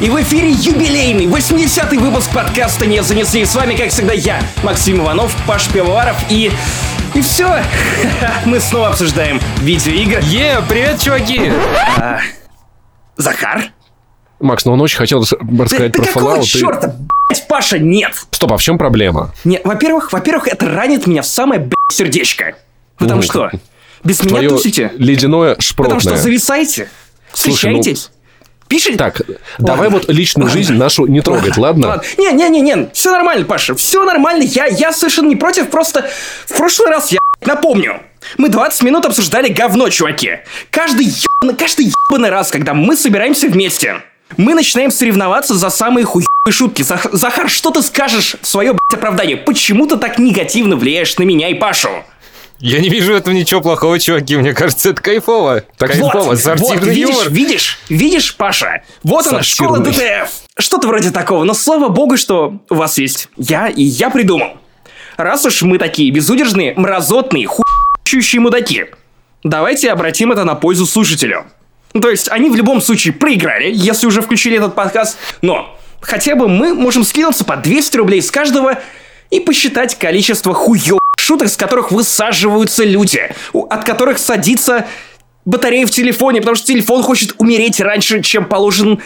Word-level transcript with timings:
И 0.00 0.10
в 0.10 0.20
эфире 0.22 0.50
юбилейный 0.50 1.24
80-й 1.26 1.96
выпуск 1.96 2.30
подкаста 2.32 2.84
«Не 2.86 3.02
занесли». 3.02 3.44
С 3.46 3.54
вами, 3.54 3.74
как 3.74 3.88
всегда, 3.90 4.12
я, 4.12 4.42
Максим 4.62 4.98
Иванов, 5.02 5.34
Паш 5.46 5.68
Пивоваров 5.68 6.16
и... 6.28 6.50
И 7.14 7.20
все. 7.22 7.62
Мы 8.44 8.60
снова 8.60 8.88
обсуждаем 8.88 9.40
видеоигры. 9.62 10.20
Е, 10.24 10.58
привет, 10.68 11.00
чуваки! 11.00 11.50
А, 11.98 12.20
Захар? 13.16 13.70
Макс, 14.38 14.66
ну 14.66 14.72
он 14.74 14.82
очень 14.82 14.98
хотел 14.98 15.20
рас- 15.20 15.32
рассказать 15.32 15.92
да 15.92 16.02
про 16.02 16.12
какого 16.12 16.36
Fallout. 16.36 16.42
и- 16.42 16.46
черта, 16.46 16.94
блядь, 17.30 17.48
Паша, 17.48 17.78
нет? 17.78 18.12
Стоп, 18.32 18.52
а 18.52 18.56
в 18.58 18.62
чем 18.62 18.76
проблема? 18.76 19.32
Не, 19.44 19.62
во-первых, 19.64 20.12
во-первых, 20.12 20.46
это 20.48 20.68
ранит 20.68 21.06
меня 21.06 21.22
в 21.22 21.26
самое, 21.26 21.58
блядь, 21.58 21.72
сердечко. 21.90 22.54
Потому 22.98 23.22
Ну, 23.22 23.22
что 23.22 23.50
без 24.04 24.22
меня 24.22 24.46
тусите. 24.50 24.92
ледяное 24.98 25.54
Потому 25.54 25.62
шпротное. 25.62 26.00
что 26.00 26.16
зависаете, 26.18 26.90
Слушай, 27.32 27.72
ну- 27.72 27.82
пишите. 28.68 28.96
Так, 28.96 29.22
давай 29.58 29.88
вот 29.88 30.08
личную 30.08 30.48
жизнь 30.50 30.74
нашу 30.74 31.06
не 31.06 31.20
трогать, 31.20 31.56
ладно? 31.56 32.02
Не-не-не-не, 32.18 32.90
все 32.92 33.10
нормально, 33.10 33.44
Паша, 33.44 33.74
все 33.74 34.04
нормально. 34.04 34.42
Я, 34.42 34.66
я 34.66 34.92
совершенно 34.92 35.28
не 35.28 35.36
против, 35.36 35.70
просто 35.70 36.08
в 36.46 36.56
прошлый 36.56 36.90
раз 36.90 37.12
я 37.12 37.18
напомню. 37.44 38.00
Мы 38.38 38.48
20 38.48 38.82
минут 38.82 39.04
обсуждали 39.06 39.48
говно, 39.48 39.88
чуваки. 39.88 40.38
Каждый 40.70 41.06
ебаный, 41.06 41.56
каждый 41.56 41.92
ебаный 42.10 42.30
раз, 42.30 42.50
когда 42.50 42.74
мы 42.74 42.96
собираемся 42.96 43.46
вместе, 43.48 44.02
мы 44.36 44.54
начинаем 44.54 44.90
соревноваться 44.90 45.54
за 45.54 45.70
самые 45.70 46.04
хуевые 46.04 46.26
шутки. 46.50 46.82
Зах- 46.82 47.08
Захар, 47.12 47.48
что 47.48 47.70
ты 47.70 47.82
скажешь 47.82 48.34
в 48.42 48.46
свое, 48.46 48.72
блядь, 48.72 48.98
оправдание? 48.98 49.36
Почему 49.36 49.86
ты 49.86 49.96
так 49.96 50.18
негативно 50.18 50.74
влияешь 50.76 51.16
на 51.18 51.22
меня 51.22 51.48
и 51.48 51.54
Пашу? 51.54 51.88
Я 52.58 52.80
не 52.80 52.88
вижу 52.88 53.12
в 53.12 53.16
этом 53.16 53.34
ничего 53.34 53.60
плохого, 53.60 53.98
чуваки. 53.98 54.36
Мне 54.36 54.54
кажется, 54.54 54.90
это 54.90 55.02
кайфово. 55.02 55.64
Так 55.76 55.90
кайфово, 55.92 56.30
Вот, 56.30 56.40
сортирный 56.40 56.76
вот, 56.78 56.86
видишь, 56.86 57.08
юмор. 57.10 57.30
видишь, 57.30 57.78
видишь, 57.88 58.34
Паша, 58.36 58.82
вот 59.02 59.26
она, 59.26 59.42
школа 59.42 59.76
Сортирный. 59.76 60.22
ДТФ. 60.22 60.30
Что-то 60.58 60.88
вроде 60.88 61.10
такого, 61.10 61.44
но 61.44 61.52
слава 61.52 61.88
богу, 61.88 62.16
что 62.16 62.60
у 62.70 62.74
вас 62.74 62.96
есть 62.98 63.28
я, 63.36 63.68
и 63.68 63.82
я 63.82 64.08
придумал. 64.08 64.56
Раз 65.18 65.44
уж 65.44 65.62
мы 65.62 65.78
такие 65.78 66.10
безудержные, 66.10 66.72
мразотные, 66.76 67.46
хующие 67.46 68.40
мудаки, 68.40 68.86
давайте 69.42 69.90
обратим 69.90 70.32
это 70.32 70.44
на 70.44 70.54
пользу 70.54 70.86
слушателю. 70.86 71.44
Ну, 71.92 72.00
То 72.00 72.10
есть, 72.10 72.28
они 72.30 72.50
в 72.50 72.56
любом 72.56 72.80
случае 72.80 73.14
проиграли, 73.14 73.70
если 73.72 74.06
уже 74.06 74.20
включили 74.22 74.56
этот 74.56 74.74
подкаст, 74.74 75.18
но 75.42 75.78
хотя 76.00 76.34
бы 76.36 76.48
мы 76.48 76.74
можем 76.74 77.04
скинуться 77.04 77.44
по 77.44 77.56
200 77.56 77.96
рублей 77.98 78.20
с 78.22 78.30
каждого 78.30 78.78
и 79.30 79.40
посчитать 79.40 79.98
количество 79.98 80.52
хуё 80.54 80.98
шуток, 81.26 81.48
с 81.48 81.56
которых 81.56 81.90
высаживаются 81.90 82.84
люди, 82.84 83.20
от 83.52 83.84
которых 83.84 84.18
садится 84.18 84.86
батарея 85.44 85.86
в 85.86 85.90
телефоне, 85.90 86.40
потому 86.40 86.56
что 86.56 86.66
телефон 86.66 87.02
хочет 87.02 87.34
умереть 87.38 87.80
раньше, 87.80 88.22
чем 88.22 88.44
положен 88.46 89.00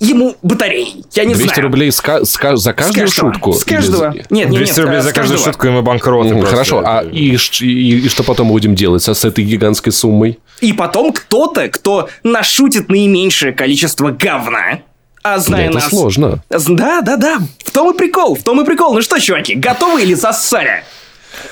ему 0.00 0.36
батареи. 0.42 1.04
Я 1.12 1.24
не 1.24 1.34
200 1.34 1.48
знаю. 1.54 1.62
рублей 1.62 1.90
с 1.92 2.00
ка- 2.00 2.24
с 2.24 2.36
ка- 2.36 2.56
за 2.56 2.72
С 2.72 2.74
каждую 2.74 3.06
каждого. 3.06 3.32
шутку? 3.32 3.52
С 3.54 3.66
Или 3.66 3.74
каждого. 3.76 3.96
за- 3.98 4.10
Нет, 4.18 4.30
нет, 4.30 4.48
200 4.50 4.70
нет, 4.72 4.78
рублей 4.78 4.98
э, 4.98 5.02
за 5.02 5.08
с 5.10 5.12
каждую 5.12 5.38
каждого. 5.38 5.52
шутку, 5.52 5.66
и 5.66 5.70
мы 5.70 5.82
банкроты 5.82 6.30
просто. 6.30 6.50
Хорошо, 6.50 6.82
а 6.84 7.02
и, 7.04 7.34
и- 7.60 7.98
и 8.04 8.08
что 8.08 8.22
потом 8.24 8.48
будем 8.48 8.74
делать 8.74 9.02
со- 9.02 9.14
с 9.14 9.24
этой 9.24 9.44
гигантской 9.44 9.92
суммой? 9.92 10.38
И 10.60 10.72
потом 10.72 11.12
кто-то, 11.12 11.68
кто 11.68 12.08
нашутит 12.22 12.88
наименьшее 12.90 13.52
количество 13.52 14.10
говна, 14.10 14.80
а 15.22 15.38
зная 15.38 15.66
это 15.66 15.74
нас... 15.74 15.88
сложно. 15.88 16.42
Да, 16.50 17.00
да, 17.00 17.16
да. 17.16 17.38
В 17.64 17.70
том 17.70 17.94
и 17.94 17.96
прикол, 17.96 18.34
в 18.34 18.42
том 18.42 18.60
и 18.60 18.64
прикол. 18.66 18.92
Ну 18.94 19.00
что, 19.00 19.18
чуваки, 19.20 19.54
готовы 19.54 20.02
или 20.02 20.14
засали? 20.14 20.82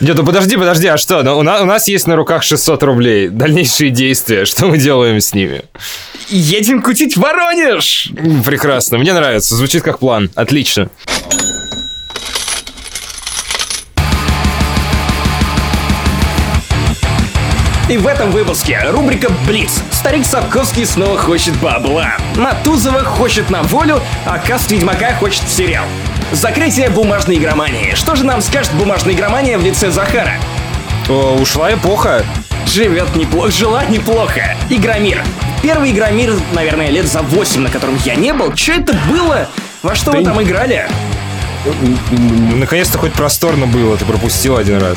Нет, 0.00 0.16
ну 0.16 0.24
подожди, 0.24 0.56
подожди, 0.56 0.86
а 0.88 0.96
что? 0.96 1.22
Ну, 1.22 1.38
у, 1.38 1.42
на- 1.42 1.62
у 1.62 1.64
нас 1.64 1.86
есть 1.88 2.06
на 2.06 2.16
руках 2.16 2.42
600 2.42 2.82
рублей. 2.82 3.28
Дальнейшие 3.28 3.90
действия. 3.90 4.44
Что 4.44 4.66
мы 4.66 4.78
делаем 4.78 5.20
с 5.20 5.32
ними? 5.34 5.62
Едем 6.28 6.82
кутить 6.82 7.16
в 7.16 7.20
Воронеж! 7.20 8.10
Прекрасно, 8.44 8.98
мне 8.98 9.12
нравится. 9.12 9.54
Звучит 9.54 9.82
как 9.82 9.98
план. 9.98 10.30
Отлично. 10.34 10.88
И 17.88 17.96
в 17.98 18.06
этом 18.06 18.30
выпуске 18.30 18.78
рубрика 18.88 19.30
«Блиц». 19.46 19.82
Старик 19.90 20.24
Сапковский 20.24 20.86
снова 20.86 21.18
хочет 21.18 21.54
бабла. 21.60 22.16
Матузова 22.36 23.00
хочет 23.04 23.50
на 23.50 23.62
волю, 23.64 24.00
а 24.24 24.38
каст 24.38 24.70
Ведьмака 24.70 25.14
хочет 25.14 25.42
в 25.42 25.50
сериал. 25.50 25.84
Закрытие 26.32 26.88
бумажной 26.88 27.36
игромании. 27.36 27.94
Что 27.94 28.14
же 28.16 28.24
нам 28.24 28.40
скажет 28.40 28.72
бумажная 28.72 29.14
игромания 29.14 29.58
в 29.58 29.62
лице 29.62 29.90
Захара? 29.90 30.32
О, 31.08 31.36
ушла 31.40 31.72
эпоха. 31.74 32.24
Живет 32.66 33.14
неплохо, 33.14 33.50
жила 33.50 33.84
неплохо. 33.84 34.56
Игромир. 34.70 35.22
Первый 35.62 35.92
Игромир, 35.92 36.34
наверное, 36.52 36.88
лет 36.90 37.06
за 37.06 37.22
8, 37.22 37.60
на 37.60 37.68
котором 37.70 37.98
я 38.04 38.14
не 38.14 38.32
был. 38.32 38.56
Что 38.56 38.72
это 38.72 38.94
было? 39.08 39.48
Во 39.82 39.94
что 39.94 40.12
вы 40.12 40.18
Ты- 40.18 40.24
там 40.24 40.42
играли? 40.42 40.88
Наконец-то 42.56 42.98
хоть 42.98 43.12
просторно 43.12 43.66
было, 43.66 43.96
ты 43.96 44.04
пропустил 44.04 44.56
один 44.56 44.80
раз. 44.80 44.96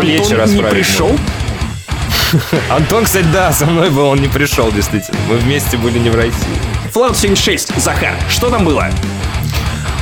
Плечи 0.00 0.32
Антон 0.32 0.56
не 0.56 0.62
пришел? 0.62 1.18
Антон, 2.70 3.04
кстати, 3.04 3.26
да, 3.32 3.52
со 3.52 3.66
мной 3.66 3.90
был, 3.90 4.06
он 4.06 4.20
не 4.20 4.28
пришел, 4.28 4.72
действительно. 4.72 5.16
Мы 5.28 5.36
вместе 5.36 5.76
были 5.76 5.98
не 5.98 6.10
в 6.10 6.16
России. 6.16 6.34
Fallout 6.92 7.14
76. 7.16 7.76
Захар, 7.80 8.14
что 8.28 8.50
там 8.50 8.64
было? 8.64 8.90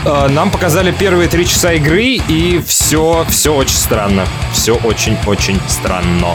Э, 0.04 0.28
Нам 0.28 0.50
показали 0.50 0.90
первые 0.92 1.28
три 1.28 1.46
часа 1.46 1.72
игры, 1.74 2.04
и 2.04 2.60
все, 2.66 3.24
все 3.28 3.54
очень 3.54 3.76
странно. 3.76 4.26
Все 4.52 4.74
очень-очень 4.76 5.60
странно. 5.68 6.34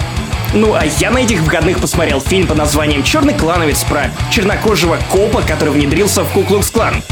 Ну, 0.53 0.73
а 0.73 0.85
я 0.99 1.11
на 1.11 1.17
этих 1.17 1.41
выходных 1.41 1.79
посмотрел 1.79 2.21
фильм 2.21 2.47
под 2.47 2.57
названием 2.57 3.03
«Черный 3.03 3.33
клановец» 3.33 3.83
про 3.83 4.11
чернокожего 4.31 4.97
копа, 5.11 5.41
который 5.41 5.73
внедрился 5.73 6.23
в 6.23 6.31
Куклукс-клан. 6.31 7.03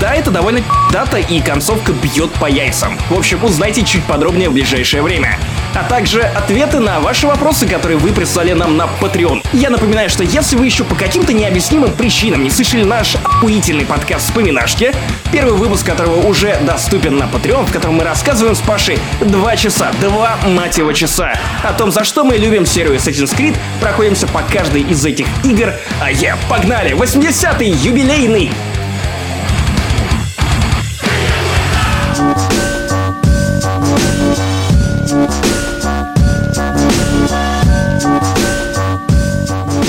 Да, 0.00 0.14
это 0.14 0.32
довольно 0.32 0.62
дата 0.90 1.18
и 1.18 1.40
концовка 1.40 1.92
бьет 1.92 2.32
по 2.32 2.46
яйцам. 2.46 2.98
В 3.08 3.16
общем, 3.16 3.42
узнайте 3.44 3.84
чуть 3.84 4.02
подробнее 4.04 4.50
в 4.50 4.52
ближайшее 4.54 5.02
время. 5.02 5.38
А 5.74 5.84
также 5.84 6.22
ответы 6.22 6.80
на 6.80 7.00
ваши 7.00 7.26
вопросы, 7.26 7.66
которые 7.66 7.98
вы 7.98 8.12
прислали 8.12 8.52
нам 8.52 8.76
на 8.76 8.88
Patreon. 9.00 9.44
Я 9.52 9.70
напоминаю, 9.70 10.10
что 10.10 10.22
если 10.22 10.56
вы 10.56 10.66
еще 10.66 10.84
по 10.84 10.94
каким-то 10.94 11.32
необъяснимым 11.32 11.92
причинам 11.92 12.44
не 12.44 12.50
слышали 12.50 12.84
наш 12.84 13.16
охуительный 13.16 13.86
подкаст 13.86 14.26
«Вспоминашки», 14.26 14.92
первый 15.32 15.54
выпуск 15.54 15.86
которого 15.86 16.26
уже 16.26 16.58
доступен 16.62 17.16
на 17.16 17.24
Patreon, 17.24 17.66
в 17.66 17.72
котором 17.72 17.94
мы 17.94 18.04
рассказываем 18.04 18.54
с 18.54 18.60
Пашей 18.60 18.98
два 19.20 19.56
часа, 19.56 19.92
два 20.00 20.36
мать 20.46 20.76
его 20.76 20.92
часа, 20.92 21.32
о 21.62 21.72
том, 21.72 21.90
за 21.90 22.04
что 22.04 22.24
мы 22.24 22.36
любим 22.36 22.66
серию 22.66 22.94
Assassin's 22.94 23.34
Creed, 23.34 23.56
проходимся 23.80 24.26
по 24.26 24.42
каждой 24.42 24.82
из 24.82 25.04
этих 25.06 25.26
игр, 25.42 25.72
а 26.00 26.10
я 26.10 26.36
погнали! 26.50 26.92
80-й 26.92 27.68
юбилейный 27.68 28.50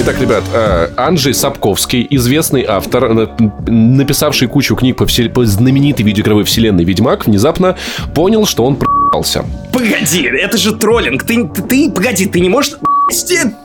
Итак, 0.04 0.20
ребят, 0.20 0.44
э, 0.54 0.90
Анджей 0.98 1.34
Сапковский, 1.34 2.06
известный 2.10 2.66
автор, 2.68 3.06
э, 3.06 3.28
написавший 3.68 4.50
кучу 4.50 4.76
книг 4.76 4.98
по, 4.98 5.06
всел- 5.06 5.30
по 5.30 5.46
знаменитой 5.46 6.04
видеоигровой 6.06 6.44
вселенной 6.44 6.84
Ведьмак, 6.84 7.26
внезапно 7.26 7.78
понял, 8.14 8.46
что 8.46 8.66
он 8.66 8.76
проебался. 8.76 9.46
Погоди, 9.72 10.24
это 10.24 10.58
же 10.58 10.76
троллинг. 10.76 11.24
Ты, 11.24 11.48
ты, 11.48 11.62
ты- 11.62 11.92
погоди, 11.92 12.26
ты 12.26 12.42
не 12.42 12.50
можешь... 12.50 12.74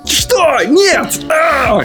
Что? 0.04 0.58
Нет! 0.68 1.20
А! 1.28 1.82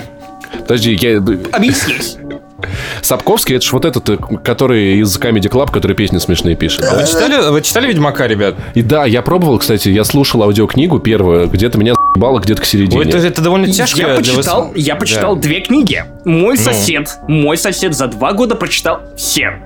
Подожди, 0.60 0.94
я... 1.02 1.18
Объяснись. 1.52 2.18
Сапковский, 3.02 3.56
это 3.56 3.66
же 3.66 3.72
вот 3.72 3.86
этот, 3.86 4.08
э, 4.10 4.18
который 4.44 5.00
из 5.00 5.18
Comedy 5.18 5.50
Club, 5.50 5.72
который 5.72 5.96
песни 5.96 6.20
смешные 6.20 6.56
пишет. 6.56 6.82
Вы 6.96 7.08
читали, 7.08 7.50
вы 7.50 7.62
читали 7.62 7.88
Ведьмака, 7.88 8.28
ребят? 8.28 8.56
И 8.76 8.84
да, 8.84 9.06
я 9.06 9.24
пробовал, 9.24 9.58
кстати, 9.58 9.90
я 9.90 10.04
слушал 10.04 10.44
аудиокнигу 10.44 11.00
первую, 11.00 11.48
где-то 11.50 11.80
меня 11.80 11.96
заебало 12.14 12.40
где-то 12.40 12.62
к 12.62 12.66
середине. 12.66 13.00
Ой, 13.00 13.08
это, 13.08 13.18
это 13.18 13.42
довольно 13.42 13.72
тяжко. 13.72 14.00
Я 14.00 14.16
почитал, 14.16 14.68
вас- 14.68 14.72
я 14.76 14.96
почитал 14.96 15.36
Да. 15.36 15.42
две 15.42 15.62
книги. 15.62 16.04
Мой 16.26 16.58
сосед, 16.58 17.10
мой 17.28 17.58
сосед 17.58 17.96
за 17.96 18.08
два 18.08 18.34
года 18.34 18.56
прочитал 18.56 19.02
все. 19.18 19.60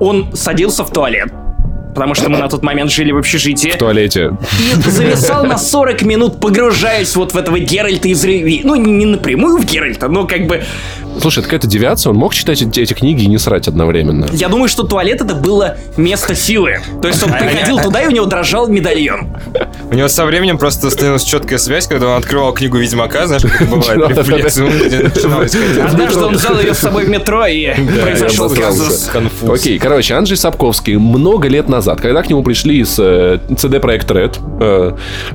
Он 0.00 0.34
садился 0.34 0.84
в 0.84 0.90
туалет, 0.92 1.28
потому 1.94 2.14
что 2.14 2.28
мы 2.28 2.38
на 2.38 2.48
тот 2.48 2.62
момент 2.62 2.90
жили 2.90 3.12
в 3.12 3.18
общежитии. 3.18 3.70
В 3.70 3.78
туалете. 3.78 4.36
И 4.86 4.90
зависал 4.90 5.44
на 5.46 5.58
40 5.58 6.02
минут, 6.02 6.40
погружаясь 6.40 7.14
вот 7.16 7.32
в 7.34 7.36
этого 7.36 7.58
Геральта 7.58 8.08
из 8.08 8.22
Риви. 8.24 8.62
Ну, 8.64 8.74
не 8.76 9.06
напрямую 9.06 9.58
в 9.58 9.64
Геральта, 9.64 10.08
но 10.08 10.26
как 10.26 10.46
бы... 10.46 10.62
Слушай, 11.20 11.40
это 11.40 11.48
какая-то 11.48 11.66
девиация, 11.66 12.10
он 12.10 12.16
мог 12.16 12.34
читать 12.34 12.62
эти, 12.62 12.80
эти 12.80 12.94
книги 12.94 13.22
и 13.22 13.26
не 13.26 13.38
срать 13.38 13.68
одновременно. 13.68 14.26
Я 14.32 14.48
думаю, 14.48 14.68
что 14.68 14.82
туалет 14.82 15.20
это 15.20 15.34
было 15.34 15.76
место 15.96 16.34
силы. 16.34 16.80
То 17.00 17.08
есть 17.08 17.22
он 17.22 17.30
приходил 17.32 17.78
туда, 17.78 18.02
и 18.02 18.06
у 18.08 18.10
него 18.10 18.26
дрожал 18.26 18.66
медальон. 18.68 19.28
У 19.90 19.94
него 19.94 20.08
со 20.08 20.24
временем 20.24 20.58
просто 20.58 20.90
становилась 20.90 21.22
четкая 21.24 21.58
связь, 21.58 21.86
когда 21.86 22.08
он 22.08 22.18
открывал 22.18 22.52
книгу 22.52 22.78
Ведьмака, 22.78 23.26
знаешь, 23.26 23.42
как 23.42 23.60
это 23.60 23.76
бывает, 23.76 24.18
рефлекс. 24.18 24.58
Однажды 25.80 26.24
он 26.24 26.34
взял 26.34 26.58
ее 26.58 26.74
с 26.74 26.78
собой 26.78 27.04
в 27.04 27.08
метро, 27.08 27.46
и 27.46 27.72
произошел 28.02 28.48
казус. 28.50 29.10
Окей, 29.48 29.78
короче, 29.78 30.14
Анджей 30.14 30.36
Сапковский 30.36 30.96
много 30.96 31.48
лет 31.48 31.68
назад, 31.68 32.00
когда 32.00 32.22
к 32.22 32.30
нему 32.30 32.42
пришли 32.42 32.80
из 32.80 32.98
CD 32.98 33.80
Projekt 33.80 34.38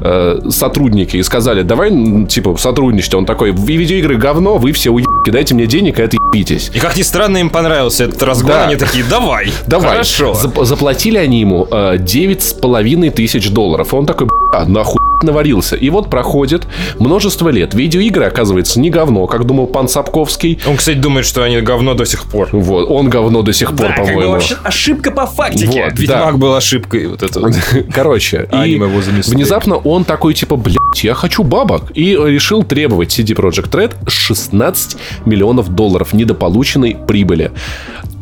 Red 0.01 0.51
сотрудники 0.51 1.18
и 1.18 1.24
сказали, 1.24 1.62
давай, 1.62 2.25
типа, 2.25 2.57
сотрудничать, 2.57 3.13
он 3.13 3.25
такой, 3.25 3.51
видеоигры 3.51 4.18
говно, 4.18 4.57
вы 4.57 4.71
все 4.71 4.89
уебки, 4.89 5.29
дайте 5.29 5.53
мне 5.53 5.67
денег, 5.68 6.00
и 6.00 6.02
это 6.02 6.18
ебитесь. 6.18 6.72
И 6.74 6.80
как 6.80 6.98
ни 6.98 7.02
странно, 7.04 7.38
им 7.38 7.50
понравился 7.50 8.06
этот 8.06 8.22
разгон. 8.24 8.52
Да. 8.52 8.66
Они 8.66 8.75
такие, 8.75 9.04
давай. 9.04 9.52
Давай. 9.68 9.92
Хорошо. 9.92 10.34
Зап- 10.42 10.66
заплатили 10.66 11.18
они 11.18 11.42
ему 11.42 11.68
э, 11.69 11.98
девять 12.00 12.44
с 12.44 12.54
половиной 12.54 13.10
тысяч 13.10 13.50
долларов. 13.50 13.94
Он 13.94 14.06
такой, 14.06 14.28
бля, 14.28 14.66
нахуй 14.66 14.98
наварился. 15.24 15.75
И 15.75 15.90
вот 15.90 16.10
проходит 16.12 16.68
множество 17.00 17.50
лет. 17.50 17.74
Видеоигры, 17.74 18.25
оказывается, 18.25 18.80
не 18.80 18.90
говно, 18.92 19.25
как 19.28 19.46
думал 19.46 19.66
пан 19.68 19.88
Сапковский. 19.90 20.60
Он, 20.68 20.78
кстати, 20.78 20.98
думает, 20.98 21.25
что 21.25 21.42
они 21.44 21.60
говно 21.62 21.96
до 21.96 22.06
сих 22.06 22.25
пор. 22.25 22.50
Вот, 22.52 22.88
он 22.90 23.10
говно 23.10 23.42
до 23.42 23.52
сих 23.52 23.70
пор, 23.70 23.88
Да, 23.88 23.94
как 23.94 24.06
бы 24.06 24.12
по-моему. 24.12 24.31
вообще 24.34 24.56
ошибка 24.63 25.10
по 25.12 25.25
фактике. 25.25 25.84
Вот. 25.86 26.00
Ведьмак 26.00 26.38
был 26.38 26.54
ошибкой. 26.56 27.08
Вот 27.08 27.24
это 27.24 27.40
вот. 27.40 27.54
Короче, 27.94 28.48
А 28.52 28.66
и 28.68 28.72
аниме 28.74 28.86
его 28.88 29.02
замесли. 29.02 29.34
внезапно 29.34 29.75
он 29.78 30.06
такой, 30.06 30.34
типа, 30.36 30.56
блядь, 30.56 30.76
я 30.95 31.13
хочу 31.13 31.44
бабок. 31.44 31.92
И 31.95 32.13
решил 32.16 32.63
требовать 32.63 33.18
CD 33.18 33.36
Projekt 33.36 33.72
Red 33.72 33.94
16 34.10 34.98
миллионов 35.25 35.69
долларов 35.74 36.13
недополученной 36.13 36.95
прибыли. 37.07 37.51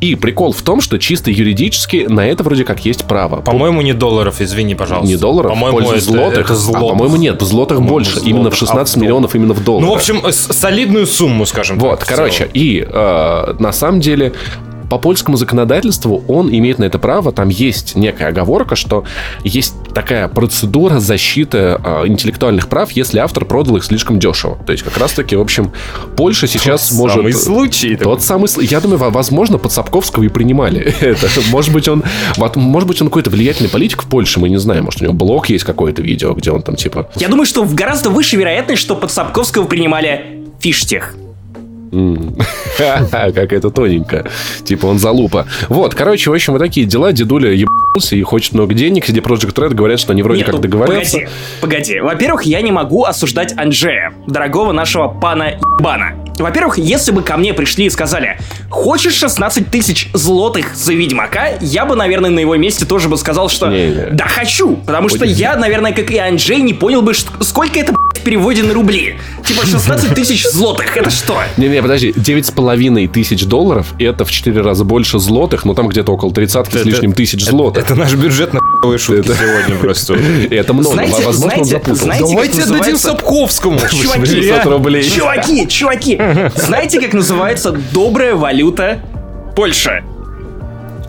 И 0.02 0.16
прикол 0.16 0.52
в 0.52 0.62
том, 0.62 0.82
что 0.82 1.00
чисто 1.00 1.32
юридически 1.32 2.06
на 2.10 2.28
это 2.28 2.44
вроде 2.44 2.64
как 2.66 2.84
есть 2.86 3.06
право. 3.06 3.42
По-моему, 3.42 3.82
не 3.82 3.94
долларов, 3.94 4.42
извини, 4.42 4.76
пожалуйста. 4.76 5.08
Не 5.08 5.18
долларов, 5.18 5.52
По-моему, 5.52 5.80
это, 5.80 6.00
злотых. 6.02 6.40
это 6.46 6.54
А, 6.54 6.56
злотых. 6.56 6.90
по-моему, 6.90 7.16
нет, 7.16 7.42
в 7.42 7.46
злотых 7.46 7.78
По-моему, 7.78 7.94
больше. 7.96 8.12
злотых. 8.12 8.30
Именно 8.30 8.52
в 8.52 8.56
16 8.56 8.98
А 8.98 9.00
миллионов 9.00 9.36
именно 9.36 9.54
в 9.54 9.64
долларах. 9.64 9.88
Ну, 9.88 9.94
в 9.94 9.98
общем, 9.98 10.22
солидную 10.32 11.08
сумму, 11.08 11.46
скажем 11.46 11.80
Вот, 11.80 12.00
так. 12.00 12.10
короче, 12.10 12.48
и 12.54 12.86
э, 12.88 13.56
на 13.58 13.72
самом 13.72 14.02
деле 14.02 14.34
по 14.90 14.98
польскому 14.98 15.38
законодательству 15.38 16.24
он 16.28 16.50
имеет 16.50 16.80
на 16.80 16.84
это 16.86 17.00
право. 17.00 17.32
Там 17.32 17.50
есть 17.50 17.96
некая 17.96 18.28
оговорка, 18.30 18.76
что 18.76 19.04
есть 19.44 19.74
такая 19.94 20.28
процедура 20.28 21.00
защиты 21.00 21.58
э, 21.58 22.04
интеллектуальных 22.08 22.68
прав, 22.68 22.92
если 22.92 23.20
автор 23.20 23.46
продал 23.46 23.78
их 23.78 23.84
слишком 23.84 24.20
дешево. 24.20 24.58
То 24.66 24.72
есть 24.72 24.84
как 24.84 24.98
раз-таки, 24.98 25.36
в 25.36 25.42
общем, 25.42 25.72
Польша 26.18 26.48
сейчас 26.48 26.92
может... 26.92 27.18
Самый 27.18 27.34
случай. 27.34 27.96
Тот 27.96 28.22
самый... 28.22 28.46
сл- 28.46 28.64
Я 28.64 28.80
думаю, 28.82 29.00
во- 29.00 29.10
возможно, 29.10 29.58
под 29.58 29.72
Сапковского 29.72 30.24
и 30.24 30.28
принимали 30.28 30.82
это. 31.02 31.28
Может 31.50 31.74
быть, 31.74 31.88
он... 31.88 32.04
Может 32.56 32.88
быть, 32.88 33.02
он 33.02 33.08
какой-то 33.08 33.30
влиятельный 33.30 33.70
политик 33.70 34.04
в 34.04 34.08
Польше, 34.08 34.40
мы 34.40 34.50
не 34.50 34.58
знаем. 34.58 34.86
Может, 34.86 35.02
у 35.02 35.06
него 35.06 35.14
блог 35.14 35.50
есть 35.50 35.64
какое-то 35.64 36.02
видео, 36.02 36.34
где 36.34 36.52
он 36.52 36.62
там 36.62 36.76
типа... 36.76 37.10
Я 37.16 37.28
думаю, 37.28 37.46
что 37.46 37.64
в 37.64 37.74
гораздо 37.76 38.10
выше 38.10 38.36
вероятность, 38.38 38.82
что 38.82 38.96
под 38.96 39.12
Сапковского 39.12 39.66
принимали 39.66 40.44
фиштех. 40.60 41.16
Как 42.78 43.54
это 43.54 43.70
тоненько. 43.70 44.30
Типа 44.64 44.88
он 44.88 45.00
залупа. 45.00 45.48
Вот, 45.70 45.96
короче, 45.96 46.30
в 46.30 46.34
общем, 46.34 46.54
вот 46.54 46.60
такие 46.60 46.86
дела. 46.86 47.12
Дедуля 47.12 47.52
ебался 47.52 48.16
и 48.16 48.22
хочет 48.22 48.54
много 48.54 48.74
денег. 48.74 49.08
CD 49.08 49.22
Project 49.22 49.54
Red 49.54 49.74
говорят, 49.74 50.00
что 50.00 50.12
они 50.12 50.24
вроде 50.24 50.40
Нет, 50.42 50.52
как 50.52 50.60
договорятся. 50.60 51.18
Погоди, 51.18 51.32
погоди. 51.62 52.00
Во-первых, 52.00 52.44
я 52.44 52.62
не 52.62 52.72
могу 52.72 53.06
осуждать 53.06 53.58
Анджея, 53.58 54.14
дорогого 54.28 54.72
нашего 54.72 55.08
пана 55.08 55.60
ебана. 55.80 56.14
Во-первых, 56.38 56.78
если 56.78 57.12
бы 57.12 57.22
ко 57.22 57.38
мне 57.38 57.54
пришли 57.54 57.86
и 57.86 57.90
сказали, 57.90 58.38
хочешь 58.70 59.14
16 59.14 59.70
тысяч 59.72 60.10
злотых 60.14 60.76
за 60.76 60.94
Ведьмака, 60.94 61.52
я 61.62 61.86
бы, 61.86 61.96
наверное, 61.96 62.30
на 62.30 62.40
его 62.40 62.56
месте 62.58 62.86
тоже 62.86 63.08
бы 63.08 63.18
сказал, 63.18 63.50
что 63.50 63.70
Не-не. 63.70 64.08
да 64.12 64.26
хочу, 64.26 64.76
потому 64.76 65.08
что 65.08 65.24
я, 65.24 65.56
наверное, 65.56 65.94
как 65.94 66.12
и 66.12 66.18
Анджей, 66.18 66.62
не 66.62 66.74
понял 66.74 67.02
бы, 67.02 67.14
сколько 67.14 67.80
это 67.80 67.94
переводе 68.26 68.64
на 68.64 68.74
рубли. 68.74 69.18
Типа 69.46 69.66
16 69.66 70.14
тысяч 70.16 70.44
злотых, 70.46 70.98
это 70.98 71.10
что? 71.10 71.38
Не-не, 71.58 71.82
подожди, 71.82 72.14
девять 72.18 72.46
с 72.48 72.52
половиной 72.52 73.08
тысяч 73.08 73.46
долларов, 73.46 73.94
и 74.00 74.04
это 74.04 74.26
в 74.26 74.32
четыре 74.32 74.62
раза 74.62 74.84
больше 74.84 75.20
злотых, 75.20 75.64
но 75.64 75.74
там 75.74 75.88
где-то 75.88 76.12
около 76.12 76.34
тридцатки 76.34 76.74
с 76.76 76.82
Это- 76.82 76.90
лишним 76.90 77.14
тысяч 77.14 77.46
злотых. 77.46 77.86
Это 77.86 77.96
наш 78.00 78.14
бюджет 78.16 78.54
на 78.54 78.60
хуевые 78.82 78.98
шутки 79.00 79.32
сегодня 79.32 79.76
просто. 79.80 80.16
Это 80.52 80.74
много, 80.74 80.96
Знаете- 80.96 81.24
возможно, 81.24 81.60
он 81.60 81.66
знаете, 81.66 81.86
как 81.86 81.98
Давайте 81.98 82.24
отдадим 82.34 82.60
называется- 82.60 83.08
Сапковскому. 83.10 83.80
Чуваки, 83.80 84.26
600 84.26 84.66
рублей. 84.66 85.04
Чуваки, 85.10 85.68
чуваки, 85.68 86.20
знаете, 86.56 87.00
как 87.00 87.14
называется 87.14 87.72
добрая 87.94 88.36
валюта 88.36 89.00
Польша? 89.56 90.04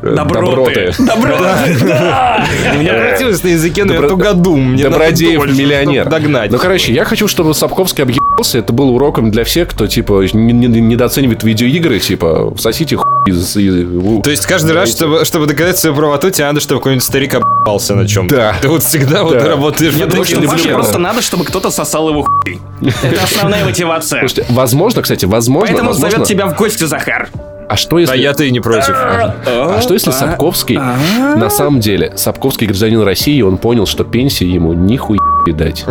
Доброты. 0.02 0.92
Доброты. 0.98 1.76
Да. 1.86 2.44
У 2.74 2.78
меня 2.78 2.92
превратилось 2.94 3.42
на 3.42 3.48
языке, 3.48 3.84
но 3.84 3.94
я 3.94 4.02
тугодум. 4.02 4.76
Добродеев 4.76 5.46
миллионер. 5.46 6.08
Догнать. 6.08 6.50
Ну, 6.50 6.58
короче, 6.58 6.92
я 6.92 7.04
хочу, 7.04 7.28
чтобы 7.28 7.54
Сапковский 7.54 8.02
объебался. 8.04 8.58
Это 8.58 8.72
было 8.72 8.90
уроком 8.90 9.30
для 9.30 9.44
всех, 9.44 9.68
кто, 9.68 9.86
типа, 9.86 10.24
не- 10.32 10.52
не- 10.52 10.66
недооценивает 10.80 11.42
видеоигры. 11.42 11.98
Типа, 11.98 12.54
всосите 12.54 12.96
хуй 12.96 13.04
из... 13.26 13.56
из- 13.56 14.22
То 14.22 14.30
есть 14.30 14.46
каждый 14.46 14.72
раз, 14.72 14.90
чтобы, 14.90 15.24
чтобы 15.24 15.46
доказать 15.46 15.78
свою 15.78 15.96
правоту, 15.96 16.30
тебе 16.30 16.46
надо, 16.46 16.60
чтобы 16.60 16.80
какой-нибудь 16.80 17.04
старик 17.04 17.34
объебался 17.34 17.94
на 17.94 18.06
чем 18.06 18.28
Да. 18.28 18.54
Ты 18.60 18.68
вот 18.68 18.82
всегда 18.82 19.24
вот 19.24 19.42
работаешь 19.42 19.94
Я 19.94 20.06
думаю, 20.06 20.24
что 20.24 20.40
Паше 20.42 20.68
просто 20.68 20.98
надо, 20.98 21.22
чтобы 21.22 21.44
кто-то 21.44 21.70
сосал 21.70 22.08
его 22.10 22.22
хуй. 22.24 22.60
Это 23.02 23.24
основная 23.24 23.64
мотивация. 23.64 24.20
Слушайте, 24.20 24.46
возможно, 24.50 25.02
кстати, 25.02 25.24
возможно, 25.24 25.74
Поэтому 25.74 25.92
зовет 25.94 26.24
тебя 26.24 26.46
в 26.46 26.56
гости, 26.56 26.84
Захар. 26.84 27.28
А 27.68 27.76
что 27.76 27.96
А 27.96 28.00
если... 28.00 28.18
я-то 28.18 28.44
и 28.44 28.50
не 28.50 28.60
против. 28.60 28.94
А 28.94 29.80
что 29.82 29.94
если 29.94 30.10
Сапковский, 30.10 30.76
на 30.76 31.50
самом 31.50 31.80
деле, 31.80 32.12
Сапковский 32.16 32.66
гражданин 32.66 33.02
России, 33.02 33.40
он 33.42 33.58
понял, 33.58 33.86
что 33.86 34.04
пенсии 34.04 34.46
ему 34.46 34.72
нихуя 34.72 35.18
не 35.46 35.52
дать. 35.52 35.84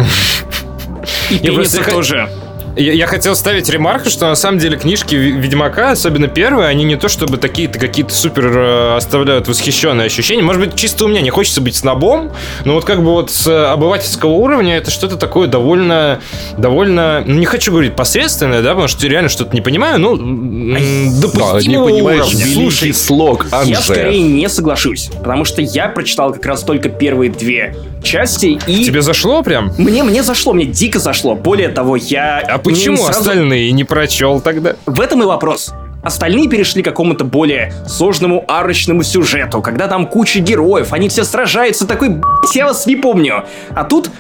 И 1.30 1.48
х- 1.50 1.92
тоже. 1.92 2.30
Я, 2.76 2.92
я 2.94 3.08
хотел 3.08 3.36
ставить 3.36 3.70
ремарку, 3.70 4.10
что 4.10 4.28
на 4.28 4.36
самом 4.36 4.60
деле 4.60 4.78
книжки 4.78 5.16
Ведьмака, 5.16 5.92
особенно 5.92 6.28
первые, 6.28 6.68
они 6.68 6.84
не 6.84 6.98
то 6.98 7.08
чтобы 7.08 7.38
такие-то 7.38 7.80
какие-то 7.80 8.14
супер 8.14 8.46
э, 8.58 8.96
оставляют 8.98 9.48
восхищенные 9.48 10.08
ощущения. 10.08 10.42
Может 10.44 10.62
быть, 10.62 10.76
чисто 10.76 11.06
у 11.06 11.08
меня 11.08 11.22
не 11.22 11.30
хочется 11.30 11.62
быть 11.62 11.76
снобом, 11.76 12.32
но 12.66 12.74
вот 12.74 12.84
как 12.84 13.00
бы 13.00 13.12
вот 13.12 13.32
с 13.32 13.48
э, 13.48 13.66
обывательского 13.68 14.32
уровня 14.32 14.76
это 14.78 14.92
что-то 14.92 15.16
такое 15.16 15.48
довольно, 15.48 16.20
довольно, 16.58 17.24
ну 17.26 17.36
не 17.36 17.46
хочу 17.46 17.72
говорить 17.72 17.96
посредственное, 17.96 18.62
да, 18.62 18.70
потому 18.72 18.88
что 18.90 19.08
реально 19.08 19.30
что-то 19.30 19.54
не 19.56 19.62
понимаю, 19.62 20.00
ну, 20.00 20.16
м, 20.18 20.74
Да, 20.74 20.80
не 20.80 21.22
допустимого 21.22 21.90
понимаешь, 21.90 22.26
уровня. 22.26 22.46
Слушай, 22.54 22.94
слог 22.94 23.48
Я 23.52 23.60
Анже. 23.60 23.82
скорее 23.84 24.22
не 24.22 24.50
соглашусь, 24.50 25.10
потому 25.20 25.46
что 25.46 25.62
я 25.62 25.88
прочитал 25.88 26.34
как 26.34 26.46
раз 26.46 26.64
только 26.64 26.90
первые 26.90 27.32
две 27.32 27.74
части, 28.06 28.58
и 28.68 28.86
тебе 28.86 29.02
зашло 29.02 29.44
прям? 29.44 29.72
мне, 29.78 30.04
мне 30.04 30.24
зашло, 30.24 30.54
мне 30.54 30.66
дико 30.66 31.00
зашло. 31.00 31.36
Более 31.36 31.70
того, 31.70 31.96
я... 31.98 32.40
А 32.40 32.58
почему 32.58 32.98
сразу- 32.98 33.20
остальные 33.20 33.72
не 33.74 33.84
прочел 33.84 34.40
тогда? 34.40 34.76
В 34.86 35.02
этом 35.02 35.22
и 35.24 35.26
вопрос. 35.26 35.74
Остальные 36.04 36.48
перешли 36.48 36.84
к 36.84 36.86
какому-то 36.86 37.26
более 37.26 37.74
сложному 37.88 38.46
арочному 38.48 39.02
сюжету, 39.04 39.62
когда 39.62 39.88
там 39.88 40.06
куча 40.06 40.40
героев, 40.40 40.94
они 40.94 41.10
все 41.10 41.24
сражаются, 41.24 41.88
такой, 41.88 42.10
«Б***ь, 42.10 42.56
я 42.56 42.66
вас 42.68 42.86
не 42.86 42.96
помню. 42.96 43.44
А 43.74 43.84
тут 43.84 44.12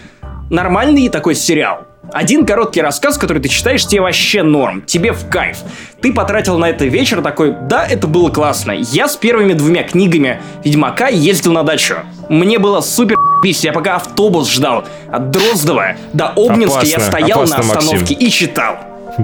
нормальный 0.49 1.09
такой 1.09 1.35
сериал. 1.35 1.85
Один 2.11 2.45
короткий 2.45 2.81
рассказ, 2.81 3.17
который 3.17 3.41
ты 3.41 3.49
читаешь, 3.49 3.85
тебе 3.85 4.01
вообще 4.01 4.43
норм, 4.43 4.83
тебе 4.83 5.11
в 5.11 5.27
кайф. 5.27 5.57
Ты 6.01 6.13
потратил 6.13 6.57
на 6.57 6.69
это 6.69 6.85
вечер 6.85 7.21
такой, 7.21 7.56
да, 7.68 7.85
это 7.85 8.07
было 8.07 8.30
классно. 8.30 8.71
Я 8.71 9.07
с 9.07 9.15
первыми 9.15 9.54
двумя 9.54 9.83
книгами 9.83 10.39
Ведьмака 10.63 11.07
ездил 11.07 11.54
на 11.54 11.63
дачу. 11.63 11.97
Мне 12.29 12.59
было 12.59 12.81
супер 12.81 13.15
я 13.44 13.73
пока 13.73 13.97
автобус 13.97 14.49
ждал. 14.49 14.85
От 15.11 15.29
Дроздова 15.29 15.95
до 16.13 16.29
Обнинска 16.29 16.83
я 16.83 16.95
Опасно, 16.95 17.11
стоял 17.11 17.39
опасно, 17.39 17.57
на 17.57 17.63
Максим. 17.63 17.77
остановке 17.77 18.13
и 18.15 18.29
читал. 18.31 18.77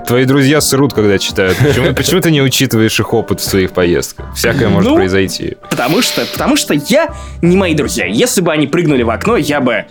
Твои 0.07 0.25
друзья 0.25 0.61
срут, 0.61 0.93
когда 0.93 1.17
читают. 1.17 1.57
Почему, 1.57 1.93
почему 1.95 2.21
ты 2.21 2.29
не 2.31 2.41
учитываешь 2.41 2.99
их 2.99 3.13
опыт 3.13 3.39
в 3.41 3.43
своих 3.43 3.71
поездках? 3.71 4.27
Всякое 4.35 4.69
может 4.69 4.91
Ну, 4.91 4.95
произойти. 4.95 5.57
Потому 5.69 6.01
что, 6.01 6.25
потому 6.25 6.55
что 6.55 6.73
я 6.75 7.09
не 7.41 7.57
мои 7.57 7.73
друзья. 7.73 8.05
Если 8.05 8.41
бы 8.41 8.51
они 8.53 8.67
прыгнули 8.67 9.03
в 9.03 9.09
окно, 9.09 9.37
я 9.37 9.59
бы... 9.59 9.85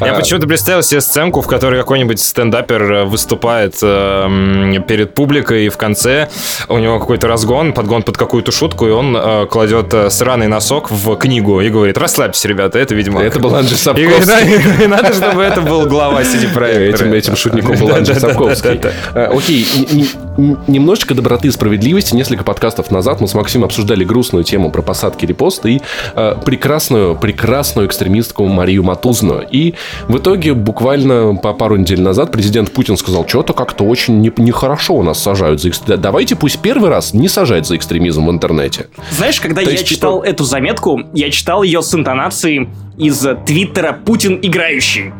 Я 0.00 0.14
почему-то 0.14 0.46
представил 0.46 0.82
себе 0.82 1.00
сценку, 1.00 1.40
в 1.40 1.46
которой 1.46 1.80
какой-нибудь 1.80 2.20
стендапер 2.20 2.92
э, 2.92 3.04
выступает 3.04 3.76
э, 3.82 3.86
м, 3.86 4.82
перед 4.84 5.14
публикой, 5.14 5.66
и 5.66 5.68
в 5.68 5.76
конце 5.76 6.28
у 6.68 6.78
него 6.78 6.98
какой-то 6.98 7.28
разгон, 7.28 7.72
подгон 7.72 8.02
под 8.02 8.16
какую-то 8.16 8.52
шутку, 8.52 8.86
и 8.86 8.90
он 8.90 9.16
э, 9.16 9.46
кладет 9.46 9.92
э, 9.94 10.10
сраный 10.10 10.48
носок 10.48 10.90
в 10.90 11.16
книгу 11.16 11.60
и 11.60 11.70
говорит, 11.70 11.98
расслабьтесь, 11.98 12.44
ребята, 12.44 12.78
это 12.78 12.94
Ведьмак. 12.94 13.24
Это 13.24 13.38
был 13.40 13.54
Анджей 13.54 13.76
Сапковский. 13.76 14.84
и 14.84 14.86
надо, 14.86 15.12
чтобы 15.12 15.42
это 15.42 15.62
был 15.62 15.86
глава 15.86 16.22
CD 16.22 16.52
проекта. 16.52 17.06
Этим, 17.06 17.36
шутником 17.36 17.76
был 17.76 17.94
Анджей 17.94 18.14
Сапковский. 18.14 18.80
Окей, 19.14 19.66
немножечко 20.36 21.14
доброты 21.14 21.48
и 21.48 21.50
справедливости. 21.50 22.14
Несколько 22.14 22.44
подкастов 22.44 22.90
назад 22.90 23.20
мы 23.20 23.28
с 23.28 23.34
Максимом 23.34 23.66
обсуждали 23.66 24.04
грустную 24.04 24.44
тему 24.44 24.70
про 24.70 24.82
посадки 24.82 25.24
репоста 25.26 25.68
и 25.68 25.80
прекрасную, 26.44 27.16
прекрасную 27.16 27.86
экстремистку 28.26 28.46
Марию 28.46 28.82
Матузную. 28.82 29.46
И 29.50 29.74
в 30.08 30.18
итоге 30.18 30.54
буквально 30.54 31.36
по 31.36 31.52
пару 31.52 31.76
недель 31.76 32.00
назад 32.00 32.32
президент 32.32 32.70
Путин 32.72 32.96
сказал, 32.96 33.26
что-то 33.26 33.52
как-то 33.52 33.84
очень 33.84 34.20
не- 34.20 34.32
нехорошо 34.36 34.94
у 34.94 35.02
нас 35.02 35.22
сажают 35.22 35.60
за 35.60 35.68
экстремизм. 35.70 36.02
Давайте 36.02 36.36
пусть 36.36 36.58
первый 36.58 36.90
раз 36.90 37.14
не 37.14 37.28
сажать 37.28 37.66
за 37.66 37.76
экстремизм 37.76 38.26
в 38.26 38.30
интернете. 38.30 38.86
Знаешь, 39.12 39.40
когда 39.40 39.62
То 39.62 39.68
я 39.70 39.72
есть, 39.72 39.86
читал 39.86 40.20
типа- 40.22 40.30
эту 40.30 40.44
заметку, 40.44 41.00
я 41.14 41.30
читал 41.30 41.62
ее 41.62 41.82
с 41.82 41.94
интонацией 41.94 42.68
из 42.98 43.26
твиттера 43.46 43.92
«Путин 43.92 44.38
играющий», 44.42 45.12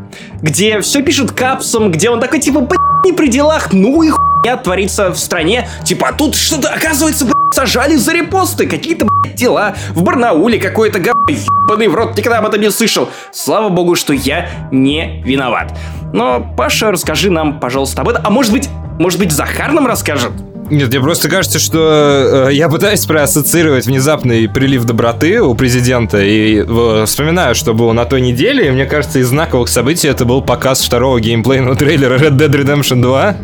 где 0.42 0.80
все 0.80 1.02
пишет 1.02 1.32
капсом, 1.32 1.90
где 1.92 2.10
он 2.10 2.20
такой, 2.20 2.40
типа, 2.40 2.60
«Блядь, 2.60 2.78
не 3.04 3.12
при 3.12 3.28
делах, 3.28 3.72
ну 3.72 4.02
и 4.02 4.08
хуйня 4.10 4.25
творится 4.62 5.10
в 5.10 5.16
стране. 5.18 5.68
Типа, 5.84 6.08
а 6.08 6.12
тут 6.12 6.34
что-то, 6.34 6.68
оказывается, 6.68 7.24
блядь, 7.24 7.34
сажали 7.54 7.96
за 7.96 8.12
репосты, 8.12 8.66
какие-то, 8.66 9.06
блядь, 9.06 9.34
дела. 9.36 9.74
В 9.90 10.02
Барнауле 10.02 10.58
какое-то 10.58 10.98
говно, 10.98 11.26
ебаный 11.28 11.88
в 11.88 11.94
рот, 11.94 12.16
никогда 12.16 12.38
об 12.38 12.46
этом 12.46 12.60
не 12.60 12.70
слышал. 12.70 13.08
Слава 13.32 13.68
богу, 13.68 13.94
что 13.94 14.12
я 14.12 14.48
не 14.70 15.22
виноват. 15.22 15.76
Но, 16.12 16.54
Паша, 16.56 16.90
расскажи 16.90 17.30
нам, 17.30 17.58
пожалуйста, 17.60 18.02
об 18.02 18.08
этом. 18.08 18.22
А 18.24 18.30
может 18.30 18.52
быть, 18.52 18.68
Может 18.98 19.18
быть, 19.18 19.30
Захар 19.30 19.72
нам 19.72 19.86
расскажет? 19.86 20.32
Нет, 20.70 20.88
мне 20.88 21.00
просто 21.00 21.28
кажется, 21.28 21.58
что 21.58 22.48
э, 22.48 22.54
я 22.54 22.68
пытаюсь 22.68 23.04
проассоциировать 23.06 23.86
внезапный 23.86 24.48
прилив 24.48 24.84
доброты 24.84 25.40
у 25.40 25.54
президента 25.54 26.18
и 26.22 26.64
э, 26.66 27.04
вспоминаю, 27.06 27.54
что 27.54 27.74
было 27.74 27.92
на 27.92 28.04
той 28.04 28.20
неделе, 28.20 28.68
и 28.68 28.70
мне 28.70 28.86
кажется, 28.86 29.18
из 29.18 29.28
знаковых 29.28 29.68
событий 29.68 30.08
это 30.08 30.24
был 30.24 30.42
показ 30.42 30.82
второго 30.82 31.20
геймплейного 31.20 31.76
трейлера 31.76 32.18
Red 32.18 32.36
Dead 32.36 32.50
Redemption 32.50 33.00
2. 33.00 33.36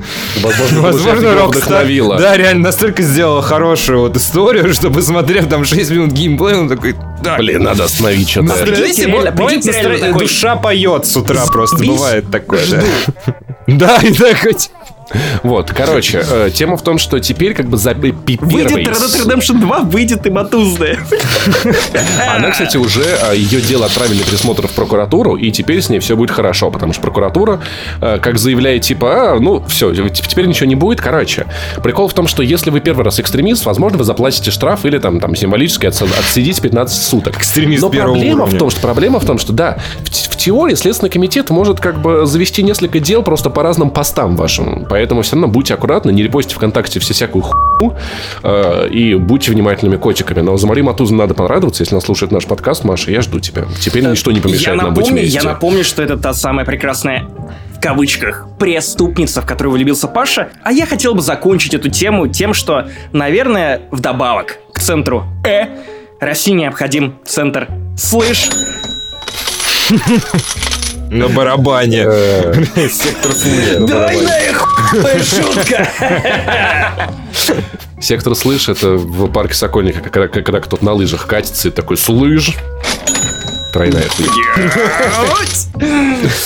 Возможно, 0.42 0.80
Возможно, 0.92 1.26
Rockstar 1.28 2.18
да, 2.18 2.36
реально 2.36 2.62
настолько 2.62 3.02
сделала 3.02 3.42
хорошую 3.42 4.00
вот 4.00 4.16
историю, 4.16 4.72
что 4.74 4.90
посмотрев 4.90 5.48
там 5.48 5.64
6 5.64 5.90
минут 5.90 6.12
геймплея, 6.12 6.56
он 6.58 6.68
такой, 6.68 6.96
да, 7.22 7.36
Блин, 7.36 7.62
надо 7.62 7.84
остановить 7.84 8.28
что-то. 8.28 8.54
Прикиньте, 8.54 8.76
Знаете, 8.76 9.06
реально, 9.06 9.30
бывает 9.30 9.64
настроение- 9.64 10.06
такой, 10.12 10.26
душа 10.26 10.56
поет 10.56 11.06
с 11.06 11.16
утра 11.16 11.46
просто, 11.46 11.84
бывает 11.84 12.30
такое, 12.30 12.62
да. 12.70 13.34
Да, 13.68 13.98
и 14.02 14.12
так 14.12 14.44
вот. 14.44 14.70
Вот, 15.42 15.70
короче, 15.72 16.24
э, 16.28 16.50
тема 16.54 16.76
в 16.76 16.82
том, 16.82 16.98
что 16.98 17.18
теперь 17.20 17.54
как 17.54 17.66
бы 17.66 17.76
за 17.76 17.94
пи- 17.94 18.12
Выйдет 18.40 18.72
Red 18.72 18.84
Dead 18.84 19.26
Redemption 19.26 19.60
2, 19.60 19.78
выйдет 19.80 20.26
и 20.26 20.30
матузная. 20.30 20.98
Она, 22.36 22.50
кстати, 22.50 22.76
уже 22.76 23.02
э, 23.02 23.36
ее 23.36 23.60
дело 23.60 23.86
отправили 23.86 24.18
на 24.18 24.24
пересмотр 24.24 24.66
в 24.66 24.72
прокуратуру, 24.72 25.36
и 25.36 25.50
теперь 25.50 25.80
с 25.82 25.88
ней 25.88 25.98
все 25.98 26.16
будет 26.16 26.30
хорошо, 26.30 26.70
потому 26.70 26.92
что 26.92 27.02
прокуратура, 27.02 27.60
э, 28.00 28.18
как 28.20 28.38
заявляет, 28.38 28.82
типа, 28.82 29.32
а, 29.34 29.40
ну, 29.40 29.62
все, 29.68 29.92
теперь 30.08 30.46
ничего 30.46 30.66
не 30.66 30.74
будет. 30.74 31.00
Короче, 31.00 31.46
прикол 31.82 32.08
в 32.08 32.14
том, 32.14 32.26
что 32.26 32.42
если 32.42 32.70
вы 32.70 32.80
первый 32.80 33.04
раз 33.04 33.20
экстремист, 33.20 33.64
возможно, 33.64 33.98
вы 33.98 34.04
заплатите 34.04 34.50
штраф 34.50 34.84
или 34.84 34.98
там, 34.98 35.20
там 35.20 35.34
символически 35.36 35.86
отс- 35.86 36.02
отсидите 36.02 36.60
15 36.60 37.02
суток. 37.02 37.36
Экстремист 37.38 37.82
Но 37.82 37.90
проблема 37.90 38.42
уровня. 38.44 38.56
в 38.56 38.58
том, 38.58 38.70
что 38.70 38.80
проблема 38.80 39.20
в 39.20 39.24
том, 39.24 39.38
что 39.38 39.52
да, 39.52 39.78
в, 40.04 40.08
в 40.10 40.36
теории 40.36 40.74
Следственный 40.74 41.10
комитет 41.10 41.50
может 41.50 41.80
как 41.80 42.00
бы 42.00 42.26
завести 42.26 42.62
несколько 42.62 43.00
дел 43.00 43.22
просто 43.22 43.50
по 43.50 43.62
разным 43.62 43.90
постам 43.90 44.36
вашим. 44.36 44.86
Поэтому 44.88 45.01
все 45.22 45.36
равно 45.36 45.48
будьте 45.48 45.74
аккуратны, 45.74 46.10
не 46.10 46.22
репостите 46.22 46.56
ВКонтакте 46.56 47.00
все 47.00 47.14
всякую 47.14 47.42
хуйню 47.42 47.96
э, 48.42 48.88
и 48.88 49.14
будьте 49.14 49.52
внимательными 49.52 49.96
котиками. 49.96 50.40
Но 50.40 50.56
за 50.56 50.66
Марию 50.66 50.86
Матузу 50.86 51.14
надо 51.14 51.34
понравиться, 51.34 51.82
если 51.82 51.94
она 51.94 52.00
слушает 52.00 52.32
наш 52.32 52.46
подкаст, 52.46 52.84
Маша, 52.84 53.10
я 53.10 53.20
жду 53.22 53.40
тебя. 53.40 53.64
Теперь 53.80 54.04
ничто 54.04 54.30
не 54.30 54.38
Я 54.38 54.42
помешает 54.42 54.76
нам 54.78 54.94
быть 54.94 55.04
напомню, 55.04 55.22
вместе. 55.22 55.38
я 55.38 55.42
напомню, 55.44 55.84
что 55.84 56.02
это 56.02 56.16
та 56.16 56.34
самая 56.34 56.64
прекрасная 56.64 57.28
в 57.76 57.80
кавычках 57.80 58.46
преступница, 58.58 59.42
в 59.42 59.46
которую 59.46 59.72
влюбился 59.74 60.08
Паша. 60.08 60.50
А 60.62 60.72
я 60.72 60.86
хотел 60.86 61.14
бы 61.14 61.20
закончить 61.20 61.74
эту 61.74 61.88
тему 61.88 62.28
тем, 62.28 62.54
что, 62.54 62.88
наверное, 63.12 63.82
вдобавок 63.90 64.58
к 64.72 64.80
центру 64.80 65.24
Э 65.44 65.66
России 66.20 66.52
необходим 66.52 67.16
центр 67.24 67.68
Слышь. 67.96 68.48
На 71.12 71.28
барабане. 71.28 72.04
Сектор 72.88 73.32
слышь. 73.32 73.76
Двойная 73.80 74.54
хуйная 74.54 75.22
шутка! 75.22 75.86
Сектор 78.00 78.34
слышь, 78.34 78.70
это 78.70 78.92
в 78.92 79.30
парке 79.30 79.52
Сокольника, 79.54 80.00
когда, 80.00 80.28
когда 80.28 80.60
кто-то 80.60 80.82
на 80.82 80.94
лыжах 80.94 81.26
катится 81.26 81.68
и 81.68 81.70
такой 81.70 81.98
слыж. 81.98 82.56
Тройная 83.74 84.08
хуйня. 84.08 84.32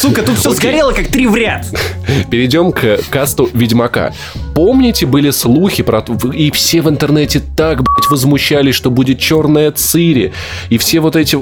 Сука, 0.01 0.23
тут 0.23 0.37
все 0.39 0.51
сгорело, 0.53 0.93
как 0.93 1.09
три 1.09 1.27
в 1.27 1.37
ряд. 1.37 1.67
Перейдем 2.31 2.73
к 2.73 2.99
касту 3.11 3.49
Ведьмака. 3.53 4.13
Помните, 4.55 5.07
были 5.07 5.31
слухи 5.31 5.83
про... 5.83 6.01
т- 6.01 6.13
И 6.35 6.51
все 6.51 6.81
в 6.83 6.89
интернете 6.89 7.41
так, 7.57 7.83
блядь, 7.83 8.11
возмущались, 8.11 8.75
что 8.75 8.91
будет 8.91 9.19
черная 9.19 9.71
Цири. 9.73 10.33
И 10.71 10.79
все 10.79 11.01
вот 11.01 11.17
эти... 11.17 11.37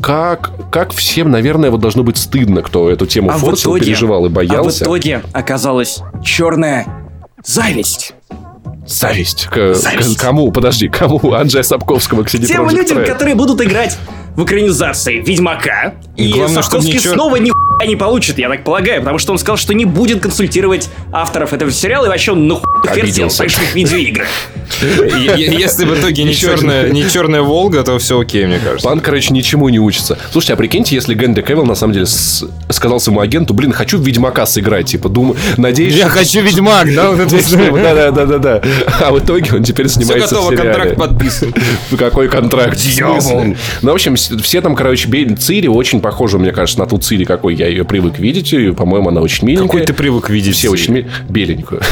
Как, 0.00 0.50
как 0.70 0.92
всем, 0.92 1.30
наверное, 1.30 1.70
вот 1.70 1.80
должно 1.80 2.02
быть 2.02 2.16
стыдно, 2.16 2.62
кто 2.62 2.90
эту 2.90 3.06
тему 3.06 3.30
А 3.30 3.38
форсил, 3.38 3.70
итоге- 3.72 3.86
переживал 3.86 4.24
и 4.24 4.28
А 4.28 4.30
в 4.30 4.32
боялся. 4.32 4.84
итоге 4.84 5.22
оказалась 5.32 6.00
черная 6.24 6.86
зависть. 7.44 8.14
Зависть. 8.90 9.46
К, 9.46 9.74
Зависть. 9.74 10.16
к- 10.18 10.20
кому? 10.20 10.50
Подожди, 10.52 10.88
кому? 10.88 11.32
Анджея 11.32 11.62
Сапковского 11.62 12.24
к 12.24 12.28
CD 12.28 12.46
Тем 12.46 12.62
Projekt 12.66 12.74
людям, 12.76 12.98
Red. 12.98 13.06
которые 13.06 13.34
будут 13.36 13.60
играть 13.62 13.96
в 14.36 14.44
экранизации 14.44 15.20
Ведьмака. 15.20 15.94
И 16.16 16.28
Главное, 16.32 16.48
чтобы 16.62 16.82
Сапковский 16.82 16.92
не 16.94 16.98
чёр- 17.00 17.14
снова 17.14 17.36
нихуя 17.36 17.86
не 17.86 17.96
получит, 17.96 18.38
я 18.38 18.48
так 18.48 18.64
полагаю, 18.64 19.00
потому 19.00 19.18
что 19.18 19.32
он 19.32 19.38
сказал, 19.38 19.56
что 19.56 19.74
не 19.74 19.84
будет 19.84 20.20
консультировать 20.20 20.90
авторов 21.12 21.52
этого 21.52 21.70
сериала, 21.70 22.06
и 22.06 22.08
вообще 22.08 22.32
он 22.32 22.46
нахуй 22.48 22.64
Обиделся. 22.88 23.38
больших 23.38 23.74
видеоигр. 23.74 24.24
Е- 24.82 25.34
е- 25.36 25.56
Если 25.58 25.84
в 25.84 25.98
итоге 25.98 26.22
не 26.22 26.32
черная, 26.34 26.88
не 26.90 27.08
черная 27.10 27.42
Волга, 27.42 27.82
то 27.82 27.98
все 27.98 28.20
окей, 28.20 28.46
мне 28.46 28.58
кажется. 28.60 28.88
Пан, 28.88 29.00
короче, 29.00 29.34
ничему 29.34 29.68
не 29.68 29.80
учится. 29.80 30.16
Слушайте, 30.30 30.54
а 30.54 30.56
прикиньте, 30.56 30.94
если 30.94 31.14
Генри 31.14 31.42
Кевилл 31.42 31.64
на 31.66 31.74
самом 31.74 31.92
деле 31.92 32.06
с- 32.06 32.44
сказал 32.68 33.00
своему 33.00 33.20
агенту, 33.20 33.52
блин, 33.52 33.72
хочу 33.72 33.98
в 33.98 34.02
Ведьмака 34.06 34.46
сыграть, 34.46 34.86
типа, 34.86 35.08
думаю, 35.08 35.36
надеюсь... 35.56 35.94
Я 35.94 36.08
хочу 36.08 36.40
Ведьмак, 36.40 36.94
да? 36.94 37.12
Да-да-да-да-да. 37.12 38.62
А 39.00 39.10
в 39.12 39.18
итоге 39.18 39.56
он 39.56 39.64
теперь 39.64 39.88
Все 39.88 40.00
снимается 40.00 40.34
готово, 40.36 40.50
в 40.50 40.54
сериале. 40.56 40.72
контракт 40.72 40.96
подписан. 40.96 41.54
Ну, 41.90 41.96
Какой 41.98 42.28
контракт? 42.28 42.78
Дьявол. 42.78 43.56
Ну, 43.82 43.90
в 43.90 43.94
общем, 43.94 44.14
все 44.14 44.60
там, 44.60 44.74
короче, 44.76 45.08
Цири 45.38 45.66
очень 45.68 46.00
похожа, 46.00 46.38
мне 46.38 46.52
кажется, 46.52 46.78
на 46.80 46.86
ту 46.86 46.98
Цири, 46.98 47.24
какой 47.24 47.54
я 47.54 47.66
ее 47.66 47.84
привык 47.84 48.18
видеть. 48.18 48.52
И, 48.52 48.70
по-моему, 48.70 49.08
она 49.08 49.20
очень 49.20 49.46
миленькая. 49.46 49.66
Какой 49.68 49.80
ты 49.86 49.92
привык 49.92 50.30
видеть? 50.30 50.56
Все 50.56 50.68
очень 50.70 50.94
ми- 50.94 51.06
беленькую. 51.28 51.82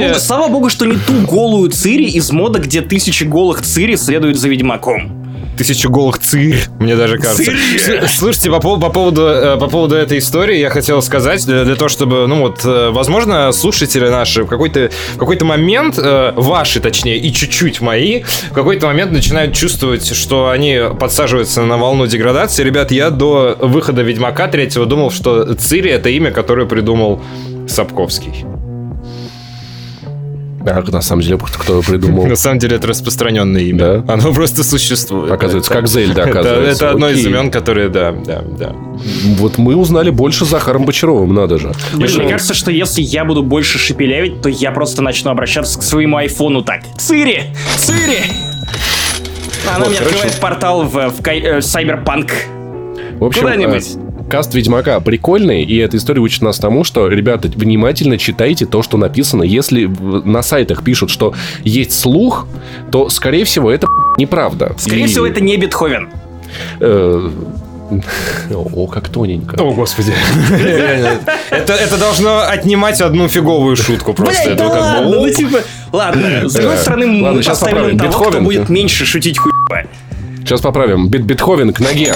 Ну, 0.00 0.08
знаете- 0.08 0.14
богу, 0.14 0.26
слава 0.26 0.48
богу, 0.48 0.70
что 0.70 0.86
не 0.86 0.96
ту 0.96 1.12
голую 1.26 1.70
Цири 1.70 2.04
из 2.06 2.30
мода, 2.32 2.58
где 2.58 2.80
тысячи 2.80 3.24
голых 3.24 3.62
Цири 3.62 3.96
следуют 3.96 4.36
за 4.38 4.48
Ведьмаком. 4.48 5.16
Тысячу 5.58 5.90
голых 5.90 6.18
цирь, 6.20 6.56
мне 6.78 6.96
даже 6.96 7.18
кажется. 7.18 7.44
Цири! 7.44 8.06
С- 8.06 8.16
Слушайте, 8.16 8.50
по, 8.50 8.60
по 8.60 8.88
поводу, 8.88 9.26
э, 9.26 9.58
по 9.58 9.66
поводу 9.66 9.94
этой 9.94 10.16
истории 10.18 10.56
я 10.56 10.70
хотел 10.70 11.02
сказать, 11.02 11.44
для, 11.44 11.64
для 11.64 11.74
того, 11.74 11.90
чтобы, 11.90 12.26
ну 12.26 12.40
вот, 12.40 12.64
э, 12.64 12.88
возможно, 12.90 13.52
слушатели 13.52 14.08
наши 14.08 14.44
в 14.44 14.46
какой-то, 14.46 14.88
в 15.16 15.18
какой-то 15.18 15.44
момент, 15.44 15.98
э, 15.98 16.32
ваши 16.34 16.80
точнее, 16.80 17.18
и 17.18 17.30
чуть-чуть 17.30 17.82
мои, 17.82 18.22
в 18.22 18.54
какой-то 18.54 18.86
момент 18.86 19.12
начинают 19.12 19.54
чувствовать, 19.54 20.14
что 20.14 20.48
они 20.48 20.80
подсаживаются 20.98 21.60
на 21.62 21.76
волну 21.76 22.06
деградации. 22.06 22.64
Ребят, 22.64 22.90
я 22.90 23.10
до 23.10 23.54
выхода 23.60 24.00
Ведьмака 24.00 24.48
третьего 24.48 24.86
думал, 24.86 25.10
что 25.10 25.52
Цири 25.54 25.90
это 25.90 26.08
имя, 26.08 26.30
которое 26.30 26.66
придумал 26.66 27.20
Сапковский. 27.68 28.46
А 30.66 30.82
на 30.90 31.00
самом 31.00 31.22
деле, 31.22 31.38
кто 31.38 31.80
придумал? 31.80 32.26
На 32.26 32.36
самом 32.36 32.58
деле 32.58 32.76
это 32.76 32.86
распространенное 32.88 33.62
имя. 33.62 33.98
Да? 33.98 34.14
Оно 34.14 34.32
просто 34.32 34.62
существует. 34.62 35.32
Оказывается, 35.32 35.72
как 35.72 35.88
Зельда, 35.88 36.24
оказывается. 36.24 36.84
Это 36.84 36.90
одно 36.94 37.08
из 37.08 37.24
имен, 37.24 37.50
которые, 37.50 37.88
да, 37.88 38.12
да, 38.12 38.42
да. 38.42 38.74
Вот 39.38 39.56
мы 39.58 39.74
узнали 39.74 40.10
больше 40.10 40.44
с 40.44 40.48
Захаром 40.48 40.84
Бочаровым, 40.84 41.34
надо 41.34 41.58
же. 41.58 41.72
Блин, 41.94 42.18
мне 42.18 42.28
кажется, 42.28 42.54
что 42.54 42.70
если 42.70 43.00
я 43.00 43.24
буду 43.24 43.42
больше 43.42 43.78
шепелявить, 43.78 44.42
то 44.42 44.48
я 44.48 44.70
просто 44.70 45.02
начну 45.02 45.30
обращаться 45.30 45.78
к 45.78 45.82
своему 45.82 46.16
айфону 46.18 46.62
так. 46.62 46.82
Цири! 46.98 47.44
Цири! 47.76 48.20
Она 49.68 49.80
Вот, 49.80 49.88
мне 49.88 49.98
короче. 49.98 50.16
открывает 50.16 50.40
портал 50.40 50.82
в, 50.84 50.92
в 50.92 51.26
э, 51.26 51.58
Cyberpunk. 51.58 52.30
В 53.18 53.24
общем, 53.24 53.42
Куда-нибудь. 53.42 54.09
Каст 54.30 54.54
Ведьмака 54.54 55.00
прикольный, 55.00 55.62
и 55.64 55.76
эта 55.78 55.96
история 55.96 56.20
учит 56.20 56.42
нас 56.42 56.58
тому, 56.58 56.84
что, 56.84 57.08
ребята, 57.08 57.48
внимательно 57.54 58.16
читайте 58.16 58.64
то, 58.64 58.82
что 58.82 58.96
написано. 58.96 59.42
Если 59.42 59.86
на 59.86 60.42
сайтах 60.42 60.82
пишут, 60.84 61.10
что 61.10 61.34
есть 61.64 61.98
слух, 61.98 62.46
то, 62.90 63.08
скорее 63.08 63.44
всего, 63.44 63.70
это 63.70 63.86
неправда. 64.16 64.74
Скорее 64.78 65.04
И, 65.04 65.06
всего, 65.08 65.26
это 65.26 65.40
не 65.40 65.56
Бетховен. 65.56 66.08
э, 66.80 67.30
О, 68.54 68.86
как 68.86 69.08
тоненько. 69.08 69.60
О, 69.60 69.72
господи. 69.72 70.14
Это, 71.50 71.72
это 71.72 71.98
должно 71.98 72.38
отнимать 72.48 73.00
одну 73.00 73.26
фиговую 73.26 73.74
шутку 73.74 74.14
просто. 74.14 74.54
Да 74.54 74.68
ладно, 74.68 75.10
ну 75.10 75.28
типа... 75.28 75.58
Ладно, 75.92 76.48
с 76.48 76.52
другой 76.52 76.76
стороны, 76.76 77.06
мы 77.08 77.22
Ладно, 77.24 77.42
щас 77.42 77.58
поставим 77.58 77.76
поправим. 77.78 77.98
того, 77.98 78.10
кто 78.12 78.20
Бетховен. 78.24 78.44
будет 78.44 78.68
меньше 78.68 79.04
шутить 79.04 79.38
хуево. 79.38 79.88
Сейчас 80.44 80.60
поправим. 80.60 81.08
Бет 81.08 81.24
Бетховен 81.24 81.72
к 81.72 81.80
ноге. 81.80 82.14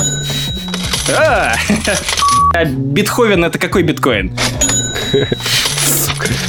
А, 1.10 1.54
а 2.54 2.64
Бетховен 2.64 3.44
это 3.44 3.58
какой 3.58 3.82
биткоин? 3.82 4.36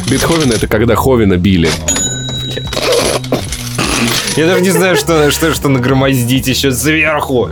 Бетховен 0.09 0.51
это 0.51 0.67
когда 0.67 0.95
Ховена 0.95 1.37
били. 1.37 1.69
Я 4.35 4.47
даже 4.47 4.61
не 4.61 4.69
знаю, 4.69 4.97
что, 4.97 5.31
что, 5.31 5.53
что 5.53 5.69
нагромоздить 5.69 6.47
еще 6.47 6.71
сверху. 6.71 7.51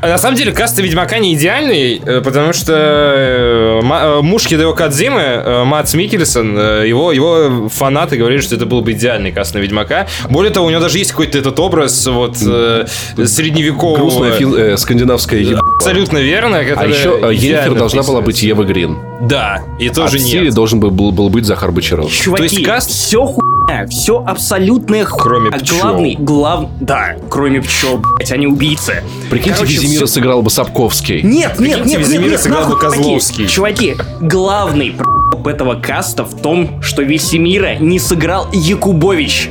А 0.00 0.08
на 0.08 0.18
самом 0.18 0.36
деле, 0.36 0.50
каста 0.50 0.82
Ведьмака 0.82 1.18
не 1.18 1.34
идеальный, 1.34 2.02
э, 2.04 2.20
потому 2.20 2.52
что 2.52 2.72
э, 2.74 3.80
э, 3.80 4.20
муж 4.22 4.46
Хидео 4.46 4.72
Кадзимы, 4.72 5.64
Матс 5.64 5.94
Микельсон, 5.94 6.58
его, 6.84 7.12
его 7.12 7.68
фанаты 7.68 8.16
говорили, 8.16 8.40
что 8.40 8.56
это 8.56 8.66
был 8.66 8.80
бы 8.82 8.90
идеальный 8.90 9.30
каст 9.30 9.54
на 9.54 9.58
Ведьмака. 9.58 10.08
Более 10.28 10.52
того, 10.52 10.66
у 10.66 10.70
него 10.70 10.80
даже 10.80 10.98
есть 10.98 11.12
какой-то 11.12 11.38
этот 11.38 11.60
образ 11.60 12.04
вот 12.08 12.38
средневекового... 12.38 13.98
Грустная 13.98 14.32
фил- 14.32 14.56
э, 14.56 14.76
скандинавская 14.76 15.38
еба. 15.38 15.62
Абсолютно 15.86 16.18
верно. 16.18 16.58
А 16.58 16.86
еще 16.86 17.18
э, 17.22 17.34
Енифер 17.34 17.74
должна 17.74 18.02
была 18.02 18.20
быть. 18.20 18.42
Ева 18.42 18.62
Грин. 18.64 18.98
Да, 19.20 19.62
и 19.78 19.88
А 19.88 19.92
тоже 19.92 20.18
Сири 20.18 20.46
нет. 20.46 20.54
должен 20.54 20.80
был, 20.80 20.90
был, 20.90 21.12
был 21.12 21.28
быть 21.28 21.44
Захар 21.44 21.70
Бочаров. 21.72 22.10
Чуваки, 22.12 22.42
есть 22.56 22.64
каст- 22.66 22.90
все 22.90 23.24
хуйня. 23.24 23.86
все 23.88 24.22
абсолютная 24.26 25.04
хуйня. 25.04 25.22
Кроме 25.22 25.50
А 25.50 25.58
пчел. 25.58 25.78
главный, 25.78 26.16
глав... 26.18 26.66
Да, 26.80 27.16
кроме 27.30 27.60
пчел, 27.62 27.98
блядь, 28.16 28.32
они 28.32 28.46
убийцы. 28.46 29.02
Прикиньте, 29.30 29.54
Короче, 29.58 29.74
Визимира 29.74 30.06
всё- 30.06 30.14
сыграл 30.14 30.42
бы 30.42 30.50
Сапковский. 30.50 31.22
Нет, 31.22 31.32
нет, 31.32 31.56
Прикиньте, 31.58 31.78
нет, 31.78 31.86
нет, 31.86 31.98
Визимира 32.08 32.30
нет, 32.30 32.40
сыграл 32.40 32.68
бы 32.68 32.78
Козловский. 32.78 33.46
Чуваки, 33.46 33.94
главный 34.20 34.90
п***об 34.90 35.46
этого 35.46 35.74
каста 35.80 36.24
в 36.24 36.40
том, 36.40 36.82
что 36.82 37.02
Весемира 37.02 37.76
не 37.76 37.98
сыграл 38.00 38.48
Якубович, 38.52 39.50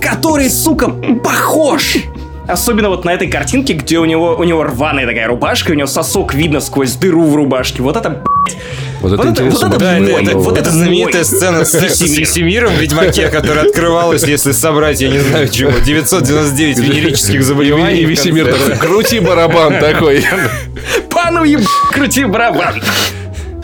который, 0.00 0.48
сука, 0.50 0.88
похож. 1.22 1.96
Особенно 2.46 2.88
вот 2.90 3.04
на 3.04 3.10
этой 3.14 3.28
картинке, 3.28 3.72
где 3.72 3.98
у 3.98 4.04
него, 4.04 4.34
у 4.36 4.44
него 4.44 4.64
рваная 4.64 5.06
такая 5.06 5.26
рубашка, 5.28 5.70
у 5.70 5.74
него 5.74 5.86
сосок 5.86 6.34
видно 6.34 6.60
сквозь 6.60 6.92
дыру 6.94 7.24
в 7.24 7.34
рубашке. 7.34 7.82
Вот 7.82 7.96
это, 7.96 8.10
блядь, 8.10 8.56
Вот 9.00 9.12
это 9.12 9.22
Вот 9.22 9.24
это- 9.24 9.30
интересно. 9.30 9.66
вот 9.68 9.76
это 9.76 9.78
Да, 9.78 9.98
это, 9.98 10.10
это- 10.30 10.38
вот 10.38 10.58
это 10.58 10.70
знаменитая 10.70 11.24
сцена 11.24 11.64
с, 11.64 11.70
с 11.72 11.82
Весемир. 11.82 12.20
Весемиром 12.20 12.72
в 12.74 12.78
Ведьмаке, 12.80 13.28
которая 13.28 13.64
открывалась, 13.66 14.24
если 14.24 14.52
собрать, 14.52 15.00
я 15.00 15.08
не 15.08 15.20
знаю 15.20 15.48
чего, 15.48 15.70
999 15.70 16.78
венерических 16.78 17.42
заболеваний. 17.42 18.00
И 18.00 18.04
Весемир 18.04 18.52
такой, 18.52 18.76
крути 18.76 19.20
барабан 19.20 19.78
такой. 19.80 20.24
пану 21.10 21.44
еб... 21.44 21.62
крути 21.92 22.24
барабан. 22.26 22.82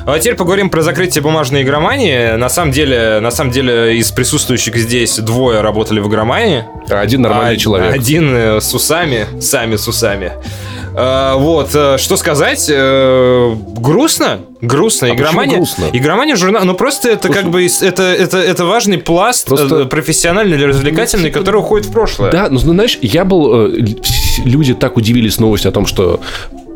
А 0.06 0.18
теперь 0.18 0.34
поговорим 0.36 0.70
про 0.70 0.82
закрытие 0.82 1.22
бумажной 1.22 1.62
игромании. 1.62 2.36
На 2.36 2.48
самом 2.48 2.72
деле, 2.72 3.20
на 3.20 3.30
самом 3.30 3.50
деле, 3.50 3.96
из 3.98 4.10
присутствующих 4.10 4.76
здесь 4.76 5.18
двое 5.18 5.60
работали 5.60 6.00
в 6.00 6.08
игромании. 6.08 6.64
Один 6.88 7.22
нормальный 7.22 7.54
А- 7.54 7.58
человек. 7.58 7.94
Один 7.94 8.34
э, 8.34 8.60
с 8.60 8.72
усами, 8.74 9.26
сами 9.40 9.76
с 9.76 9.86
усами. 9.86 10.32
Э, 10.96 11.34
вот, 11.36 11.70
э, 11.74 11.98
что 11.98 12.16
сказать, 12.16 12.66
грустно, 12.68 14.40
грустно. 14.60 15.08
А 15.08 15.14
игромания, 15.14 15.56
грустно? 15.56 15.86
игромания 15.92 16.36
журнал, 16.36 16.64
ну 16.64 16.74
просто 16.74 17.10
это 17.10 17.28
как 17.28 17.50
бы 17.50 17.66
это, 17.66 18.02
это, 18.02 18.38
это 18.38 18.64
важный 18.64 18.98
пласт 18.98 19.46
Просто- 19.46 19.84
профессиональный 19.84 20.56
или 20.56 20.64
развлекательный, 20.64 21.30
который 21.30 21.58
уходит 21.60 21.86
в 21.86 21.92
прошлое. 21.92 22.30
Да, 22.32 22.48
ну 22.50 22.58
знаешь, 22.58 22.98
я 23.02 23.24
был... 23.24 23.70
Люди 24.44 24.74
так 24.74 24.96
удивились 24.96 25.38
новости 25.38 25.66
о 25.68 25.72
том, 25.72 25.86
что 25.86 26.20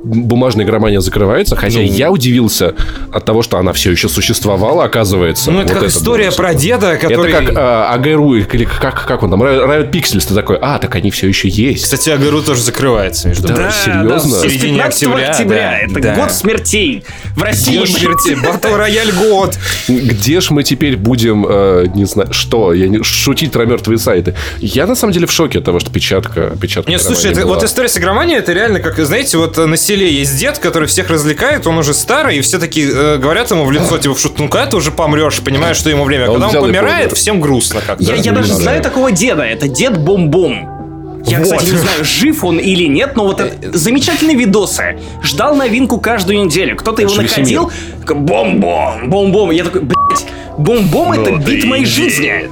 бумажная 0.04 0.64
игромания 0.64 1.00
закрывается, 1.00 1.56
хотя 1.56 1.78
Ну. 1.78 1.84
я 1.84 2.10
удивился 2.10 2.74
от 3.12 3.24
того, 3.24 3.42
что 3.42 3.58
она 3.58 3.72
все 3.72 3.90
еще 3.90 4.08
существовала, 4.08 4.84
оказывается. 4.84 5.50
Ну, 5.50 5.60
это 5.60 5.72
Вот 5.74 5.80
как 5.82 5.88
история 5.90 6.28
было 6.28 6.36
про 6.36 6.54
деда, 6.54 6.96
который... 6.96 7.32
Это 7.32 7.44
как 7.46 7.56
э, 7.56 7.58
АГРУ, 7.94 8.34
или 8.36 8.64
как, 8.64 9.06
как 9.06 9.22
он 9.22 9.30
там, 9.30 9.42
Riot 9.42 9.90
Pixels, 9.90 10.26
ты 10.28 10.34
такой, 10.34 10.58
а, 10.60 10.78
так 10.78 10.94
они 10.94 11.10
все 11.10 11.26
еще 11.28 11.48
есть. 11.48 11.84
Кстати, 11.84 12.10
АГРУ 12.10 12.42
тоже 12.42 12.62
закрывается, 12.62 13.28
между 13.28 13.48
Да, 13.48 13.54
прочим. 13.54 13.72
серьезно? 13.84 14.36
в 14.36 14.40
В 14.40 14.42
середине 14.42 14.72
15 14.74 15.02
октября, 15.02 15.30
октября. 15.30 15.56
да, 15.56 15.78
Это 15.78 16.00
да. 16.00 16.14
год 16.16 16.32
смертей 16.32 17.04
в 17.36 17.42
России. 17.42 17.78
Год 17.78 17.88
смерти, 17.88 18.36
Батл 18.44 18.74
Рояль 18.76 19.12
год. 19.12 19.58
Где 19.88 20.40
ж 20.40 20.50
мы 20.50 20.62
теперь 20.62 20.96
будем, 20.96 21.46
э, 21.48 21.86
не 21.94 22.04
знаю, 22.04 22.32
что, 22.32 22.72
я 22.72 22.88
не, 22.88 23.02
шутить 23.02 23.52
про 23.52 23.64
мертвые 23.64 23.98
сайты? 23.98 24.34
Я 24.60 24.86
на 24.86 24.94
самом 24.94 25.12
деле 25.12 25.26
в 25.26 25.32
шоке 25.32 25.58
от 25.60 25.64
того, 25.64 25.80
что 25.80 25.90
печатка, 25.90 26.56
печатка 26.60 26.90
Нет, 26.90 27.00
слушай, 27.02 27.32
это, 27.32 27.46
вот 27.46 27.62
история 27.62 27.88
с 27.88 27.96
игроманией, 27.96 28.38
это 28.38 28.52
реально 28.52 28.80
как, 28.80 28.98
знаете, 29.04 29.38
вот 29.38 29.56
на 29.56 29.76
селе 29.94 30.12
есть 30.12 30.36
дед, 30.38 30.58
который 30.58 30.88
всех 30.88 31.10
развлекает, 31.10 31.66
он 31.66 31.78
уже 31.78 31.94
старый, 31.94 32.38
и 32.38 32.40
все 32.40 32.58
такие 32.58 32.90
э, 32.90 33.18
говорят 33.18 33.50
ему 33.50 33.64
в 33.64 33.70
лицо, 33.70 33.98
типа, 33.98 34.14
в 34.14 34.20
шутку, 34.20 34.42
ну 34.42 34.48
когда 34.48 34.66
ты 34.66 34.76
уже 34.76 34.90
помрешь, 34.90 35.40
понимаешь, 35.40 35.76
что 35.76 35.90
ему 35.90 36.04
время. 36.04 36.26
А 36.26 36.30
он 36.30 36.40
Когда 36.40 36.60
он 36.60 36.64
и 36.64 36.72
помирает, 36.72 37.12
всем 37.12 37.40
грустно 37.40 37.80
как-то. 37.86 38.02
Я, 38.02 38.16
я 38.16 38.32
даже 38.32 38.52
знаю. 38.54 38.82
такого 38.82 39.12
деда. 39.12 39.42
Это 39.42 39.68
дед 39.68 39.98
Бом-Бом. 39.98 41.22
Я, 41.26 41.38
Вот. 41.38 41.44
кстати, 41.44 41.70
не 41.70 41.78
знаю, 41.78 41.98
жив 42.04 42.44
он 42.44 42.58
или 42.58 42.84
нет, 42.86 43.16
но 43.16 43.24
вот 43.24 43.40
это 43.40 43.76
замечательные 43.76 44.36
видосы. 44.36 44.98
Ждал 45.22 45.56
новинку 45.56 45.98
каждую 45.98 46.44
неделю. 46.44 46.76
Кто-то 46.76 47.02
его 47.02 47.14
находил. 47.14 47.70
Бом-бом, 48.06 49.08
бом-бом. 49.08 49.50
Я 49.52 49.64
такой, 49.64 49.82
блядь, 49.82 50.26
бом-бом 50.58 51.12
это 51.12 51.36
бит 51.36 51.64
моей 51.64 51.86
жизни. 51.86 52.50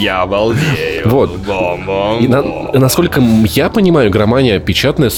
Я 0.00 0.26
балдею. 0.26 1.02
Вот. 1.08 1.30
И 2.20 2.28
на- 2.28 2.72
насколько 2.78 3.22
я 3.46 3.68
понимаю, 3.70 4.08
игромания 4.10 4.58
печатная 4.58 5.10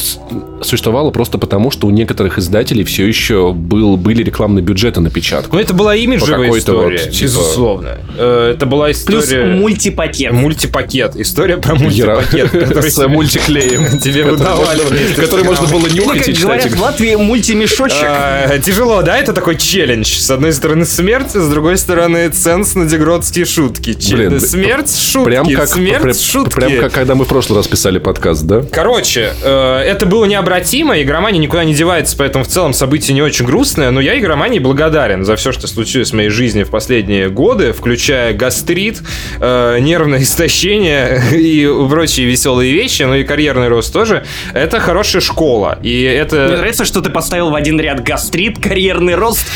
существовала 0.62 1.10
просто 1.10 1.38
потому, 1.38 1.70
что 1.70 1.86
у 1.86 1.90
некоторых 1.90 2.38
издателей 2.38 2.84
все 2.84 3.06
еще 3.06 3.52
был, 3.52 3.96
были 3.96 4.22
рекламные 4.22 4.62
бюджеты 4.62 5.00
на 5.00 5.10
печатку. 5.10 5.56
Ну, 5.56 5.62
это 5.62 5.74
была 5.74 5.96
имиджевая 5.96 6.50
история, 6.56 6.98
вот, 6.98 7.10
типа- 7.10 7.22
безусловно. 7.24 7.98
Э, 8.16 8.52
Это 8.54 8.66
была 8.66 8.86
Плюс 8.86 9.24
история... 9.24 9.46
мультипакет. 9.56 10.32
Мультипакет. 10.32 11.16
История 11.16 11.56
про 11.56 11.74
мультипакет, 11.74 12.50
который 12.50 12.90
с 12.90 13.08
мультиклеем. 13.08 13.98
тебе 14.00 14.24
выдавали. 14.24 14.82
Который 15.16 15.44
можно 15.44 15.66
было 15.68 15.86
нюхать 15.88 16.28
и 16.28 16.32
говорят 16.32 16.70
в 16.72 16.80
Латвии, 16.80 17.14
мультимешочек. 17.14 17.98
А, 18.02 18.58
Тяжело, 18.58 19.02
да? 19.02 19.18
Это 19.18 19.32
такой 19.32 19.56
челлендж. 19.56 20.06
С 20.18 20.30
одной 20.30 20.52
стороны 20.52 20.84
смерть, 20.84 21.32
с 21.32 21.48
другой 21.48 21.76
стороны 21.76 22.28
ценс 22.28 22.74
на 22.74 22.86
дегродские 22.86 23.44
шутки. 23.44 23.96
Блин, 24.12 24.40
смерть, 24.52 24.96
шутки, 24.96 25.26
Прям 25.26 25.46
как, 25.54 25.68
смерть, 25.68 26.02
прям, 26.02 26.14
шутки. 26.14 26.54
прям 26.54 26.78
как 26.78 26.92
когда 26.92 27.14
мы 27.14 27.24
в 27.24 27.28
прошлый 27.28 27.58
раз 27.58 27.66
писали 27.66 27.98
подкаст, 27.98 28.44
да? 28.44 28.62
Короче, 28.70 29.32
э, 29.42 29.78
это 29.78 30.06
было 30.06 30.24
необратимо, 30.26 31.00
игромания 31.00 31.40
никуда 31.40 31.64
не 31.64 31.74
девается, 31.74 32.16
поэтому 32.16 32.44
в 32.44 32.48
целом 32.48 32.74
событие 32.74 33.14
не 33.14 33.22
очень 33.22 33.46
грустное, 33.46 33.90
но 33.90 34.00
я 34.00 34.18
игромании 34.18 34.58
благодарен 34.58 35.24
за 35.24 35.36
все, 35.36 35.52
что 35.52 35.66
случилось 35.66 36.10
в 36.10 36.14
моей 36.14 36.28
жизни 36.28 36.64
в 36.64 36.70
последние 36.70 37.28
годы, 37.30 37.72
включая 37.72 38.34
гастрит, 38.34 39.02
э, 39.40 39.78
нервное 39.80 40.22
истощение 40.22 41.22
и 41.32 41.66
прочие 41.88 42.26
веселые 42.26 42.72
вещи, 42.72 43.02
ну 43.02 43.14
и 43.14 43.24
карьерный 43.24 43.68
рост 43.68 43.92
тоже. 43.92 44.24
Это 44.52 44.80
хорошая 44.80 45.22
школа, 45.22 45.78
и 45.82 46.02
Мне 46.02 46.14
это... 46.14 46.48
нравится, 46.56 46.84
что 46.84 47.00
ты 47.00 47.10
поставил 47.10 47.50
в 47.50 47.54
один 47.54 47.80
ряд 47.80 48.02
гастрит, 48.02 48.58
карьерный 48.58 49.14
рост. 49.14 49.46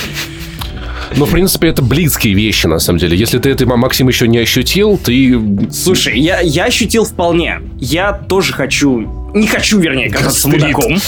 Но, 1.14 1.25
в 1.25 1.31
принципе, 1.31 1.69
это 1.69 1.83
близкие 1.83 2.35
вещи, 2.35 2.66
на 2.66 2.79
самом 2.79 2.99
деле. 2.99 3.16
Если 3.16 3.38
ты 3.38 3.51
это, 3.51 3.66
Максим, 3.66 4.09
еще 4.09 4.27
не 4.29 4.38
ощутил, 4.38 4.99
ты... 5.03 5.38
Слушай, 5.73 6.19
я, 6.19 6.40
я 6.40 6.64
ощутил 6.64 7.05
вполне. 7.05 7.61
Я 7.79 8.12
тоже 8.12 8.53
хочу... 8.53 9.23
Не 9.35 9.47
хочу, 9.47 9.79
вернее, 9.79 10.09
казаться 10.09 10.49
Гастрит. 10.49 10.75
мудаком. 10.75 10.99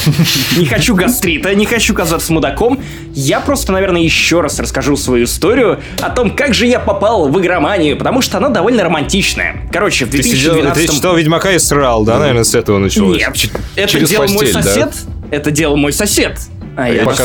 Не 0.58 0.66
хочу 0.66 0.94
гастрита, 0.94 1.54
не 1.54 1.64
хочу 1.64 1.94
казаться 1.94 2.30
мудаком. 2.32 2.78
Я 3.14 3.40
просто, 3.40 3.72
наверное, 3.72 4.02
еще 4.02 4.42
раз 4.42 4.58
расскажу 4.60 4.96
свою 4.96 5.24
историю 5.24 5.80
о 6.00 6.10
том, 6.10 6.36
как 6.36 6.52
же 6.52 6.66
я 6.66 6.78
попал 6.78 7.28
в 7.28 7.40
игроманию, 7.40 7.96
потому 7.96 8.20
что 8.20 8.36
она 8.36 8.50
довольно 8.50 8.84
романтичная. 8.84 9.68
Короче, 9.72 10.04
в 10.04 10.10
Ты, 10.10 10.22
сидел, 10.22 10.54
2012 10.54 10.86
ты 10.86 10.94
читал 10.94 11.16
Ведьмака 11.16 11.52
и 11.52 11.58
срал, 11.58 12.04
да, 12.04 12.18
наверное, 12.18 12.44
с 12.44 12.54
этого 12.54 12.76
началось? 12.78 13.16
Нет, 13.18 13.50
это 13.76 13.88
через 13.90 14.10
делал 14.10 14.28
мой 14.28 14.46
постель, 14.46 14.54
да? 14.54 14.62
сосед. 14.62 14.94
Это 15.30 15.50
делал 15.50 15.76
мой 15.76 15.92
сосед. 15.94 16.38
А 16.78 16.88
я 16.88 17.04
пока. 17.04 17.24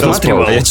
Я 0.56 0.62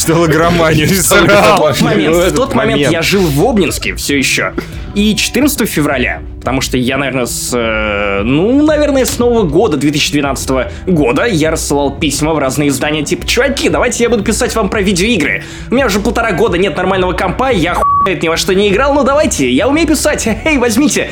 читал 0.98 1.24
игроманию 1.24 2.12
В 2.30 2.34
тот 2.34 2.54
момент, 2.54 2.80
я 2.90 3.00
жил 3.02 3.22
в 3.22 3.40
Обнинске 3.48 3.94
все 3.94 4.18
еще. 4.18 4.54
И 4.96 5.14
14 5.14 5.68
февраля, 5.68 6.20
потому 6.40 6.60
что 6.60 6.76
я, 6.76 6.98
наверное, 6.98 7.26
с... 7.26 7.50
э, 7.54 8.22
ну, 8.24 8.60
наверное, 8.66 9.04
с 9.04 9.20
Нового 9.20 9.44
года 9.44 9.76
2012 9.76 10.66
года 10.88 11.24
я 11.26 11.52
рассылал 11.52 11.96
письма 11.96 12.34
в 12.34 12.38
разные 12.38 12.70
издания, 12.70 13.04
типа, 13.04 13.24
чуваки, 13.24 13.68
давайте 13.68 14.02
я 14.02 14.10
буду 14.10 14.24
писать 14.24 14.54
вам 14.56 14.68
про 14.68 14.82
видеоигры. 14.82 15.44
У 15.70 15.74
меня 15.74 15.86
уже 15.86 16.00
полтора 16.00 16.32
года 16.32 16.58
нет 16.58 16.76
нормального 16.76 17.12
компа, 17.12 17.52
я 17.52 17.74
хуй 17.74 17.84
ни 18.20 18.28
во 18.28 18.36
что 18.36 18.52
не 18.52 18.68
играл, 18.68 18.92
ну 18.94 19.04
давайте, 19.04 19.48
я 19.48 19.68
умею 19.68 19.86
писать, 19.86 20.26
эй, 20.44 20.58
возьмите. 20.58 21.08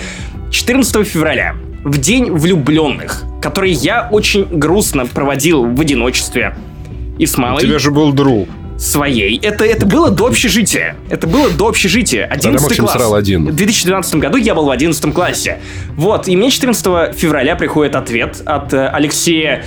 14 0.51 1.07
февраля, 1.07 1.55
в 1.85 1.99
день 1.99 2.33
влюбленных, 2.33 3.23
который 3.41 3.71
я 3.71 4.09
очень 4.11 4.45
грустно 4.51 5.07
проводил 5.07 5.65
в 5.65 5.81
одиночестве. 5.81 6.55
И 7.21 7.27
с 7.27 7.39
У 7.39 7.61
тебя 7.61 7.79
же 7.79 7.91
был 7.91 8.13
друг. 8.13 8.49
своей. 8.79 9.39
Это, 9.41 9.67
это 9.67 9.85
было 9.85 10.11
до 10.11 10.27
общежития. 10.29 10.97
Это 11.11 11.27
было 11.27 11.51
до 11.51 11.69
общежития. 11.69 12.25
11 12.25 12.63
Максим 12.63 12.85
класс. 12.87 12.97
срал 12.97 13.15
один. 13.15 13.47
В 13.47 13.55
2012 13.55 14.15
году 14.15 14.39
я 14.39 14.55
был 14.55 14.65
в 14.65 14.71
11 14.71 15.13
классе. 15.13 15.61
Вот, 15.97 16.29
и 16.29 16.35
мне 16.35 16.51
14 16.51 17.15
февраля 17.15 17.57
приходит 17.57 17.95
ответ 17.95 18.41
от 18.47 18.73
э, 18.73 18.89
Алексея... 18.89 19.63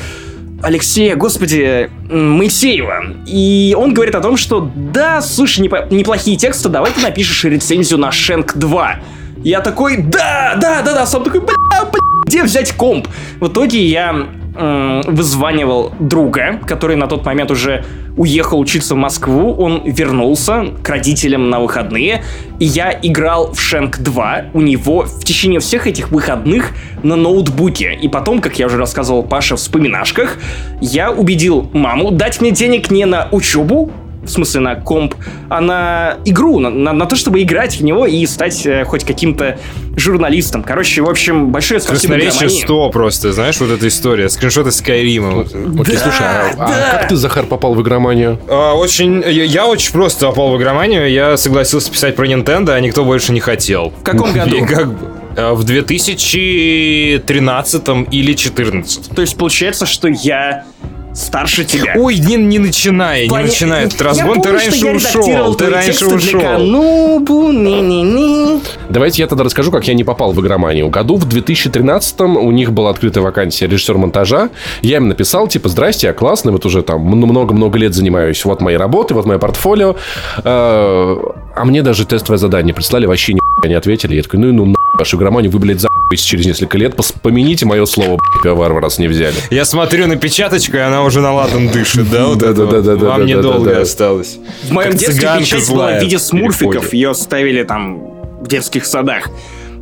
Алексея, 0.64 1.16
господи, 1.16 1.92
Моисеева. 2.10 3.04
И 3.28 3.76
он 3.78 3.94
говорит 3.94 4.16
о 4.16 4.22
том, 4.22 4.36
что 4.38 4.72
да, 4.76 5.22
слушай, 5.22 5.60
непо- 5.68 5.94
неплохие 5.94 6.36
тексты, 6.38 6.70
давай 6.70 6.92
ты 6.92 7.02
напишешь 7.02 7.44
рецензию 7.44 8.00
на 8.00 8.12
Шенк 8.12 8.56
2. 8.56 8.96
Я 9.44 9.60
такой, 9.60 9.98
да, 9.98 10.58
да, 10.60 10.82
да, 10.82 10.94
да, 10.94 11.06
сам 11.06 11.24
такой, 11.24 11.42
бля, 11.42 11.54
бля, 11.84 12.00
где 12.26 12.44
взять 12.44 12.72
комп? 12.72 13.10
В 13.42 13.48
итоге 13.50 13.86
я 13.86 14.26
вызванивал 14.56 15.94
друга, 16.00 16.60
который 16.66 16.96
на 16.96 17.08
тот 17.08 17.26
момент 17.26 17.52
уже 17.52 17.84
уехал 18.16 18.60
учиться 18.60 18.94
в 18.94 18.98
Москву, 18.98 19.54
он 19.56 19.82
вернулся 19.86 20.66
к 20.84 20.90
родителям 20.90 21.50
на 21.50 21.60
выходные, 21.60 22.24
и 22.60 22.66
я 22.66 22.98
играл 23.02 23.54
в 23.54 23.60
Шенк 23.60 24.00
2 24.00 24.46
у 24.54 24.62
него 24.62 25.04
в 25.04 25.24
течение 25.24 25.60
всех 25.60 25.88
этих 25.88 26.12
выходных 26.12 26.72
на 27.02 27.16
ноутбуке. 27.16 27.94
И 27.96 28.08
потом, 28.08 28.40
как 28.42 28.60
я 28.60 28.68
уже 28.68 28.78
рассказывал 28.78 29.24
Паше 29.24 29.56
в 29.56 29.60
вспоминашках, 29.60 30.38
я 30.80 31.12
убедил 31.12 31.70
маму 31.74 32.12
дать 32.12 32.40
мне 32.40 32.52
денег 32.52 32.92
не 32.92 33.06
на 33.06 33.28
учебу, 33.32 33.92
в 34.24 34.30
смысле 34.30 34.62
на 34.62 34.76
комп, 34.76 35.16
а 35.50 35.62
на 35.62 36.18
игру, 36.26 36.60
на, 36.60 36.70
на, 36.70 36.94
на 36.94 37.06
то, 37.06 37.16
чтобы 37.16 37.42
играть 37.42 37.78
в 37.78 37.84
него 37.84 38.06
и 38.06 38.26
стать 38.26 38.66
э, 38.66 38.86
хоть 38.86 39.04
каким-то 39.04 39.60
журналистом. 39.96 40.64
Короче, 40.64 41.02
в 41.02 41.10
общем, 41.10 41.52
большое 41.52 41.80
спасибо 41.80 42.16
Красноречие 42.16 42.48
игромании. 42.48 42.64
100 42.64 42.90
просто, 42.90 43.34
знаешь, 43.34 43.60
вот 43.60 43.70
эта 43.70 43.88
история. 43.88 44.30
Скриншоты 44.30 44.72
Скайрима. 44.72 45.42
Окей, 45.42 45.98
слушай, 45.98 46.22
а, 46.22 46.52
а 46.58 46.68
да. 46.68 46.90
как 46.92 47.10
ты, 47.10 47.16
Захар, 47.16 47.46
попал 47.46 47.76
в 47.76 47.82
игроманию? 47.82 48.40
А, 48.48 48.74
очень, 48.74 49.22
я, 49.22 49.44
я 49.44 49.68
очень 49.68 49.92
просто 49.92 50.28
попал 50.28 50.52
в 50.52 50.58
игроманию. 50.58 51.12
Я 51.12 51.38
согласился 51.38 51.92
писать 51.92 52.16
про 52.16 52.28
Nintendo, 52.28 52.72
а 52.72 52.80
никто 52.80 53.06
больше 53.06 53.34
не 53.34 53.40
хотел. 53.40 53.94
В 54.00 54.04
каком 54.04 54.34
году? 54.34 54.56
И 54.56 54.66
как 54.66 54.92
бы, 54.92 55.08
а, 55.36 55.54
в 55.54 55.64
2013 55.64 57.88
или 58.12 58.34
2014. 58.34 59.10
То 59.10 59.22
есть 59.22 59.38
получается, 59.38 59.86
что 59.86 60.08
я 60.08 60.66
старше 61.14 61.64
тебя. 61.66 61.94
Ой, 61.96 62.18
не, 62.18 62.36
не 62.36 62.60
начинай, 62.60 63.24
не 63.24 63.30
Поня- 63.30 63.44
начинай 63.44 63.86
этот 63.86 64.00
Я 64.00 64.06
разгон, 64.06 64.42
ты 64.42 64.50
помню, 64.50 64.60
что 64.60 64.70
раньше 64.72 64.86
я 64.86 64.94
ушел, 64.96 65.56
ты 65.56 65.70
раньше 65.70 65.88
тексты 65.92 66.08
для 66.08 66.16
ушел. 66.16 66.42
Канобу, 66.42 67.52
не-не-не. 67.52 68.60
Давайте 68.90 69.22
я 69.22 69.28
тогда 69.28 69.44
расскажу, 69.44 69.72
как 69.72 69.88
я 69.88 69.94
не 69.94 70.04
попал 70.04 70.34
в 70.34 70.42
игроманию. 70.42 70.90
Году 70.90 71.16
в 71.18 71.28
2013-м 71.28 72.38
у 72.38 72.52
них 72.52 72.72
была 72.74 72.90
открыта 72.90 73.22
вакансия 73.22 73.68
режиссер 73.68 73.98
монтажа. 73.98 74.50
Я 74.82 74.98
им 74.98 75.08
написал, 75.08 75.48
типа, 75.48 75.70
здрасте, 75.70 76.08
я 76.08 76.14
классный, 76.14 76.52
вот 76.52 76.66
уже 76.66 76.82
там 76.84 77.02
много-много 77.02 77.78
лет 77.78 77.94
занимаюсь, 77.94 78.44
вот 78.46 78.62
мои 78.62 78.76
работы, 78.76 79.14
вот 79.14 79.26
мое 79.26 79.38
портфолио. 79.38 79.96
Э, 80.44 81.18
А 81.56 81.66
мне 81.66 81.82
даже 81.84 82.06
тестовое 82.06 82.38
задание 82.38 82.74
прислали, 82.74 83.06
вообще 83.06 83.36
не 83.64 83.74
ответили. 83.76 84.16
Я 84.16 84.24
такой, 84.24 84.40
ну 84.40 84.50
и 84.50 84.52
ну, 84.52 84.66
на 84.66 84.76
вашу 84.98 85.18
игроманию, 85.18 85.52
вы, 85.52 85.60
блядь, 85.60 85.80
за***етесь 85.82 86.24
через 86.24 86.46
несколько 86.46 86.78
лет, 86.78 86.96
помяните 87.22 87.66
мое 87.66 87.86
слово, 87.86 88.20
пивовар, 88.44 88.74
раз 88.80 89.00
не 89.00 89.08
взяли. 89.08 89.36
Я 89.50 89.66
смотрю 89.66 90.08
на 90.08 90.16
печаточку, 90.16 90.78
и 90.78 90.80
она 90.80 91.04
уже 91.04 91.20
на 91.22 91.34
ладан 91.34 91.70
дышит, 91.70 92.10
да? 92.10 92.28
Вот 92.28 92.44
это 92.44 92.66
вот? 92.66 92.72
Да-да-да-да-да-да-да. 92.72 93.10
Вам 93.10 93.26
недолго 93.26 93.82
осталось. 93.82 94.38
В 94.64 94.72
моем 94.72 94.92
Как 94.92 95.00
детстве 95.00 95.30
печать 95.40 95.70
была 95.70 95.94
в 95.98 96.02
виде 96.02 96.20
смурфиков. 96.20 96.94
Ее 96.94 97.14
ставили 97.16 97.64
там 97.64 98.42
в 98.42 98.48
детских 98.48 98.86
садах. 98.86 99.30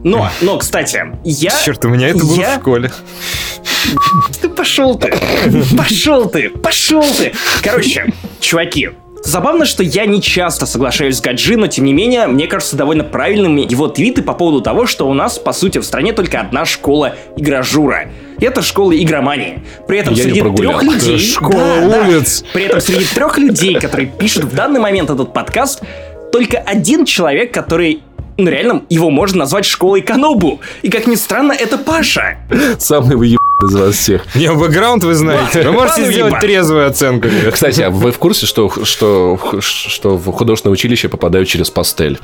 Но, 0.03 0.29
но, 0.41 0.57
кстати, 0.57 0.99
я... 1.23 1.51
Черт, 1.63 1.85
у 1.85 1.89
меня 1.89 2.07
это 2.07 2.19
было 2.19 2.35
я- 2.35 2.57
в 2.57 2.61
школе. 2.61 2.91
Ты 4.41 4.49
пошел 4.49 4.97
ты! 4.97 5.13
Пошел 5.77 6.27
ты! 6.29 6.49
Пошел 6.49 7.03
ты! 7.03 7.33
Короче, 7.61 8.11
чуваки, 8.39 8.89
Забавно, 9.23 9.65
что 9.65 9.83
я 9.83 10.05
не 10.05 10.21
часто 10.21 10.65
соглашаюсь 10.65 11.17
с 11.17 11.21
Гаджи, 11.21 11.55
но 11.55 11.67
тем 11.67 11.85
не 11.85 11.93
менее, 11.93 12.27
мне 12.27 12.47
кажется 12.47 12.75
довольно 12.75 13.03
правильными 13.03 13.61
его 13.61 13.87
твиты 13.87 14.23
по 14.23 14.33
поводу 14.33 14.61
того, 14.61 14.87
что 14.87 15.07
у 15.07 15.13
нас, 15.13 15.37
по 15.37 15.53
сути, 15.53 15.77
в 15.77 15.85
стране 15.85 16.11
только 16.13 16.39
одна 16.39 16.65
школа 16.65 17.15
игражура. 17.37 18.05
Это 18.39 18.61
школа 18.63 18.97
игромании. 18.97 19.63
При 19.87 19.99
этом 19.99 20.15
Я 20.15 20.23
среди 20.23 20.41
трех 20.41 20.81
людей... 20.83 21.19
Школа 21.19 21.53
Да, 21.53 21.87
да. 21.87 22.07
улиц. 22.07 22.43
При 22.53 22.63
этом 22.63 22.81
среди 22.81 23.05
трех 23.05 23.37
людей, 23.37 23.75
которые 23.75 24.07
пишут 24.07 24.45
в 24.45 24.55
данный 24.55 24.79
момент 24.79 25.09
этот 25.11 25.33
подкаст, 25.33 25.83
только 26.31 26.57
один 26.57 27.05
человек, 27.05 27.53
который 27.53 28.01
ну, 28.37 28.49
реально, 28.49 28.83
его 28.89 29.09
можно 29.09 29.39
назвать 29.39 29.65
школой 29.65 30.01
Канобу. 30.01 30.61
И, 30.81 30.89
как 30.89 31.07
ни 31.07 31.15
странно, 31.15 31.53
это 31.53 31.77
Паша. 31.77 32.37
Самый 32.79 33.15
выебанный 33.15 33.37
из 33.67 33.75
вас 33.75 33.95
всех. 33.95 34.23
Не, 34.35 34.51
бэкграунд 34.51 35.03
вы 35.03 35.13
знаете. 35.13 35.61
Вы 35.63 35.71
можете 35.71 36.11
сделать 36.11 36.39
трезвую 36.39 36.87
оценку. 36.87 37.27
Кстати, 37.51 37.81
а 37.81 37.89
вы 37.91 38.11
в 38.11 38.17
курсе, 38.17 38.45
что, 38.45 38.71
что, 38.83 39.39
что 39.59 40.17
в 40.17 40.31
художественное 40.31 40.73
училище 40.73 41.09
попадают 41.09 41.47
через 41.47 41.69
пастель? 41.69 42.19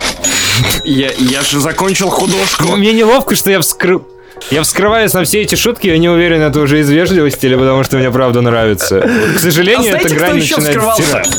Я, 0.84 1.12
я 1.18 1.42
же 1.42 1.60
закончил 1.60 2.10
художку. 2.10 2.76
Мне 2.76 2.94
неловко, 2.94 3.36
что 3.36 3.52
я 3.52 3.60
вскрыл... 3.60 4.08
Я 4.52 4.62
вскрываюсь 4.62 5.14
на 5.14 5.24
все 5.24 5.42
эти 5.42 5.56
шутки, 5.56 5.88
я 5.88 5.98
не 5.98 6.10
уверен, 6.10 6.42
это 6.44 6.60
уже 6.60 6.80
из 6.82 6.90
вежливости 6.92 7.48
или 7.48 7.56
потому 7.56 7.84
что 7.84 7.98
мне 7.98 8.12
правда 8.12 8.42
нравится. 8.42 9.00
К 9.02 9.36
А 9.36 9.40
сожалению, 9.40 9.90
знаете, 9.90 10.06
эта 10.08 10.16
кто 10.16 10.26
грань 10.26 10.38
еще 10.38 10.58
начинает 10.58 10.76
вскрывался? 10.78 11.04
стирать. 11.04 11.30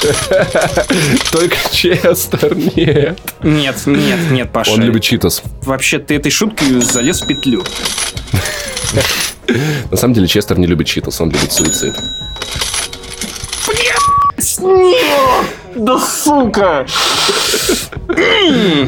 Только 1.30 1.56
Честер, 1.70 2.56
нет. 2.56 3.20
Нет, 3.42 3.76
нет, 3.86 4.30
нет, 4.30 4.50
Паша. 4.50 4.72
Он 4.72 4.82
любит 4.82 5.02
читос. 5.02 5.42
Вообще, 5.62 5.98
ты 5.98 6.16
этой 6.16 6.30
шуткой 6.30 6.80
залез 6.80 7.20
в 7.20 7.26
петлю. 7.26 7.62
На 9.90 9.96
самом 9.96 10.14
деле 10.14 10.26
Честер 10.26 10.58
не 10.58 10.66
любит 10.66 10.86
читос, 10.86 11.20
он 11.20 11.30
любит 11.30 11.52
суицид. 11.52 11.94
Нет! 14.60 15.46
Да 15.76 15.98
сука! 15.98 16.86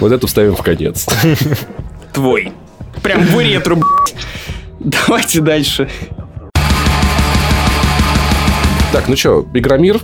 Вот 0.01 0.13
это 0.13 0.27
вставим 0.27 0.57
в 0.57 0.63
конец. 0.63 1.07
Твой. 2.13 2.53
Прям 3.03 3.25
в 3.25 3.39
ретро. 3.39 3.79
Давайте 4.81 5.41
дальше. 5.41 5.89
Так, 8.93 9.09
ну 9.09 9.17
что, 9.17 9.47
Игромир? 9.55 10.01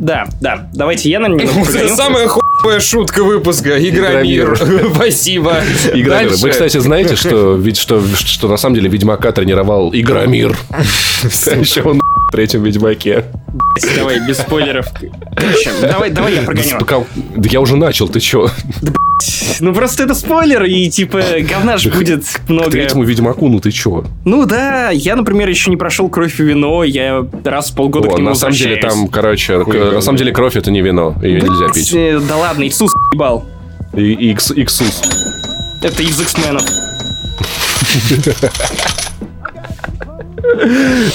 Да, 0.00 0.26
да, 0.40 0.68
давайте 0.72 1.10
я 1.10 1.20
на 1.20 1.28
прогоню. 1.36 1.94
самая 1.94 2.26
хуевая 2.26 2.80
шутка 2.80 3.22
выпуска. 3.22 3.78
Игромир. 3.78 4.58
Спасибо. 4.94 5.58
Игромир. 5.92 6.32
Вы, 6.36 6.48
кстати, 6.50 6.78
знаете, 6.78 7.16
что, 7.16 7.54
ведь, 7.60 7.76
что, 7.76 8.02
что 8.16 8.48
на 8.48 8.56
самом 8.56 8.76
деле 8.76 8.88
Ведьмака 8.88 9.30
тренировал 9.32 9.90
Игромир. 9.92 10.56
Еще 11.22 11.82
он 11.82 12.00
в 12.00 12.32
третьем 12.32 12.62
Ведьмаке. 12.62 13.26
Давай, 13.96 14.26
без 14.26 14.38
спойлеров. 14.38 14.86
Давай, 15.82 16.10
давай 16.10 16.34
я 16.36 16.42
прогоню. 16.42 16.78
Пока- 16.78 17.04
Да 17.36 17.48
я 17.50 17.60
уже 17.60 17.76
начал, 17.76 18.08
ты 18.08 18.20
чё? 18.20 18.48
Ну 19.58 19.74
просто 19.74 20.04
это 20.04 20.14
спойлер, 20.14 20.62
и 20.64 20.88
типа 20.88 21.20
говна 21.42 21.76
ж 21.76 21.88
будет 21.88 22.24
К 22.24 22.48
много. 22.48 22.70
третьему 22.70 23.02
Ведьмаку, 23.04 23.48
ну 23.48 23.60
ты 23.60 23.70
чё? 23.70 24.04
Ну 24.24 24.46
да, 24.46 24.88
я, 24.90 25.14
например, 25.16 25.48
еще 25.48 25.68
не 25.70 25.76
прошел 25.76 26.08
кровь 26.08 26.40
и 26.40 26.42
вино, 26.42 26.84
я 26.84 27.26
раз 27.44 27.70
в 27.70 27.74
полгода 27.74 28.08
О, 28.08 28.12
к 28.12 28.18
нему 28.18 28.30
на 28.30 28.34
самом 28.34 28.54
деле 28.54 28.76
там, 28.76 29.08
короче, 29.08 29.58
на 29.92 30.00
самом 30.00 30.18
деле 30.18 30.32
кровь 30.32 30.56
это 30.56 30.70
не 30.70 30.82
вино, 30.82 31.14
ее 31.22 31.40
нельзя 31.40 31.68
пить. 31.72 31.92
э, 31.94 32.20
Да 32.28 32.36
ладно, 32.36 32.66
Иисус 32.66 32.92
ебал. 33.14 33.44
И 33.94 34.32
икс- 34.32 34.52
иксус. 34.54 35.00
Это 35.82 36.02
из 36.02 36.20
X-менов. 36.20 36.62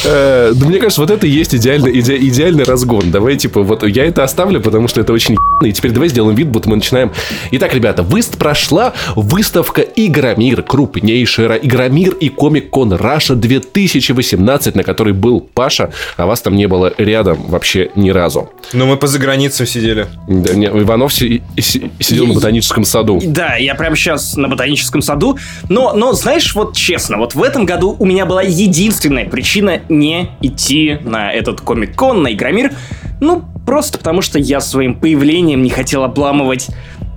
Э, 0.06 0.52
Да 0.56 0.66
мне 0.68 0.80
кажется, 0.80 1.02
вот 1.02 1.12
это 1.12 1.28
и 1.28 1.30
есть 1.30 1.54
идеальный, 1.56 1.92
иде- 2.00 2.18
идеальный 2.18 2.64
разгон. 2.64 3.12
Давай, 3.12 3.36
типа, 3.38 3.62
вот 3.64 3.84
я 3.88 4.06
это 4.06 4.24
оставлю, 4.24 4.62
потому 4.62 4.88
что 4.88 5.02
это 5.02 5.14
очень. 5.14 5.36
И 5.64 5.72
теперь 5.72 5.92
давай 5.92 6.10
сделаем 6.10 6.36
вид, 6.36 6.50
будто 6.50 6.70
мы 6.70 6.76
начинаем. 6.76 7.12
Итак, 7.52 7.74
ребята, 7.74 8.04
выст 8.04 8.38
прошла 8.38 8.94
выставка 9.16 9.82
Игромир, 9.82 10.62
крупнейшая 10.64 11.56
Игромир 11.58 12.14
и 12.14 12.30
Комик-кон 12.30 12.94
Раша 12.94 13.36
2018, 13.36 14.76
на 14.76 14.84
которой 14.84 15.14
был 15.14 15.40
Паша, 15.42 15.92
а 16.18 16.26
вас 16.26 16.42
там 16.42 16.56
не 16.56 16.68
было 16.68 16.94
рядом 16.98 17.42
вообще 17.48 17.90
ни 17.96 18.10
разу. 18.10 18.50
Ну, 18.74 18.86
мы 18.86 18.98
по 18.98 19.08
заграницам 19.08 19.66
сидели. 19.66 20.08
Да, 20.28 20.54
не, 20.54 20.68
Иванов 20.68 21.14
си- 21.14 21.42
си- 21.60 21.90
сидел 22.00 22.28
на 22.28 22.34
ботаническом 22.34 22.84
саду. 22.84 23.22
Да, 23.24 23.56
я 23.56 23.76
прямо 23.76 23.96
сейчас 23.96 24.36
на 24.36 24.48
ботаническом 24.50 25.02
саду. 25.02 25.38
Но, 25.70 25.94
но, 25.94 26.14
знаешь, 26.14 26.54
вот 26.56 26.76
честно, 26.76 27.18
вот 27.18 27.34
в 27.36 27.42
этом 27.42 27.66
году 27.66 27.96
у 27.98 28.06
меня 28.06 28.26
была 28.26 28.42
единственная 28.42 29.15
причина 29.24 29.80
не 29.88 30.30
идти 30.42 31.00
на 31.04 31.32
этот 31.32 31.62
комик-кон, 31.62 32.24
на 32.24 32.34
Игромир. 32.34 32.74
Ну, 33.22 33.44
просто 33.66 33.98
потому 33.98 34.22
что 34.22 34.38
я 34.38 34.60
своим 34.60 34.96
появлением 34.96 35.64
не 35.64 35.70
хотел 35.70 36.04
обламывать 36.04 36.68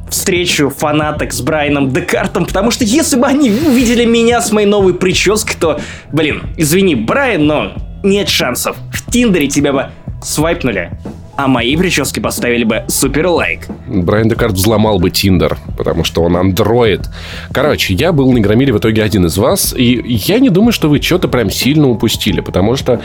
встречу 0.09 0.71
фанаток 0.71 1.33
с 1.33 1.41
Брайаном 1.41 1.91
Декартом, 1.91 2.47
потому 2.47 2.71
что 2.71 2.85
если 2.85 3.19
бы 3.19 3.27
они 3.27 3.51
увидели 3.51 4.05
меня 4.05 4.41
с 4.41 4.53
моей 4.53 4.67
новой 4.67 4.95
прической, 4.95 5.57
то, 5.59 5.81
блин, 6.13 6.43
извини, 6.57 6.95
Брайан, 6.95 7.47
но 7.47 7.73
нет 8.03 8.29
шансов. 8.29 8.77
В 8.93 9.11
Тиндере 9.11 9.49
тебя 9.49 9.73
бы 9.73 9.87
свайпнули, 10.23 10.93
а 11.39 11.47
моей 11.47 11.77
прическе 11.77 12.21
поставили 12.21 12.65
бы 12.65 12.83
супер 12.89 13.29
лайк. 13.29 13.69
Брайан 13.87 14.29
Декарт 14.29 14.55
взломал 14.55 14.99
бы 14.99 15.11
Тиндер, 15.11 15.57
потому 15.77 16.03
что 16.03 16.25
он 16.25 16.37
андроид. 16.37 17.09
Короче, 17.53 17.95
я 17.95 18.11
был 18.11 18.33
на 18.33 18.39
Игромире 18.39 18.73
в 18.73 18.79
итоге 18.79 19.05
один 19.05 19.27
из 19.27 19.39
вас, 19.39 19.73
и 19.73 20.03
я 20.05 20.41
не 20.41 20.51
думаю, 20.51 20.73
что 20.73 20.89
вы 20.89 21.01
что-то 21.01 21.29
прям 21.29 21.49
сильно 21.49 21.89
упустили, 21.89 22.41
потому 22.41 22.75
что 22.75 23.01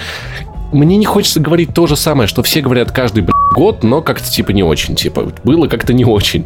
мне 0.71 0.97
не 0.97 1.05
хочется 1.05 1.39
говорить 1.39 1.75
то 1.75 1.85
же 1.85 1.95
самое, 1.95 2.27
что 2.27 2.41
все 2.41 2.61
говорят 2.61 2.91
каждый 2.91 3.21
год, 3.53 3.83
но 3.83 4.01
как-то 4.01 4.29
типа 4.29 4.51
не 4.51 4.63
очень, 4.63 4.95
типа 4.95 5.31
было 5.43 5.67
как-то 5.67 5.93
не 5.93 6.03
очень. 6.05 6.45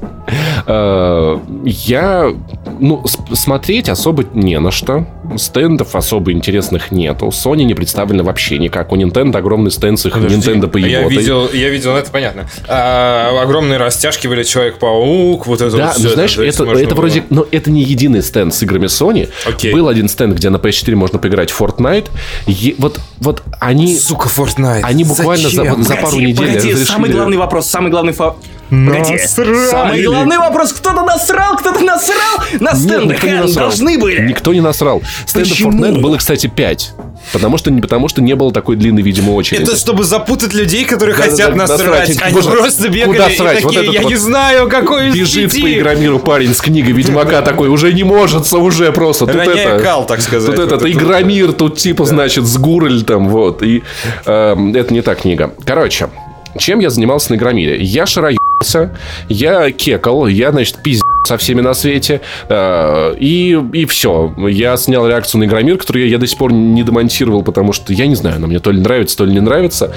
Э, 0.66 1.38
Я, 1.66 2.34
ну, 2.80 3.04
смотреть 3.34 3.90
особо 3.90 4.26
не 4.34 4.60
на 4.60 4.72
что. 4.72 5.06
Стендов 5.38 5.96
особо 5.96 6.32
интересных 6.32 6.92
нету. 6.92 7.28
Sony 7.28 7.64
не 7.64 7.74
представлена 7.74 8.24
вообще 8.24 8.58
никак. 8.58 8.92
У 8.92 8.96
Nintendo 8.96 9.38
огромный 9.38 9.72
стенд 9.72 10.00
с 10.00 10.06
их 10.06 10.16
Nintendo 10.16 10.68
по 10.68 10.78
я 10.78 11.08
видел, 11.08 11.50
я 11.52 11.70
видел, 11.70 11.92
ну, 11.92 11.98
это 11.98 12.12
понятно. 12.12 12.48
А, 12.68 13.42
огромные 13.42 13.78
растяжки 13.78 14.28
были 14.28 14.44
Человек-паук, 14.44 15.48
вот 15.48 15.62
это 15.62 15.76
Да, 15.76 15.88
вот 15.88 15.94
ну 15.98 16.00
всё 16.06 16.14
знаешь, 16.14 16.38
это, 16.38 16.64
это 16.64 16.64
было. 16.66 16.96
вроде... 16.96 17.24
Но 17.30 17.46
это 17.52 17.72
не 17.72 17.84
единый 17.84 18.22
стенд 18.22 18.54
с 18.54 18.62
играми 18.64 18.86
Sony. 18.86 19.30
Окей. 19.46 19.74
Был 19.74 19.88
один 19.88 20.10
стенд, 20.10 20.36
где 20.36 20.50
на 20.50 20.58
PS4 20.58 20.96
можно 20.96 21.20
поиграть 21.20 21.52
в 21.52 21.62
Fortnite. 21.62 22.08
И 22.48 22.76
вот, 22.78 23.00
вот 23.20 23.44
они... 23.60 23.96
Сука, 23.98 24.30
Fortnite. 24.30 24.82
Они 24.84 25.04
буквально 25.04 25.50
за, 25.50 25.56
Зачем? 25.64 25.84
за 25.84 25.96
пару 25.96 26.06
Погоди, 26.08 26.26
недель 26.28 26.48
погоди, 26.48 26.72
разрешили- 26.74 26.97
самый 26.98 27.12
главный 27.12 27.38
вопрос, 27.38 27.68
самый 27.68 27.92
главный 27.92 28.14
фа... 28.14 28.36
Погоди. 28.70 29.14
Насрали. 29.14 29.70
Самый 29.70 30.04
главный 30.04 30.38
вопрос, 30.38 30.74
кто-то 30.74 31.02
насрал, 31.04 31.56
кто-то 31.56 31.80
насрал 31.86 32.38
на 32.60 32.72
Нет, 32.72 32.78
стендах, 32.78 33.04
никто 33.14 33.28
не 33.28 33.34
Хэн, 33.34 33.42
насрал. 33.44 33.68
должны 33.70 33.98
были. 33.98 34.28
Никто 34.28 34.54
не 34.54 34.60
насрал. 34.60 35.02
Стендов 35.26 35.52
Почему? 35.52 35.72
Fortnite 35.72 36.02
было, 36.02 36.18
кстати, 36.18 36.48
5. 36.48 36.94
Потому 37.32 37.58
что, 37.58 37.72
не 37.72 37.80
потому 37.82 38.10
что 38.10 38.22
не 38.22 38.36
было 38.36 38.52
такой 38.52 38.76
длинной, 38.76 39.04
видимо, 39.04 39.32
очереди. 39.32 39.64
Это 39.64 39.78
чтобы 39.78 40.04
запутать 40.04 40.54
людей, 40.54 40.84
которые 40.84 41.16
Да, 41.16 41.24
хотят 41.24 41.52
да, 41.52 41.56
нас 41.56 41.70
да, 41.70 41.78
срать. 41.78 42.08
срать. 42.08 42.22
Они 42.24 42.36
Боже, 42.36 42.50
просто 42.50 42.90
бегали 42.90 43.14
куда 43.14 43.30
и 43.30 43.38
срать? 43.38 43.64
Вот 43.64 43.74
такие, 43.74 43.84
этот 43.84 43.94
я 43.96 44.02
вот 44.02 44.10
не 44.10 44.16
знаю, 44.18 44.70
какой 44.70 45.10
из 45.10 45.16
Бежит 45.16 45.52
пяти». 45.52 45.62
по 45.62 45.72
Игромиру 45.72 46.20
парень 46.20 46.54
с 46.54 46.60
книгой 46.60 46.92
Ведьмака 46.92 47.42
такой, 47.44 47.70
уже 47.70 47.94
не 47.94 48.04
может, 48.04 48.52
уже 48.52 48.92
просто. 48.92 49.28
Тут 49.28 49.36
Роняя 49.36 49.76
это, 49.76 49.84
кал, 49.84 50.06
так 50.06 50.20
сказать. 50.22 50.46
Тут 50.50 50.58
Вот 50.58 50.68
этот 50.68 50.82
это 50.82 50.92
Игромир, 50.92 51.54
тут 51.54 51.78
типа, 51.78 52.04
значит, 52.04 52.44
с 52.46 52.58
Гурль 52.58 53.04
там, 53.04 53.30
вот. 53.30 53.64
И 53.64 53.84
эм, 54.26 54.76
это 54.76 54.94
не 54.94 55.02
та 55.02 55.16
книга. 55.16 55.54
Короче, 55.66 56.10
чем 56.58 56.80
я 56.80 56.90
занимался 56.90 57.32
на 57.32 57.38
Игромире? 57.38 57.78
Я 57.82 58.06
шароебался, 58.06 58.96
я 59.30 59.72
кекал, 59.72 60.28
я, 60.28 60.52
значит, 60.52 60.78
пиздец 60.84 61.04
со 61.28 61.38
всеми 61.38 61.60
на 61.62 61.74
свете. 61.74 62.22
э, 62.48 63.16
и, 63.20 63.60
и 63.74 63.86
все. 63.86 64.34
Я 64.50 64.78
снял 64.78 65.08
реакцию 65.08 65.40
на 65.42 65.46
Игромир, 65.46 65.78
которую 65.78 66.06
я, 66.06 66.12
я 66.12 66.18
до 66.18 66.26
сих 66.28 66.38
пор 66.38 66.54
не 66.54 66.84
демонтировал, 66.84 67.44
потому 67.44 67.74
что 67.74 67.92
я 67.94 68.08
не 68.08 68.16
знаю, 68.16 68.38
она 68.38 68.48
мне 68.48 68.60
то 68.60 68.72
ли 68.72 68.80
нравится, 68.80 69.18
то 69.18 69.26
ли 69.26 69.34
не 69.34 69.42
нравится. 69.42 69.94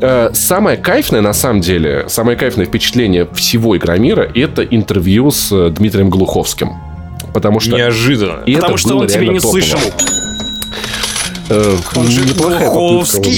Э, 0.00 0.30
Самое 0.32 0.76
кайфное, 0.76 1.20
на 1.20 1.32
самом 1.32 1.60
деле, 1.62 2.04
самое 2.08 2.36
кайфное 2.36 2.66
впечатление 2.66 3.26
всего 3.34 3.76
Игромира 3.76 4.22
это 4.34 4.62
интервью 4.62 5.30
с 5.32 5.50
э, 5.52 5.70
Дмитрием 5.70 6.10
Глуховским. 6.10 6.70
Потому 7.34 7.60
что... 7.60 7.74
Неожиданно. 7.76 8.42
и 8.46 8.54
Потому 8.54 8.74
это 8.74 8.80
что 8.80 8.98
он 8.98 9.06
тебя 9.08 9.26
не 9.26 9.40
топово. 9.40 9.50
слышал. 9.52 9.78
Э, 11.48 11.76
неплохая 11.96 12.70
попытка. 12.70 13.28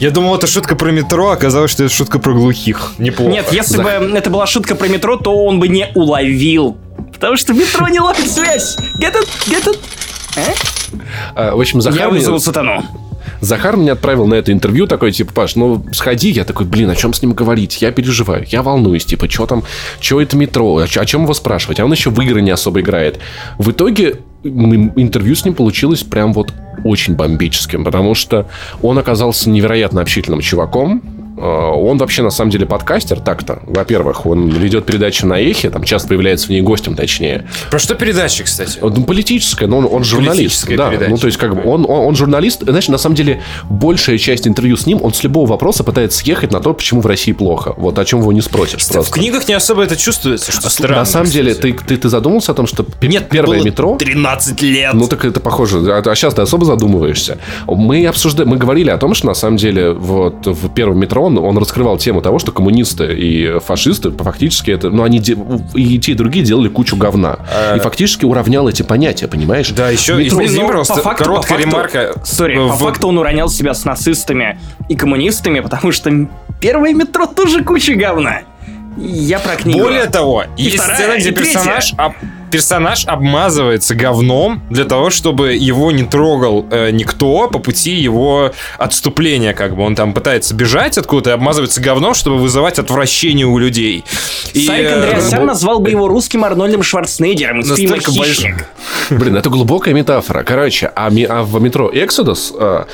Я 0.00 0.10
думал, 0.10 0.36
это 0.36 0.46
шутка 0.46 0.76
про 0.76 0.90
метро, 0.90 1.30
оказалось, 1.30 1.70
что 1.70 1.84
это 1.84 1.92
шутка 1.92 2.18
про 2.18 2.32
глухих. 2.34 2.92
Неплохо. 2.98 3.30
Нет, 3.32 3.46
если 3.52 3.82
бы 3.82 3.88
это 3.88 4.30
была 4.30 4.46
шутка 4.46 4.74
про 4.74 4.88
метро, 4.88 5.16
то 5.16 5.44
он 5.44 5.60
бы 5.60 5.68
не 5.68 5.90
уловил. 5.94 6.76
Потому 7.12 7.36
что 7.36 7.52
метро 7.54 7.88
не 7.88 8.00
ловит 8.00 8.30
связь. 8.30 8.76
Get 9.00 9.14
it? 9.14 9.28
Get 9.48 9.66
it? 9.66 9.78
А, 11.34 11.54
В 11.54 11.60
общем, 11.60 11.78
Я 11.78 11.82
Захар, 11.82 12.10
мне- 12.10 12.18
вызову 12.20 12.38
сатану. 12.40 12.84
Захар 13.40 13.76
меня 13.76 13.92
отправил 13.92 14.26
на 14.26 14.34
это 14.34 14.52
интервью, 14.52 14.86
такой, 14.86 15.12
типа, 15.12 15.32
Паш, 15.32 15.56
ну, 15.56 15.84
сходи. 15.92 16.30
Я 16.30 16.44
такой, 16.44 16.66
блин, 16.66 16.90
о 16.90 16.96
чем 16.96 17.12
с 17.12 17.20
ним 17.22 17.32
говорить? 17.32 17.80
Я 17.82 17.90
переживаю, 17.90 18.44
я 18.48 18.62
волнуюсь, 18.62 19.04
типа, 19.04 19.28
что 19.30 19.46
там, 19.46 19.64
что 20.00 20.20
это 20.20 20.36
метро, 20.36 20.66
о, 20.76 20.82
о 20.84 21.06
чем 21.06 21.24
его 21.24 21.34
спрашивать? 21.34 21.80
А 21.80 21.84
он 21.84 21.92
еще 21.92 22.10
в 22.10 22.20
игры 22.20 22.40
не 22.42 22.50
особо 22.50 22.80
играет. 22.80 23.18
В 23.58 23.70
итоге 23.70 24.16
интервью 24.44 25.34
с 25.34 25.44
ним 25.44 25.54
получилось 25.54 26.02
прям 26.02 26.32
вот 26.32 26.52
очень 26.84 27.14
бомбическим, 27.14 27.84
потому 27.84 28.14
что 28.14 28.46
он 28.82 28.98
оказался 28.98 29.50
невероятно 29.50 30.00
общительным 30.00 30.40
чуваком. 30.40 31.02
Э, 31.36 31.40
Он 31.40 31.98
вообще 31.98 32.22
на 32.22 32.30
самом 32.30 32.50
деле 32.52 32.64
подкастер, 32.66 33.20
так-то. 33.20 33.58
Во-первых, 33.66 34.24
он 34.26 34.48
ведет 34.48 34.86
передачу 34.86 35.26
на 35.26 35.34
Эхе, 35.40 35.70
там 35.70 35.82
часто 35.82 36.08
появляется 36.08 36.46
в 36.46 36.50
ней 36.50 36.60
гостем, 36.60 36.94
точнее. 36.94 37.48
Про 37.70 37.78
что 37.80 37.94
передача, 37.96 38.44
кстати? 38.44 38.78
Ну, 38.80 39.04
политическая, 39.04 39.66
но 39.66 39.78
он, 39.78 39.88
он 39.90 40.04
журналист. 40.04 40.66
Да, 40.76 40.90
передача. 40.90 41.10
ну, 41.10 41.16
то 41.18 41.26
есть, 41.26 41.38
как 41.38 41.54
бы, 41.56 41.68
он, 41.68 41.84
он, 41.88 42.06
он 42.06 42.14
журналист. 42.16 42.62
Знаешь, 42.62 42.86
на 42.88 42.98
самом 42.98 43.16
деле, 43.16 43.42
большая 43.68 44.18
часть 44.18 44.46
интервью 44.46 44.76
с 44.76 44.86
ним, 44.86 45.02
он 45.02 45.12
с 45.12 45.24
любого 45.24 45.46
вопроса 45.46 45.82
пытается 45.82 46.18
съехать 46.20 46.52
на 46.52 46.60
то, 46.60 46.72
почему 46.72 47.00
в 47.00 47.06
России 47.06 47.32
плохо. 47.32 47.74
Вот 47.76 47.98
о 47.98 48.04
чем 48.04 48.20
его 48.20 48.32
не 48.32 48.40
спросишь 48.40 48.84
В 48.84 48.92
просто. 48.92 49.12
книгах 49.12 49.48
не 49.48 49.54
особо 49.54 49.82
это 49.82 49.96
чувствуется, 49.96 50.52
что 50.52 50.70
странно. 50.70 50.96
на 50.98 51.04
самом 51.04 51.30
деле, 51.30 51.52
кстати. 51.52 51.72
ты, 51.72 51.84
ты, 51.84 51.96
ты 51.96 52.08
задумался 52.08 52.52
о 52.52 52.54
том, 52.54 52.66
что 52.68 52.86
Нет, 53.02 53.28
первое 53.28 53.58
было 53.58 53.66
метро... 53.66 53.96
13 53.96 54.62
лет. 54.62 54.94
Ну, 54.94 55.08
так 55.08 55.24
это 55.24 55.40
похоже. 55.40 55.78
А, 55.92 55.98
а 55.98 56.14
сейчас 56.14 56.34
ты 56.34 56.42
особо 56.42 56.63
задумываешься. 56.64 57.38
Мы 57.66 58.06
обсуждали, 58.06 58.48
мы 58.48 58.56
говорили 58.56 58.90
о 58.90 58.98
том, 58.98 59.14
что 59.14 59.26
на 59.26 59.34
самом 59.34 59.56
деле 59.56 59.92
вот 59.92 60.46
в 60.46 60.68
первом 60.74 60.98
метро 60.98 61.22
он, 61.24 61.38
он 61.38 61.56
раскрывал 61.58 61.98
тему 61.98 62.20
того, 62.22 62.38
что 62.38 62.52
коммунисты 62.52 63.12
и 63.14 63.58
фашисты 63.60 64.10
фактически 64.10 64.70
это, 64.70 64.90
ну, 64.90 65.02
они 65.04 65.18
де- 65.18 65.36
и 65.74 65.98
те, 65.98 66.12
и 66.12 66.14
другие 66.14 66.44
делали 66.44 66.68
кучу 66.68 66.96
говна. 66.96 67.38
И 67.76 67.78
фактически 67.78 68.24
уравнял 68.24 68.68
эти 68.68 68.82
понятия, 68.82 69.28
понимаешь? 69.28 69.70
Да, 69.70 69.90
еще, 69.90 70.14
Метро- 70.14 70.44
извини, 70.44 70.60
Ну, 70.62 70.66
пожалуйста, 70.68 70.94
по 70.94 71.00
факту- 71.02 71.24
короткая 71.24 71.58
по 71.58 71.64
факту- 71.64 71.70
ремарка. 71.70 72.20
Sorry, 72.24 72.56
В- 72.58 72.68
по 72.68 72.74
факту 72.76 73.08
он 73.08 73.18
уровнял 73.18 73.48
себя 73.48 73.74
с 73.74 73.84
нацистами 73.84 74.58
и 74.88 74.96
коммунистами, 74.96 75.60
потому 75.60 75.92
что 75.92 76.10
первое 76.60 76.94
метро 76.94 77.26
тоже 77.26 77.62
куча 77.64 77.94
говна. 77.94 78.40
Я 78.96 79.40
про 79.40 79.56
книгу. 79.56 79.80
Более 79.80 80.06
того, 80.06 80.44
есть 80.56 80.76
вторая, 80.76 80.96
сцена, 80.96 81.16
где 81.18 81.28
и 81.30 81.32
третья. 81.32 81.60
Персонаж, 82.54 83.04
об- 83.04 83.08
персонаж 83.20 83.24
обмазывается 83.34 83.94
говном 83.94 84.62
для 84.70 84.84
того, 84.84 85.10
чтобы 85.10 85.54
его 85.54 85.90
не 85.92 86.04
трогал 86.04 86.66
э, 86.70 86.90
никто 86.90 87.48
по 87.48 87.58
пути 87.58 87.92
его 87.92 88.52
отступления, 88.78 89.52
как 89.52 89.76
бы. 89.76 89.82
Он 89.82 89.94
там 89.94 90.12
пытается 90.12 90.54
бежать 90.54 90.98
откуда-то 90.98 91.30
и 91.30 91.32
обмазывается 91.32 91.80
говном, 91.80 92.14
чтобы 92.14 92.38
вызывать 92.38 92.78
отвращение 92.78 93.46
у 93.46 93.58
людей. 93.58 94.04
И, 94.52 94.66
Сайк 94.66 94.86
э, 94.86 94.94
Андреасян 94.94 95.40
ну, 95.40 95.46
назвал 95.46 95.80
бы 95.80 95.90
его 95.90 96.08
русским 96.08 96.44
Арнольдом 96.44 96.82
Шварценеггером 96.82 97.60
из 97.60 97.74
фильма 97.74 97.98
«Хищник». 97.98 98.66
Блин, 99.10 99.36
это 99.36 99.50
глубокая 99.50 99.94
метафора. 99.94 100.42
Короче, 100.42 100.90
а, 100.94 101.10
ми- 101.10 101.24
а 101.28 101.42
в 101.42 101.60
метро 101.60 101.90
Exodus 101.90 102.54
э, 102.58 102.84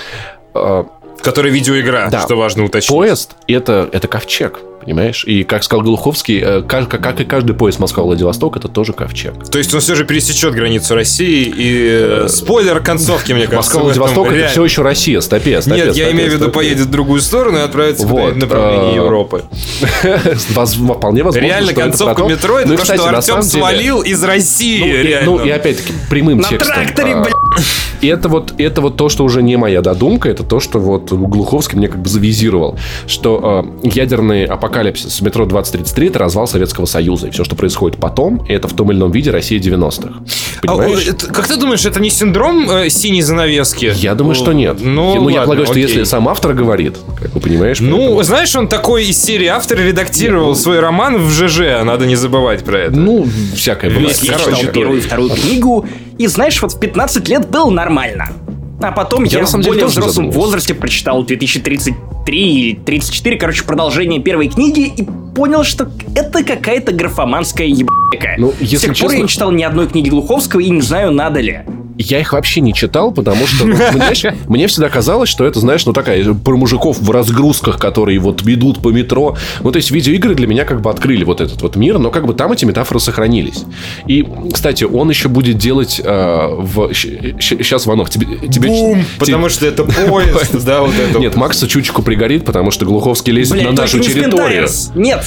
э, 0.55 0.85
Который 1.23 1.51
видеоигра, 1.51 2.09
Да. 2.11 2.23
что 2.23 2.35
важно 2.37 2.65
уточнить. 2.65 2.89
поезд 2.89 3.37
это, 3.47 3.89
это 3.93 4.09
ковчег, 4.09 4.61
понимаешь? 4.85 5.25
И 5.25 5.45
как 5.45 5.63
сказал 5.65 5.83
Глуховский, 5.85 6.41
э, 6.41 6.63
как, 6.63 6.89
как- 6.89 7.21
и 7.21 7.25
каждый 7.25 7.55
поезд 7.55 7.79
Москва-Владивосток, 7.81 8.57
это 8.57 8.69
тоже 8.69 8.93
ковчег. 8.93 9.49
То 9.51 9.59
есть 9.59 9.73
он 9.75 9.81
все 9.81 9.95
же 9.95 10.05
пересечет 10.05 10.55
границу 10.55 10.95
России 10.95 11.45
и 11.45 11.89
э, 12.25 12.29
спойлер 12.29 12.81
концовки, 12.81 13.33
мне 13.33 13.43
кажется. 13.47 13.57
Москва-Владивосток 13.57 14.27
это 14.27 14.35
реально. 14.35 14.51
все 14.51 14.65
еще 14.65 14.83
Россия, 14.83 15.21
стопе, 15.21 15.61
стопе, 15.61 15.77
Нет, 15.77 15.87
я 15.89 15.93
стопе, 15.93 16.11
имею 16.13 16.31
в 16.31 16.33
виду, 16.35 16.45
стопе. 16.45 16.55
поедет 16.59 16.87
в 16.87 16.91
другую 16.91 17.21
сторону 17.21 17.59
и 17.59 17.61
отправится 17.61 18.07
Вот, 18.07 18.35
в 18.35 18.37
направлении 18.37 18.93
э, 18.93 18.97
Европы. 18.97 19.45
Вполне 20.49 21.23
возможно, 21.23 21.39
Реально, 21.47 21.73
концовка 21.73 22.23
метро 22.25 22.59
это 22.59 22.69
Ну 22.71 22.77
то, 22.77 22.85
что 22.85 22.97
на 22.97 23.19
Артем 23.19 23.43
свалил 23.43 24.03
из 24.03 24.23
России, 24.23 24.81
Ну, 24.81 24.87
и, 24.87 25.03
реально. 25.03 25.31
ну, 25.31 25.45
и 25.45 25.51
опять-таки 25.51 25.93
прямым 26.09 26.39
На 26.39 26.49
текстом. 26.49 26.75
тракторе, 26.75 27.13
а, 27.15 27.23
блядь. 27.23 27.35
И 28.01 28.07
это 28.07 28.29
вот, 28.29 28.55
это 28.59 28.81
вот 28.81 28.97
то, 28.97 29.09
что 29.09 29.25
уже 29.25 29.43
не 29.43 29.57
моя 29.57 29.83
додумка, 29.83 30.29
это 30.29 30.43
то, 30.43 30.61
что 30.61 30.79
вот 30.79 31.13
Глуховский 31.13 31.77
мне 31.77 31.89
как 31.89 32.01
бы 32.01 32.09
завизировал, 32.09 32.79
что 33.07 33.67
э, 33.83 33.89
ядерный 33.89 34.45
апокалипсис 34.71 35.21
метро 35.21 35.45
2033 35.47 36.07
это 36.09 36.19
развал 36.21 36.47
Советского 36.47 36.87
Союза, 36.87 37.27
и 37.27 37.31
все, 37.31 37.43
что 37.45 37.57
происходит 37.57 37.99
потом, 37.99 38.45
это 38.49 38.69
в 38.69 38.73
том 38.73 38.91
или 38.93 38.99
ином 38.99 39.11
виде 39.11 39.31
Россия 39.33 39.59
90-х. 39.59 40.21
А, 40.63 40.67
Понимаешь? 40.67 41.07
это- 41.09 41.27
как 41.27 41.49
ты 41.49 41.57
думаешь, 41.57 41.85
это 41.85 42.01
не 42.01 42.09
синдром 42.11 42.71
э, 42.71 42.89
синей 42.89 43.23
занавески? 43.23 43.93
я 43.97 44.15
думаю, 44.15 44.35
что 44.37 44.53
нет. 44.53 44.79
Ну, 44.81 45.15
я 45.29 45.41
ладно, 45.41 45.43
полагаю, 45.45 45.67
что 45.67 45.73
окей. 45.73 45.83
если 45.83 46.05
сам 46.05 46.29
автор 46.29 46.55
говорит, 46.55 46.97
как 47.21 47.35
вы 47.35 47.41
понимаешь, 47.41 47.81
Ну, 47.81 47.97
поэтому- 47.97 48.23
знаешь, 48.23 48.55
он 48.55 48.69
такой 48.69 49.07
из 49.07 49.21
серии 49.21 49.47
автор 49.47 49.79
редактировал 49.79 50.55
свой 50.55 50.79
роман 50.79 51.17
в 51.19 51.31
ЖЖ, 51.31 51.83
надо 51.85 52.07
не 52.07 52.15
забывать 52.17 52.65
про 52.65 52.79
это. 52.79 52.97
ну, 52.97 53.27
всякое 53.55 53.91
бывает. 53.91 54.17
Я 54.23 54.35
Короче, 54.39 54.57
читал 54.61 54.73
первую 54.73 54.99
и 54.99 55.01
вторую 55.01 55.31
книгу, 55.31 55.87
и 56.19 56.27
знаешь, 56.29 56.63
вот 56.63 56.73
в 56.75 56.79
15 56.79 57.29
лет 57.29 57.49
было 57.51 57.71
нормально. 57.71 58.29
А 58.81 58.93
потом 58.93 59.25
я, 59.25 59.41
на 59.41 59.47
в 59.47 59.49
самом 59.49 59.63
деле 59.63 59.75
более 59.75 59.87
взрослом 59.87 60.31
возрасте 60.31 60.75
прочитал 60.75 61.23
2033 61.23 62.53
или 62.53 62.75
34, 62.77 63.37
короче, 63.39 63.65
продолжение 63.65 64.21
первой 64.21 64.49
книги 64.49 64.87
и 64.87 65.07
понял, 65.35 65.65
что 65.65 65.91
это 66.15 66.43
какая-то 66.43 66.93
графоманская 66.93 67.67
ебака. 67.67 68.00
Ну, 68.39 68.53
если 68.61 68.77
С 68.77 68.81
тех 68.81 68.89
пор 68.91 68.97
честно- 68.97 69.17
я 69.17 69.23
не 69.23 69.29
читал 69.29 69.53
ни 69.53 69.63
одной 69.63 69.89
книги 69.89 70.09
Глуховского 70.09 70.61
и 70.61 70.71
не 70.71 70.81
знаю, 70.81 71.13
надо 71.13 71.41
ли. 71.41 71.61
Я 72.03 72.19
их 72.19 72.33
вообще 72.33 72.63
не 72.63 72.73
читал, 72.73 73.13
потому 73.13 73.47
что, 73.47 73.67
ну, 73.67 73.77
знаешь, 73.77 74.25
мне 74.49 74.67
всегда 74.69 74.89
казалось, 74.89 75.29
что 75.29 75.45
это, 75.45 75.61
знаешь, 75.61 75.85
ну 75.85 75.93
такая 75.93 76.33
про 76.33 76.57
мужиков 76.57 76.99
в 76.99 77.11
разгрузках, 77.11 77.79
которые 77.79 78.19
вот 78.19 78.41
ведут 78.43 78.81
по 78.81 78.89
метро. 78.89 79.37
Ну, 79.63 79.71
то 79.71 79.77
есть 79.77 79.91
видеоигры 79.91 80.35
для 80.35 80.47
меня 80.47 80.65
как 80.65 80.81
бы 80.81 80.89
открыли 80.89 81.25
вот 81.25 81.43
этот 81.43 81.61
вот 81.61 81.77
мир, 81.77 81.99
но 81.99 82.11
как 82.11 82.25
бы 82.27 82.33
там 82.33 82.53
эти 82.53 82.65
метафоры 82.65 83.01
сохранились. 83.01 83.65
И, 84.07 84.27
кстати, 84.51 84.85
он 84.85 85.11
еще 85.11 85.29
будет 85.29 85.59
делать 85.59 86.01
э, 86.03 86.49
в... 86.57 86.91
Сейчас, 86.95 87.85
Ванов, 87.85 88.09
тебе... 88.09 88.49
тебе 88.49 88.69
Бум! 88.71 89.01
те- 89.01 89.05
Потому 89.19 89.51
что 89.51 89.67
это 89.67 89.85
поезд, 89.85 90.65
да, 90.65 90.81
вот 90.81 90.95
это. 90.95 91.19
Нет, 91.19 91.37
Макса 91.37 91.69
чучку 91.69 92.01
пригорит, 92.03 92.47
потому 92.47 92.71
что 92.71 92.87
Глуховский 92.87 93.35
лезет 93.35 93.63
на 93.63 93.73
нашу 93.73 94.01
территорию. 94.01 94.67
Нет. 94.95 95.23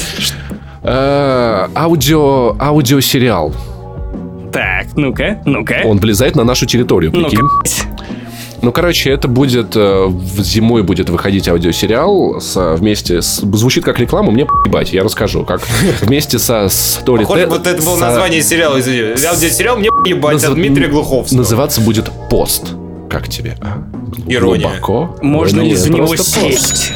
Э, 0.84 1.68
Аудио... 1.76 2.56
Аудиосериал. 2.60 3.54
Так, 4.52 4.88
ну-ка, 4.96 5.42
ну-ка. 5.46 5.82
Он 5.86 5.98
влезает 5.98 6.36
на 6.36 6.44
нашу 6.44 6.66
территорию, 6.66 7.12
прикинь. 7.12 7.40
Ну-ка. 7.40 7.70
Ну, 8.64 8.72
короче, 8.72 9.10
это 9.10 9.28
будет 9.28 9.76
э, 9.76 10.06
в 10.06 10.42
зимой 10.42 10.84
будет 10.84 11.10
выходить 11.10 11.50
аудиосериал 11.50 12.40
с, 12.40 12.76
вместе 12.76 13.22
с 13.22 13.42
звучит 13.42 13.84
как 13.84 14.00
реклама, 14.00 14.32
мне 14.32 14.48
ебать, 14.66 14.94
я 14.94 15.04
расскажу, 15.04 15.44
как 15.44 15.62
вместе 16.02 16.40
со 16.40 16.66
Story 16.68 17.24
Похоже, 17.24 17.48
вот 17.48 17.68
это 17.68 17.84
было 17.84 17.98
название 17.98 18.42
сериала, 18.42 18.80
извини. 18.80 19.16
Аудиосериал 19.26 19.76
«Мне 19.78 19.90
ебать» 20.06 20.42
от 20.46 20.54
Дмитрия 20.54 20.88
Глуховского. 20.88 21.40
Называться 21.40 21.82
будет 21.82 22.10
пост. 22.30 22.70
Как 23.10 23.28
тебе? 23.28 23.58
а? 23.62 23.84
Ирония. 24.28 24.68
Глубоко? 24.68 25.18
Можно 25.22 25.60
ли 25.60 25.76
за 25.76 25.92
него 25.92 26.16
сесть? 26.16 26.94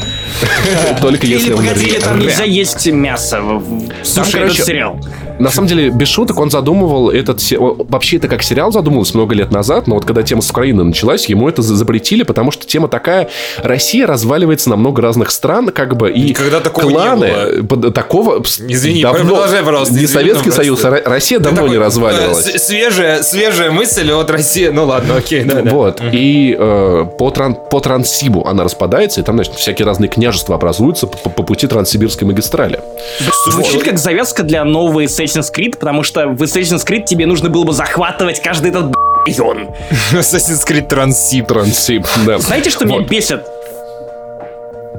Только 1.00 1.26
если 1.26 1.48
Или 1.48 1.54
погоди, 1.56 1.92
там 1.98 2.18
нельзя 2.18 2.44
есть 2.44 2.86
мясо. 2.86 3.62
Слушай, 4.02 4.42
этот 4.42 4.64
сериал. 4.64 4.98
На 5.38 5.50
самом 5.50 5.68
деле, 5.68 5.90
без 5.90 6.08
шуток, 6.08 6.38
он 6.40 6.50
задумывал 6.50 7.10
этот... 7.10 7.40
Вообще 7.50 8.16
это 8.16 8.28
как 8.28 8.42
сериал 8.42 8.72
задумывался 8.72 9.16
много 9.16 9.34
лет 9.34 9.50
назад, 9.50 9.86
но 9.86 9.94
вот 9.94 10.04
когда 10.04 10.22
тема 10.22 10.42
с 10.42 10.50
Украины 10.50 10.84
началась, 10.84 11.28
ему 11.28 11.48
это 11.48 11.62
запретили, 11.62 12.22
потому 12.22 12.50
что 12.50 12.66
тема 12.66 12.88
такая... 12.88 13.28
Россия 13.62 14.06
разваливается 14.06 14.70
на 14.70 14.76
много 14.76 15.02
разных 15.02 15.30
стран, 15.30 15.70
как 15.70 15.96
бы, 15.96 16.10
и 16.10 16.20
Никогда 16.30 16.60
такого 16.60 16.90
кланы... 16.90 17.24
не 17.24 17.62
было. 17.62 17.90
Такого... 17.92 18.42
Извини, 18.42 19.02
давно, 19.02 19.34
продолжай, 19.34 19.62
пожалуйста. 19.62 19.94
Не 19.94 20.04
извини, 20.04 20.12
Советский 20.12 20.50
Союз, 20.50 20.84
а 20.84 20.90
Россия 21.04 21.38
давно 21.38 21.62
такой, 21.62 21.70
не 21.70 21.78
разваливалась. 21.78 22.62
Свежая, 22.62 23.22
свежая 23.22 23.70
мысль 23.70 24.10
от 24.12 24.30
России. 24.30 24.68
Ну 24.68 24.86
ладно, 24.86 25.16
окей, 25.16 25.44
да. 25.44 25.62
Вот. 25.62 26.00
Mm-hmm. 26.00 26.10
И 26.12 26.56
э, 26.58 27.06
по, 27.18 27.30
тран, 27.30 27.56
по 27.70 27.80
Транссибу 27.80 28.46
она 28.46 28.64
распадается, 28.64 29.20
и 29.20 29.24
там, 29.24 29.36
значит, 29.36 29.54
всякие 29.54 29.86
разные 29.86 30.08
княжества 30.08 30.54
образуются 30.54 31.06
по, 31.06 31.30
по 31.30 31.42
пути 31.42 31.66
Транссибирской 31.66 32.26
магистрали. 32.26 32.80
Звучит 33.46 33.82
как 33.82 33.98
завязка 33.98 34.42
для 34.42 34.64
нового 34.64 35.04
Assassin's 35.28 35.52
Creed, 35.54 35.78
потому 35.78 36.02
что 36.02 36.28
в 36.28 36.42
Assassin's 36.42 36.86
Creed 36.86 37.04
тебе 37.04 37.26
нужно 37.26 37.50
было 37.50 37.64
бы 37.64 37.72
захватывать 37.72 38.42
каждый 38.42 38.70
этот 38.70 38.94
район. 39.26 39.68
Assassin's 40.12 40.66
Creed 40.66 40.88
Транссиб. 40.88 41.46
Транссиб, 41.46 42.06
да. 42.26 42.38
Знаете, 42.38 42.70
что 42.70 42.86
вот. 42.86 43.00
меня 43.00 43.08
бесит? 43.08 43.42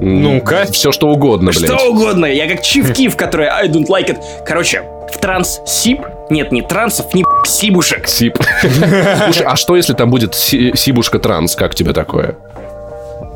Ну-ка. 0.00 0.66
Все 0.70 0.92
что 0.92 1.08
угодно, 1.08 1.52
блядь. 1.52 1.70
Что 1.70 1.90
угодно. 1.90 2.26
Я 2.26 2.48
как 2.48 2.62
Чиф 2.62 2.92
Киф, 2.94 3.16
который 3.16 3.48
I 3.48 3.68
don't 3.68 3.86
like 3.86 4.08
it. 4.08 4.18
Короче, 4.46 4.82
в 5.12 5.18
Транссиб 5.18 6.00
нет, 6.30 6.52
не 6.52 6.62
трансов, 6.62 7.12
не 7.12 7.24
сибушек. 7.44 8.06
Сиб. 8.06 8.38
Слушай, 9.24 9.46
а 9.46 9.56
что 9.56 9.76
если 9.76 9.94
там 9.94 10.10
будет 10.10 10.34
сибушка 10.34 11.18
транс? 11.18 11.56
Как 11.56 11.74
тебе 11.74 11.92
такое? 11.92 12.36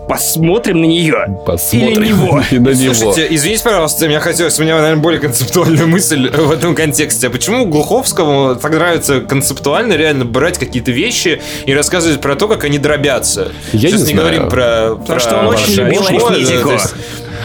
Посмотрим 0.08 0.82
на 0.82 0.84
нее. 0.84 1.26
Посмотрим 1.46 2.02
Или 2.02 2.08
него. 2.08 2.42
И 2.50 2.58
на 2.58 2.70
него. 2.70 2.94
Слушайте, 2.94 3.34
извините, 3.34 3.64
пожалуйста, 3.64 4.06
мне 4.06 4.20
хотелось, 4.20 4.58
у 4.58 4.62
меня, 4.62 4.76
наверное, 4.76 5.02
более 5.02 5.20
концептуальная 5.20 5.86
мысль 5.86 6.30
в 6.30 6.50
этом 6.50 6.74
контексте. 6.74 7.28
А 7.28 7.30
почему 7.30 7.66
Глуховскому 7.66 8.56
так 8.56 8.72
нравится 8.72 9.20
концептуально 9.20 9.94
реально 9.94 10.24
брать 10.24 10.58
какие-то 10.58 10.90
вещи 10.90 11.40
и 11.66 11.74
рассказывать 11.74 12.20
про 12.20 12.36
то, 12.36 12.48
как 12.48 12.64
они 12.64 12.78
дробятся? 12.78 13.52
Я 13.72 13.88
Сейчас 13.88 14.02
не, 14.02 14.08
не 14.08 14.14
говорим 14.14 14.48
про... 14.48 14.94
Потому 14.96 15.20
что 15.20 15.38
он 15.38 15.46
очень 15.46 15.74
любил 15.74 16.06
арифметику. 16.06 16.72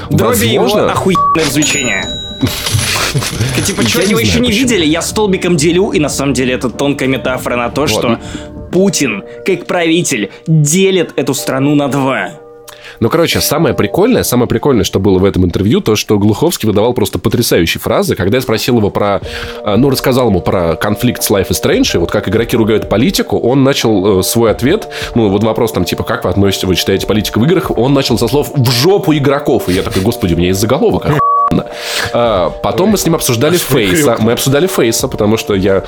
Дроби 0.09 0.47
его 0.47 0.65
охуенное 0.65 1.45
развлечение. 1.45 2.05
Типа, 3.65 3.87
что 3.87 4.01
его 4.01 4.19
еще 4.19 4.39
не 4.39 4.51
видели? 4.51 4.85
Я 4.85 5.01
столбиком 5.01 5.57
делю, 5.57 5.91
и 5.91 5.99
на 5.99 6.09
самом 6.09 6.33
деле 6.33 6.53
это 6.53 6.69
тонкая 6.69 7.07
метафора 7.07 7.55
на 7.55 7.69
то, 7.69 7.87
что 7.87 8.19
Путин, 8.71 9.23
как 9.45 9.65
правитель, 9.65 10.31
делит 10.47 11.13
эту 11.15 11.33
страну 11.33 11.75
на 11.75 11.87
два. 11.87 12.31
Ну, 12.99 13.09
короче, 13.09 13.39
самое 13.41 13.73
прикольное, 13.73 14.23
самое 14.23 14.47
прикольное, 14.47 14.83
что 14.83 14.99
было 14.99 15.19
в 15.19 15.25
этом 15.25 15.45
интервью, 15.45 15.81
то, 15.81 15.95
что 15.95 16.17
Глуховский 16.17 16.67
выдавал 16.67 16.93
просто 16.93 17.19
потрясающие 17.19 17.79
фразы. 17.79 18.15
Когда 18.15 18.37
я 18.37 18.41
спросил 18.41 18.77
его 18.77 18.89
про... 18.89 19.21
Э, 19.63 19.75
ну, 19.77 19.89
рассказал 19.89 20.29
ему 20.29 20.41
про 20.41 20.75
конфликт 20.75 21.23
с 21.23 21.31
Life 21.31 21.49
is 21.49 21.61
Strange, 21.63 21.95
и 21.95 21.97
вот 21.97 22.11
как 22.11 22.27
игроки 22.27 22.57
ругают 22.57 22.89
политику, 22.89 23.37
он 23.39 23.63
начал 23.63 24.19
э, 24.19 24.23
свой 24.23 24.51
ответ, 24.51 24.89
ну, 25.15 25.29
вот 25.29 25.43
вопрос 25.43 25.71
там, 25.71 25.85
типа, 25.85 26.03
как 26.03 26.25
вы 26.25 26.29
относитесь, 26.29 26.65
вы 26.65 26.75
читаете 26.75 27.07
политику 27.07 27.39
в 27.39 27.45
играх, 27.45 27.71
он 27.77 27.93
начал 27.93 28.17
со 28.17 28.27
слов 28.27 28.51
«в 28.53 28.71
жопу 28.71 29.13
игроков». 29.13 29.69
И 29.69 29.73
я 29.73 29.81
такой, 29.81 30.01
господи, 30.01 30.33
у 30.33 30.37
меня 30.37 30.47
есть 30.49 30.59
заголовок, 30.59 31.05
а, 32.13 32.49
потом 32.61 32.89
мы 32.89 32.97
с 32.97 33.05
ним 33.05 33.15
обсуждали 33.15 33.57
Фейса. 33.57 34.17
Мы 34.19 34.33
обсуждали 34.33 34.67
Фейса, 34.67 35.07
потому 35.07 35.37
что 35.37 35.55
я, 35.55 35.83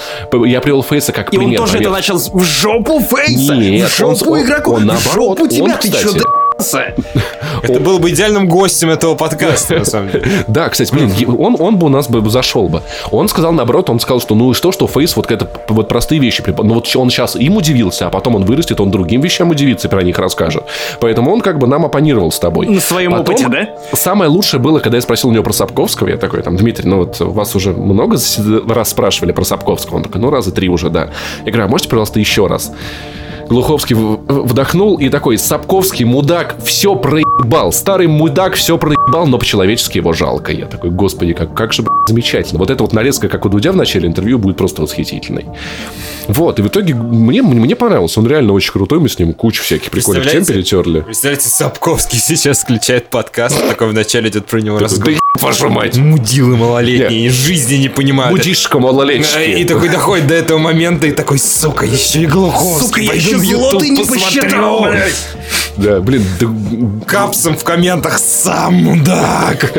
я 0.45 0.62
привел 0.62 0.84
Фейса 0.84 1.12
как 1.12 1.30
пример. 1.30 1.50
И 1.50 1.52
он 1.52 1.65
тоже 1.65 1.78
это 1.80 1.89
начал 1.89 2.17
в 2.17 2.43
жопу 2.43 3.00
Фейса? 3.00 3.56
Нет, 3.56 3.89
в 3.89 3.97
жопу 3.97 4.32
он, 4.32 4.41
игроков? 4.41 4.78
Он, 4.78 4.86
наоборот, 4.86 5.39
в 5.39 5.43
жопу 5.43 5.47
тебя, 5.47 5.63
он, 5.65 5.71
ты 5.71 5.91
кстати, 5.91 6.21
что, 6.62 6.93
это 7.63 7.80
был 7.80 8.00
бы 8.00 8.10
идеальным 8.12 8.47
гостем 8.47 8.89
этого 8.89 9.15
подкаста, 9.15 9.80
на 9.80 9.86
самом 9.86 10.12
деле. 10.12 10.26
Да, 10.47 10.69
кстати, 10.69 10.93
блин, 10.93 11.13
он, 11.38 11.56
он 11.60 11.78
бы 11.78 11.88
у 11.88 11.89
нас 11.89 12.10
бы 12.10 12.28
зашел 12.30 12.67
бы. 12.69 12.82
Он 13.12 13.28
сказал 13.28 13.52
наоборот, 13.52 13.89
он 13.89 14.00
сказал, 14.00 14.19
что 14.19 14.36
ну 14.36 14.52
и 14.52 14.54
что, 14.54 14.71
что 14.71 14.88
Фейс 14.88 15.15
вот 15.15 15.32
это 15.32 15.50
вот 15.69 15.88
простые 15.88 16.19
вещи. 16.19 16.43
Ну 16.45 16.74
вот 16.74 16.95
он 16.95 17.10
сейчас 17.10 17.36
им 17.36 17.58
удивился, 17.58 18.08
а 18.08 18.10
потом 18.10 18.36
он 18.36 18.45
вырастет, 18.45 18.80
он 18.80 18.91
другим 18.91 19.21
вещам 19.21 19.50
удивится 19.50 19.88
и 19.88 19.91
про 19.91 20.04
них 20.04 20.17
расскажет. 20.19 20.63
Поэтому 21.00 21.32
он 21.32 21.41
как 21.41 21.60
бы 21.60 21.67
нам 21.67 21.86
оппонировал 21.86 22.32
с 22.32 22.39
тобой. 22.39 22.67
На 22.67 22.82
своем 22.82 23.12
потом, 23.12 23.36
опыте, 23.36 23.47
да? 23.50 23.67
Самое 23.93 24.30
лучшее 24.30 24.60
было, 24.60 24.80
когда 24.80 24.97
я 24.97 25.02
спросил 25.02 25.30
у 25.30 25.34
него 25.34 25.43
про 25.43 25.54
Сапковского, 25.54 26.10
я 26.10 26.17
такой, 26.17 26.41
там, 26.41 26.58
Дмитрий, 26.58 26.88
ну 26.88 26.97
вот 26.97 27.19
вас 27.19 27.56
уже 27.56 27.71
много 27.71 28.17
раз 28.67 28.89
спрашивали 28.89 29.32
про 29.32 29.43
Сапковского? 29.43 29.97
Он 29.97 30.04
такой, 30.04 30.21
ну 30.21 30.30
раза 30.30 30.52
три 30.52 30.69
уже, 30.69 30.89
да. 30.89 31.10
Я 31.45 31.52
говорю, 31.52 31.65
а 31.65 31.67
можете, 31.67 31.89
пожалуйста, 31.89 32.19
еще 32.19 32.47
раз? 32.47 32.71
Глуховский 33.49 33.95
вдохнул 33.95 34.97
и 34.97 35.10
такой, 35.10 35.38
Сапковский, 35.38 36.06
мудак, 36.06 36.56
все 36.63 36.95
проебал. 36.95 37.71
Старый 37.71 38.08
мудак 38.08 38.54
все 38.54 38.77
проебал, 38.77 39.00
но 39.12 39.38
по-человечески 39.38 39.97
его 39.97 40.13
жалко. 40.13 40.52
Я 40.52 40.65
такой, 40.65 40.89
господи, 40.89 41.34
как, 41.34 41.54
как 41.54 41.74
же 41.74 41.84
замечательно. 42.08 42.60
Вот 42.60 42.69
эта 42.69 42.84
вот 42.84 42.93
нарезка, 42.93 43.30
как 43.30 43.45
у 43.45 43.50
Дудя 43.50 43.71
в 43.71 43.76
начале 43.76 44.08
интервью, 44.08 44.39
будет 44.39 44.58
просто 44.58 44.82
восхитительной. 44.82 45.45
Вот, 46.28 46.60
и 46.60 46.62
в 46.62 46.67
итоге 46.67 46.93
мне, 46.95 47.41
мне 47.41 47.76
понравилось. 47.76 48.17
Он 48.17 48.28
реально 48.28 48.54
очень 48.54 48.71
крутой, 48.71 49.00
мы 49.00 49.10
с 49.10 49.19
ним 49.19 49.34
кучу 49.34 49.63
всяких 49.63 49.91
прикольных 49.91 50.32
тем 50.32 50.45
перетерли. 50.45 51.02
Представляете, 51.02 51.50
Сапковский 51.50 52.19
сейчас 52.24 52.62
включает 52.63 53.10
подкаст, 53.10 53.56
такой 53.67 53.89
вначале 53.89 54.30
идет 54.30 54.45
про 54.45 54.60
него 54.60 54.80
разговор. 54.80 55.19
Вашу 55.39 55.69
мать. 55.69 55.95
Мудилы 55.97 56.58
малолетние, 56.58 57.24
Нет. 57.24 57.34
жизни 57.34 57.76
не 57.76 57.89
понимают. 57.89 58.38
Мудишка 58.38 58.80
малолетний. 58.80 59.62
И 59.62 59.65
такой 59.65 59.89
доходит 59.89 60.28
до 60.28 60.36
этого 60.36 60.58
момента 60.58 61.08
и 61.08 61.12
такой, 61.12 61.39
сука, 61.39 61.86
еще 61.86 62.24
и 62.24 62.26
Глуховский. 62.28 62.88
Сука, 62.88 63.02
я 63.02 63.13
еще 63.13 63.38
зло 63.38 63.82
не 63.82 64.04
посчитал, 64.04 64.84
блядь. 64.84 65.13
Да, 65.78 66.00
блин, 66.00 66.24
да... 66.39 66.47
Капсом 67.08 67.58
в 67.58 67.63
комментах 67.63 68.19
сам 68.19 69.00
мудак. 69.01 69.73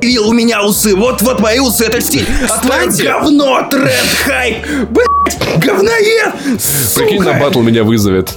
Вил 0.00 0.28
у 0.28 0.32
меня 0.32 0.62
усы, 0.62 0.94
вот-вот 0.94 1.40
мои 1.40 1.58
усы, 1.58 1.86
это 1.86 2.00
стиль. 2.00 2.26
А 2.48 2.58
твое 2.58 2.86
говно, 2.90 3.66
тренд, 3.70 4.08
хайп. 4.24 4.66
Блять, 4.90 5.58
говноед, 5.64 6.32
Прикинь, 6.96 7.22
на 7.22 7.34
батл 7.34 7.60
меня 7.60 7.84
вызовет. 7.84 8.30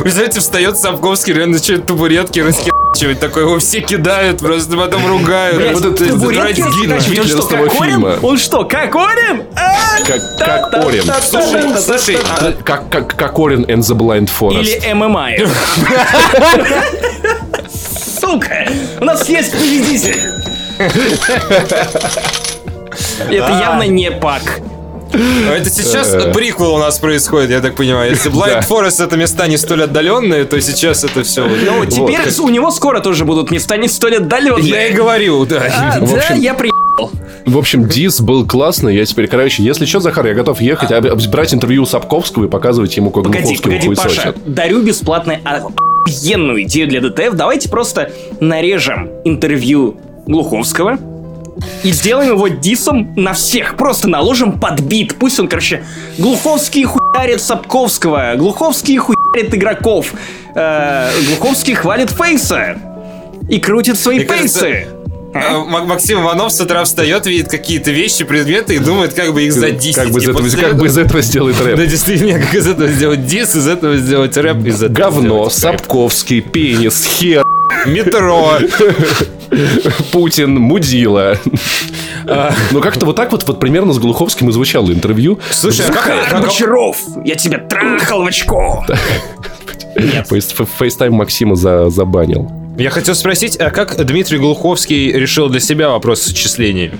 Представляете, 0.00 0.40
встает 0.40 0.78
Сапковский, 0.78 1.32
реально 1.32 1.54
начинает 1.54 1.86
табуретки 1.86 2.38
расхерачивать. 2.40 3.18
Такой 3.20 3.42
его 3.42 3.58
все 3.58 3.80
кидают, 3.80 4.38
просто 4.38 4.76
потом 4.76 5.06
ругают. 5.06 5.56
Блядь, 5.56 5.74
вот 5.74 5.84
это 5.84 6.06
табуретки 6.06 6.62
Он 7.18 7.26
что, 7.26 7.42
как 7.48 7.80
Орин? 7.80 8.04
Он 8.22 8.38
что, 8.38 8.64
как 8.64 8.94
Орин? 8.94 9.42
Как, 10.06 10.20
как. 10.38 11.22
Слушай, 11.22 11.62
слушай. 11.80 12.18
Как, 12.64 12.88
как, 12.90 13.16
and 13.18 13.80
the 13.80 13.96
Blind 13.96 14.30
Forest. 14.30 14.62
Или 14.62 14.92
ММА. 14.92 15.30
Сука, 18.32 18.66
у 18.98 19.04
нас 19.04 19.28
есть 19.28 19.52
победитель. 19.52 20.16
Это 23.30 23.58
явно 23.60 23.82
не 23.82 24.10
Пак. 24.10 24.60
Это 25.12 25.68
сейчас 25.68 26.14
э. 26.14 26.32
приквел 26.32 26.76
у 26.76 26.78
нас 26.78 26.98
происходит, 26.98 27.50
я 27.50 27.60
так 27.60 27.74
понимаю. 27.74 28.10
Если 28.12 28.32
Blind 28.32 28.66
Forest 28.66 29.04
это 29.04 29.18
места 29.18 29.46
не 29.48 29.58
столь 29.58 29.82
отдаленные, 29.82 30.46
то 30.46 30.58
сейчас 30.62 31.04
это 31.04 31.24
все. 31.24 31.46
Ну, 31.46 31.84
теперь 31.84 32.20
у 32.40 32.48
него 32.48 32.70
скоро 32.70 33.00
тоже 33.00 33.26
будут 33.26 33.50
места 33.50 33.76
не 33.76 33.88
столь 33.88 34.16
отдаленные. 34.16 34.66
Я 34.66 34.86
и 34.86 34.94
говорю, 34.94 35.44
да. 35.44 35.64
А, 35.70 36.00
да, 36.00 36.34
я 36.34 36.54
приехал. 36.54 37.10
В 37.44 37.58
общем, 37.58 37.86
Дис 37.86 38.22
был 38.22 38.46
классный. 38.46 38.96
Я 38.96 39.04
теперь, 39.04 39.28
короче, 39.28 39.62
если 39.62 39.84
что, 39.84 40.00
Захар, 40.00 40.26
я 40.26 40.32
готов 40.32 40.58
ехать, 40.62 40.90
а... 40.90 41.02
брать 41.02 41.52
интервью 41.52 41.82
у 41.82 41.86
Сапковского 41.86 42.46
и 42.46 42.48
показывать 42.48 42.96
ему, 42.96 43.10
как 43.10 43.24
погоди, 43.24 43.58
погоди, 43.62 43.94
Паша, 43.94 44.34
дарю 44.46 44.80
бесплатно 44.80 45.38
охуенную 46.06 46.62
идею 46.62 46.88
для 46.88 47.00
ДТФ. 47.00 47.34
Давайте 47.34 47.68
просто 47.68 48.12
нарежем 48.40 49.10
интервью 49.24 49.96
Глуховского, 50.26 50.98
и 51.82 51.90
сделаем 51.90 52.30
его 52.30 52.48
дисом 52.48 53.12
на 53.16 53.34
всех. 53.34 53.76
Просто 53.76 54.08
наложим 54.08 54.58
под 54.58 54.83
бит. 54.83 55.16
Пусть 55.16 55.38
он, 55.38 55.48
короче, 55.48 55.84
Глуховский 56.18 56.84
хуярит 56.84 57.40
Сапковского, 57.40 58.34
Глуховский 58.36 58.96
хуярит 58.96 59.54
игроков, 59.54 60.14
э, 60.54 61.10
Глуховский 61.28 61.74
хвалит 61.74 62.10
Фейса 62.10 62.76
и 63.48 63.58
крутит 63.60 63.98
свои 63.98 64.18
Мне 64.18 64.26
фейсы. 64.26 64.60
Кажется... 64.60 65.01
А? 65.34 65.58
Максим 65.60 66.20
Иванов 66.20 66.52
с 66.52 66.60
утра 66.60 66.84
встает, 66.84 67.26
видит 67.26 67.48
какие-то 67.48 67.90
вещи, 67.90 68.24
предметы 68.24 68.74
и 68.74 68.78
думает, 68.78 69.14
как 69.14 69.32
бы 69.32 69.44
их 69.44 69.52
задисить. 69.52 69.96
Как 69.96 70.10
бы 70.10 70.20
из 70.20 70.28
этого, 70.28 70.48
как 70.48 70.76
бы 70.76 70.86
из 70.86 70.98
этого 70.98 71.22
сделать 71.22 71.58
рэп. 71.60 71.76
Да, 71.76 71.86
действительно, 71.86 72.38
как 72.38 72.54
из 72.54 72.66
этого 72.66 72.88
сделать 72.88 73.26
дис, 73.26 73.54
из 73.54 73.66
этого 73.66 73.96
сделать 73.96 74.36
рэп, 74.36 74.66
из 74.66 74.82
этого 74.82 74.94
Говно, 74.94 75.50
Сапковский, 75.50 76.40
пенис, 76.40 77.04
хер. 77.04 77.44
Метро. 77.86 78.58
Путин, 80.12 80.54
мудила. 80.54 81.38
Ну, 82.70 82.80
как-то 82.80 83.06
вот 83.06 83.16
так 83.16 83.32
вот, 83.32 83.46
вот 83.46 83.60
примерно 83.60 83.92
с 83.92 83.98
Глуховским 83.98 84.48
и 84.50 84.52
звучало 84.52 84.90
интервью. 84.92 85.38
Слушай, 85.50 85.86
а 85.88 85.92
как... 85.92 86.42
Бочаров, 86.42 86.96
я 87.24 87.34
тебя 87.34 87.58
трахал 87.58 88.22
в 88.22 88.26
очко. 88.26 88.84
FaceTime 90.78 91.14
Максима 91.14 91.56
забанил. 91.56 92.61
Я 92.78 92.90
хотел 92.90 93.14
спросить, 93.14 93.56
а 93.56 93.70
как 93.70 94.04
Дмитрий 94.04 94.38
Глуховский 94.38 95.12
решил 95.12 95.48
для 95.48 95.60
себя 95.60 95.90
вопрос 95.90 96.22
с 96.22 96.30
отчислением? 96.30 96.98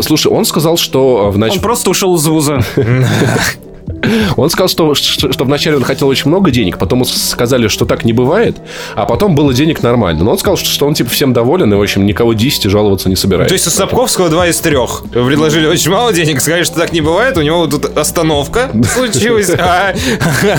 Слушай, 0.00 0.32
он 0.32 0.44
сказал, 0.44 0.76
что 0.76 1.30
в 1.30 1.38
нач... 1.38 1.52
Он 1.52 1.60
просто 1.60 1.90
ушел 1.90 2.16
из 2.16 2.26
вуза. 2.26 2.60
Он 4.36 4.50
сказал, 4.50 4.68
что, 4.68 4.94
что, 4.94 5.32
что 5.32 5.44
вначале 5.44 5.76
он 5.76 5.84
хотел 5.84 6.08
очень 6.08 6.28
много 6.28 6.50
денег, 6.50 6.78
потом 6.78 7.04
сказали, 7.04 7.68
что 7.68 7.84
так 7.84 8.04
не 8.04 8.12
бывает, 8.12 8.56
а 8.94 9.06
потом 9.06 9.34
было 9.34 9.52
денег 9.52 9.82
нормально. 9.82 10.24
Но 10.24 10.32
он 10.32 10.38
сказал, 10.38 10.56
что, 10.56 10.68
что 10.68 10.86
он 10.86 10.94
типа 10.94 11.10
всем 11.10 11.32
доволен 11.32 11.72
и, 11.72 11.76
в 11.76 11.82
общем, 11.82 12.06
никого 12.06 12.32
10 12.32 12.70
жаловаться 12.70 13.08
не 13.08 13.16
собирается. 13.16 13.50
То 13.50 13.54
есть 13.54 13.66
у 13.66 13.70
Сапковского 13.70 14.28
два 14.28 14.48
из 14.48 14.58
трех. 14.60 15.04
Предложили 15.10 15.66
очень 15.66 15.90
мало 15.90 16.12
денег, 16.12 16.40
сказали, 16.40 16.64
что 16.64 16.76
так 16.76 16.92
не 16.92 17.00
бывает, 17.00 17.36
у 17.36 17.42
него 17.42 17.66
тут 17.66 17.96
остановка 17.96 18.70
случилась, 18.94 19.50
а, 19.50 19.94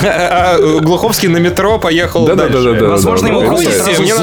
а 0.04 0.58
Глуховский 0.80 1.28
на 1.28 1.38
метро 1.38 1.78
поехал 1.78 2.26
да, 2.26 2.34
дальше. 2.34 2.58
Да, 2.58 2.72
да, 2.72 2.80
да, 2.80 2.88
Возможно, 2.88 3.26
ему 3.28 3.42
просто 3.42 3.70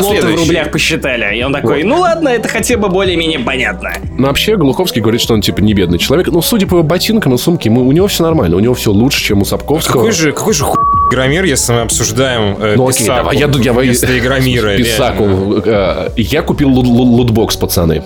злоты 0.01 0.28
в 0.28 0.36
рублях 0.36 0.71
посчитали. 0.71 1.38
И 1.38 1.43
он 1.43 1.53
такой, 1.53 1.84
ну 1.84 1.99
ладно, 1.99 2.30
это 2.30 2.47
хотя 2.47 2.78
бы 2.78 2.89
более-менее 2.89 3.39
понятно. 3.39 3.93
Но 4.17 4.28
вообще 4.28 4.55
Глуховский 4.55 5.01
говорит, 5.01 5.21
что 5.21 5.34
он 5.34 5.41
типа 5.41 5.61
не 5.61 5.73
бедный 5.73 5.97
человек. 5.97 6.28
Но 6.28 6.41
судя 6.41 6.67
по 6.67 6.76
его 6.76 6.84
ботинкам 6.84 7.34
и 7.34 7.38
сумке, 7.38 7.69
у 7.69 7.91
него 7.91 8.07
все 8.07 8.23
нормально. 8.23 8.55
У 8.57 8.59
него 8.59 8.73
все 8.73 8.91
лучше, 8.91 9.14
чем 9.18 9.41
у 9.41 9.45
Сапковского. 9.45 9.93
Какой 10.01 10.11
же, 10.11 10.32
какой 10.32 10.53
же 10.53 10.63
хуй 10.63 10.76
Игромир, 11.11 11.43
если 11.45 11.74
мы 11.74 11.82
обсуждаем 11.82 12.57
э, 12.59 12.74
Ну 12.76 12.88
окей, 12.88 12.99
Писаку 13.01 13.18
давай, 13.24 13.38
я, 13.38 13.47
я, 13.47 13.74
вместо 13.74 14.18
Игромира. 14.20 14.76
Писаку. 14.78 15.24
Э, 15.66 16.09
Я 16.18 16.41
купил 16.41 16.70
лут- 16.72 16.88
лут- 16.88 17.07
лутбокс, 17.09 17.55
пацаны. 17.55 18.03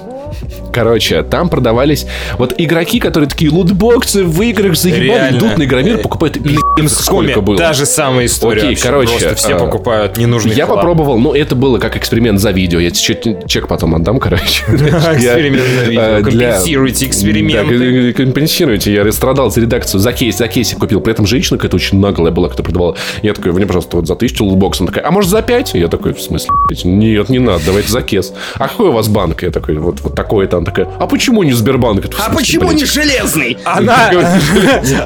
Короче, 0.71 1.23
там 1.23 1.49
продавались 1.49 2.05
вот 2.37 2.53
игроки, 2.57 2.99
которые 2.99 3.29
такие 3.29 3.49
лутбоксы 3.51 4.23
в 4.23 4.41
играх 4.41 4.75
заебали, 4.77 5.03
Реально. 5.05 5.37
идут 5.37 5.57
на 5.57 5.63
Игромир, 5.63 5.97
покупают 5.99 6.37
и 6.37 6.57
сколько 6.87 7.41
было. 7.41 7.57
Та 7.57 7.73
же 7.73 7.85
самая 7.85 8.27
история. 8.27 8.59
Окей, 8.61 8.69
вообще. 8.71 8.83
короче, 8.83 9.11
Просто 9.11 9.35
все 9.35 9.55
а, 9.55 9.59
покупают 9.59 10.17
ненужный 10.17 10.53
Я 10.53 10.65
хлам. 10.65 10.77
попробовал, 10.77 11.19
ну, 11.19 11.33
это 11.33 11.55
было 11.55 11.79
как 11.79 11.97
эксперимент 11.97 12.39
за 12.39 12.51
видео. 12.51 12.79
Я 12.79 12.91
тебе 12.91 13.15
чек, 13.21 13.47
чек 13.47 13.67
потом 13.67 13.95
отдам, 13.95 14.19
короче. 14.19 14.63
Эксперимент 14.67 15.63
за 15.63 15.83
видео. 15.85 16.01
Я, 16.01 16.19
э, 16.19 16.23
Компенсируйте 16.23 17.05
эксперименты. 17.07 17.77
Да, 17.77 18.13
к- 18.13 18.17
компенсируйте. 18.17 18.93
Я 18.93 19.11
страдал 19.11 19.51
за 19.51 19.61
редакцию. 19.61 19.99
За 19.99 20.13
кейс, 20.13 20.37
за 20.37 20.47
кейсик 20.47 20.79
купил. 20.79 21.01
При 21.01 21.11
этом 21.13 21.25
женщина 21.25 21.57
какая-то 21.57 21.75
очень 21.75 21.99
наглая 21.99 22.31
была, 22.31 22.47
которая 22.49 22.65
продавала. 22.65 22.97
Я 23.23 23.33
такой, 23.33 23.51
мне, 23.51 23.65
пожалуйста, 23.65 23.97
вот 23.97 24.07
за 24.07 24.15
тысячу 24.15 24.45
лутбокс. 24.45 24.79
Она 24.79 24.87
такая, 24.87 25.05
а 25.05 25.11
может 25.11 25.29
за 25.29 25.41
пять? 25.41 25.73
Я 25.73 25.87
такой, 25.87 26.13
в 26.13 26.21
смысле? 26.21 26.49
Нет, 26.83 27.29
не 27.29 27.39
надо, 27.39 27.63
давайте 27.65 27.89
за 27.89 28.01
кейс. 28.01 28.31
А 28.55 28.67
какой 28.67 28.89
у 28.89 28.91
вас 28.91 29.07
банк? 29.07 29.41
Я 29.43 29.51
такой, 29.51 29.75
вот, 29.75 30.01
вот 30.01 30.15
такой 30.15 30.47
там 30.47 30.65
такая. 30.65 30.87
А 30.99 31.07
почему 31.07 31.43
не 31.43 31.53
Сбербанк? 31.53 32.03
Я 32.05 32.09
такой, 32.09 32.25
«В 32.25 32.27
А 32.27 32.35
почему 32.35 32.67
блядь?» 32.67 32.79
не 32.81 32.85
железный? 32.85 33.57
Она, 33.65 34.09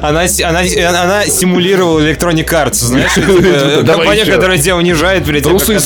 она, 0.02 0.22
она, 0.44 0.60
она 1.02 1.22
симулировала 1.64 2.00
Electronic 2.00 2.46
Arts, 2.46 2.74
знаешь, 2.74 3.12
компания, 3.86 4.24
которая 4.24 4.58
тебя 4.58 4.76
унижает 4.76 5.24
перед 5.24 5.42
тем, 5.44 5.56
Трусы 5.56 5.78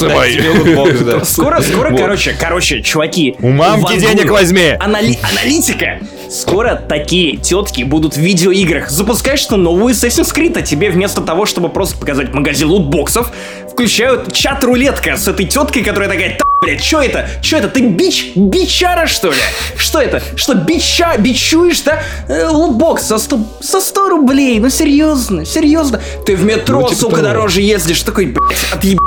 да. 1.05 1.25
Скоро, 1.25 1.61
скоро, 1.61 1.97
короче, 1.97 2.37
короче, 2.39 2.83
чуваки. 2.83 3.37
У 3.41 3.51
мамки 3.51 3.99
денег 3.99 4.31
возьми. 4.31 4.75
Анали- 4.79 5.19
аналитика. 5.23 6.01
Скоро 6.31 6.75
такие 6.77 7.37
тетки 7.39 7.83
будут 7.83 8.15
в 8.15 8.21
видеоиграх. 8.21 8.91
Запускаешь 8.91 9.41
что 9.41 9.57
новую 9.57 9.95
Assassin's 9.95 10.35
Creed, 10.35 10.59
а 10.59 10.63
тебе 10.63 10.91
вместо 10.91 11.21
того, 11.23 11.47
чтобы 11.47 11.69
просто 11.71 11.97
показать 11.99 12.35
магазин 12.35 12.69
лутбоксов, 12.69 13.31
включают 13.73 14.33
чат-рулетка 14.33 15.17
с 15.17 15.27
этой 15.27 15.47
теткой, 15.47 15.83
которая 15.83 16.11
такая, 16.11 16.37
«Та, 16.37 16.45
блядь, 16.63 16.85
что 16.85 17.01
это? 17.01 17.29
Что 17.41 17.57
это? 17.57 17.69
Ты 17.69 17.81
бич? 17.89 18.33
Бичара, 18.35 19.07
что 19.07 19.29
ли? 19.29 19.39
Что 19.77 20.01
это? 20.03 20.23
Что, 20.37 20.55
бича, 20.55 21.17
бичуешь, 21.19 21.81
да? 21.83 22.03
Э, 22.29 22.49
лутбокс 22.49 23.05
за 23.09 23.19
100, 23.19 23.39
за 23.61 23.81
100 23.81 24.09
рублей, 24.11 24.59
ну 24.61 24.69
серьезно, 24.69 25.47
серьезно. 25.47 26.01
Ты 26.27 26.37
в 26.37 26.45
метро, 26.45 26.81
Ну, 26.81 26.89
типа 26.89 27.01
сука, 27.01 27.17
того. 27.17 27.29
дороже 27.29 27.63
ездишь, 27.63 28.03
такой, 28.03 28.27
блядь, 28.27 28.67
отъебись. 28.73 28.99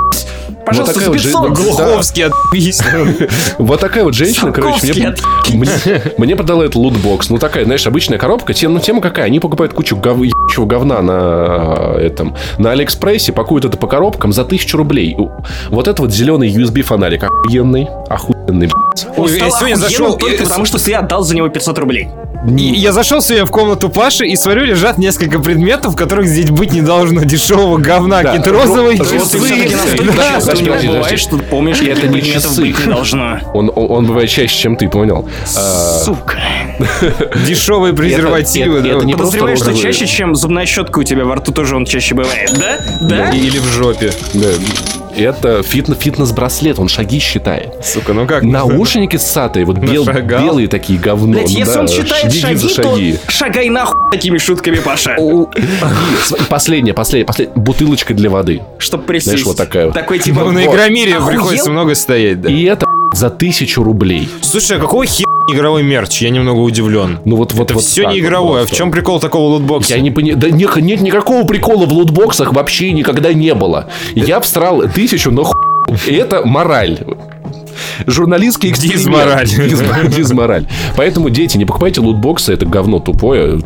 Пожалуйста, 0.64 0.94
такая 0.94 1.10
вот 1.10 1.18
с 1.18 1.22
же- 1.22 1.28
500. 1.30 1.50
Глуховский 1.52 2.24
отъебись. 2.24 2.82
Вот 3.58 3.80
такая 3.80 4.04
вот 4.04 4.14
женщина, 4.14 4.52
короче, 4.52 4.92
мне, 4.92 5.14
мне, 5.50 6.02
мне 6.18 6.36
продала 6.36 6.62
этот 6.64 6.76
лутбокс. 6.76 7.30
Ну, 7.30 7.38
такая, 7.38 7.64
знаешь, 7.64 7.86
обычная 7.86 8.18
коробка. 8.18 8.54
Тема, 8.54 8.74
ну, 8.74 8.80
тема 8.80 9.00
какая? 9.00 9.26
Они 9.26 9.40
покупают 9.40 9.72
кучу 9.72 9.96
гов... 9.96 10.18
говна 10.58 11.02
на 11.02 11.94
э, 11.96 12.06
этом, 12.06 12.36
на 12.58 12.72
Алиэкспрессе, 12.72 13.32
пакуют 13.32 13.64
это 13.64 13.76
по 13.76 13.86
коробкам 13.86 14.32
за 14.32 14.44
тысячу 14.44 14.76
рублей. 14.76 15.16
Вот 15.68 15.88
это 15.88 16.02
вот 16.02 16.12
зеленый 16.12 16.50
USB 16.50 16.82
фонарик 16.82 17.24
охуенный, 17.24 17.88
охуенный, 18.08 18.68
блядь. 18.68 19.06
Ой, 19.16 19.38
я 19.38 19.50
сегодня 19.50 19.76
зашел 19.76 20.16
только 20.16 20.44
потому, 20.44 20.64
что 20.64 20.82
ты 20.82 20.94
отдал 20.94 21.22
за 21.22 21.34
него 21.34 21.48
500 21.48 21.78
рублей. 21.78 22.08
И 22.48 22.74
Я 22.74 22.92
зашел 22.92 23.22
сегодня 23.22 23.46
в 23.46 23.50
комнату 23.50 23.88
Паши 23.88 24.26
и 24.26 24.34
смотрю, 24.34 24.64
лежат 24.64 24.98
несколько 24.98 25.38
предметов, 25.38 25.94
которых 25.94 26.26
здесь 26.26 26.50
быть 26.50 26.72
не 26.72 26.80
должно. 26.80 27.22
Дешевого 27.22 27.78
говна, 27.78 28.22
Да, 28.22 28.32
какие-то 28.32 28.50
розовые 28.52 28.98
ро- 28.98 29.04
часы. 29.04 29.38
что 31.16 31.36
ты 31.36 31.42
помнишь, 31.44 31.80
Это 31.80 32.08
не 32.08 32.20
часы. 32.22 32.60
быть 32.62 32.78
не 32.86 32.92
должно. 32.92 33.38
Он, 33.54 33.70
он, 33.74 33.90
он 33.92 34.06
бывает 34.06 34.28
чаще, 34.28 34.56
чем 34.58 34.76
ты, 34.76 34.88
понял? 34.88 35.28
Сука. 35.46 36.38
Дешевые 37.46 37.92
презервативы. 37.94 38.78
это- 38.78 38.88
да. 38.88 38.94
это 38.96 39.06
не 39.06 39.14
просто 39.14 39.38
Подозреваешь, 39.38 39.58
что 39.58 39.74
чаще, 39.74 40.06
чем 40.06 40.34
зубная 40.34 40.66
щетка 40.66 40.98
у 40.98 41.02
тебя 41.04 41.24
во 41.24 41.36
рту 41.36 41.52
тоже 41.52 41.76
он 41.76 41.84
чаще 41.84 42.14
бывает, 42.14 42.50
да? 42.58 42.78
Да? 43.00 43.30
Или 43.30 43.58
в 43.58 43.66
жопе. 43.66 44.12
Да. 44.34 44.48
Это 45.16 45.62
фитнес, 45.62 45.98
фитнес-браслет, 45.98 46.78
он 46.78 46.88
шаги 46.88 47.18
считает. 47.18 47.84
Сука, 47.84 48.12
ну 48.12 48.26
как? 48.26 48.42
Наушники 48.42 49.16
с 49.16 49.22
сатой, 49.22 49.64
вот 49.64 49.78
бел- 49.78 50.06
белые 50.22 50.68
такие 50.68 50.98
говно. 50.98 51.32
Блять, 51.32 51.50
если 51.50 51.74
да, 51.74 51.80
он 51.80 51.88
считает 51.88 52.32
шаги 52.32 52.56
за 52.56 52.68
шаги, 52.68 52.88
шаги. 52.88 53.18
то 53.24 53.32
шагай 53.32 53.68
нахуй 53.68 53.98
такими 54.10 54.38
шутками, 54.38 54.76
Паша. 54.76 55.16
Последняя, 56.48 56.94
последняя, 56.94 57.26
последняя. 57.26 57.54
Бутылочка 57.56 58.14
для 58.14 58.30
воды. 58.30 58.62
Чтоб 58.78 59.04
присесть. 59.04 59.26
Знаешь, 59.26 59.46
вот 59.46 59.56
такая 59.56 59.86
вот. 59.86 59.94
Такой 59.94 60.18
типа... 60.18 60.40
Ну, 60.40 60.50
на 60.52 60.64
Игромире 60.64 61.16
приходится 61.20 61.70
много 61.70 61.94
стоять, 61.94 62.40
да. 62.40 62.50
И 62.50 62.64
это 62.64 62.86
за 63.12 63.30
тысячу 63.30 63.82
рублей. 63.82 64.28
Слушай, 64.40 64.78
а 64.78 64.80
какой 64.80 65.06
хер 65.06 65.26
игровой 65.52 65.82
мерч? 65.82 66.22
Я 66.22 66.30
немного 66.30 66.60
удивлен. 66.60 67.18
Ну 67.24 67.36
вот, 67.36 67.52
вот, 67.52 67.64
Это 67.64 67.74
вот 67.74 67.82
все 67.84 68.08
не 68.08 68.20
игровое. 68.20 68.60
просто. 68.60 68.74
в 68.74 68.78
чем 68.78 68.90
прикол 68.90 69.20
такого 69.20 69.48
лутбокса? 69.54 69.94
Я 69.94 70.00
не 70.00 70.10
понимаю. 70.10 70.38
Да 70.38 70.50
не- 70.50 70.68
нет 70.82 71.00
никакого 71.00 71.44
прикола 71.46 71.86
в 71.86 71.92
лутбоксах 71.92 72.52
вообще 72.52 72.92
никогда 72.92 73.32
не 73.32 73.54
было. 73.54 73.88
Я 74.14 74.40
встрал 74.40 74.82
тысячу 74.88 75.30
на 75.30 75.44
хуй. 75.44 75.54
И 76.06 76.14
это 76.14 76.46
мораль. 76.46 76.98
Журналистский 78.06 78.70
эксперимент. 78.70 79.00
Дизмораль. 79.02 79.46
Диз- 79.46 80.14
Дизмораль. 80.16 80.66
Поэтому, 80.96 81.30
дети, 81.30 81.56
не 81.56 81.64
покупайте 81.64 82.00
лутбоксы, 82.00 82.52
это 82.52 82.66
говно 82.66 82.98
тупое. 82.98 83.60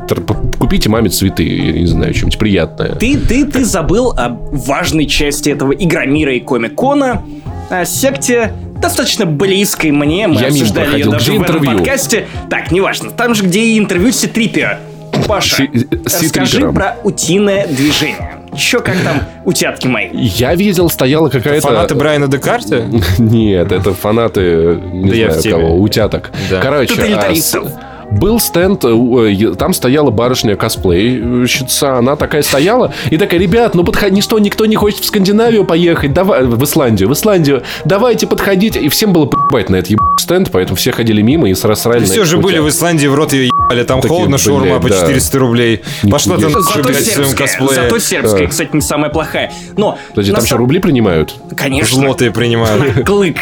Купите 0.59 0.89
маме 0.89 1.09
цветы, 1.11 1.43
я 1.45 1.73
не 1.73 1.87
знаю, 1.87 2.15
что-нибудь 2.15 2.39
приятное. 2.39 2.95
Ты, 2.95 3.19
ты, 3.19 3.45
ты 3.45 3.65
забыл 3.65 4.11
о 4.17 4.31
важной 4.53 5.07
части 5.07 5.51
этого 5.51 5.73
Игромира 5.73 6.35
и 6.35 6.41
Комик-Кона, 6.41 7.23
о 7.71 7.85
секте 7.85 8.53
достаточно 8.81 9.27
близкой 9.27 9.91
мне, 9.91 10.27
мы 10.27 10.41
Я 10.41 10.49
обсуждали 10.49 10.99
ее 10.99 11.11
даже 11.11 11.33
в 11.33 11.43
этом 11.43 11.57
интервью? 11.57 11.79
подкасте. 11.79 12.27
Так, 12.51 12.71
неважно, 12.71 13.11
там 13.11 13.35
же, 13.35 13.45
где 13.45 13.61
и 13.61 13.79
интервью 13.79 14.13
с 14.13 14.17
Ситрипио. 14.17 14.79
Паша, 15.27 15.57
Си- 15.57 15.71
э, 15.73 16.09
с 16.09 16.23
расскажи 16.23 16.71
про 16.73 16.97
утиное 17.03 17.67
движение. 17.67 18.35
Еще 18.55 18.81
как 18.81 18.97
там 19.03 19.23
утятки 19.45 19.87
мои. 19.87 20.09
Я 20.13 20.55
видел, 20.55 20.89
стояла 20.89 21.29
какая-то... 21.29 21.67
Фанаты 21.67 21.95
Брайана 21.95 22.29
Декарте? 22.29 22.85
Нет, 23.19 23.73
это 23.73 23.93
фанаты, 23.93 24.79
не 24.93 25.25
Да 25.25 25.41
знаю 25.41 25.57
кого, 25.61 25.81
утяток. 25.81 26.31
Да. 26.51 26.61
Короче, 26.61 26.95
Тоталитаристов. 26.95 27.65
а, 27.65 27.69
с- 27.69 27.86
был 28.11 28.41
стенд, 28.41 28.85
э, 28.85 28.89
э, 28.89 29.55
там 29.57 29.73
стояла 29.75 30.11
барышня 30.11 30.57
косплейщица, 30.57 31.99
она 31.99 32.17
такая 32.17 32.43
стояла 32.43 32.93
и 33.11 33.19
такая, 33.19 33.41
ребят, 33.41 33.75
ну 33.75 33.85
подходи, 33.85 34.21
что, 34.21 34.39
никто 34.39 34.67
не 34.67 34.77
хочет 34.77 35.01
в 35.01 35.05
Скандинавию 35.05 35.65
поехать, 35.65 36.13
давай, 36.13 36.45
в 36.45 36.63
Исландию, 36.65 37.09
в 37.09 37.13
Исландию, 37.13 37.63
давайте 37.85 38.27
подходите. 38.27 38.81
И 38.81 38.89
всем 38.89 39.13
было 39.13 39.27
поебать 39.27 39.71
на 39.71 39.77
этот 39.77 39.91
еб... 39.91 40.01
стенд, 40.21 40.51
поэтому 40.53 40.77
все 40.77 40.93
ходили 40.93 41.23
мимо 41.23 41.49
и 41.51 41.55
срасрали 41.55 42.01
на 42.01 42.07
Все 42.07 42.25
же 42.25 42.39
были 42.39 42.59
в. 42.59 42.69
Исландии, 42.69 43.07
в 43.07 43.15
рот 43.15 43.33
ее 43.33 43.47
ебали. 43.47 43.83
Там 43.85 44.01
Такие, 44.01 44.17
холодно, 44.17 44.39
шаурма 44.39 44.79
блядь, 44.79 44.83
по 44.83 44.89
да. 44.89 45.01
400 45.01 45.39
рублей. 45.39 45.83
Пошла 46.11 46.37
ты 46.37 46.43
Нихуя. 46.47 46.59
нахуй, 46.59 46.73
Зато 46.75 46.89
блядь, 46.89 47.05
своем 47.05 47.29
сербская, 47.29 47.47
косплее. 47.47 47.75
зато 47.75 47.99
сербская, 47.99 48.43
Да. 48.43 48.47
кстати, 48.49 48.71
не 48.73 48.81
самая 48.81 49.11
плохая. 49.11 49.53
Но, 49.77 49.99
Подожди, 50.11 50.33
там 50.33 50.41
что, 50.41 50.49
самом- 50.51 50.61
рубли 50.61 50.79
принимают? 50.81 51.35
Конечно. 51.57 52.01
Злотые 52.01 52.31
принимают. 52.31 53.05
Клык. 53.07 53.37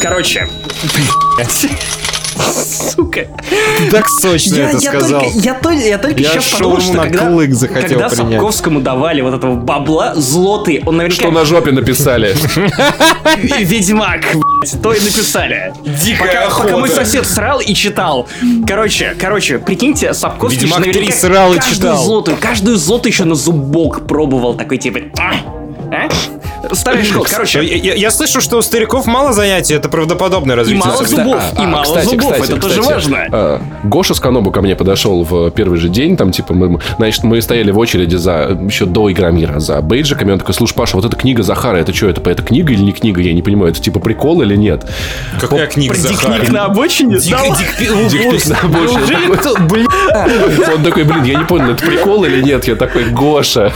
Короче. 0.00 0.48
Сука. 3.14 3.28
Так 3.90 4.08
сочно 4.08 4.56
Я, 4.56 4.70
это 4.70 4.78
я 4.78 4.90
сказал. 4.90 5.20
только, 5.22 5.38
я, 5.38 5.54
только, 5.54 5.82
я 5.82 5.98
только 5.98 6.20
Я 6.20 6.30
сейчас 6.30 6.48
подумал, 6.48 6.80
что 6.80 6.94
на 6.94 7.02
когда, 7.04 7.26
клык 7.26 7.52
захотел 7.52 7.98
когда 8.00 8.08
принять. 8.08 8.32
Сапковскому 8.32 8.80
давали 8.80 9.20
вот 9.20 9.34
этого 9.34 9.54
бабла 9.54 10.14
злотый, 10.14 10.82
он 10.84 10.96
наверняка 10.96 11.22
Что 11.22 11.30
на 11.30 11.44
жопе 11.44 11.72
написали? 11.72 12.34
Ведьмак, 13.60 14.24
то 14.82 14.92
и 14.92 15.00
написали. 15.00 15.72
Дикая 15.84 16.48
пока, 16.48 16.62
пока 16.62 16.76
мой 16.76 16.88
сосед 16.88 17.26
срал 17.26 17.60
и 17.60 17.74
читал. 17.74 18.28
Короче, 18.66 19.16
короче, 19.18 19.58
прикиньте, 19.58 20.14
Сапковский 20.14 20.62
Ведьмак 20.62 20.80
наверняка 20.80 21.06
3 21.06 21.12
срал 21.12 21.52
и 21.52 21.56
каждую 21.56 21.74
читал. 21.74 22.04
злотую, 22.04 22.36
каждую 22.38 22.76
злотую 22.76 23.12
еще 23.12 23.24
на 23.24 23.34
зубок 23.34 24.06
пробовал 24.06 24.54
такой 24.54 24.78
типа. 24.78 25.00
«А? 25.18 26.08
Старая 26.74 27.04
школа. 27.04 27.26
Короче, 27.30 27.62
Я, 27.64 27.94
я- 27.94 28.10
слышу, 28.10 28.40
что 28.40 28.58
у 28.58 28.62
стариков 28.62 29.06
мало 29.06 29.32
занятий, 29.32 29.74
это 29.74 29.88
правдоподобное 29.88 30.54
и 30.56 30.58
развитие. 30.58 30.80
мало 30.84 30.96
событий. 30.96 31.16
зубов, 31.16 31.42
А, 31.56 31.62
и 31.62 31.66
мало 31.66 31.82
кстати, 31.84 32.04
зубов, 32.06 32.32
кстати, 32.32 32.50
это 32.52 32.60
тоже 32.60 32.82
важно. 32.82 33.18
а, 33.32 33.60
Гоша 33.84 34.14
Сканобу 34.14 34.50
ко 34.50 34.60
мне 34.62 34.76
подошел 34.76 35.24
в 35.24 35.50
первый 35.50 35.78
же 35.78 35.88
день, 35.88 36.16
там, 36.16 36.30
типа, 36.32 36.54
мы, 36.54 36.78
значит, 36.98 37.22
мы 37.24 37.40
стояли 37.42 37.70
в 37.70 37.78
очереди 37.78 38.16
за, 38.16 38.58
еще 38.68 38.86
до 38.86 39.10
Игромира, 39.10 39.58
за 39.60 39.80
бейджиками, 39.82 40.32
он 40.32 40.38
такой, 40.38 40.54
слушай, 40.54 40.74
Паша, 40.74 40.96
вот 40.96 41.04
эта 41.04 41.16
книга 41.16 41.42
Захара, 41.42 41.76
это 41.76 41.92
что, 41.94 42.08
это, 42.08 42.28
это 42.30 42.42
книга 42.42 42.72
или 42.72 42.82
не 42.82 42.92
книга, 42.92 43.20
я 43.20 43.32
не 43.32 43.42
понимаю, 43.42 43.72
это 43.72 43.80
типа 43.80 44.00
прикол 44.00 44.42
или 44.42 44.56
нет? 44.56 44.84
Какая 45.40 45.66
книга 45.66 45.94
Про 45.94 46.00
Захара? 46.02 46.34
дикник 46.34 46.52
на 46.52 46.64
обочине? 46.66 47.18
Дикпик 47.18 48.46
на 48.46 48.58
обочине. 48.60 49.38
Он 50.74 50.82
такой, 50.82 51.04
блин, 51.04 51.22
я 51.24 51.38
не 51.38 51.44
понял, 51.44 51.70
это 51.70 51.84
прикол 51.84 52.24
или 52.24 52.40
нет? 52.42 52.66
Я 52.66 52.76
такой, 52.76 53.04
Гоша. 53.10 53.72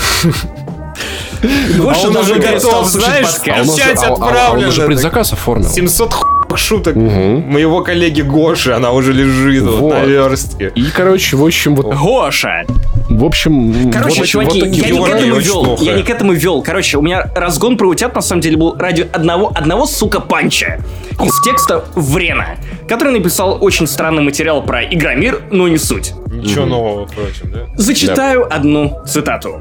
Гоша 1.79 2.09
он 2.09 2.13
даже 2.15 2.33
уже 2.33 2.41
готов, 2.41 2.87
знаешь, 2.87 3.27
подкаст. 3.27 3.49
А 3.49 3.63
он 3.63 3.69
уже- 3.69 3.83
а- 3.83 3.87
а- 3.87 4.07
а 4.07 4.13
он 4.13 4.23
отправлена. 4.23 4.69
уже 4.69 4.87
предзаказ 4.87 5.33
оформил. 5.33 5.69
700 5.69 6.13
хуевых 6.13 6.59
шуток 6.59 6.97
моего 6.97 7.83
коллеги 7.83 8.23
Гоши, 8.23 8.73
она 8.73 8.91
уже 8.93 9.13
лежит 9.13 9.63
вот 9.65 9.81
Вот. 9.81 9.95
на 9.95 10.05
верстке. 10.05 10.73
И, 10.75 10.85
короче, 10.91 11.37
в 11.37 11.45
общем, 11.45 11.77
вот, 11.77 11.95
Гоша. 11.95 12.65
в 13.11 13.25
общем, 13.25 13.93
Короче, 13.93 14.21
вот, 14.21 14.27
чуваки, 14.27 14.61
вот 14.63 14.69
я 14.73 14.91
не 14.91 14.99
к 14.99 15.09
этому 15.09 15.37
вел. 15.41 15.65
плохо. 15.65 15.85
Я 15.85 15.93
не 15.95 16.03
к 16.03 16.11
этому 16.11 16.33
вел. 16.33 16.63
Короче, 16.63 16.97
у 16.99 17.03
меня 17.03 17.31
разгон 17.37 17.77
про 17.77 17.87
утят 17.89 18.15
на 18.15 18.23
самом 18.23 18.41
деле 18.41 18.57
был 18.57 18.75
ради 18.79 19.07
одного, 19.13 19.53
одного 19.55 19.85
сука 19.87 20.21
панча 20.21 20.79
из 21.23 21.39
текста 21.43 21.85
Врена, 21.95 22.57
который 22.89 23.13
написал 23.13 23.59
очень 23.61 23.87
странный 23.87 24.23
материал 24.23 24.63
про 24.63 24.83
Игромир, 24.83 25.43
но 25.51 25.69
не 25.69 25.79
суть. 25.79 26.13
Ничего 26.33 26.65
нового, 26.65 27.07
впрочем, 27.07 27.53
да? 27.53 27.67
Зачитаю 27.77 28.47
одну 28.53 28.99
цитату. 29.07 29.61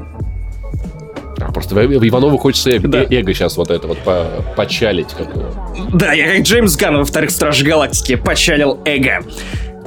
А, 1.40 1.52
просто 1.52 1.74
в- 1.74 1.78
в 1.86 2.08
Иванову 2.08 2.36
хочется 2.38 2.70
эго, 2.70 2.88
Да. 2.88 3.02
э- 3.02 3.06
эго 3.10 3.32
сейчас 3.34 3.56
вот 3.56 3.70
это 3.70 3.86
вот 3.86 3.98
по- 3.98 4.44
почалить. 4.56 5.08
Как 5.16 5.28
его. 5.34 5.46
Да, 5.92 6.12
я 6.12 6.26
как 6.32 6.42
Джеймс 6.42 6.76
Ганн 6.76 6.96
во 6.98 7.04
вторых 7.04 7.30
Страж 7.30 7.62
Галактики 7.62 8.16
почалил 8.16 8.78
эго. 8.84 9.20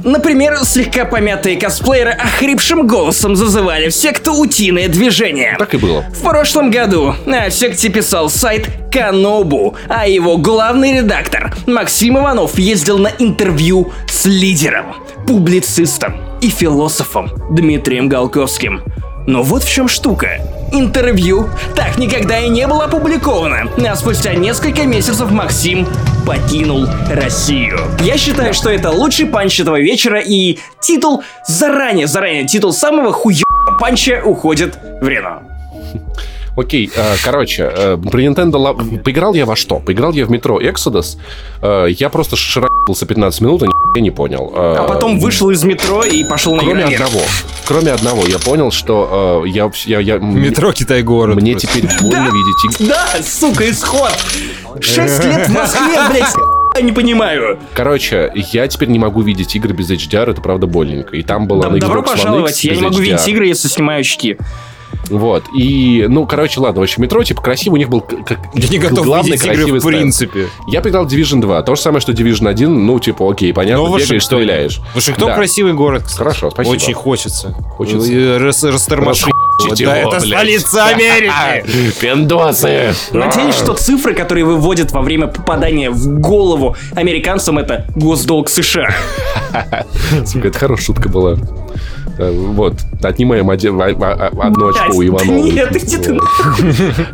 Например, 0.04 0.58
слегка 0.64 1.06
помятые 1.06 1.58
косплееры 1.58 2.10
охрипшим 2.12 2.88
голосом 2.88 3.36
зазывали 3.36 3.90
в 3.90 3.94
секту 3.94 4.34
«Утиное 4.34 4.88
движение». 4.88 5.56
Так 5.60 5.76
и 5.76 5.78
было. 5.78 6.02
В 6.12 6.24
прошлом 6.24 6.72
году 6.72 7.14
о 7.28 7.50
секте 7.52 7.90
писал 7.90 8.28
сайт 8.30 8.68
Канобу, 8.92 9.76
а 9.88 10.08
его 10.08 10.38
главный 10.38 10.94
редактор 10.98 11.54
Максим 11.68 12.18
Иванов 12.18 12.58
ездил 12.58 12.98
на 12.98 13.12
интервью 13.20 13.92
с 14.08 14.26
лидером, 14.26 14.96
публицистом 15.28 16.16
и 16.42 16.50
философом 16.50 17.30
Дмитрием 17.52 18.10
Голковским. 18.10 18.82
Но 19.28 19.44
вот 19.44 19.64
в 19.64 19.70
чем 19.70 19.88
штука. 19.88 20.42
Интервью 20.72 21.50
так 21.76 21.98
никогда 21.98 22.40
и 22.40 22.48
не 22.48 22.66
было 22.66 22.86
опубликовано, 22.86 23.70
а 23.78 23.96
спустя 23.96 24.34
несколько 24.34 24.84
месяцев 24.84 25.30
Максим 25.30 25.86
покинул 26.26 26.88
Россию. 27.10 27.80
Я 28.00 28.18
считаю, 28.18 28.54
что 28.54 28.70
это 28.70 28.90
лучший 28.90 29.26
панч 29.26 29.60
этого 29.60 29.80
вечера 29.80 30.20
и 30.20 30.60
титул 30.80 31.24
заранее, 31.46 32.08
заранее, 32.08 32.48
титул 32.48 32.72
самого 32.72 33.12
хуёвого 33.12 33.78
панча 33.80 34.22
уходит 34.24 34.78
в 35.02 35.08
Рено. 35.08 35.44
Окей, 36.58 36.92
э, 36.94 37.16
короче, 37.24 37.72
э, 37.74 37.98
про 37.98 38.22
Nintendo 38.22 38.54
Lab... 38.54 39.00
Поиграл 39.00 39.34
я 39.34 39.46
во 39.46 39.56
что? 39.56 39.80
Поиграл 39.80 40.12
я 40.12 40.26
в 40.26 40.32
метро 40.32 40.60
Exodus. 40.60 41.18
Э, 41.62 41.88
я 41.90 42.10
просто 42.10 42.36
шарахался 42.36 43.06
15 43.06 43.42
минут, 43.42 43.64
и 43.64 43.68
ни 43.68 44.02
не 44.02 44.12
понял. 44.12 44.52
А 44.56 44.88
потом 44.88 45.20
вышел 45.20 45.50
из 45.50 45.64
метро 45.64 46.04
и 46.04 46.24
пошел 46.24 46.56
на 46.56 46.64
Кроме 46.64 46.86
одного. 46.86 47.22
Кроме 47.66 47.92
одного. 47.92 48.26
Я 48.26 48.40
понял, 48.40 48.72
что 48.72 49.44
я... 49.46 49.70
я, 49.86 50.00
я 50.00 50.18
Метро 50.18 50.72
Китай-город. 50.72 51.36
Мне 51.36 51.54
просто. 51.54 51.68
теперь 51.68 51.90
больно 52.02 52.30
видеть... 52.30 52.90
Да, 52.90 53.08
сука, 53.24 53.70
исход! 53.70 54.12
Шесть 54.80 55.24
лет 55.24 55.48
в 55.48 55.54
Москве, 55.54 56.00
блядь, 56.10 56.34
я 56.76 56.82
не 56.82 56.92
понимаю. 56.92 57.60
Короче, 57.74 58.32
я 58.52 58.68
теперь 58.68 58.90
не 58.90 59.00
могу 59.00 59.22
видеть 59.22 59.56
игры 59.56 59.74
без 59.74 59.92
HDR, 59.92 60.32
это 60.32 60.42
правда 60.42 60.68
больненько. 60.68 61.16
И 61.16 61.22
там 61.22 61.48
была 61.48 61.68
Доб- 61.68 61.72
на 61.74 61.80
Добро 61.80 62.02
Xbox 62.02 62.04
One 62.06 62.12
пожаловать, 62.12 62.64
я 62.64 62.76
не 62.76 62.82
могу 62.82 62.96
HDR. 62.98 63.02
видеть 63.02 63.28
игры, 63.28 63.48
если 63.48 63.68
снимаю 63.68 64.02
очки. 64.02 64.38
Вот. 65.10 65.44
И, 65.58 66.06
ну, 66.08 66.26
короче, 66.26 66.60
ладно, 66.60 66.80
в 66.82 66.84
общем, 66.84 67.04
метро, 67.04 67.24
типа, 67.24 67.42
красиво, 67.42 67.74
у 67.74 67.78
них 67.78 67.90
был 67.90 68.02
как 68.02 68.40
Я 68.54 68.68
не 68.70 68.78
готов 68.78 69.06
главный 69.06 69.38
красивый 69.38 69.80
в 69.80 69.86
принципе. 69.86 70.48
Я 70.68 70.82
поиграл 70.82 71.06
Division 71.06 71.42
2. 71.42 71.62
То 71.64 71.76
же 71.76 71.82
самое, 71.82 72.02
что 72.02 72.12
Division 72.14 72.48
1. 72.48 72.86
Ну, 72.86 73.00
типа, 73.00 73.30
окей, 73.30 73.54
понятно, 73.54 73.84
Ну, 73.84 73.88
бегаешь, 73.90 74.04
Вашингтон. 74.10 74.40
стреляешь. 74.40 74.82
Вашингтон 74.96 75.28
Да. 75.30 75.36
красивый 75.36 75.74
город, 75.74 76.04
кстати. 76.04 76.18
Хорошо, 76.18 76.52
спасибо. 76.52 76.74
Очень 76.74 76.94
хочется. 76.94 77.54
Хочется. 77.78 78.40
Рас, 78.40 78.64
растормошить. 78.64 79.28
Да, 79.78 79.96
его, 79.98 80.10
это 80.16 80.26
блядь. 80.26 80.40
столица 80.40 80.86
Америки. 80.88 81.94
Пиндосы! 82.00 82.94
Надеюсь, 83.12 83.54
что 83.56 83.74
цифры, 83.74 84.14
которые 84.16 84.44
выводят 84.44 84.92
во 84.92 85.02
время 85.02 85.28
попадания 85.28 85.92
в 85.92 86.20
голову 86.20 86.76
американцам, 86.96 87.60
это 87.60 87.86
госдолг 87.96 88.50
США. 88.50 88.90
Сука, 90.26 90.48
это 90.48 90.58
хорошая 90.58 90.86
шутка 90.86 91.10
была. 91.10 91.38
Э, 92.18 92.32
Вот, 92.32 92.76
отнимаем 93.02 93.50
а- 93.50 94.32
одно 94.48 94.68
очко 94.70 94.98
у 94.98 95.04
Иванова. 95.04 95.38
нет, 95.38 95.76
иди 95.76 95.98
ты. 95.98 96.20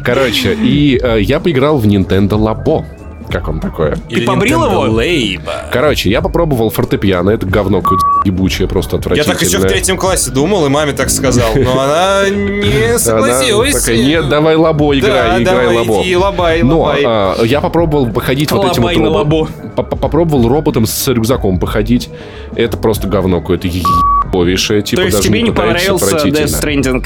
Короче, 0.03 0.53
и 0.53 0.99
э, 1.01 1.21
я 1.21 1.39
поиграл 1.39 1.77
в 1.77 1.85
Nintendo 1.85 2.31
Labo. 2.37 2.83
Как 3.29 3.47
вам 3.47 3.59
такое? 3.59 3.97
Ты 4.09 4.21
побрил 4.25 4.63
его? 4.65 4.81
Лейба. 4.83 5.65
Короче, 5.71 6.09
я 6.09 6.21
попробовал 6.21 6.69
фортепиано. 6.69 7.29
Это 7.29 7.45
говно 7.45 7.81
какое-то 7.81 8.05
ебучее, 8.23 8.67
просто 8.69 8.95
Я 8.95 8.99
отвратительное. 8.99 9.37
так 9.37 9.47
еще 9.47 9.57
в 9.57 9.65
третьем 9.65 9.97
классе 9.97 10.31
думал, 10.31 10.65
и 10.65 10.69
маме 10.69 10.93
так 10.93 11.09
сказал, 11.09 11.49
но 11.55 11.79
она 11.79 12.29
не 12.29 12.85
Она 12.91 12.99
согласилась. 12.99 13.75
такая, 13.83 13.97
нет, 14.03 14.29
давай 14.29 14.55
Labo 14.55 14.97
играй, 14.97 15.43
Да, 15.43 15.43
играй 15.43 15.75
Labo. 15.77 16.01
иди, 16.03 16.15
лабай, 16.15 16.63
Но 16.63 16.79
лабай. 16.79 17.03
а, 17.05 17.35
я 17.43 17.59
попробовал 17.59 18.09
походить 18.11 18.51
вот 18.51 18.71
этим 18.71 18.83
вот 18.83 18.95
робо- 18.95 19.47
Попробовал 19.75 20.47
роботом 20.47 20.85
с 20.85 21.07
рюкзаком 21.07 21.59
походить. 21.59 22.09
Это 22.55 22.77
просто 22.77 23.07
говно 23.07 23.41
какое-то 23.41 23.67
ебовейшее. 23.67 24.81
Типа, 24.81 25.01
То 25.01 25.07
есть 25.07 25.21
тебе 25.21 25.41
не 25.41 25.51
понравился. 25.51 26.15
Death 26.17 26.45
Stranding? 26.61 27.05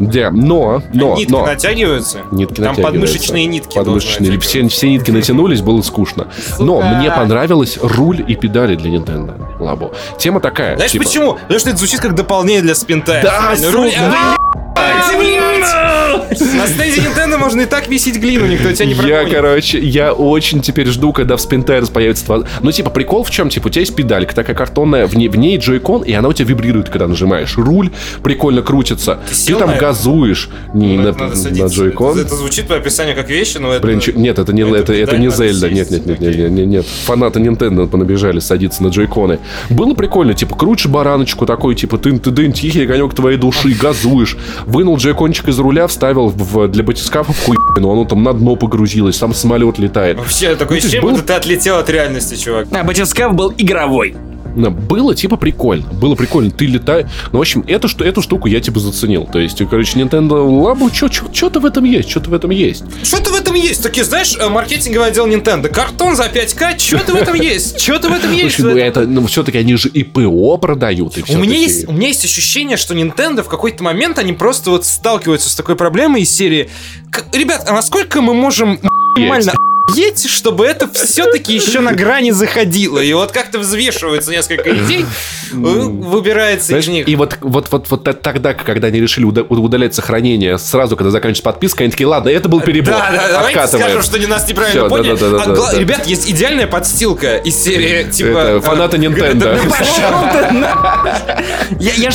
Да, 0.00 0.30
но, 0.30 0.82
но, 0.92 1.14
Нитки 1.16 1.30
но. 1.30 1.46
натягиваются? 1.46 2.20
Нитки 2.30 2.54
Там 2.60 2.64
натягиваются. 2.70 2.82
подмышечные 2.82 3.46
нитки 3.46 3.74
Подмышечные. 3.74 4.38
Все, 4.40 4.66
все 4.68 4.88
нитки 4.90 5.10
натянулись, 5.10 5.60
было 5.60 5.80
скучно. 5.82 6.28
Но 6.58 6.80
мне 6.82 7.10
понравилось 7.10 7.78
руль 7.80 8.24
и 8.26 8.34
педали 8.34 8.74
для 8.76 8.90
Nintendo 8.90 9.34
Labo. 9.60 9.94
Тема 10.18 10.40
такая. 10.40 10.76
Знаешь 10.76 10.92
типа, 10.92 11.04
почему? 11.04 11.34
Потому 11.34 11.60
что 11.60 11.70
это 11.70 11.78
звучит 11.78 12.00
как 12.00 12.14
дополнение 12.14 12.62
для 12.62 12.74
спинта. 12.74 13.20
Да, 13.22 13.54
Руль- 13.70 13.90
сука. 13.90 14.36
А! 14.76 16.20
На 16.30 16.66
стенде 16.66 17.00
Nintendo 17.00 17.38
можно 17.38 17.60
и 17.62 17.64
так 17.66 17.88
месить 17.88 18.16
глину, 18.18 18.46
никто 18.46 18.72
тебя 18.72 18.86
не 18.86 18.92
Я, 18.92 18.98
прогонит. 19.02 19.32
короче, 19.32 19.78
я 19.78 20.12
очень 20.12 20.60
теперь 20.62 20.88
жду, 20.88 21.12
когда 21.12 21.36
в 21.36 21.40
Spin 21.40 21.64
Tires 21.64 21.90
появится... 21.92 22.24
два- 22.24 22.44
Ну, 22.60 22.72
типа, 22.72 22.90
прикол 22.90 23.24
в 23.24 23.30
чем? 23.30 23.48
Типа, 23.50 23.68
у 23.68 23.70
тебя 23.70 23.80
есть 23.80 23.94
педалька 23.94 24.34
такая 24.34 24.56
картонная, 24.56 25.06
в 25.06 25.14
ней, 25.16 25.28
в 25.28 25.36
ней 25.36 25.56
джойкон, 25.58 26.02
и 26.02 26.12
она 26.12 26.28
у 26.28 26.32
тебя 26.32 26.48
вибрирует, 26.48 26.88
когда 26.88 27.06
нажимаешь. 27.06 27.56
Руль 27.56 27.90
прикольно 28.22 28.62
крутится. 28.62 29.18
Ты, 29.28 29.34
сел 29.34 29.58
там? 29.58 29.70
Газуешь. 29.86 30.48
Не 30.74 30.96
Ну, 30.96 31.02
на, 31.02 31.12
надо 31.12 31.50
на 31.50 31.66
джойкон. 31.66 32.18
Это, 32.18 32.34
звучит 32.36 32.66
по 32.66 32.76
описанию 32.76 33.14
как 33.14 33.28
вещи, 33.28 33.58
но 33.58 33.72
это... 33.72 33.86
Блин, 33.86 34.00
чё- 34.00 34.12
нет, 34.12 34.38
это 34.38 34.52
не, 34.52 34.62
это 34.62 34.76
это, 34.76 34.92
это, 34.92 35.18
не 35.18 35.30
Зельда. 35.30 35.70
Нет, 35.70 35.90
нет, 35.90 36.06
нет, 36.06 36.20
нет, 36.20 36.36
нет, 36.36 36.50
нет, 36.50 36.66
нет. 36.66 36.86
Фанаты 37.04 37.40
Nintendo 37.40 37.86
понабежали 37.86 38.38
садиться 38.40 38.82
на 38.82 38.88
джойконы. 38.88 39.38
Было 39.70 39.94
прикольно, 39.94 40.34
типа, 40.34 40.56
крутишь 40.56 40.86
бараночку 40.86 41.46
такой, 41.46 41.74
типа, 41.74 41.98
тын 41.98 42.18
ты 42.18 42.30
дын 42.30 42.52
тихий 42.52 42.82
огонек 42.84 43.14
твоей 43.14 43.36
души, 43.38 43.70
газуешь. 43.80 44.36
Вынул 44.66 44.96
джойкончик 44.96 45.48
из 45.48 45.58
руля, 45.58 45.86
вставил 45.86 46.28
в, 46.28 46.68
для 46.68 46.82
батискафа 46.82 47.32
в 47.32 47.44
хуй, 47.44 47.56
но 47.78 47.92
оно 47.92 48.04
там 48.04 48.22
на 48.22 48.32
дно 48.32 48.56
погрузилось, 48.56 49.16
сам 49.16 49.34
самолет 49.34 49.78
летает. 49.78 50.18
Вообще, 50.18 50.54
такое 50.56 50.78
Ну, 50.78 50.78
ощущение, 50.78 51.02
был- 51.02 51.10
будто 51.10 51.24
ты 51.24 51.32
отлетел 51.34 51.76
от 51.78 51.88
реальности, 51.90 52.36
чувак. 52.36 52.66
А 52.72 52.82
батискаф 52.84 53.34
был 53.34 53.52
игровой. 53.58 54.14
Да, 54.56 54.70
Было 54.70 55.14
типа 55.14 55.36
прикольно. 55.36 55.86
Было 55.92 56.14
прикольно. 56.14 56.50
Ты 56.50 56.66
летай. 56.66 57.06
Ну, 57.32 57.38
в 57.38 57.40
общем, 57.40 57.64
эту, 57.66 57.88
эту 58.04 58.22
штуку 58.22 58.48
я 58.48 58.60
типа 58.60 58.80
заценил. 58.80 59.28
То 59.30 59.38
есть, 59.38 59.58
короче, 59.68 59.98
Nintendo 59.98 60.46
Labo, 60.46 60.92
что-то 61.32 61.60
в 61.60 61.66
этом 61.66 61.84
есть, 61.84 62.10
что-то 62.10 62.30
в 62.30 62.34
этом 62.34 62.50
есть. 62.50 62.84
Что-то 63.04 63.30
в 63.30 63.34
этом 63.34 63.54
есть. 63.54 63.82
Такие, 63.82 64.04
знаешь, 64.04 64.36
э, 64.38 64.48
маркетинговый 64.48 65.08
отдел 65.08 65.26
Nintendo. 65.26 65.68
Картон 65.68 66.16
за 66.16 66.24
5к, 66.24 66.78
что-то 66.78 67.12
в 67.12 67.16
этом 67.16 67.34
есть. 67.34 67.80
Что-то 67.80 68.08
в 68.08 68.12
этом 68.12 68.32
есть. 68.32 68.58
ну, 68.58 68.70
это, 68.76 69.00
ну, 69.06 69.26
все-таки 69.26 69.58
они 69.58 69.76
же 69.76 69.88
и 69.88 70.02
ПО 70.04 70.56
продают. 70.58 71.18
И 71.18 71.34
У 71.34 71.38
меня, 71.38 71.56
есть, 71.56 71.88
у 71.88 71.92
меня 71.92 72.08
есть 72.08 72.24
ощущение, 72.24 72.76
что 72.76 72.94
Nintendo 72.94 73.42
в 73.42 73.48
какой-то 73.48 73.82
момент 73.82 74.18
они 74.18 74.32
просто 74.32 74.70
вот 74.70 74.84
сталкиваются 74.84 75.48
с 75.50 75.54
такой 75.54 75.76
проблемой 75.76 76.22
из 76.22 76.30
серии 76.30 76.70
«К- 77.10 77.24
Ребят, 77.36 77.64
а 77.68 77.72
насколько 77.72 78.20
мы 78.20 78.34
можем 78.34 78.78
максимально 79.16 79.52
есть, 79.92 80.28
чтобы 80.30 80.64
это 80.66 80.88
все-таки 80.92 81.54
еще 81.54 81.80
на 81.80 81.92
грани 81.92 82.30
заходило. 82.30 82.98
И 82.98 83.12
вот 83.12 83.32
как-то 83.32 83.58
взвешивается 83.58 84.30
несколько 84.30 84.74
идей, 84.74 85.04
э, 85.52 85.56
выбирается 85.56 86.68
Знаешь, 86.68 86.84
из 86.84 86.88
них. 86.88 87.08
и 87.08 87.16
вот, 87.16 87.36
вот, 87.42 87.68
вот, 87.70 87.90
вот 87.90 88.22
тогда, 88.22 88.54
когда 88.54 88.88
они 88.88 89.00
решили 89.00 89.24
уда- 89.24 89.42
удалять 89.42 89.94
сохранение 89.94 90.58
сразу, 90.58 90.96
когда 90.96 91.10
заканчивается 91.10 91.42
подписка, 91.44 91.84
они 91.84 91.90
такие, 91.90 92.06
ладно, 92.06 92.30
это 92.30 92.48
был 92.48 92.60
перебор. 92.60 92.94
Да, 92.94 93.10
да, 93.12 93.28
давайте 93.28 93.58
Откатываем. 93.60 93.84
скажем, 93.84 94.02
что 94.02 94.18
не 94.18 94.26
нас 94.26 94.48
неправильно 94.48 94.80
Всё, 94.82 94.88
поняли. 94.88 95.10
да-да-да-да, 95.16 95.42
А 95.52 95.54
гла- 95.54 95.72
да. 95.72 95.78
Ребят, 95.78 96.06
есть 96.06 96.30
идеальная 96.30 96.66
подстилка 96.66 97.36
из 97.36 97.54
серии, 97.56 98.10
типа... 98.10 98.38
Это 98.38 98.60
фанаты 98.62 98.96
Nintendo. 98.96 99.34
да, 99.68 100.48
ты 100.48 100.54
на- 100.54 101.44
Я, 101.78 101.92
я 101.94 102.10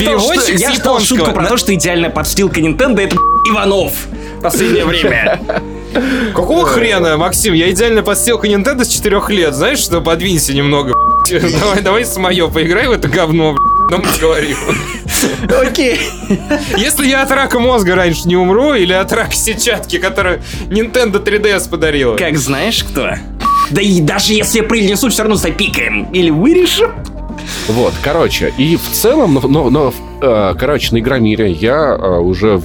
ждал, 0.76 0.99
шутку 0.99 1.32
про 1.32 1.45
то, 1.47 1.57
что 1.57 1.74
идеальная 1.74 2.09
подстилка 2.09 2.59
Nintendo 2.59 2.99
это 3.01 3.15
Иванов 3.49 3.93
в 4.39 4.41
последнее 4.41 4.86
время. 4.86 5.39
Какого 6.33 6.65
хрена, 6.65 7.17
Максим? 7.17 7.53
Я 7.53 7.69
идеальная 7.71 8.03
подстилка 8.03 8.47
Nintendo 8.47 8.83
с 8.83 8.89
4 8.89 9.21
лет. 9.29 9.53
Знаешь 9.53 9.79
что, 9.79 10.01
подвинься 10.01 10.53
немного. 10.53 10.93
Давай, 11.29 11.81
давай 11.81 12.05
с 12.05 12.17
мое 12.17 12.47
поиграй 12.47 12.87
в 12.87 12.91
это 12.91 13.07
говно, 13.07 13.55
но 13.91 13.97
мы 13.97 14.05
говорим. 14.19 14.57
Окей. 15.61 15.99
Если 16.75 17.07
я 17.07 17.21
от 17.21 17.31
рака 17.31 17.59
мозга 17.59 17.93
раньше 17.93 18.27
не 18.27 18.35
умру, 18.35 18.73
или 18.73 18.93
от 18.93 19.11
рака 19.13 19.33
сетчатки, 19.33 19.99
которую 19.99 20.41
Nintendo 20.69 21.23
3DS 21.23 21.69
подарила. 21.69 22.15
Как 22.15 22.35
знаешь 22.37 22.83
кто? 22.83 23.11
Да 23.69 23.81
и 23.81 24.01
даже 24.01 24.33
если 24.33 24.61
принесу, 24.61 25.09
все 25.09 25.21
равно 25.21 25.35
запикаем. 25.35 26.05
Или 26.11 26.31
вырежем. 26.31 26.91
Вот, 27.67 27.93
короче, 28.03 28.51
и 28.57 28.77
в 28.77 28.89
целом, 28.91 29.35
но, 29.35 29.41
но, 29.41 29.69
но 29.69 29.93
э, 30.21 30.55
короче, 30.59 30.93
на 30.93 30.99
Игромире 30.99 31.51
я 31.51 31.95
э, 31.95 32.17
уже 32.19 32.61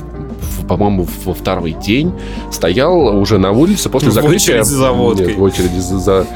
по-моему, 0.69 1.07
во 1.25 1.35
второй 1.35 1.73
день 1.73 2.13
стоял 2.51 3.19
уже 3.19 3.39
на 3.39 3.53
улице 3.53 3.89
после 3.89 4.11
в 4.11 4.13
закрытия... 4.13 4.61
очереди 4.61 4.75
за 4.75 4.93
водкой. 4.93 5.27
Нет, 5.29 5.37
в 5.39 5.43
очереди 5.43 5.79
за, 5.79 5.99
за 5.99 6.27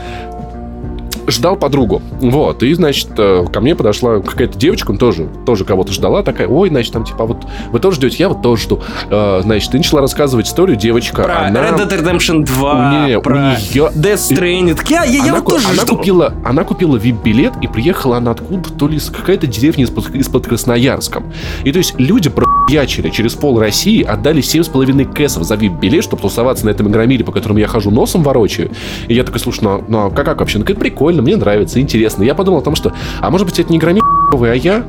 ждал 1.29 1.57
подругу. 1.57 2.03
Вот, 2.21 2.63
и, 2.63 2.73
значит, 2.75 3.09
э, 3.19 3.45
ко 3.53 3.61
мне 3.61 3.75
подошла 3.75 4.21
какая-то 4.21 4.59
девочка, 4.59 4.91
он 4.91 4.99
тоже, 4.99 5.29
тоже 5.47 5.65
кого-то 5.65 5.93
ждала, 5.93 6.23
такая, 6.23 6.49
ой, 6.49 6.69
значит, 6.69 6.93
там, 6.93 7.05
типа, 7.05 7.25
вот, 7.27 7.47
вы 7.71 7.79
тоже 7.81 7.97
ждете, 7.97 8.17
я 8.19 8.29
вот 8.29 8.43
тоже 8.43 8.63
жду. 8.65 8.81
Э, 9.11 9.41
значит, 9.43 9.71
ты 9.71 9.79
начала 9.79 10.01
рассказывать 10.01 10.47
историю, 10.49 10.77
девочка, 10.77 11.23
Про 11.23 11.47
она... 11.47 11.61
Red 11.69 11.89
Dead 11.89 12.03
Redemption 12.03 12.45
2, 12.45 13.07
Не, 13.09 13.19
у 13.19 13.23
про 13.23 13.37
неё- 13.57 13.91
Death 13.95 14.15
Stranding. 14.37 14.79
Я, 14.89 15.05
я, 15.05 15.17
я 15.17 15.23
она, 15.25 15.35
вот 15.35 15.45
ку- 15.45 15.51
тоже 15.53 15.69
она 15.69 15.83
жду. 15.83 15.97
купила, 15.97 16.35
она 16.45 16.65
купила 16.65 16.97
VIP-билет 16.97 17.53
и 17.63 17.67
приехала 17.69 18.17
она 18.17 18.31
откуда 18.33 18.71
то 18.71 18.89
ли 18.89 18.99
с 18.99 19.11
какая-то 19.11 19.47
деревня 19.47 19.85
из-под, 19.85 20.15
из-под 20.15 20.47
Красноярском. 20.47 21.25
И 21.65 21.73
то 21.73 21.79
есть 21.79 21.95
люди 21.99 22.31
проячили 22.31 23.11
через 23.11 23.35
пол 23.35 23.59
России, 23.59 24.03
отдали 24.03 24.43
7,5 24.43 25.13
кэсов 25.13 25.45
за 25.45 25.55
VIP-билет, 25.57 26.05
чтобы 26.05 26.23
тусоваться 26.23 26.65
на 26.67 26.71
этом 26.71 26.89
игромире, 26.89 27.25
по 27.25 27.33
которому 27.33 27.59
я 27.59 27.67
хожу 27.67 27.91
носом 27.91 28.23
ворочаю. 28.23 28.71
И 29.09 29.15
я 29.15 29.25
такой, 29.25 29.41
слушай, 29.41 29.61
ну, 29.63 29.71
а- 29.71 29.85
ну 29.89 29.99
а 30.07 30.11
как, 30.11 30.25
как 30.27 30.41
вообще? 30.41 30.59
Ну, 30.59 30.65
это 30.65 30.75
прикольно, 30.75 31.18
мне 31.23 31.37
нравится, 31.37 31.81
интересно. 31.81 32.23
Я 32.23 32.35
подумал 32.35 32.61
о 32.61 32.63
том, 32.63 32.75
что, 32.75 32.93
а 33.21 33.31
может 33.31 33.47
быть, 33.47 33.59
это 33.59 33.71
не 33.71 33.79
игромир, 33.79 34.03
а 34.33 34.55
я? 34.55 34.85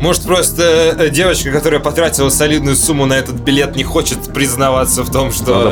Может, 0.00 0.24
просто 0.24 0.96
э, 0.98 1.10
девочка, 1.10 1.50
которая 1.52 1.80
потратила 1.80 2.28
солидную 2.28 2.76
сумму 2.76 3.06
на 3.06 3.14
этот 3.14 3.36
билет, 3.36 3.76
не 3.76 3.84
хочет 3.84 4.18
признаваться 4.32 5.04
в 5.04 5.10
том, 5.10 5.32
что... 5.32 5.60
Она 5.60 5.70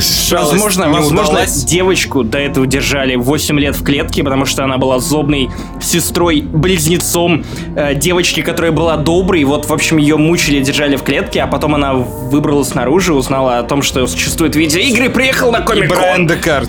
шалость 0.00 0.52
Возможно, 0.52 0.90
возможно, 0.90 1.22
удалась. 1.22 1.64
девочку 1.64 2.22
до 2.22 2.38
этого 2.38 2.66
держали 2.66 3.16
8 3.16 3.58
лет 3.60 3.76
в 3.76 3.84
клетке, 3.84 4.22
потому 4.24 4.44
что 4.44 4.64
она 4.64 4.78
была 4.78 4.98
злобной 4.98 5.50
сестрой-близнецом 5.80 7.44
э, 7.76 7.94
девочки, 7.94 8.42
которая 8.42 8.72
была 8.72 8.96
доброй. 8.96 9.42
И 9.42 9.44
вот, 9.44 9.66
в 9.66 9.72
общем, 9.72 9.98
ее 9.98 10.16
мучили, 10.16 10.62
держали 10.62 10.96
в 10.96 11.02
клетке, 11.02 11.42
а 11.42 11.46
потом 11.46 11.74
она 11.74 11.94
выбралась 11.94 12.68
снаружи, 12.68 13.14
узнала 13.14 13.58
о 13.58 13.62
том, 13.62 13.82
что 13.82 14.06
существуют 14.06 14.56
видеоигры, 14.56 15.06
и 15.06 15.08
приехала 15.08 15.50
на 15.50 15.58
И 15.58 15.62
комик 15.62 15.88
Брайан 15.88 16.26
Декарт. 16.26 16.68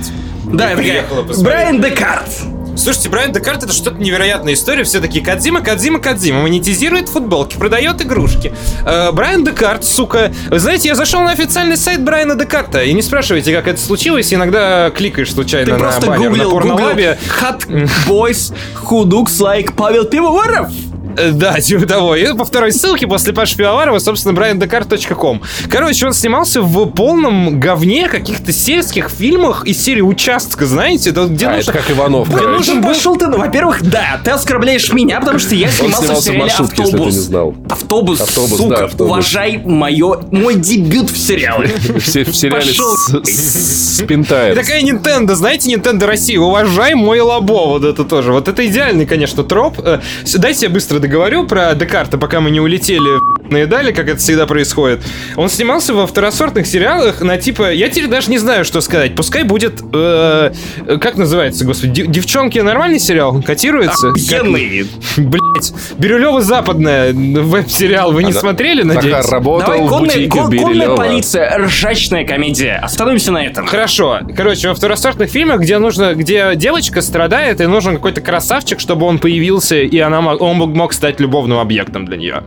Да, 0.53 0.69
приехала 0.75 1.23
такая. 1.23 1.43
Брайан 1.43 1.81
Декарт. 1.81 2.29
Слушайте, 2.77 3.09
Брайан 3.09 3.31
Декарт 3.31 3.63
это 3.63 3.73
что-то 3.73 3.97
невероятная 3.97 4.53
история. 4.53 4.83
Все 4.83 4.99
такие 4.99 5.25
Кадзима, 5.25 5.61
Кадзима, 5.61 5.99
Кадзима. 5.99 6.41
Монетизирует 6.43 7.09
футболки, 7.09 7.57
продает 7.57 8.01
игрушки. 8.01 8.53
Э, 8.85 9.11
Брайан 9.11 9.43
Декарт, 9.43 9.83
сука. 9.83 10.31
Вы 10.49 10.59
знаете, 10.59 10.89
я 10.89 10.95
зашел 10.95 11.21
на 11.21 11.31
официальный 11.31 11.75
сайт 11.75 12.03
Брайана 12.03 12.35
Декарта. 12.35 12.83
И 12.83 12.93
не 12.93 13.01
спрашивайте, 13.01 13.51
как 13.53 13.67
это 13.67 13.81
случилось. 13.81 14.31
Иногда 14.31 14.91
кликаешь 14.91 15.33
случайно 15.33 15.65
Ты 15.65 15.71
на 15.71 15.77
просто 15.79 16.05
баннер 16.05 16.29
гуглил, 16.29 16.45
на 16.45 16.51
порнолабе. 16.51 17.19
Hot 17.41 17.67
Boys 18.07 18.53
Who 18.83 19.03
Looks 19.05 19.39
Like 19.41 19.73
Павел 19.75 20.05
Пивоваров. 20.05 20.69
Э, 21.17 21.31
Да, 21.31 21.59
типа 21.59 21.85
того. 21.85 22.15
И 22.15 22.33
по 22.35 22.45
второй 22.45 22.71
ссылке 22.71 23.07
после 23.07 23.33
Паши 23.33 23.55
Пивоварова, 23.57 23.99
собственно, 23.99 24.37
briandekart.com. 24.37 25.41
Короче, 25.69 26.05
он 26.05 26.13
снимался 26.13 26.61
в 26.61 26.85
полном 26.91 27.59
говне 27.59 28.07
каких-то 28.07 28.51
сельских 28.51 29.09
фильмах 29.09 29.65
из 29.65 29.81
серии 29.83 30.01
«Участка», 30.01 30.65
знаете? 30.65 31.11
Где 31.11 31.45
А, 31.47 31.55
нужно... 31.55 31.71
это 31.71 31.79
как 31.79 31.91
Иванов, 31.91 32.27
Где 32.29 32.37
короче. 32.37 32.57
нужен 32.57 32.75
Ну, 32.77 32.81
был 32.81 32.93
пошел 32.93 33.15
ты, 33.17 33.27
ну, 33.27 33.37
во-первых, 33.37 33.81
да, 33.83 34.19
ты 34.23 34.31
оскорбляешь 34.31 34.91
меня, 34.93 35.19
потому 35.19 35.39
что 35.39 35.55
я 35.55 35.67
снимался 35.69 35.97
в 36.01 36.05
снимался 36.05 36.21
в 36.21 36.23
сериале 36.23 36.39
маршрутке, 36.43 36.81
если 36.81 36.91
ты 36.91 36.97
«Автобус». 36.97 37.13
не 37.15 37.19
знал. 37.21 37.55
Автобус, 37.69 38.21
Автобус, 38.21 38.57
сука, 38.57 38.69
да, 38.77 38.85
автобус. 38.85 39.11
уважай 39.11 39.57
мое, 39.65 40.19
мой 40.31 40.55
дебют 40.55 41.09
в 41.09 41.17
сериале. 41.17 41.67
В, 41.67 42.05
се- 42.07 42.23
в 42.23 42.35
сериале 42.35 42.65
Пошел 42.65 42.95
с, 43.23 44.01
Пентаем. 44.07 44.55
Такая 44.55 44.81
Nintendo, 44.81 45.33
знаете, 45.35 45.71
Nintendo 45.73 46.05
России, 46.05 46.37
уважай 46.37 46.93
мой 46.95 47.19
лабо, 47.19 47.67
вот 47.67 47.83
это 47.83 48.03
тоже. 48.03 48.31
Вот 48.31 48.47
это 48.47 48.65
идеальный, 48.67 49.05
конечно, 49.05 49.43
троп. 49.43 49.79
Э, 49.83 49.99
Дайте 50.37 50.67
я 50.67 50.71
быстро 50.71 50.99
договорю 51.07 51.45
про 51.47 51.73
Декарта, 51.73 52.17
пока 52.17 52.41
мы 52.41 52.51
не 52.51 52.59
улетели 52.59 53.19
наедали, 53.49 53.93
как 53.93 54.09
это 54.09 54.17
всегда 54.17 54.45
происходит. 54.45 55.01
Он 55.37 55.47
снимался 55.47 55.93
во 55.93 56.05
второсортных 56.05 56.67
сериалах 56.67 57.21
на 57.21 57.37
типа... 57.37 57.71
Я 57.71 57.87
теперь 57.87 58.09
даже 58.09 58.29
не 58.29 58.39
знаю, 58.39 58.65
что 58.65 58.81
сказать. 58.81 59.15
Пускай 59.15 59.43
будет... 59.43 59.81
э, 59.93 60.51
как 60.99 61.15
называется, 61.15 61.63
господи? 61.63 61.93
Дев- 61.93 62.07
Девчонки 62.07 62.59
нормальный 62.59 62.99
сериал? 62.99 63.41
Котируется? 63.41 64.09
Охуенный. 64.09 64.85
Блять. 65.15 65.73
Бирюлева 65.97 66.41
западная 66.41 67.13
веб-сериал. 67.13 68.11
Вы 68.11 68.23
не 68.23 68.31
Она- 68.31 68.39
смотрели, 68.41 68.83
надеюсь? 68.83 69.15
Захар 69.15 69.31
работал 69.31 69.67
Давай, 69.71 69.81
в 69.85 69.89
конная, 69.89 70.07
бутике 70.15 70.29
кон- 70.29 70.57
конная 70.57 70.95
полиция, 70.97 71.57
ржачная 71.57 72.25
комедия. 72.27 72.81
Остановимся 72.83 73.31
на 73.31 73.45
этом. 73.45 73.65
Хорошо. 73.65 74.19
Короче, 74.35 74.67
во 74.67 74.75
второсортных 74.75 75.29
фильмах, 75.29 75.61
где 75.61 75.77
нужно, 75.77 76.15
где 76.15 76.51
девочка 76.55 77.01
страдает, 77.01 77.61
и 77.61 77.65
нужен 77.65 77.95
какой-то 77.95 78.19
красавчик, 78.19 78.81
чтобы 78.81 79.05
он 79.05 79.19
появился, 79.19 79.77
и 79.77 79.97
она, 79.99 80.19
мог- 80.19 80.41
он 80.41 80.57
мог- 80.57 80.75
мог 80.75 80.91
стать 80.97 81.19
любовным 81.19 81.59
объектом 81.59 82.05
для 82.05 82.17
нее. 82.17 82.43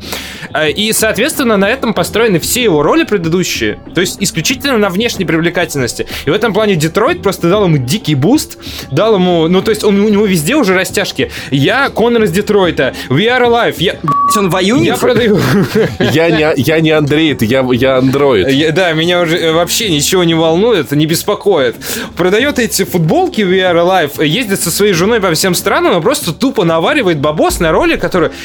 Э, 0.54 0.70
И, 0.70 0.92
соответственно, 0.92 1.56
на 1.56 1.68
этом 1.68 1.94
построены 1.94 2.38
все 2.40 2.62
его 2.62 2.82
роли 2.82 3.04
предыдущие. 3.04 3.78
То 3.94 4.00
есть 4.02 4.18
исключительно 4.20 4.76
на 4.78 4.88
внешней 4.90 5.24
привлекательности. 5.24 6.06
И 6.26 6.30
в 6.30 6.34
этом 6.34 6.52
плане 6.52 6.76
Детройт 6.76 7.22
просто 7.22 7.48
дал 7.48 7.64
ему 7.64 7.78
дикий 7.78 8.14
буст, 8.14 8.58
дал 8.90 9.14
ему, 9.14 9.48
ну 9.48 9.62
то 9.62 9.70
есть 9.70 9.84
он, 9.84 10.00
у 10.00 10.08
него 10.08 10.26
везде 10.26 10.56
уже 10.56 10.74
растяжки. 10.74 11.30
Я 11.50 11.88
Конор 11.88 12.24
из 12.24 12.32
Детройта, 12.32 12.94
We 13.08 13.26
Are 13.26 13.46
Alive, 13.46 13.76
я, 13.78 13.96
Он 14.36 14.50
воюет? 14.50 14.84
я 14.84 14.96
продаю. 14.96 15.38
Я 16.12 16.30
не, 16.30 16.60
я 16.62 16.80
не 16.80 16.90
Андрей, 16.90 17.32
это 17.32 17.44
я, 17.44 17.66
я 17.72 17.98
андроид. 17.98 18.48
Я- 18.48 18.72
да, 18.72 18.92
меня 18.92 19.20
уже 19.20 19.36
э, 19.38 19.52
вообще 19.52 19.88
ничего 19.90 20.24
не 20.24 20.34
волнует, 20.34 20.90
не 20.92 21.06
беспокоит. 21.06 21.76
Продает 22.16 22.58
эти 22.58 22.84
футболки 22.84 23.40
VR 23.42 23.74
Life, 23.86 24.24
ездит 24.24 24.60
со 24.60 24.70
своей 24.70 24.92
женой 24.92 25.20
по 25.20 25.32
всем 25.34 25.54
странам 25.54 25.98
и 25.98 26.02
просто 26.02 26.32
тупо 26.32 26.64
наваривает 26.64 27.18
бабос 27.18 27.60
на 27.60 27.70
роли, 27.72 27.96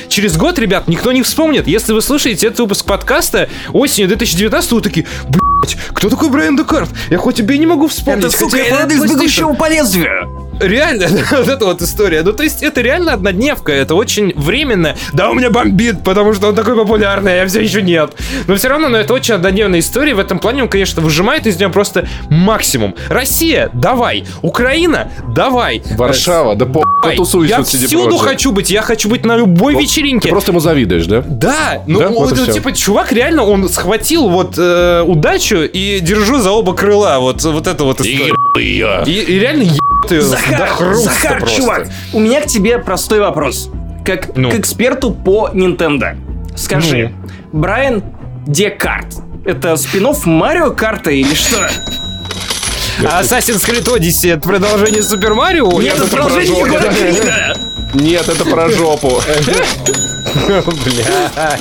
через 0.08 0.38
год, 0.38 0.60
ребят, 0.60 0.88
никто 0.88 1.12
не 1.12 1.24
вспомнит. 1.24 1.68
Если 1.68 1.94
вы 1.94 2.02
слушаете 2.02 2.48
этот 2.48 2.60
выпуск 2.60 2.86
подкаста 2.86 3.50
осенью 3.74 4.08
2019, 4.10 4.72
вы 4.72 4.82
такие, 4.82 5.06
блять, 5.28 5.78
кто 5.94 6.10
такой 6.10 6.30
Брайан 6.30 6.56
Декарт? 6.56 6.90
Я 7.10 7.18
хоть 7.18 7.36
тебе 7.36 7.58
не 7.58 7.66
могу 7.66 7.88
вспомнить. 7.88 8.26
Это, 8.26 8.38
сука, 8.38 8.58
хотя 8.58 8.64
я 8.64 8.80
это 8.82 8.94
из 8.94 9.00
фанат 9.00 9.12
PlayStation». 9.12 9.20
бегущего 9.20 9.54
по 9.54 9.70
лезвию. 9.70 10.45
Реально, 10.60 11.08
вот 11.32 11.48
эта 11.48 11.66
вот 11.66 11.82
история. 11.82 12.22
Ну, 12.24 12.34
то 12.34 12.44
есть, 12.44 12.64
это 12.64 12.82
реально 12.82 13.14
однодневка, 13.14 13.72
это 13.72 13.96
очень 13.96 14.34
временно. 14.36 14.96
Да, 15.14 15.30
у 15.30 15.34
меня 15.34 15.50
бомбит, 15.50 16.04
потому 16.04 16.34
что 16.34 16.48
он 16.48 16.56
такой 16.56 16.76
популярный, 16.76 17.34
а 17.34 17.36
я 17.38 17.48
все 17.48 17.62
еще 17.62 17.82
нет. 17.82 18.14
Но 18.48 18.56
все 18.56 18.70
равно, 18.70 18.90
ну, 18.90 18.98
это 18.98 19.14
очень 19.14 19.36
однодневная 19.36 19.80
история. 19.80 20.14
В 20.14 20.20
этом 20.20 20.40
плане 20.40 20.64
он, 20.64 20.70
конечно, 20.70 21.02
выжимает 21.02 21.48
из 21.48 21.58
нее 21.58 21.70
просто 21.70 22.08
максимум. 22.30 22.96
Россия, 23.10 23.70
давай. 23.74 24.26
Украина, 24.42 25.12
давай. 25.36 25.82
Варшава, 25.98 26.56
да 26.56 26.66
по 26.66 26.84
Я 27.44 27.64
всюду 27.64 28.18
хочу 28.18 28.52
быть, 28.52 28.72
я 28.72 28.82
хочу 28.82 29.10
быть 29.10 29.26
на 29.26 29.38
любой 29.38 29.76
Ты 29.76 29.82
вечеринке. 29.82 30.30
просто 30.30 30.52
ему 30.52 30.60
завидуешь, 30.60 31.06
да? 31.06 31.24
Да, 31.26 31.84
ну, 31.88 32.00
Да, 32.00 32.10
вот 32.10 32.38
и 32.38 32.42
ну, 32.42 32.54
типа, 32.54 32.72
чувак 32.72 33.12
реально, 33.12 33.44
он 33.44 33.70
схватил 33.70 34.30
вот 34.30 34.56
э, 34.58 35.02
удачу 35.02 35.58
и 35.58 36.00
держу 36.00 36.40
за 36.40 36.52
оба 36.52 36.74
крыла, 36.74 37.20
вот, 37.20 37.44
вот 37.44 37.68
это 37.68 37.84
вот 37.84 38.02
история. 38.02 39.04
И, 39.06 39.12
и 39.12 39.40
реально 39.40 39.64
до 40.10 40.22
Захар, 40.22 40.96
Захар, 40.96 41.40
просто. 41.40 41.56
чувак, 41.58 41.88
у 42.14 42.20
меня 42.20 42.42
к 42.42 42.48
тебе 42.48 42.80
простой 42.80 43.20
вопрос. 43.20 43.70
Как 44.06 44.36
Ну. 44.36 44.52
к 44.52 44.56
эксперту 44.56 45.12
по 45.12 45.50
Nintendo. 45.54 46.16
Скажи, 46.56 47.12
Брайан 47.52 48.04
Декарт, 48.46 49.08
это 49.46 49.76
спин 49.78 50.08
Марио 50.26 50.72
Карта 50.72 51.10
или 51.12 51.34
что? 51.34 51.70
А 53.04 53.22
Assassin's 53.22 53.68
Creed 53.68 53.84
Odyssey 53.94 54.32
это 54.34 54.48
продолжение 54.48 55.04
Супер 55.04 55.34
Марио? 55.34 55.70
Нет, 55.82 55.98
это 55.98 56.08
продолжение. 56.08 56.58
Егора 56.60 56.80
Крида. 56.94 57.55
Нет, 57.96 58.28
это 58.28 58.46
про 58.46 58.70
жопу. 58.70 59.22
Бля. 60.84 61.58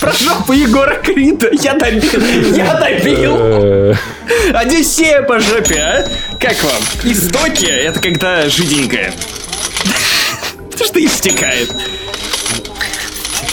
Про 0.00 0.12
жопу 0.12 0.52
Егора 0.52 0.96
Крида. 0.96 1.50
Я 1.52 1.74
добил. 1.74 2.56
Я 2.56 2.74
добил. 2.74 3.96
Одиссея 4.54 5.22
по 5.22 5.38
жопе, 5.38 5.78
а? 5.78 6.08
Как 6.40 6.62
вам? 6.64 6.82
Истоки— 7.04 7.66
это 7.66 8.00
когда 8.00 8.48
жиденькая. 8.48 9.12
Что 10.74 11.04
истекает. 11.04 11.70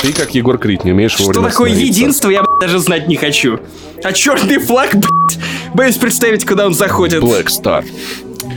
Ты, 0.01 0.13
как 0.13 0.33
Егор 0.33 0.57
Крид, 0.57 0.85
не 0.85 0.93
умеешь 0.93 1.11
Что 1.11 1.31
такое 1.43 1.71
единство, 1.71 2.29
я 2.29 2.43
даже 2.59 2.79
знать 2.79 3.07
не 3.07 3.17
хочу. 3.17 3.59
А 4.03 4.13
черный 4.13 4.57
флаг, 4.57 4.95
блядь, 4.95 5.39
боюсь 5.73 5.97
представить, 5.97 6.45
куда 6.45 6.65
он 6.65 6.73
заходит. 6.73 7.21
Black 7.21 7.47
Star. 7.47 7.85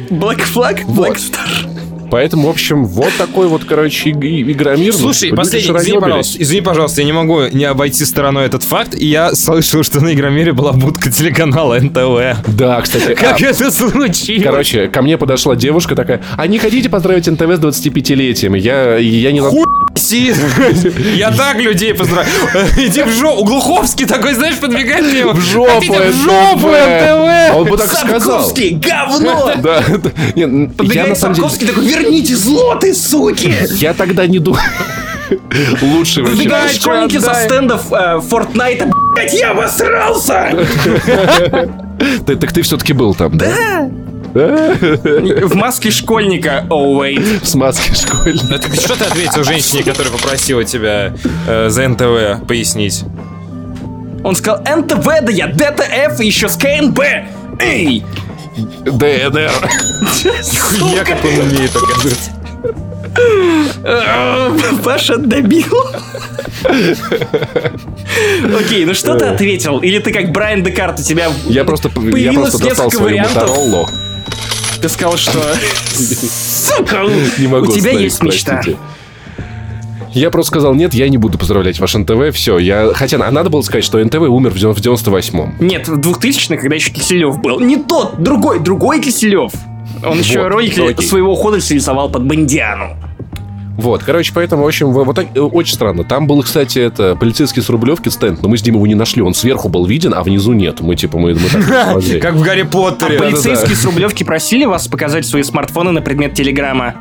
Black 0.09 0.41
флаг? 0.41 0.81
Black 0.83 1.17
Star. 1.17 1.72
Поэтому, 2.13 2.49
в 2.49 2.51
общем, 2.51 2.85
вот 2.85 3.11
такой 3.17 3.49
вот, 3.49 3.65
короче, 3.65 4.11
Игромир. 4.11 4.93
Слушай, 4.93 5.31
ну, 5.31 5.37
последний, 5.37 5.75
извини, 5.75 5.99
пожалуйста, 5.99 6.43
извини, 6.43 6.61
пожалуйста, 6.61 7.01
я 7.01 7.07
не 7.07 7.13
могу 7.15 7.47
не 7.47 7.65
обойти 7.65 8.05
стороной 8.05 8.45
этот 8.45 8.65
факт. 8.65 8.95
И 8.95 9.07
я 9.07 9.35
слышал, 9.35 9.83
что 9.83 10.03
на 10.03 10.13
Игромире 10.13 10.53
была 10.53 10.73
будка 10.73 11.11
телеканала 11.11 11.79
НТВ. 11.81 12.47
Да, 12.49 12.83
кстати. 12.83 13.15
Как 13.19 13.41
а, 13.41 13.45
это 13.47 13.71
случилось? 13.71 14.43
Короче, 14.45 14.89
ко 14.89 15.01
мне 15.01 15.17
подошла 15.17 15.57
девушка 15.57 15.97
такая, 15.97 16.21
а 16.37 16.47
не 16.47 16.59
хотите 16.59 16.91
поздравить 16.91 17.29
НТВ 17.29 17.45
с 17.45 17.81
25-летием? 17.81 18.59
Я, 18.59 18.99
я 18.99 19.33
не... 19.33 19.41
Хуй 19.41 19.65
Я 21.15 21.31
так 21.31 21.57
людей 21.57 21.95
поздравляю. 21.95 22.29
Иди 22.77 23.03
в 23.03 23.11
жопу. 23.11 23.45
Глуховский 23.45 24.07
такой, 24.07 24.35
знаешь, 24.35 24.57
подбегает 24.57 25.05
мне 25.05 25.27
В 25.27 25.41
жопу 25.41 25.81
В 25.81 26.13
жопу 26.13 26.69
НТВ. 26.69 27.57
Он 27.57 27.65
бы 27.69 27.77
так 27.77 27.91
сказал. 27.93 28.53
говно. 28.55 29.53
Да. 29.63 29.83
Я 30.35 31.07
на 31.07 31.15
самом 31.15 31.35
деле... 31.35 31.49
такой, 31.69 31.85
верните 32.03 32.37
зло, 32.37 32.75
ты 32.77 32.95
суки. 32.95 33.55
Я 33.77 33.95
тогда 33.95 34.27
не 34.27 34.39
думаю... 34.39 34.63
Лучше 35.81 36.23
вообще. 36.23 36.37
Выбегают 36.37 36.73
школьники 36.73 37.19
со 37.19 37.35
стендов 37.35 37.91
э, 37.91 38.21
Фортнайта, 38.21 38.91
блять, 39.15 39.33
я 39.33 39.53
обосрался! 39.53 40.51
Так 42.27 42.53
ты 42.53 42.63
все-таки 42.63 42.93
был 42.93 43.15
там, 43.15 43.39
да? 43.39 43.89
В 44.35 45.55
маске 45.55 45.91
школьника, 45.91 46.67
oh 46.69 46.99
wait. 46.99 47.45
С 47.45 47.55
маски 47.55 47.95
школьника. 47.95 48.47
Ну, 48.51 48.59
так 48.59 48.75
что 48.75 48.99
ты 48.99 49.05
ответил 49.05 49.45
женщине, 49.45 49.85
которая 49.85 50.13
попросила 50.13 50.65
тебя 50.65 51.15
э, 51.47 51.69
за 51.69 51.89
НТВ 51.89 52.47
пояснить? 52.47 53.05
Он 54.25 54.35
сказал, 54.35 54.63
НТВ, 54.65 55.05
да 55.05 55.31
я 55.31 55.49
ДТФ 55.49 56.21
и 56.21 56.27
еще 56.27 56.49
с 56.49 56.57
КНБ. 56.57 57.01
Эй! 57.61 58.05
ДНР. 58.57 59.71
Я 60.95 61.05
как 61.05 61.25
он 61.25 61.39
умеет, 61.39 61.75
оказывается. 61.75 62.31
Паша 64.85 65.17
добил. 65.19 65.75
Окей, 68.59 68.85
ну 68.85 68.95
что 68.95 69.17
ты 69.17 69.25
ответил? 69.27 69.79
Или 69.79 69.99
ты 69.99 70.13
как 70.13 70.33
Брайан 70.33 70.63
Декарт, 70.63 71.01
у 71.01 71.03
тебя 71.03 71.31
Я 71.47 71.65
просто, 71.65 71.91
я 72.17 72.33
просто 72.33 72.59
достал 72.59 72.91
свою 72.91 73.19
Моторолу. 73.19 73.89
Ты 74.81 74.89
сказал, 74.89 75.17
что... 75.17 75.41
Сука! 75.95 77.05
Не 77.39 77.47
могу 77.47 77.71
У 77.71 77.75
тебя 77.75 77.93
есть 77.93 78.23
мечта. 78.23 78.61
Я 80.15 80.31
просто 80.31 80.51
сказал, 80.51 80.75
нет, 80.75 80.95
я 80.95 81.09
не 81.09 81.19
буду 81.19 81.39
поздравлять 81.39 81.81
ваш 81.81 81.95
НТВ, 81.95 82.35
все. 82.35 82.59
Я... 82.59 82.93
Хотя 82.95 83.19
а 83.25 83.31
надо 83.31 83.51
было 83.51 83.63
сказать, 83.63 83.85
что 83.85 84.03
НТВ 84.03 84.21
умер 84.21 84.51
в 84.51 84.57
98-м. 84.57 85.55
Нет, 85.61 85.89
в 85.89 85.99
2000-х, 85.99 86.57
когда 86.57 86.75
еще 86.75 86.91
Киселев 86.91 87.41
был. 87.41 87.61
Не 87.61 87.77
тот, 87.77 88.23
другой, 88.23 88.61
другой 88.61 89.01
Киселев. 89.01 89.53
Он 90.05 90.11
вот, 90.11 90.19
еще 90.19 90.47
ролик 90.49 90.73
окей. 90.79 91.07
своего 91.07 91.33
ухода 91.33 91.57
рисовал 91.57 92.11
под 92.11 92.27
Бандиану. 92.27 92.97
Вот, 93.77 94.03
короче, 94.03 94.33
поэтому, 94.35 94.65
в 94.65 94.67
общем, 94.67 94.91
вот 94.91 95.17
так, 95.17 95.27
э, 95.35 95.41
очень 95.41 95.75
странно. 95.75 96.05
Там 96.05 96.27
был, 96.27 96.43
кстати, 96.43 96.79
это 96.79 97.17
полицейский 97.17 97.63
с 97.63 97.71
Рублевки 97.71 98.11
стенд, 98.11 98.43
но 98.43 98.49
мы 98.49 98.59
с 98.59 98.63
Димой 98.63 98.79
его 98.79 98.87
не 98.87 98.95
нашли. 98.95 99.23
Он 99.23 99.33
сверху 99.33 99.69
был 99.69 99.87
виден, 99.87 100.13
а 100.15 100.23
внизу 100.23 100.53
нет. 100.53 100.81
Мы, 100.81 100.95
типа, 100.95 101.19
мы, 101.19 101.35
мы 101.35 101.49
так 101.49 102.21
Как 102.21 102.35
в 102.35 102.43
Гарри 102.43 102.63
Поттере. 102.63 103.17
А 103.17 103.23
полицейские 103.23 103.75
с 103.75 103.85
Рублевки 103.85 104.25
просили 104.25 104.67
вас 104.67 104.89
показать 104.89 105.27
свои 105.27 105.43
смартфоны 105.43 105.91
на 105.91 106.03
предмет 106.03 106.35
Телеграма? 106.35 106.95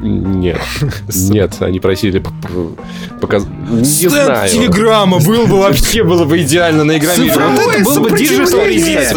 Нет. 0.00 0.60
Нет, 1.14 1.56
они 1.60 1.80
просили 1.80 2.22
показать. 3.20 3.48
Не 3.70 4.08
знаю. 4.08 4.48
Телеграмма 4.48 5.18
был 5.18 5.46
бы 5.46 5.58
вообще 5.58 6.04
было 6.04 6.24
бы 6.24 6.40
идеально 6.42 6.84
на 6.84 6.96
Игромире. 6.98 7.32
Вот 7.34 7.74
это 7.74 7.84
было 7.84 8.00
бы 8.00 8.18
digital 8.18 8.60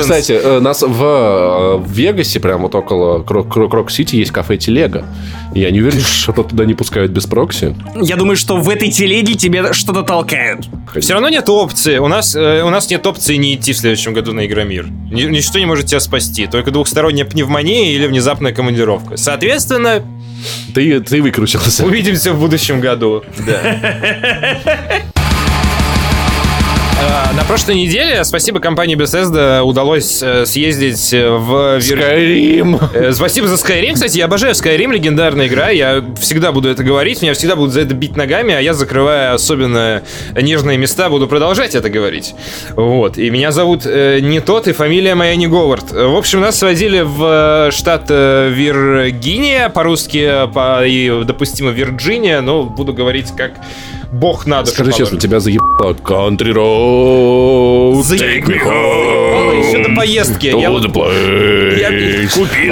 Кстати, 0.02 0.32
э, 0.34 0.60
нас 0.60 0.82
в 0.82 1.04
э, 1.04 1.84
Вегасе, 1.88 2.40
прямо 2.40 2.64
вот 2.64 2.76
около 2.76 3.22
Крок-Сити, 3.24 4.16
есть 4.16 4.32
кафе 4.32 4.58
Телега. 4.58 5.06
Я 5.54 5.70
не 5.72 5.82
уверен, 5.82 6.02
что 6.02 6.32
туда 6.32 6.66
не 6.66 6.74
пускают 6.74 7.12
без 7.12 7.26
прокси. 7.26 7.76
Я 8.02 8.16
думаю, 8.16 8.38
что 8.38 8.58
в 8.58 8.70
этой 8.70 8.90
телеге 8.90 9.34
тебе 9.36 9.74
что-то 9.74 10.04
толкают. 10.04 10.68
Все 11.00 11.14
равно 11.14 11.30
нет 11.30 11.50
опции. 11.50 11.98
У 11.98 12.08
нас, 12.08 12.36
э, 12.36 12.64
у 12.64 12.70
нас 12.70 12.90
нет 12.90 13.06
опции 13.06 13.36
не 13.36 13.56
идти 13.56 13.74
в 13.74 13.78
следующем 13.78 14.14
году 14.14 14.34
на 14.34 14.46
Игромир. 14.46 14.88
Ничто 15.12 15.60
не 15.60 15.66
может 15.66 15.88
тебя 15.88 16.00
спасти. 16.00 16.48
Только 16.48 16.72
двухсторонняя 16.72 17.26
пневмония 17.26 17.92
или 17.92 18.08
внезапная 18.08 18.54
командировка. 18.54 19.18
Соответственно, 19.18 20.04
ты, 20.74 21.00
ты 21.02 21.22
выкрутился. 21.22 21.86
Увидимся 21.86 22.34
в 22.34 22.40
будущем 22.40 22.80
году. 22.80 23.24
Да. 23.46 25.02
А, 27.04 27.34
на 27.34 27.44
прошлой 27.44 27.76
неделе, 27.76 28.24
спасибо 28.24 28.60
компании 28.60 28.96
Bethesda, 28.96 29.62
удалось 29.62 30.22
э, 30.22 30.46
съездить 30.46 31.12
в... 31.12 31.80
Skyrim! 31.80 32.80
Э, 32.94 33.12
спасибо 33.12 33.48
за 33.48 33.56
Skyrim, 33.56 33.94
кстати, 33.94 34.20
я 34.20 34.26
обожаю 34.26 34.54
Skyrim, 34.54 34.92
легендарная 34.92 35.48
игра, 35.48 35.70
я 35.70 36.04
всегда 36.20 36.52
буду 36.52 36.70
это 36.70 36.84
говорить, 36.84 37.24
меня 37.24 37.34
всегда 37.34 37.56
будут 37.56 37.74
за 37.74 37.82
это 37.82 37.96
бить 37.96 38.16
ногами, 38.16 38.54
а 38.54 38.60
я, 38.60 38.76
закрывая 38.76 39.34
особенно 39.34 40.04
нежные 40.40 40.78
места, 40.78 41.10
буду 41.10 41.28
продолжать 41.28 41.74
это 41.74 41.90
говорить. 41.90 42.36
Вот, 42.76 43.18
и 43.18 43.32
меня 43.32 43.52
зовут 43.52 43.82
э, 43.86 44.20
не 44.22 44.40
тот, 44.40 44.68
и 44.68 44.72
фамилия 44.72 45.16
моя 45.16 45.36
не 45.36 45.48
Говард. 45.48 45.92
В 45.92 46.16
общем, 46.16 46.42
нас 46.42 46.60
свозили 46.60 47.02
в 47.02 47.72
штат 47.72 48.10
Виргиния, 48.12 49.70
по-русски, 49.70 50.48
по, 50.54 50.86
и 50.86 51.24
допустимо 51.24 51.72
Вирджиния, 51.72 52.42
но 52.42 52.64
буду 52.64 52.94
говорить 52.94 53.34
как 53.36 53.54
бог 54.12 54.46
надо. 54.46 54.70
Скажи 54.70 54.94
честно, 54.94 55.18
тебя 55.20 55.40
заебало 55.40 55.94
Country 55.94 56.54
Road, 56.54 58.02
take 58.18 58.46
me 58.46 58.60
home. 58.64 59.68
Еще 59.68 59.84
до 59.84 59.96
поездки. 59.96 60.48
Я 60.48 60.72
вот... 60.72 60.86
Купи 60.86 62.72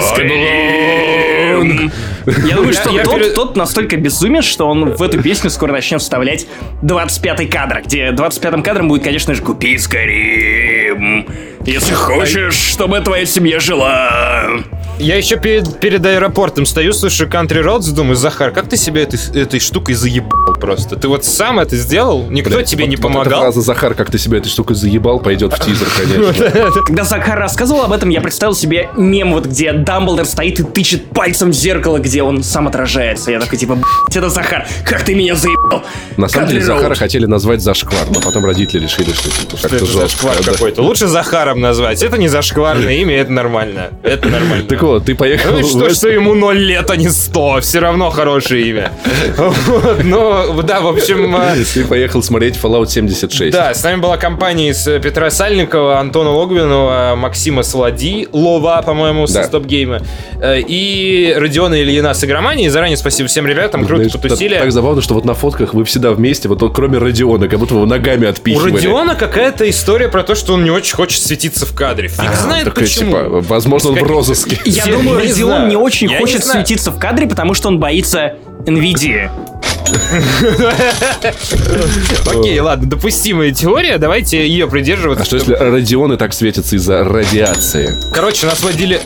Я 2.26 2.56
думаю, 2.56 2.74
что 2.74 2.90
я, 2.92 3.04
тот, 3.04 3.18
я... 3.18 3.34
тот 3.34 3.56
настолько 3.56 3.98
безумен, 3.98 4.42
что 4.42 4.68
он 4.68 4.94
в 4.94 5.02
эту 5.02 5.22
песню 5.22 5.50
скоро 5.50 5.72
начнет 5.72 6.02
вставлять 6.02 6.48
25-й 6.82 7.48
кадр, 7.48 7.82
где 7.86 8.10
25-м 8.10 8.64
кадром 8.64 8.88
будет, 8.88 9.04
конечно 9.04 9.34
же, 9.34 9.42
«Купи 9.42 9.78
Скорим, 9.78 11.28
если 11.66 11.94
хочешь, 11.94 12.56
чтобы 12.56 13.00
твоя 13.02 13.26
семья 13.26 13.60
жила». 13.60 14.50
Я 15.00 15.16
еще 15.16 15.38
перед, 15.38 15.80
перед 15.80 16.06
аэропортом 16.06 16.66
стою, 16.66 16.92
слушаю 16.92 17.30
Country 17.30 17.64
Roads, 17.64 17.94
думаю, 17.94 18.18
Захар, 18.18 18.52
как 18.52 18.68
ты 18.68 18.76
себя 18.76 19.04
этой, 19.04 19.18
этой 19.34 19.62
штукой 19.62 19.96
заебал 19.96 20.56
просто? 20.56 20.98
Ты 20.98 21.08
вот 21.08 21.24
сам 21.24 21.60
это 21.60 21.78
сделал? 21.78 22.30
Никто 22.30 22.56
Блядь, 22.56 22.68
тебе 22.68 22.84
вот, 22.84 22.90
не 22.90 22.96
вот 22.98 23.04
помогал? 23.04 23.40
Эта 23.40 23.42
фраза 23.44 23.62
«Захар, 23.62 23.94
как 23.94 24.12
ты 24.12 24.18
себя 24.18 24.40
этой 24.40 24.50
штукой 24.50 24.76
заебал» 24.76 25.22
пойдет 25.22 25.54
в 25.54 25.60
тизер, 25.64 25.88
конечно. 25.96 26.82
Когда 26.86 27.06
Захар 27.06 27.40
рассказывал 27.40 27.84
об 27.84 27.94
этом, 27.94 28.10
я 28.10 28.20
представил 28.20 28.54
себе 28.54 28.90
мем, 28.98 29.32
вот 29.32 29.46
где 29.46 29.72
Дамблдор 29.72 30.26
стоит 30.26 30.60
и 30.60 30.64
тычет 30.64 31.06
пальцем 31.12 31.52
в 31.52 31.54
зеркало, 31.54 32.00
где 32.10 32.24
он 32.24 32.44
сам 32.44 32.68
отражается. 32.68 33.32
Я 33.32 33.40
такой, 33.40 33.58
типа, 33.58 33.78
это 34.10 34.30
Захар, 34.30 34.68
как 34.84 35.04
ты 35.04 35.14
меня 35.14 35.36
заебал? 35.36 35.84
На 36.18 36.28
самом 36.28 36.50
деле 36.50 36.62
Захара 36.62 36.96
хотели 36.96 37.26
назвать 37.26 37.62
Зашквар, 37.62 38.08
но 38.10 38.20
потом 38.20 38.46
родители 38.46 38.84
решили, 38.84 39.14
что 39.14 39.30
типа 39.30 39.58
как-то 39.62 39.86
Зашквар 39.86 40.36
какой-то. 40.44 40.82
Лучше 40.82 41.08
Захаром 41.08 41.62
назвать. 41.62 42.02
Это 42.02 42.18
не 42.18 42.28
зашкварное 42.28 42.96
имя, 42.96 43.18
это 43.18 43.32
нормально. 43.32 43.90
Это 44.02 44.28
нормально. 44.28 44.66
Так 44.68 44.82
вот, 44.82 45.06
ты 45.06 45.16
поехал... 45.16 45.52
Ну 45.52 45.64
что, 45.64 45.94
что 45.94 46.10
ему 46.10 46.34
0 46.34 46.58
лет, 46.58 46.90
а 46.90 46.96
не 46.96 47.10
100. 47.10 47.62
Все 47.62 47.80
равно 47.80 48.10
хорошее 48.10 48.68
имя. 48.68 48.92
Ну, 50.04 50.62
да, 50.64 50.82
в 50.82 50.88
общем... 50.88 51.36
А, 51.36 51.54
ты 51.74 51.84
поехал 51.86 52.24
смотреть 52.24 52.56
Fallout 52.62 52.88
76. 52.88 53.52
Да, 53.52 53.74
с 53.74 53.84
нами 53.84 54.02
была 54.02 54.18
компания 54.18 54.70
из 54.70 54.84
Петра 54.84 55.30
Сальникова, 55.30 56.00
Антона 56.00 56.32
Логвинова, 56.32 57.14
Максима 57.16 57.64
Слади, 57.64 58.28
Лова, 58.32 58.82
по-моему, 58.82 59.28
со 59.28 59.44
Стоп 59.44 59.66
Гейма, 59.66 60.02
э, 60.42 60.62
и 60.62 61.36
Родиона 61.38 61.82
Ильина 61.82 61.99
с 62.02 62.24
игромании. 62.24 62.68
Заранее 62.68 62.98
спасибо 62.98 63.30
всем 63.30 63.48
ребятам, 63.48 63.86
круто 63.86 64.04
Знаешь, 64.04 64.14
потусили. 64.14 64.54
Так, 64.54 64.64
так 64.64 64.72
забавно, 64.72 65.02
что 65.02 65.14
вот 65.14 65.26
на 65.26 65.34
фотках 65.34 65.74
вы 65.74 65.86
всегда 65.86 66.12
вместе, 66.12 66.48
вот 66.48 66.60
кроме 66.74 66.98
Родиона, 66.98 67.48
как 67.48 67.60
будто 67.60 67.76
вы 67.76 67.86
ногами 67.86 68.28
отпихивали. 68.28 68.72
У 68.72 68.76
Родиона 68.76 69.16
какая-то 69.16 69.70
история 69.70 70.10
про 70.10 70.24
то, 70.24 70.36
что 70.36 70.54
он 70.54 70.64
не 70.64 70.72
очень 70.72 70.96
хочет 70.96 71.22
светиться 71.22 71.66
в 71.66 71.74
кадре. 71.74 72.08
Фиг 72.08 72.20
а, 72.20 72.36
знает 72.36 72.66
такой, 72.66 72.84
почему. 72.84 73.12
Типа, 73.12 73.42
возможно, 73.42 73.92
он 73.92 73.96
в 73.96 74.04
розыске. 74.04 74.60
Я 74.66 74.86
думаю, 74.86 75.20
Родион 75.20 75.70
не 75.70 75.76
очень 75.76 76.16
хочет 76.18 76.44
светиться 76.44 76.92
в 76.92 77.00
кадре, 77.00 77.28
потому 77.28 77.54
что 77.54 77.68
он 77.68 77.80
боится 77.80 78.36
NVIDIA. 78.66 79.30
Окей, 82.26 82.60
ладно, 82.60 82.90
допустимая 82.90 83.52
теория, 83.52 83.98
давайте 83.98 84.48
ее 84.48 84.68
придерживаться. 84.68 85.24
А 85.24 85.26
что 85.26 85.38
если 85.38 85.54
радионы 85.54 86.18
так 86.18 86.34
светятся 86.34 86.76
из-за 86.76 87.04
радиации? 87.04 87.96
Короче, 88.14 88.46
нас 88.46 88.62
водили... 88.62 89.02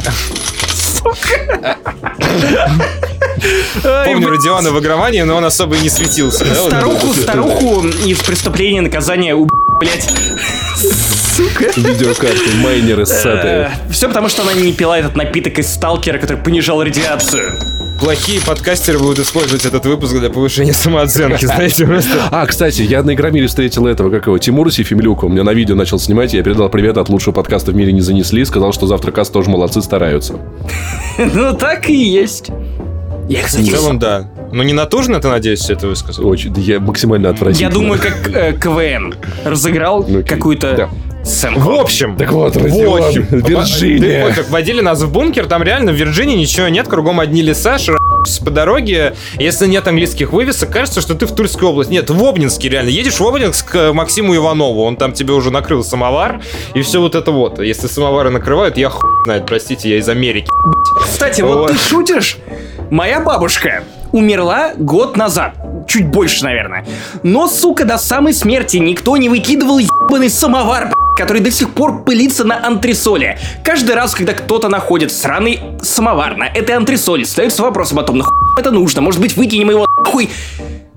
Помню 4.05 4.29
Родиона 4.29 4.71
в 4.71 4.79
игровании, 4.79 5.21
но 5.21 5.35
он 5.35 5.45
особо 5.45 5.75
и 5.75 5.79
не 5.81 5.89
светился. 5.89 6.45
Старуху, 6.45 7.13
старуху 7.13 7.87
из 8.05 8.19
преступления 8.19 8.81
наказания 8.81 9.35
уб... 9.35 9.49
блять. 9.79 10.09
Сука. 11.35 11.65
Видеокарты, 11.75 12.55
майнеры 12.57 13.05
ссатые. 13.05 13.71
Э, 13.87 13.91
Все 13.91 14.07
потому, 14.07 14.29
что 14.29 14.43
она 14.43 14.53
не 14.53 14.71
пила 14.71 14.99
этот 14.99 15.15
напиток 15.15 15.57
из 15.57 15.73
сталкера, 15.73 16.19
который 16.19 16.37
понижал 16.37 16.83
радиацию 16.83 17.57
плохие 18.03 18.41
подкастеры 18.41 18.99
будут 18.99 19.19
использовать 19.19 19.65
этот 19.65 19.85
выпуск 19.85 20.13
для 20.19 20.29
повышения 20.29 20.73
самооценки, 20.73 21.45
знаете, 21.45 21.85
просто. 21.85 22.11
А, 22.31 22.45
кстати, 22.45 22.81
я 22.81 23.01
на 23.01 23.13
Игромире 23.13 23.47
встретил 23.47 23.87
этого, 23.87 24.09
как 24.09 24.27
его, 24.27 24.37
Тимура 24.37 24.69
Сефимлюка. 24.69 25.25
У 25.25 25.29
меня 25.29 25.43
на 25.43 25.53
видео 25.53 25.75
начал 25.75 25.99
снимать, 25.99 26.33
я 26.33 26.43
передал 26.43 26.69
привет 26.69 26.97
от 26.97 27.07
лучшего 27.07 27.33
подкаста 27.33 27.71
в 27.71 27.75
мире 27.75 27.93
не 27.93 28.01
занесли, 28.01 28.43
сказал, 28.43 28.73
что 28.73 28.87
завтра 28.87 29.11
каст 29.11 29.31
тоже 29.31 29.49
молодцы, 29.49 29.81
стараются. 29.81 30.37
Ну, 31.17 31.53
так 31.53 31.89
и 31.89 31.95
есть. 31.95 32.49
Я, 33.29 33.41
В 33.41 33.45
кстати, 33.45 33.69
целом, 33.69 33.99
да. 33.99 34.29
Но 34.53 34.63
не 34.63 34.73
натужно, 34.73 35.19
ты, 35.19 35.27
надеюсь, 35.27 35.69
это 35.69 35.87
высказал? 35.87 36.27
Очень, 36.27 36.53
я 36.59 36.79
максимально 36.79 37.29
отвратительно. 37.29 37.69
я 37.69 37.73
думаю, 37.73 37.99
как 37.99 38.29
э, 38.33 38.53
КВН 38.53 39.15
разыграл 39.43 40.05
Ну, 40.07 40.23
какую-то 40.23 40.73
Да. 40.75 40.89
сценку. 41.25 41.59
В 41.61 41.71
общем, 41.79 42.15
Так 42.15 42.31
вот, 42.31 42.55
общем, 42.55 43.25
Вирджиния. 43.31 44.27
Ты 44.27 44.29
пофиг, 44.35 44.49
водили 44.51 44.81
нас 44.81 45.01
в 45.01 45.11
бункер, 45.11 45.47
там 45.47 45.63
реально 45.63 45.91
в 45.91 45.95
Вирджинии 45.95 46.35
ничего 46.37 46.67
нет, 46.67 46.87
кругом 46.87 47.19
одни 47.19 47.41
леса, 47.41 47.77
широ 47.77 47.97
по 48.45 48.51
дороге, 48.51 49.15
если 49.37 49.67
нет 49.67 49.85
английских 49.85 50.31
вывесок, 50.31 50.69
кажется, 50.71 51.01
что 51.01 51.13
ты 51.13 51.25
в 51.25 51.33
Тульской 51.35 51.67
области. 51.67 51.91
Нет, 51.91 52.09
в 52.09 52.23
Обнинске 52.23 52.69
реально. 52.69 52.87
Едешь 52.89 53.19
в 53.19 53.27
Обнинск 53.27 53.69
к 53.71 53.91
Максиму 53.91 54.33
Иванову, 54.35 54.83
он 54.83 54.95
там 54.95 55.11
тебе 55.11 55.33
уже 55.33 55.51
накрыл 55.51 55.83
самовар, 55.83 56.41
и 56.73 56.81
все 56.83 57.01
вот 57.01 57.15
это 57.15 57.31
вот. 57.31 57.59
Если 57.59 57.87
самовары 57.87 58.29
накрывают, 58.29 58.77
я 58.77 58.89
хуй 58.89 59.09
знает, 59.25 59.45
простите, 59.45 59.89
я 59.89 59.97
из 59.97 60.07
Америки. 60.07 60.47
Кстати, 61.01 61.41
вот 61.41 61.57
Вот. 61.57 61.71
ты 61.73 61.77
шутишь? 61.77 62.37
Моя 62.91 63.19
бабушка 63.19 63.83
умерла 64.13 64.71
год 64.77 65.17
назад. 65.17 65.55
Чуть 65.87 66.07
больше, 66.07 66.45
наверное. 66.45 66.85
Но, 67.23 67.47
сука, 67.49 67.83
до 67.83 67.97
самой 67.97 68.33
смерти 68.33 68.77
никто 68.77 69.17
не 69.17 69.27
выкидывал 69.27 69.79
ебаный 69.79 70.29
самовар, 70.29 70.93
который 71.17 71.41
до 71.41 71.51
сих 71.51 71.73
пор 71.73 72.03
пылится 72.03 72.45
на 72.45 72.65
антресоле. 72.65 73.37
Каждый 73.65 73.95
раз, 73.95 74.15
когда 74.15 74.33
кто-то 74.33 74.69
находит 74.69 75.11
сраный 75.11 75.59
самовар 75.81 76.37
на 76.37 76.45
этой 76.45 76.75
антресоле, 76.75 77.25
ставится 77.25 77.63
вопрос 77.63 77.91
о 77.91 78.03
том, 78.03 78.19
нахуй 78.19 78.31
это 78.57 78.71
нужно, 78.71 79.01
может 79.01 79.19
быть, 79.19 79.35
выкинем 79.35 79.71
его 79.71 79.85
нахуй. 79.97 80.29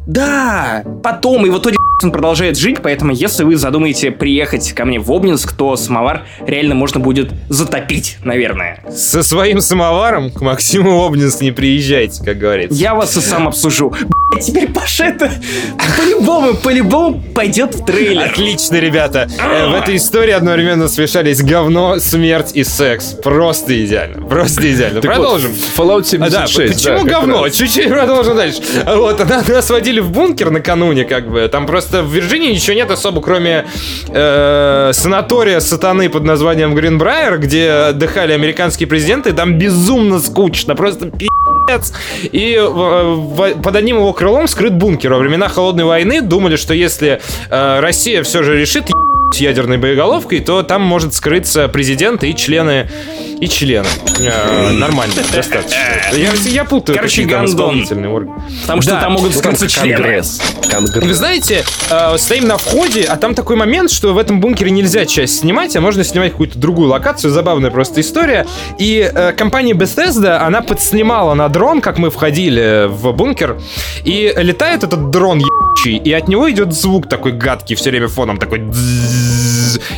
Да, 0.06 0.84
потом, 1.02 1.46
и 1.46 1.50
в 1.50 1.58
итоге 1.58 1.76
он 2.02 2.12
продолжает 2.12 2.58
жить, 2.58 2.78
поэтому 2.82 3.12
если 3.12 3.44
вы 3.44 3.56
задумаете 3.56 4.10
приехать 4.10 4.72
ко 4.72 4.84
мне 4.84 4.98
в 5.00 5.10
Обнинск, 5.10 5.52
то 5.56 5.76
самовар 5.76 6.26
реально 6.46 6.74
можно 6.74 7.00
будет 7.00 7.30
затопить, 7.48 8.18
наверное. 8.22 8.82
Со 8.90 9.22
своим 9.22 9.60
самоваром 9.60 10.30
к 10.30 10.40
Максиму 10.40 11.00
в 11.00 11.04
Обнинск 11.04 11.40
не 11.40 11.52
приезжайте, 11.52 12.22
как 12.24 12.38
говорится. 12.38 12.76
Я 12.78 12.94
вас 12.94 13.16
и 13.16 13.20
сам 13.20 13.48
обсужу. 13.48 13.94
Блядь, 14.30 14.44
теперь 14.44 14.68
Паша 14.72 15.04
это 15.04 15.30
по-любому, 15.98 16.54
по-любому 16.54 17.22
пойдет 17.34 17.74
в 17.74 17.84
трейлер. 17.84 18.24
Отлично, 18.26 18.76
ребята. 18.76 19.28
Э, 19.38 19.68
В 19.70 19.74
этой 19.74 19.96
истории 19.96 20.32
одновременно 20.32 20.88
смешались 20.88 21.42
говно, 21.42 21.98
смерть 21.98 22.50
и 22.54 22.64
секс. 22.64 23.14
Просто 23.22 23.84
идеально. 23.84 24.26
Просто 24.26 24.70
идеально. 24.72 25.00
Так 25.00 25.16
вот, 25.16 25.22
Продолжим. 25.22 25.52
Fallout 25.76 26.16
А, 26.16 26.30
да, 26.30 26.46
76. 26.46 26.74
почему 26.74 26.94
да, 26.96 27.00
как 27.02 27.10
говно? 27.20 27.48
Чуть-чуть 27.48 27.88
продолжим 27.88 28.36
дальше. 28.36 28.60
Вот, 28.84 29.18
нас 29.48 29.70
водили 29.70 30.00
в 30.00 30.10
бункер 30.10 30.50
накануне, 30.50 31.04
как 31.04 31.30
бы. 31.30 31.48
Там 31.48 31.66
просто 31.66 31.85
в 31.92 32.12
Вирджинии 32.12 32.52
ничего 32.52 32.74
нет 32.76 32.90
особо, 32.90 33.20
кроме 33.20 33.66
э, 34.08 34.90
санатория 34.92 35.60
сатаны 35.60 36.08
под 36.08 36.24
названием 36.24 36.74
Гринбрайер, 36.74 37.38
где 37.38 37.70
отдыхали 37.70 38.32
американские 38.32 38.86
президенты. 38.86 39.32
Там 39.32 39.58
безумно 39.58 40.20
скучно, 40.20 40.74
просто 40.74 41.10
пи***ц. 41.10 41.92
И 42.32 42.54
э, 42.54 42.66
в- 42.68 43.62
под 43.62 43.76
одним 43.76 43.96
его 43.96 44.12
крылом 44.12 44.48
скрыт 44.48 44.74
бункер. 44.74 45.12
Во 45.12 45.18
времена 45.18 45.48
Холодной 45.48 45.84
войны 45.84 46.20
думали, 46.20 46.56
что 46.56 46.74
если 46.74 47.20
э, 47.50 47.80
Россия 47.80 48.22
все 48.22 48.42
же 48.42 48.58
решит 48.58 48.86
с 49.32 49.38
ядерной 49.38 49.76
боеголовкой, 49.76 50.40
то 50.40 50.62
там 50.62 50.82
может 50.82 51.14
скрыться 51.14 51.68
президент 51.68 52.24
и 52.24 52.34
члены 52.34 52.88
и 53.40 53.48
члены. 53.48 53.86
Э, 54.20 54.70
нормально, 54.70 55.14
достаточно. 55.32 55.76
Я, 56.14 56.32
я 56.32 56.64
путаю 56.64 56.96
Короче, 56.96 57.24
гандон. 57.24 57.86
Потому 58.62 58.82
что 58.82 58.92
Да. 58.92 59.00
там 59.00 59.12
могут 59.12 59.34
скрыться 59.34 59.68
члены. 59.68 59.96
Конгресс. 59.96 60.40
Конгресс. 60.70 61.04
Вы 61.04 61.14
знаете, 61.14 61.64
э, 61.90 62.16
стоим 62.18 62.46
на 62.46 62.56
входе, 62.56 63.02
а 63.02 63.16
там 63.16 63.34
такой 63.34 63.56
момент, 63.56 63.90
что 63.90 64.14
в 64.14 64.18
этом 64.18 64.40
бункере 64.40 64.70
нельзя 64.70 65.04
часть 65.04 65.40
снимать, 65.40 65.76
а 65.76 65.80
можно 65.80 66.02
снимать 66.02 66.32
какую-то 66.32 66.58
другую 66.58 66.88
локацию. 66.88 67.30
Забавная 67.30 67.70
просто 67.70 68.00
история. 68.00 68.46
И 68.78 69.10
э, 69.12 69.32
компания 69.32 69.74
Bethesda, 69.74 70.38
она 70.38 70.62
подснимала 70.62 71.34
на 71.34 71.48
дрон, 71.48 71.80
как 71.82 71.98
мы 71.98 72.10
входили 72.10 72.86
в 72.88 73.12
бункер, 73.12 73.60
и 74.04 74.32
летает 74.36 74.82
этот 74.84 75.10
дрон 75.10 75.40
ебучий, 75.76 75.96
и 75.96 76.12
от 76.12 76.28
него 76.28 76.50
идет 76.50 76.72
звук 76.72 77.08
такой 77.08 77.32
гадкий, 77.32 77.76
все 77.76 77.90
время 77.90 78.08
фоном 78.08 78.38
такой 78.38 78.60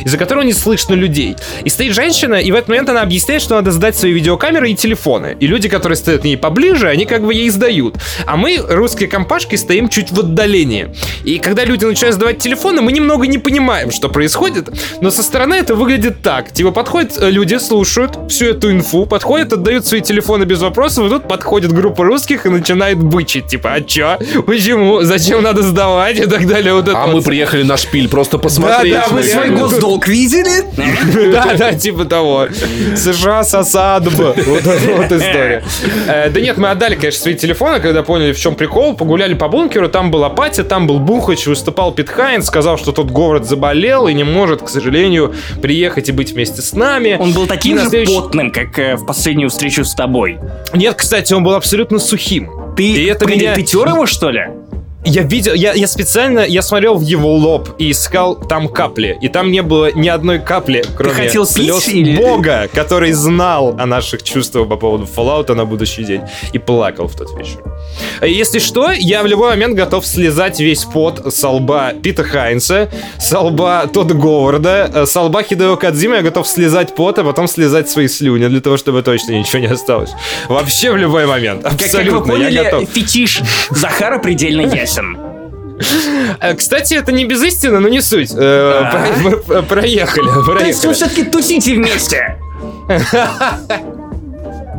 из-за 0.03 0.17
которого 0.17 0.43
не 0.43 0.53
слышно 0.53 0.93
людей. 0.93 1.35
И 1.63 1.69
стоит 1.69 1.93
женщина, 1.93 2.35
и 2.35 2.51
в 2.51 2.55
этот 2.55 2.69
момент 2.69 2.89
она 2.89 3.01
объясняет, 3.01 3.41
что 3.41 3.55
надо 3.55 3.71
сдать 3.71 3.95
свои 3.95 4.11
видеокамеры 4.11 4.71
и 4.71 4.75
телефоны. 4.75 5.37
И 5.39 5.47
люди, 5.47 5.69
которые 5.69 5.95
стоят 5.95 6.21
к 6.21 6.23
ней 6.23 6.37
поближе, 6.37 6.87
они 6.87 7.05
как 7.05 7.23
бы 7.23 7.33
ей 7.33 7.49
сдают. 7.49 7.95
А 8.25 8.37
мы, 8.37 8.57
русской 8.57 9.07
компашкой, 9.07 9.57
стоим 9.57 9.89
чуть 9.89 10.11
в 10.11 10.19
отдалении. 10.19 10.93
И 11.23 11.39
когда 11.39 11.65
люди 11.65 11.85
начинают 11.85 12.15
сдавать 12.15 12.39
телефоны, 12.39 12.81
мы 12.81 12.91
немного 12.91 13.27
не 13.27 13.37
понимаем, 13.37 13.91
что 13.91 14.09
происходит, 14.09 14.69
но 15.01 15.11
со 15.11 15.23
стороны 15.23 15.55
это 15.55 15.75
выглядит 15.75 16.21
так. 16.21 16.51
Типа 16.51 16.71
подходят 16.71 17.17
э, 17.19 17.29
люди, 17.29 17.55
слушают 17.55 18.17
всю 18.29 18.45
эту 18.47 18.71
инфу, 18.71 19.05
подходят, 19.05 19.53
отдают 19.53 19.85
свои 19.85 20.01
телефоны 20.01 20.43
без 20.43 20.61
вопросов, 20.61 21.07
и 21.07 21.09
тут 21.09 21.27
подходит 21.27 21.71
группа 21.71 22.03
русских 22.03 22.45
и 22.45 22.49
начинает 22.49 22.97
бычить. 22.97 23.47
Типа, 23.47 23.73
а 23.73 23.81
чё? 23.81 24.17
Почему? 24.45 25.01
Зачем 25.01 25.41
надо 25.43 25.61
сдавать? 25.69 26.19
И 26.19 26.25
так 26.25 26.45
далее. 26.47 26.73
Вот 26.73 26.87
это 26.87 26.97
А 27.01 27.05
вот. 27.07 27.15
мы 27.15 27.21
приехали 27.21 27.63
на 27.63 27.77
шпиль 27.77 28.09
просто 28.09 28.37
посмотреть. 28.37 28.93
Да, 28.93 29.01
да, 29.01 29.07
вы 29.09 29.21
Мы- 29.21 29.23
свой 29.23 29.49
госдолг 29.49 30.07
видели? 30.07 30.65
Да, 31.31 31.55
да, 31.57 31.73
типа 31.73 32.05
того. 32.05 32.47
США 32.95 33.43
сосадб. 33.43 34.09
Вот 34.15 34.37
вот 34.37 35.11
история. 35.11 35.63
Э, 36.07 36.29
Да 36.29 36.41
нет, 36.41 36.57
мы 36.57 36.69
отдали, 36.69 36.95
конечно, 36.95 37.21
свои 37.21 37.35
телефоны, 37.35 37.79
когда 37.79 38.03
поняли, 38.03 38.33
в 38.33 38.39
чем 38.39 38.55
прикол. 38.55 38.95
Погуляли 38.95 39.33
по 39.33 39.47
бункеру, 39.47 39.89
там 39.89 40.11
была 40.11 40.29
Патя, 40.29 40.63
там 40.63 40.87
был 40.87 40.99
Бухач, 40.99 41.45
выступал 41.47 41.91
Пит 41.91 42.09
Хайнс, 42.09 42.45
сказал, 42.47 42.77
что 42.77 42.91
тот 42.91 43.11
город 43.11 43.45
заболел 43.45 44.07
и 44.07 44.13
не 44.13 44.23
может, 44.23 44.61
к 44.61 44.69
сожалению, 44.69 45.33
приехать 45.61 46.09
и 46.09 46.11
быть 46.11 46.31
вместе 46.33 46.61
с 46.61 46.73
нами. 46.73 47.17
Он 47.19 47.31
был 47.33 47.47
таким 47.47 47.79
же 47.79 47.89
потным, 48.05 48.51
как 48.51 48.77
э, 48.79 48.95
в 48.95 49.05
последнюю 49.05 49.49
встречу 49.49 49.83
с 49.85 49.93
тобой. 49.93 50.39
Нет, 50.73 50.95
кстати, 50.95 51.33
он 51.33 51.43
был 51.43 51.53
абсолютно 51.53 51.99
сухим. 51.99 52.49
Ты, 52.75 52.83
И 52.91 53.05
это 53.05 53.25
меня- 53.25 53.53
ты 53.55 53.63
тер 53.63 53.87
его, 53.87 54.05
что 54.05 54.29
ли? 54.29 54.41
Я 55.05 55.23
видел, 55.23 55.53
я, 55.53 55.73
я 55.73 55.87
специально, 55.87 56.41
я 56.41 56.61
смотрел 56.61 56.95
в 56.97 57.01
его 57.01 57.33
лоб 57.33 57.69
и 57.77 57.91
искал 57.91 58.35
там 58.35 58.67
капли. 58.67 59.17
И 59.21 59.29
там 59.29 59.49
не 59.49 59.61
было 59.61 59.91
ни 59.93 60.09
одной 60.09 60.39
капли, 60.39 60.83
кроме 60.97 61.13
хотел 61.15 61.45
пить 61.45 61.53
слез 61.53 61.87
или- 61.87 62.17
Бога, 62.17 62.67
который 62.73 63.13
знал 63.13 63.75
о 63.79 63.85
наших 63.85 64.23
чувствах 64.23 64.67
по 64.67 64.75
поводу 64.75 65.05
Fallout 65.05 65.53
на 65.55 65.65
будущий 65.65 66.03
день. 66.03 66.23
И 66.51 66.59
плакал 66.59 67.07
в 67.07 67.15
тот 67.15 67.31
вечер. 67.37 67.63
Если 68.21 68.59
что, 68.59 68.91
я 68.91 69.23
в 69.23 69.27
любой 69.27 69.51
момент 69.51 69.75
готов 69.75 70.05
слезать 70.05 70.59
весь 70.59 70.83
пот 70.83 71.33
со 71.33 71.49
лба 71.49 71.93
Пита 71.93 72.25
Хайнса, 72.25 72.89
со 73.19 73.39
лба 73.39 73.87
Тодда 73.87 74.13
Говарда, 74.15 74.91
э, 74.93 75.05
со 75.05 75.21
лба 75.21 75.43
Хидео 75.43 75.77
Кадзима 75.77 76.17
я 76.17 76.21
готов 76.23 76.45
слезать 76.45 76.93
пот, 76.93 77.17
а 77.19 77.23
потом 77.23 77.47
слезать 77.47 77.89
свои 77.89 78.09
слюни, 78.09 78.47
для 78.47 78.59
того, 78.59 78.75
чтобы 78.75 79.01
точно 79.01 79.31
ничего 79.31 79.59
не 79.59 79.67
осталось. 79.67 80.11
Вообще 80.49 80.91
в 80.91 80.97
любой 80.97 81.25
момент. 81.25 81.63
Как, 81.63 81.71
как 81.71 81.79
вы 81.79 81.85
Абсолютно, 81.85 82.31
я 82.33 82.37
поняли, 82.37 82.63
готов. 82.63 82.89
фетиш 82.89 83.41
Захара 83.69 84.19
предельно 84.19 84.61
ясен. 84.61 84.88
Э, 86.41 86.53
Кстати, 86.55 86.93
это 86.95 87.11
не 87.11 87.25
без 87.25 87.41
истины, 87.43 87.79
но 87.79 87.87
не 87.87 88.01
суть. 88.01 88.31
Э, 88.35 88.81
А. 88.83 89.13
про- 89.23 89.37
про- 89.37 89.61
Проехали, 89.61 90.25
То 90.25 90.31
есть 90.33 90.47
вы 90.47 90.53
проехали. 90.55 90.93
все-таки 90.93 91.23
тусите 91.23 91.75
вместе. 91.75 92.37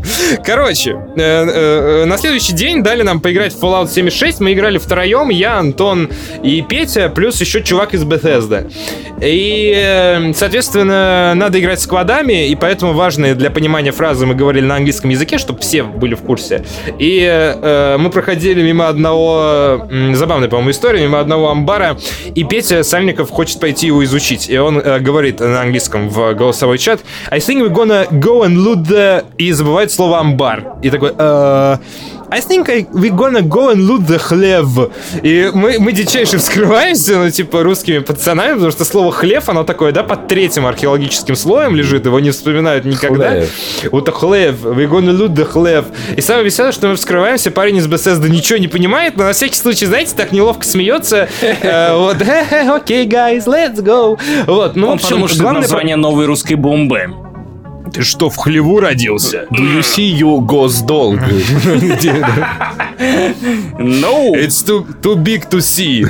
Короче, 0.44 0.90
э, 1.16 1.20
э, 1.20 2.05
на 2.05 2.18
следующий 2.18 2.53
день 2.53 2.82
дали 2.82 3.03
нам 3.03 3.20
поиграть 3.20 3.53
в 3.53 3.62
Fallout 3.62 3.88
76. 3.88 4.40
Мы 4.40 4.53
играли 4.53 4.78
втроем, 4.78 5.28
я, 5.28 5.59
Антон 5.59 6.09
и 6.42 6.62
Петя, 6.62 7.09
плюс 7.09 7.40
еще 7.40 7.62
чувак 7.62 7.94
из 7.94 8.05
Bethesda. 8.05 8.70
И, 9.20 9.72
э, 9.76 10.32
соответственно, 10.34 11.34
надо 11.34 11.61
играть 11.61 11.80
с 11.80 11.86
квадами, 11.86 12.48
и 12.48 12.55
поэтому 12.55 12.92
важные 12.94 13.34
для 13.34 13.51
понимания 13.51 13.92
фразы 13.92 14.26
мы 14.26 14.34
говорили 14.34 14.64
на 14.64 14.76
английском 14.76 15.11
языке, 15.11 15.38
чтобы 15.38 15.61
все 15.61 15.82
были 15.82 16.14
в 16.14 16.22
курсе. 16.22 16.64
И 16.98 17.20
э, 17.22 17.96
мы 17.98 18.11
проходили 18.11 18.62
мимо 18.62 18.88
одного, 18.88 19.88
забавной, 20.14 20.48
по-моему, 20.48 20.70
истории, 20.70 21.03
мимо 21.03 21.20
одного 21.20 21.51
амбара, 21.51 21.98
и 22.34 22.44
Петя 22.44 22.82
Сальников 22.82 23.30
хочет 23.30 23.61
пойти 23.61 23.88
его 23.88 24.03
изучить. 24.05 24.48
И 24.48 24.57
он 24.57 24.78
э, 24.78 24.98
говорит 25.01 25.40
на 25.40 25.61
английском 25.62 26.09
в 26.09 26.34
голосовой 26.34 26.78
чат 26.78 27.01
I 27.30 27.38
think 27.38 27.62
we're 27.62 27.74
gonna 27.74 28.09
go 28.11 28.42
and 28.42 28.57
loot 28.57 28.86
the... 28.86 29.24
И 29.38 29.53
забывает 29.53 29.89
слово 29.91 30.18
амбар. 30.20 30.74
И 30.82 30.91
такой... 30.91 31.12
«Э, 31.16 31.76
I 32.32 32.38
think 32.38 32.68
I, 32.70 32.86
we're 32.93 33.11
gonna 33.11 33.43
go 33.43 33.72
and 33.72 33.80
loot 33.88 34.07
the 34.07 34.18
хлев. 34.18 34.93
И 35.20 35.51
мы, 35.53 35.80
мы 35.80 35.91
дичайше 35.91 36.38
вскрываемся, 36.38 37.18
ну, 37.18 37.28
типа, 37.28 37.64
русскими 37.64 37.99
пацанами, 37.99 38.55
потому 38.55 38.70
что 38.70 38.84
слово 38.84 39.11
хлев, 39.11 39.49
оно 39.49 39.64
такое, 39.64 39.91
да, 39.91 40.05
под 40.05 40.28
третьим 40.28 40.64
археологическим 40.64 41.34
слоем 41.34 41.74
лежит, 41.74 42.07
его 42.07 42.20
не 42.20 42.30
вспоминают 42.30 42.84
никогда. 42.84 43.30
Хлев. 43.30 43.51
Вот 43.91 44.09
the 44.09 44.12
хлев, 44.12 44.62
we're 44.62 44.88
gonna 44.88 45.11
loot 45.11 45.34
the 45.34 45.45
хлев. 45.45 45.86
И 46.16 46.20
самое 46.20 46.45
веселое, 46.45 46.70
что 46.70 46.86
мы 46.86 46.95
вскрываемся, 46.95 47.51
парень 47.51 47.78
из 47.78 47.88
Bethesda 47.88 48.28
ничего 48.28 48.61
не 48.61 48.68
понимает, 48.68 49.16
но 49.16 49.24
на 49.24 49.32
всякий 49.32 49.57
случай, 49.57 49.86
знаете, 49.86 50.14
так 50.16 50.30
неловко 50.30 50.64
смеется. 50.64 51.28
Э, 51.43 51.97
Вот, 51.97 52.16
окей, 52.22 53.09
guys, 53.09 53.47
let's 53.47 53.78
go. 53.78 54.16
Вот, 54.47 54.76
ну, 54.76 54.86
в 54.86 54.91
Он 54.91 54.95
общем, 54.95 55.09
подумал, 55.09 55.26
что 55.26 55.34
это 55.34 55.43
главное... 55.43 55.62
название 55.62 55.97
новой 55.97 56.26
русской 56.26 56.55
бомбы. 56.55 57.30
Ты 57.93 58.03
что, 58.05 58.30
в 58.30 58.36
хлеву 58.36 58.80
родился? 58.80 59.47
Do 59.51 59.62
you 59.62 59.80
see 59.80 60.12
you 60.16 60.41
госдолг? 60.41 61.20
No! 63.78 64.34
It's 64.34 64.62
too, 64.62 64.86
too 65.03 65.16
big 65.16 65.49
to 65.51 65.61
see. 65.61 66.05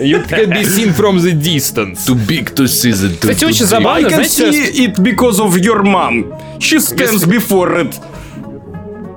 You 0.00 0.22
can 0.28 0.50
be 0.50 0.64
seen 0.64 0.92
from 0.92 1.18
the 1.20 1.32
distance. 1.32 2.06
Too 2.06 2.14
big 2.14 2.54
to 2.54 2.66
see 2.68 2.92
the 2.92 3.16
Кстати, 3.18 3.44
очень 3.44 3.64
I 3.64 3.68
забавно, 3.68 4.08
can 4.08 4.24
знаете, 4.24 4.50
see 4.52 4.84
it 4.86 5.00
because 5.00 5.40
of 5.40 5.56
your 5.58 5.82
mom. 5.82 6.32
She 6.60 6.78
stands 6.78 7.24
before 7.26 7.80
it. 7.80 7.94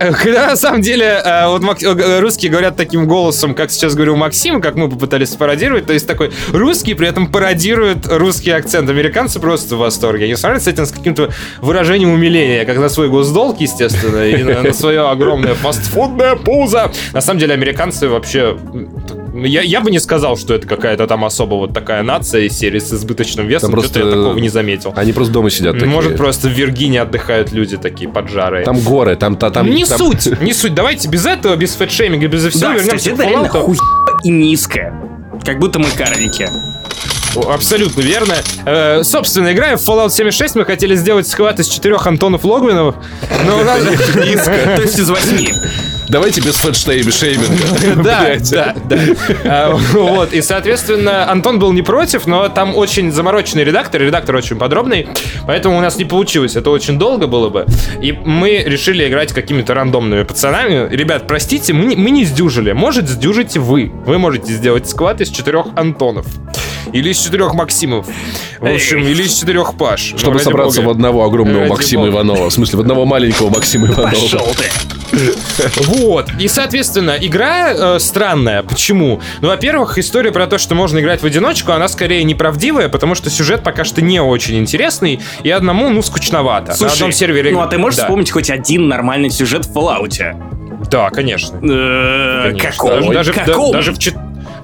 Когда 0.02 0.48
на 0.50 0.56
самом 0.56 0.82
деле 0.82 1.22
э, 1.24 1.48
вот 1.48 1.84
э, 1.84 2.20
русские 2.20 2.52
говорят 2.52 2.76
таким 2.76 3.08
голосом, 3.08 3.54
как 3.54 3.72
сейчас 3.72 3.94
говорил 3.94 4.16
Максим, 4.16 4.62
как 4.62 4.76
мы 4.76 4.90
попытались 4.90 5.30
пародировать, 5.36 5.86
то 5.86 5.94
есть 5.94 6.08
такой 6.08 6.32
русский 6.52 6.94
при 6.94 7.08
этом 7.08 7.32
пародирует 7.32 8.08
русский 8.08 8.52
акцент. 8.52 8.90
Американцы 8.90 9.40
просто 9.40 9.76
в 9.76 9.80
восторге. 9.80 10.26
Они 10.26 10.36
смотрят 10.36 10.64
с 10.64 10.68
этим 10.68 10.86
с 10.86 10.92
каким-то 10.92 11.30
выражением 11.62 12.12
умиления, 12.14 12.66
как 12.66 12.78
на 12.78 12.90
свой 12.90 13.10
госдолг, 13.10 13.60
естественно, 13.62 14.28
и 14.28 14.44
на, 14.44 14.62
на 14.62 14.74
свое 14.74 15.08
огромное 15.08 15.54
фастфудное 15.54 16.36
пузо. 16.36 16.92
На 17.14 17.22
самом 17.22 17.40
деле 17.40 17.54
американцы 17.54 18.08
вообще 18.08 18.58
я, 19.34 19.62
я 19.62 19.82
бы 19.82 19.92
не 19.92 20.00
сказал, 20.00 20.38
что 20.38 20.54
это 20.54 20.68
какая-то 20.68 21.08
там 21.08 21.26
особо 21.26 21.56
вот 21.56 21.74
такая 21.74 22.04
нация 22.04 22.42
из 22.42 22.58
серии 22.58 22.80
с 22.80 22.92
избыточным 22.94 23.48
весом. 23.48 23.72
Просто 23.72 24.00
я 24.00 24.06
такого 24.06 24.38
не 24.38 24.50
заметил. 24.50 24.94
Они 24.96 25.14
просто 25.14 25.34
дома 25.34 25.50
сидят 25.50 25.74
такие. 25.74 25.90
Может, 25.90 26.18
просто 26.18 26.48
в 26.48 26.52
Виргинии 26.52 27.00
отдыхают 27.00 27.52
люди 27.52 27.78
такие 27.78 28.10
поджарые. 28.10 28.66
Там 28.66 28.80
горы, 28.80 29.16
там... 29.16 29.36
там, 29.38 29.52
там 29.52 29.70
не 29.70 29.86
там... 29.86 29.98
суть, 29.98 30.40
не 30.42 30.54
суть. 30.54 30.74
Давайте 30.74 31.08
без 31.08 31.26
этого, 31.26 31.56
без 31.56 31.76
фэтшейминга, 31.76 32.28
без 32.28 32.46
всего 32.46 32.70
да, 32.70 32.74
вернемся 32.74 32.98
кстати, 32.98 33.14
это 33.14 33.24
реально 33.28 33.50
хуй 33.50 33.78
и 34.24 34.30
низко. 34.30 34.94
Как 35.46 35.60
будто 35.60 35.80
мы 35.80 35.88
карлики. 35.96 36.50
Абсолютно 37.50 38.02
верно. 38.02 38.36
Э, 38.66 39.04
собственно, 39.04 39.54
играя 39.54 39.78
в 39.78 39.88
Fallout 39.88 40.10
76, 40.10 40.56
мы 40.56 40.66
хотели 40.66 40.96
сделать 40.96 41.28
сквад 41.28 41.60
из 41.60 41.68
четырех 41.68 42.06
Антонов 42.06 42.44
Логвиновых, 42.44 42.96
но 43.46 43.60
у 43.60 43.64
нас 43.64 43.82
низко. 44.16 44.76
То 44.76 44.82
есть 44.82 45.00
из 45.00 45.10
восьми. 45.10 45.54
Давайте 46.12 46.42
без 46.42 46.56
фэтштейми-шейминга. 46.56 48.02
Да, 48.04 48.36
да, 48.52 48.76
да. 49.44 49.76
Вот, 49.94 50.34
и, 50.34 50.42
соответственно, 50.42 51.32
Антон 51.32 51.58
был 51.58 51.72
не 51.72 51.82
против, 51.82 52.28
но 52.28 52.50
там 52.50 52.76
очень 52.76 53.14
замороченный 53.14 53.64
редактор, 53.64 54.02
редактор 54.02 54.36
очень 54.36 54.58
подробный, 54.58 55.08
поэтому 55.48 55.78
у 55.78 55.82
нас 55.82 55.98
не 55.98 56.04
получилось, 56.04 56.58
это 56.58 56.70
очень 56.70 57.00
долго 57.00 57.28
было 57.28 57.50
бы. 57.50 57.66
И 58.02 58.12
мы 58.12 58.62
решили 58.66 59.08
играть 59.08 59.32
какими-то 59.32 59.74
рандомными 59.74 60.24
пацанами. 60.24 60.94
Ребят, 60.94 61.28
простите, 61.28 61.72
мы, 61.72 61.96
мы 61.96 62.12
не 62.12 62.26
сдюжили, 62.26 62.74
может, 62.74 63.08
сдюжите 63.08 63.60
вы. 63.60 63.90
Вы 64.06 64.18
можете 64.18 64.52
сделать 64.52 64.90
сквад 64.90 65.22
из 65.22 65.30
четырех 65.30 65.68
Антонов. 65.78 66.26
Или 66.92 67.12
из 67.12 67.24
четырех 67.24 67.54
Максимов. 67.54 68.06
В 68.60 68.66
общем, 68.66 69.00
или 69.00 69.24
из 69.24 69.40
четырех 69.40 69.78
Паш. 69.78 70.16
Чтобы 70.18 70.34
ну, 70.34 70.40
собраться 70.40 70.82
Бога. 70.82 70.90
в 70.90 70.92
одного 70.92 71.24
огромного 71.24 71.62
ради 71.62 71.70
Максима 71.70 72.04
Бога. 72.04 72.16
Иванова. 72.16 72.50
В 72.50 72.54
смысле, 72.54 72.80
в 72.80 72.82
одного 72.82 73.06
маленького 73.06 73.50
Максима 73.50 73.88
Иванова. 73.88 74.10
Пошел 74.10 74.46
ты. 74.58 74.66
Вот. 75.78 76.30
И, 76.40 76.48
соответственно, 76.48 77.18
игра 77.20 77.74
э, 77.74 78.00
странная. 78.00 78.64
Почему? 78.64 79.22
Ну, 79.42 79.50
во-первых, 79.50 79.98
история 79.98 80.32
про 80.32 80.48
то, 80.48 80.58
что 80.58 80.76
можно 80.76 81.00
играть 81.00 81.22
в 81.22 81.26
одиночку, 81.26 81.72
она 81.72 81.88
скорее 81.88 82.24
неправдивая, 82.24 82.90
потому 82.90 83.16
что 83.16 83.30
сюжет 83.30 83.64
пока 83.64 83.84
что 83.84 84.02
не 84.02 84.20
очень 84.20 84.58
интересный, 84.58 85.20
и 85.44 85.50
одному, 85.50 85.90
ну, 85.90 86.02
скучновато. 86.02 86.74
Слушай, 86.74 86.90
На 86.90 86.94
одном 86.94 87.12
сервере... 87.12 87.52
ну 87.52 87.62
а 87.62 87.68
ты 87.68 87.78
можешь 87.78 87.98
да. 87.98 88.04
вспомнить 88.04 88.32
хоть 88.32 88.50
один 88.50 88.88
нормальный 88.88 89.30
сюжет 89.30 89.66
в 89.66 89.76
Fallout? 89.76 90.36
Да, 90.90 91.10
конечно. 91.10 91.58
Э, 91.58 92.54
какой? 92.58 93.14
Даже, 93.14 93.34
даже, 93.34 93.94
в, 93.94 93.98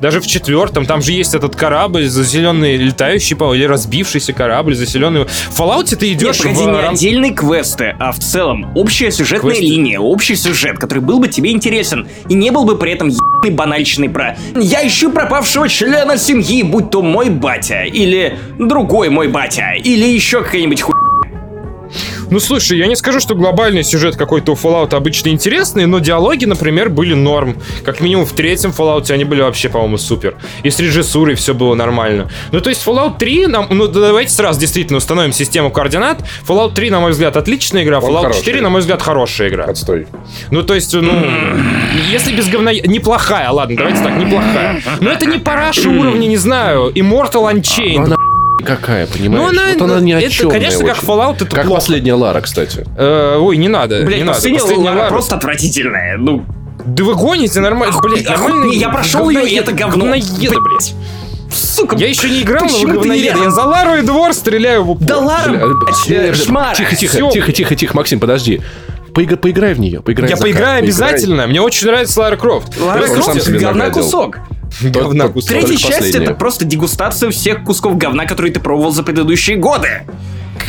даже 0.02 0.22
в 0.22 0.28
четвертом, 0.28 0.86
там 0.86 1.02
же 1.02 1.12
есть 1.12 1.34
этот 1.34 1.56
корабль, 1.56 2.08
заселенный 2.08 2.78
летающий, 2.78 3.36
или 3.56 3.64
разбившийся 3.66 4.34
корабль, 4.34 4.76
заселенный. 4.76 5.26
В 5.26 5.60
Fallout 5.60 5.96
ты 5.96 6.14
идешь 6.14 6.44
Нет, 6.44 6.56
погоди, 6.56 6.70
в... 6.70 6.74
не 6.74 6.88
отдельные 6.88 7.34
квесты, 7.34 7.96
а 8.00 8.12
в 8.12 8.20
целом 8.20 8.72
общая 8.76 9.12
сюжетная 9.12 9.54
Квест... 9.54 9.62
линия, 9.62 10.00
общий 10.00 10.36
сюжет, 10.36 10.78
который 10.78 11.00
был 11.00 11.20
бы 11.20 11.28
тебе 11.28 11.52
интересен, 11.52 12.08
и 12.30 12.34
не 12.34 12.52
был 12.52 12.66
бы 12.66 12.78
при 12.78 12.92
этом 12.92 13.10
ебаный 13.10 13.56
банальщиной 13.56 14.10
про 14.10 14.38
«Я 14.56 14.86
ищу 14.88 15.12
пропавшего 15.12 15.70
члена 15.70 16.18
семьи, 16.18 16.64
будь 16.64 16.90
то 16.90 17.02
мой 17.02 17.30
батя», 17.30 17.84
или 17.84 18.38
«Другой 18.58 19.10
мой 19.10 19.28
батя», 19.28 19.74
или 19.74 20.06
еще 20.06 20.44
какая-нибудь 20.44 20.82
хуйня 20.82 21.07
ну, 22.30 22.40
слушай, 22.40 22.78
я 22.78 22.88
не 22.88 22.96
скажу, 22.96 23.20
что 23.20 23.36
глобальный 23.36 23.84
сюжет 23.84 24.16
какой-то 24.16 24.54
у 24.54 24.56
Fallout 24.56 24.96
обычно 24.96 25.30
интересный, 25.30 25.86
но 25.86 26.00
диалоги, 26.00 26.46
например, 26.46 26.90
были 26.90 27.14
норм. 27.14 27.58
Как 27.84 28.02
минимум 28.02 28.26
в 28.26 28.34
третьем 28.34 28.72
Fallout 28.72 29.12
они 29.12 29.24
были 29.24 29.42
вообще, 29.42 29.70
по-моему, 29.70 29.98
супер. 29.98 30.36
И 30.64 30.70
с 30.70 30.80
режиссурой 30.80 31.36
все 31.36 31.54
было 31.54 31.76
нормально. 31.76 32.30
Ну, 32.52 32.62
то 32.62 32.70
есть 32.70 32.86
Fallout 32.86 33.18
3, 33.18 33.48
нам, 33.48 33.68
ну, 33.70 33.88
давайте 33.88 34.32
сразу 34.32 34.60
действительно 34.60 34.98
установим 34.98 35.32
систему 35.32 35.72
координат. 35.72 36.24
Fallout 36.48 36.74
3, 36.74 36.90
на 36.90 37.00
мой 37.00 37.12
взгляд, 37.12 37.38
отличная 37.38 37.84
игра. 37.84 38.00
Fallout 38.00 38.22
хороший. 38.24 38.40
4, 38.40 38.62
на 38.62 38.70
мой 38.70 38.82
взгляд, 38.82 39.02
хорошая 39.02 39.50
игра. 39.50 39.66
Отстой. 39.66 40.08
Ну, 40.52 40.64
то 40.64 40.76
есть, 40.76 40.94
ну, 40.94 41.26
если 42.12 42.36
без 42.36 42.50
говна... 42.50 42.74
Неплохая, 42.74 43.50
ладно, 43.52 43.76
давайте 43.78 44.04
так, 44.04 44.18
неплохая. 44.18 44.82
Но 45.00 45.12
это 45.12 45.26
не 45.26 45.40
параша 45.40 45.90
уровня, 45.90 46.28
не 46.28 46.38
знаю, 46.38 46.92
Immortal 46.94 47.54
Unchained 47.54 48.27
какая, 48.68 49.08
понимаешь? 49.08 49.44
Ну, 49.44 49.50
она, 49.50 49.74
вот 49.74 49.82
она 49.82 50.00
ни 50.02 50.12
о 50.12 50.20
это, 50.20 50.30
чем. 50.30 50.50
Конечно, 50.50 50.84
очень. 50.86 50.94
как 50.94 51.04
Fallout, 51.04 51.36
это 51.38 51.46
Как 51.48 51.66
плохо. 51.66 51.80
последняя 51.80 52.14
Лара, 52.14 52.42
кстати. 52.42 52.86
Э, 52.98 53.38
ой, 53.40 53.58
не 53.58 53.68
надо. 53.68 54.04
Блять, 54.04 54.22
не 54.22 54.28
последняя, 54.28 54.60
надо. 54.60 54.64
последняя 54.68 54.90
Лара, 54.90 55.00
Лара 55.00 55.10
просто 55.10 55.36
отвратительная. 55.36 56.18
Ну, 56.18 56.46
да 56.86 57.04
вы 57.04 57.16
гоните 57.16 57.60
нормально, 57.60 57.98
блядь, 58.02 58.28
нормально. 58.30 58.72
Я 58.74 58.90
прошел 58.90 59.30
ее, 59.30 59.50
и 59.50 59.56
это 59.56 59.72
говно. 59.72 60.04
Говноеда, 60.06 60.60
блядь. 60.62 60.94
Сука, 61.52 61.96
я 61.96 62.08
еще 62.08 62.30
не 62.30 62.42
играл, 62.42 62.66
но 62.70 62.94
говноеда. 62.94 63.40
Я 63.44 63.50
за 63.52 63.64
Лару 63.64 63.96
и 63.98 64.02
Двор 64.02 64.34
стреляю 64.34 64.84
в 64.84 64.92
упор. 64.92 65.08
Да 65.08 65.18
Лара, 65.18 65.52
блядь, 66.08 66.36
шмара. 66.38 66.76
Тихо, 66.76 66.96
тихо, 66.96 67.30
тихо, 67.32 67.52
тихо, 67.52 67.76
тихо, 67.76 67.96
Максим, 67.98 68.20
подожди. 68.20 68.62
Поиграй, 69.18 69.38
поиграй 69.38 69.74
в 69.74 69.80
нее, 69.80 70.02
поиграй. 70.02 70.30
Я 70.30 70.38
поиграю 70.38 70.84
обязательно. 70.84 71.48
Мне 71.48 71.60
очень 71.60 71.88
нравится 71.88 72.20
Лара 72.20 72.38
Крофт. 72.38 72.80
Лара 72.80 73.08
Крофт 73.08 73.50
говна 73.50 73.90
кусок. 73.90 74.38
Говна 74.84 75.30
кусок. 75.30 75.50
Третья 75.50 75.76
часть 75.76 76.14
это 76.14 76.36
просто 76.36 76.66
дегустация 76.66 77.32
всех 77.32 77.64
кусков 77.64 77.98
говна, 77.98 78.28
которые 78.28 78.54
ты 78.54 78.60
пробовал 78.60 78.92
за 78.92 79.02
предыдущие 79.02 79.58
годы. 79.58 80.04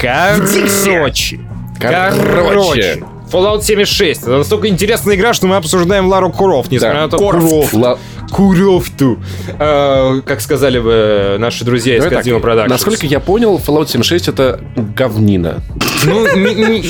Короче. 0.01 1.41
Короче. 1.79 3.05
Fallout 3.31 3.63
76. 3.63 4.23
Это 4.23 4.39
настолько 4.39 4.69
интересная 4.69 5.17
игра, 5.17 5.33
что 5.33 5.47
мы 5.47 5.57
обсуждаем 5.57 6.09
Лару 6.09 6.31
Куров, 6.31 6.71
несмотря 6.71 6.95
да. 6.95 7.03
на 7.03 7.09
то, 7.09 7.19
Куров. 7.19 7.75
Ла... 7.75 7.99
Куровту. 8.31 9.19
А, 9.59 10.21
как 10.23 10.41
сказали 10.41 10.79
бы 10.79 11.37
наши 11.39 11.65
друзья 11.65 11.97
из 11.97 12.05
Кодзима 12.05 12.39
Productions. 12.39 12.69
Насколько 12.69 13.07
я 13.07 13.21
понял, 13.21 13.59
Fallout 13.59 13.89
76 13.89 14.29
это 14.29 14.61
говнина. 14.77 15.63
Ну, 16.05 16.37
не, 16.37 16.85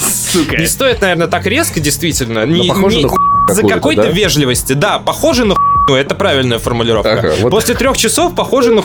Сука. 0.00 0.56
не 0.56 0.66
стоит, 0.66 1.00
наверное, 1.00 1.28
так 1.28 1.46
резко, 1.46 1.80
действительно. 1.80 2.44
Не, 2.46 2.68
похоже 2.68 2.98
не, 2.98 3.04
на 3.04 3.54
За 3.54 3.62
какой-то 3.62 4.02
да? 4.02 4.10
вежливости. 4.10 4.72
Да, 4.72 4.98
похоже 4.98 5.44
на 5.44 5.54
ну, 5.88 5.94
это 5.96 6.14
правильная 6.14 6.58
формулировка. 6.58 7.12
Ага, 7.12 7.34
вот. 7.40 7.50
После 7.50 7.74
трех 7.74 7.96
часов 7.96 8.34
похоже 8.34 8.72
на 8.72 8.82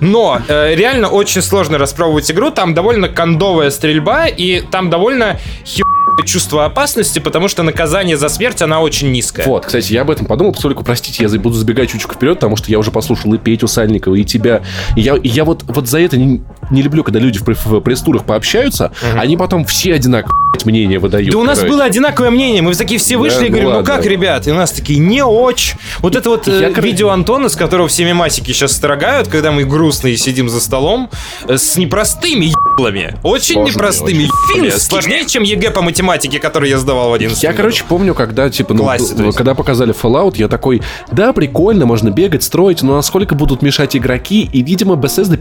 но 0.00 0.40
э, 0.48 0.74
реально 0.74 1.08
очень 1.08 1.42
сложно 1.42 1.78
распробовать 1.78 2.30
игру. 2.30 2.50
Там 2.50 2.74
довольно 2.74 3.08
кондовая 3.08 3.70
стрельба, 3.70 4.26
и 4.26 4.60
там 4.60 4.90
довольно 4.90 5.38
хер 5.64 5.84
чувство 6.24 6.64
опасности, 6.64 7.18
потому 7.18 7.48
что 7.48 7.62
наказание 7.62 8.16
за 8.16 8.28
смерть, 8.28 8.62
она 8.62 8.80
очень 8.80 9.10
низкая. 9.12 9.46
Вот, 9.46 9.66
кстати, 9.66 9.92
я 9.92 10.02
об 10.02 10.10
этом 10.10 10.26
подумал, 10.26 10.52
поскольку, 10.52 10.84
простите, 10.84 11.24
я 11.24 11.40
буду 11.40 11.56
забегать 11.56 11.90
чуть-чуть 11.90 12.12
вперед, 12.12 12.36
потому 12.38 12.56
что 12.56 12.70
я 12.70 12.78
уже 12.78 12.90
послушал 12.90 13.34
и 13.34 13.38
Петю 13.38 13.66
Сальникова, 13.66 14.14
и 14.14 14.24
тебя. 14.24 14.62
И 14.96 15.00
я, 15.00 15.16
и 15.16 15.28
я 15.28 15.44
вот, 15.44 15.64
вот 15.66 15.88
за 15.88 16.00
это 16.00 16.16
не, 16.16 16.42
не 16.70 16.82
люблю, 16.82 17.04
когда 17.04 17.18
люди 17.18 17.38
в, 17.38 17.46
в 17.46 17.80
пресс-турах 17.80 18.24
пообщаются, 18.24 18.86
угу. 18.86 19.20
они 19.20 19.36
потом 19.36 19.64
все 19.64 19.94
одинаковые 19.94 20.41
мнение 20.64 20.98
выдают. 20.98 21.30
Да 21.30 21.38
у 21.38 21.44
нас 21.44 21.58
короче. 21.58 21.74
было 21.74 21.84
одинаковое 21.84 22.30
мнение. 22.30 22.62
Мы 22.62 22.74
такие 22.74 22.98
все 23.00 23.16
вышли 23.16 23.40
да, 23.40 23.46
и 23.46 23.48
говорим, 23.48 23.70
ну, 23.70 23.78
ну 23.80 23.84
как, 23.84 24.04
ребят? 24.06 24.46
И 24.46 24.50
у 24.50 24.54
нас 24.54 24.72
такие, 24.72 24.98
не 24.98 25.24
очень. 25.24 25.78
Вот 25.98 26.16
это 26.16 26.30
вот 26.30 26.46
я, 26.46 26.68
э, 26.68 26.80
видео 26.80 27.10
Антона, 27.10 27.48
с 27.48 27.56
которого 27.56 27.88
все 27.88 28.04
мемасики 28.04 28.52
сейчас 28.52 28.72
строгают, 28.72 29.28
когда 29.28 29.50
мы 29.50 29.64
грустные 29.64 30.16
сидим 30.16 30.48
за 30.48 30.60
столом, 30.60 31.10
э, 31.48 31.56
с 31.56 31.76
непростыми 31.76 32.46
еблами. 32.46 33.16
Очень 33.22 33.64
непростыми 33.64 34.28
еблами. 34.52 34.70
Сложнее, 34.70 35.26
чем 35.26 35.42
ЕГЭ 35.42 35.70
по 35.70 35.82
математике, 35.82 36.38
который 36.38 36.70
я 36.70 36.78
сдавал 36.78 37.10
в 37.10 37.14
11 37.14 37.42
Я, 37.42 37.50
году. 37.50 37.58
короче, 37.62 37.84
помню, 37.88 38.14
когда, 38.14 38.48
типа, 38.50 38.74
ну, 38.74 38.84
Классе, 38.84 39.14
когда 39.34 39.54
показали 39.54 39.94
Fallout, 39.94 40.34
я 40.36 40.48
такой, 40.48 40.82
да, 41.10 41.32
прикольно, 41.32 41.86
можно 41.86 42.10
бегать, 42.10 42.42
строить, 42.42 42.82
но 42.82 42.96
насколько 42.96 43.34
будут 43.34 43.62
мешать 43.62 43.96
игроки? 43.96 44.48
И, 44.52 44.62
видимо, 44.62 44.94
Bethesda 44.94 45.38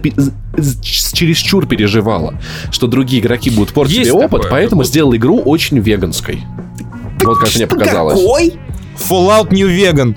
чересчур 0.81 1.67
переживала, 1.67 2.35
что 2.71 2.87
другие 2.87 3.21
игроки 3.21 3.49
будут 3.49 3.73
портить 3.73 4.05
себе 4.05 4.13
опыт, 4.13 4.43
такое, 4.43 4.51
поэтому 4.51 4.83
сделал 5.01 5.15
игру 5.15 5.41
очень 5.41 5.79
веганской. 5.79 6.43
Вот 7.23 7.39
как 7.39 7.55
мне 7.55 7.65
показалось. 7.65 8.19
Какой? 8.19 8.53
Fallout 8.95 9.49
New 9.49 9.67
Vegan. 9.67 10.15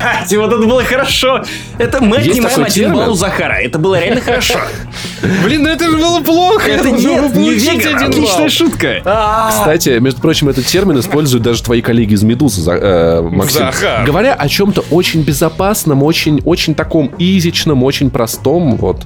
Блять, 0.00 0.36
вот 0.36 0.52
это 0.52 0.66
было 0.66 0.82
хорошо. 0.82 1.42
Это 1.78 2.02
мы 2.02 2.18
Есть 2.18 2.30
отнимаем 2.30 2.64
один 2.64 2.92
балл 2.92 3.12
у 3.12 3.14
Захара. 3.14 3.54
Это 3.54 3.78
было 3.78 4.00
реально 4.00 4.20
хорошо. 4.20 4.54
Блин, 5.44 5.62
ну 5.62 5.68
это 5.68 5.90
же 5.90 5.96
было 5.96 6.20
плохо. 6.20 6.70
Это 6.70 6.90
нет, 6.90 7.34
не 7.34 7.50
веган. 7.54 8.10
Отличная 8.10 8.48
шутка. 8.48 9.02
А. 9.04 9.50
Кстати, 9.50 9.98
между 9.98 10.20
прочим, 10.20 10.48
этот 10.48 10.66
термин 10.66 10.98
используют 10.98 11.42
даже 11.42 11.62
твои 11.62 11.82
коллеги 11.82 12.14
из 12.14 12.22
Медузы, 12.22 12.68
э, 12.70 13.22
Максим. 13.22 13.66
Говоря 14.04 14.34
о 14.34 14.48
чем-то 14.48 14.84
очень 14.90 15.22
безопасном, 15.22 16.02
очень, 16.02 16.40
очень 16.44 16.74
таком 16.74 17.12
изичном, 17.18 17.82
очень 17.82 18.10
простом, 18.10 18.76
вот. 18.76 19.04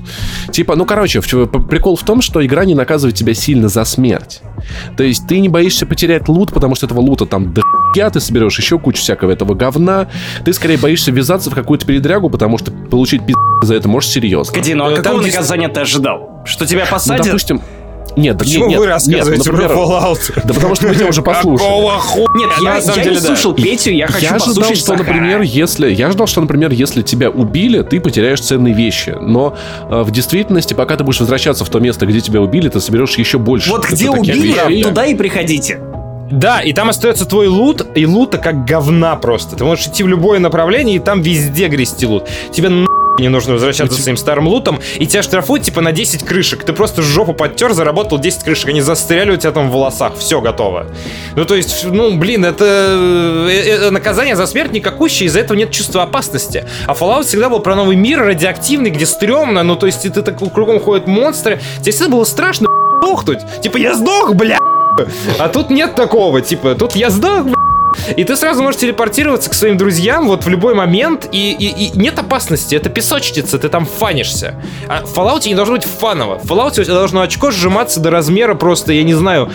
Типа, 0.53 0.77
ну, 0.77 0.85
короче, 0.85 1.21
прикол 1.21 1.97
в 1.97 2.03
том, 2.03 2.23
что 2.23 2.45
игра 2.45 2.65
не 2.65 2.75
наказывает 2.75 3.17
тебя 3.17 3.35
сильно 3.35 3.69
за 3.69 3.85
смерть. 3.85 4.41
То 4.97 5.05
есть 5.05 5.27
ты 5.27 5.41
не 5.41 5.49
боишься 5.49 5.87
потерять 5.87 6.29
лут, 6.29 6.53
потому 6.53 6.75
что 6.75 6.87
этого 6.87 7.01
лута 7.01 7.27
там 7.27 7.53
до 7.53 7.63
ты 7.95 8.19
соберешь 8.19 8.59
еще 8.59 8.79
кучу 8.79 9.01
всякого 9.01 9.31
этого 9.31 9.55
говна. 9.55 10.09
Ты 10.45 10.53
скорее 10.53 10.79
боишься 10.85 11.11
ввязаться 11.11 11.51
в 11.51 11.55
какую-то 11.55 11.87
передрягу, 11.87 12.29
потому 12.29 12.59
что 12.59 12.71
получить 12.71 13.23
пиздец 13.23 13.39
за 13.63 13.75
это 13.75 13.89
можешь 13.89 14.11
серьезно. 14.11 14.53
Погоди, 14.53 14.75
ну 14.75 14.85
а 14.85 14.95
какого 14.95 15.23
наказания 15.23 15.69
ты 15.69 15.81
ожидал? 15.81 16.43
Что 16.45 16.67
тебя 16.67 16.85
ну, 16.85 16.91
посадят? 16.91 17.25
Ну, 17.25 17.33
допустим, 17.33 17.63
Нет, 18.17 18.39
Почему 18.39 18.67
нет, 18.67 18.79
вы 18.79 18.85
нет, 18.85 18.93
рассказываете 18.93 19.51
например, 19.51 19.73
про 19.73 19.79
Fallout? 19.79 20.43
Да 20.45 20.53
потому 20.53 20.75
что 20.75 20.87
мы 20.87 20.95
тебя 20.95 21.07
уже 21.07 21.23
послушали. 21.23 21.67
Какого 21.67 21.99
хуя? 21.99 22.27
Нет, 22.35 22.51
я, 22.63 22.77
я 22.77 22.95
деле, 22.97 23.11
не 23.13 23.17
да. 23.17 23.23
слушал 23.23 23.55
Петю, 23.55 23.93
я 23.93 24.09
хочу 24.09 24.27
Я 24.27 24.33
послушать 24.35 24.77
что, 24.77 24.89
Захара. 24.89 25.07
например, 25.07 25.41
если 25.41 25.91
я 25.91 26.09
ожидал, 26.09 26.27
что, 26.27 26.43
например, 26.43 26.71
если 26.71 27.01
тебя 27.01 27.31
убили, 27.31 27.81
ты 27.81 27.99
потеряешь 27.99 28.43
ценные 28.43 28.75
вещи. 28.75 29.17
Но 29.19 29.57
э, 29.89 30.03
в 30.03 30.11
действительности, 30.11 30.75
пока 30.75 30.97
ты 30.99 31.05
будешь 31.05 31.19
возвращаться 31.19 31.65
в 31.65 31.71
то 31.71 31.81
место, 31.81 32.05
где 32.05 32.21
тебя 32.21 32.43
убили, 32.43 32.69
ты 32.69 32.79
соберешь 32.79 33.15
еще 33.15 33.39
больше. 33.39 33.71
Вот 33.71 33.89
где 33.89 34.11
убили, 34.11 34.49
вещей. 34.49 34.83
туда 34.83 35.07
и 35.07 35.15
приходите. 35.15 35.81
Да, 36.31 36.61
и 36.61 36.73
там 36.73 36.89
остается 36.89 37.27
твой 37.27 37.49
лут, 37.49 37.87
и 37.95 38.07
лута 38.07 38.39
как 38.39 38.65
говна 38.65 39.17
просто. 39.17 39.57
Ты 39.57 39.65
можешь 39.65 39.87
идти 39.87 40.03
в 40.03 40.09
любое 40.09 40.39
направление, 40.39 40.97
и 40.97 40.99
там 40.99 41.23
везде 41.23 41.69
грести 41.69 42.07
лут. 42.07 42.29
Тебе 42.53 42.69
на 42.69 42.87
не 43.19 43.29
нужно 43.29 43.53
возвращаться 43.53 44.01
своим 44.01 44.17
старым 44.17 44.49
лутом, 44.49 44.81
и 44.97 45.07
тебя 45.07 45.23
штрафуют 45.23 45.65
типа 45.65 45.81
на 45.81 45.93
10 45.93 46.25
крышек. 46.25 46.65
Ты 46.65 46.73
просто 46.73 47.03
жопу 47.03 47.33
подтер, 47.33 47.73
заработал 47.73 48.19
10 48.19 48.43
крышек, 48.43 48.69
они 48.69 48.81
застряли 48.81 49.33
у 49.33 49.37
тебя 49.37 49.53
там 49.53 49.71
в 49.71 49.73
волосах, 49.73 50.17
все 50.17 50.41
готово. 50.41 50.87
Ну, 51.37 51.45
то 51.45 51.55
есть, 51.55 51.85
ну, 51.85 52.17
блин, 52.17 52.45
это 52.45 52.65
э, 52.67 53.87
э, 53.87 53.91
наказание 53.91 54.37
за 54.37 54.47
смерть 54.47 54.73
никакущее, 54.73 55.29
из-за 55.29 55.41
этого 55.41 55.57
нет 55.57 55.71
чувства 55.71 56.03
опасности. 56.03 56.65
А 56.87 56.93
Fallout 56.95 57.25
всегда 57.25 57.49
был 57.49 57.61
про 57.61 57.77
новый 57.77 57.97
мир, 57.97 58.21
радиоактивный, 58.21 58.91
где 58.91 59.07
стрёмно, 59.07 59.63
ну, 59.63 59.77
то 59.77 59.87
есть, 59.87 60.03
ты 60.03 60.23
так 60.23 60.39
кругом 60.53 60.81
ходят 60.81 61.07
монстры. 61.07 61.61
Тебе 61.81 61.93
всегда 61.93 62.11
было 62.11 62.25
страшно 62.25 62.67
сдохнуть. 63.03 63.41
Типа, 63.63 63.77
я 63.77 63.95
сдох, 63.95 64.35
бля! 64.35 64.59
А 65.39 65.49
тут 65.49 65.71
нет 65.71 65.95
такого, 65.95 66.41
типа, 66.41 66.75
тут 66.75 66.95
я 66.97 67.11
сдох. 67.11 67.47
И 68.17 68.25
ты 68.25 68.35
сразу 68.37 68.61
можешь 68.63 68.81
телепортироваться 68.81 69.49
к 69.51 69.55
своим 69.55 69.77
друзьям 69.77 70.27
вот 70.27 70.45
в 70.45 70.49
любой 70.49 70.75
момент, 70.75 71.29
и, 71.31 71.53
и- 71.53 71.87
и 71.87 71.97
нет 71.99 72.19
опасности, 72.19 72.75
это 72.75 72.89
песочница, 72.91 73.57
ты 73.59 73.69
там 73.69 73.87
фанишься. 73.87 74.61
А 74.89 75.05
в 75.07 75.17
Fallout 75.17 75.47
не 75.47 75.55
должно 75.55 75.77
быть 75.77 75.85
фаново. 75.85 76.39
В 76.39 76.45
Fallout 76.51 76.81
у 76.81 76.85
тебя 76.85 76.95
должно 76.95 77.21
очко 77.23 77.51
сжиматься 77.53 78.01
до 78.01 78.11
размера 78.11 78.55
просто, 78.57 78.93
я 78.93 79.05
не 79.05 79.15
знаю, 79.15 79.49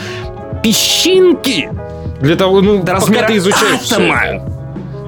песчинки. 0.64 1.70
Для 2.22 2.36
того, 2.36 2.62
ну, 2.62 2.76
До 2.78 2.80
пока 2.80 2.94
размера 2.96 3.28
ты 3.28 3.38
изучаешь 3.38 3.92
атома. 3.92 4.22
это. 4.24 4.46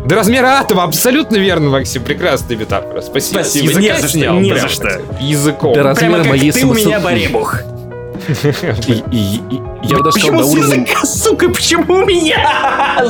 До 0.06 0.16
размера 0.16 0.60
атома, 0.60 0.84
абсолютно 0.84 1.36
верно, 1.38 1.70
Максим. 1.70 2.04
Прекрасная 2.04 2.58
метафора. 2.58 3.02
Спасибо. 3.02 3.40
Спасибо, 3.42 3.70
Языка 3.70 3.82
не 3.82 3.92
за 3.94 3.98
что, 4.00 4.08
снял 4.18 4.40
не 4.40 4.56
за 4.58 4.68
что. 4.68 5.02
Языком. 5.20 5.74
Да 5.74 5.84
раз- 5.84 5.98
Прямо 6.00 6.18
Размер 6.18 6.32
как 6.34 6.40
моей 6.40 6.52
ты 6.52 6.66
у 6.66 6.74
меня, 6.74 7.00
Баребух. 7.00 7.60
И- 8.88 9.04
и- 9.12 9.42
и- 9.50 9.62
я 9.84 9.98
бы 9.98 10.04
даже 10.04 10.20
сказал, 10.20 10.38
Почему 10.38 10.40
на 10.40 10.46
уровне... 10.46 10.84
языка, 10.84 11.06
сука, 11.06 11.50
почему 11.50 11.94
у 11.96 12.06
меня? 12.06 13.04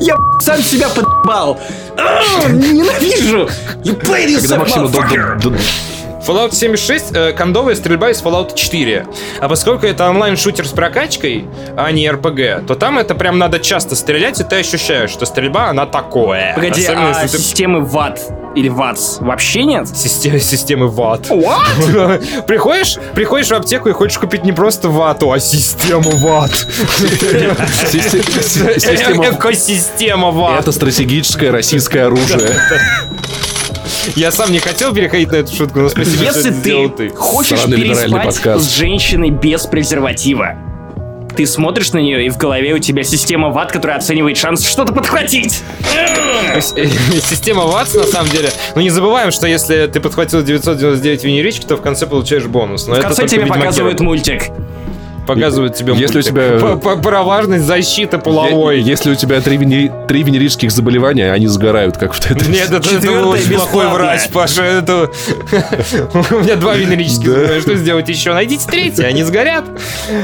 Я 0.00 0.16
сам 0.40 0.60
себя 0.62 0.88
подбал. 0.88 1.58
Ненавижу. 2.48 3.48
You 3.84 3.96
Когда 4.40 4.56
до- 4.56 4.64
motherfucker. 4.64 5.40
до- 5.40 5.50
до- 5.50 5.58
Fallout 6.26 6.52
76 6.54 7.12
э, 7.14 7.32
кондовая 7.32 7.74
стрельба 7.74 8.10
из 8.10 8.22
Fallout 8.22 8.54
4. 8.54 9.06
А 9.40 9.48
поскольку 9.48 9.86
это 9.86 10.08
онлайн-шутер 10.10 10.66
с 10.68 10.70
прокачкой, 10.70 11.46
а 11.78 11.90
не 11.90 12.06
RPG, 12.06 12.66
то 12.66 12.74
там 12.74 12.98
это 12.98 13.14
прям 13.14 13.38
надо 13.38 13.58
часто 13.58 13.96
стрелять, 13.96 14.38
и 14.38 14.44
ты 14.44 14.56
ощущаешь, 14.56 15.10
что 15.10 15.24
стрельба, 15.24 15.70
она 15.70 15.86
такое. 15.86 16.52
Погоди, 16.54 16.84
Особенно, 16.84 17.10
а 17.12 17.22
ты 17.22 17.28
системы 17.38 17.80
ват 17.86 18.20
или 18.54 18.68
ватс 18.68 19.18
вообще 19.20 19.64
нет? 19.64 19.88
системы, 19.96 20.40
системы 20.40 20.88
ват. 20.88 21.28
What? 21.30 22.42
приходишь, 22.46 22.98
приходишь 23.14 23.48
в 23.48 23.52
аптеку 23.54 23.88
и 23.88 23.92
хочешь 23.92 24.18
купить 24.18 24.44
не 24.44 24.52
просто 24.52 24.88
вату, 24.88 25.32
а 25.32 25.38
систему 25.38 26.10
ват. 26.18 26.50
Систе- 26.50 28.22
си- 28.42 28.80
Система... 28.80 29.26
Экосистема 29.30 30.30
ват. 30.30 30.60
Это 30.62 30.72
стратегическое 30.72 31.50
российское 31.50 32.04
оружие. 32.06 32.40
Я 34.16 34.30
сам 34.32 34.50
не 34.50 34.58
хотел 34.58 34.92
переходить 34.94 35.30
на 35.30 35.36
эту 35.36 35.54
шутку, 35.54 35.80
но 35.80 35.88
спасибо, 35.88 36.24
Если 36.24 36.50
ты 36.50 36.88
ты. 36.88 37.08
хочешь 37.10 37.58
Странный 37.58 37.76
переспать 37.80 38.34
с 38.60 38.74
женщиной 38.74 39.30
без 39.30 39.66
презерватива, 39.66 40.56
ты 41.34 41.46
смотришь 41.46 41.92
на 41.92 41.98
нее, 41.98 42.26
и 42.26 42.28
в 42.28 42.36
голове 42.36 42.74
у 42.74 42.78
тебя 42.78 43.02
система 43.02 43.50
ват, 43.50 43.72
которая 43.72 43.98
оценивает 43.98 44.36
шанс 44.36 44.64
что-то 44.64 44.92
подхватить. 44.92 45.62
Система 46.60 47.62
ВАТС, 47.62 47.94
на 47.94 48.04
самом 48.04 48.30
деле. 48.30 48.50
Но 48.74 48.80
не 48.80 48.90
забываем, 48.90 49.30
что 49.30 49.46
если 49.46 49.86
ты 49.86 50.00
подхватил 50.00 50.42
999 50.42 51.24
винерички, 51.24 51.66
то 51.66 51.76
в 51.76 51.82
конце 51.82 52.06
получаешь 52.06 52.44
бонус. 52.44 52.86
Но 52.86 52.94
В 52.94 53.00
конце 53.00 53.26
тебе 53.26 53.46
показывают 53.46 54.00
мультик. 54.00 54.44
Показывают 55.34 55.74
тебе 55.74 55.94
Если 55.94 56.18
у 56.18 56.22
тебя- 56.22 56.76
Про 57.02 57.22
важность 57.22 57.64
защиты 57.64 58.18
половой. 58.18 58.80
Если 58.80 59.10
у 59.10 59.14
тебя 59.14 59.40
три, 59.40 59.56
венери- 59.56 60.06
три 60.06 60.22
венерических 60.22 60.70
заболевания, 60.70 61.32
они 61.32 61.46
сгорают, 61.46 61.96
как 61.96 62.12
в 62.12 62.20
Тетрисе. 62.20 62.50
Нет, 62.50 62.70
это, 62.70 63.10
очень 63.22 63.54
плохой 63.54 63.88
врач, 63.88 64.28
Паша. 64.32 64.62
Это... 64.62 65.10
У 66.30 66.38
меня 66.40 66.56
два 66.56 66.76
венерических 66.76 67.26
заболевания. 67.28 67.60
Что 67.60 67.76
сделать 67.76 68.08
еще? 68.08 68.32
Найдите 68.32 68.66
третий, 68.66 69.04
они 69.04 69.22
сгорят. 69.22 69.64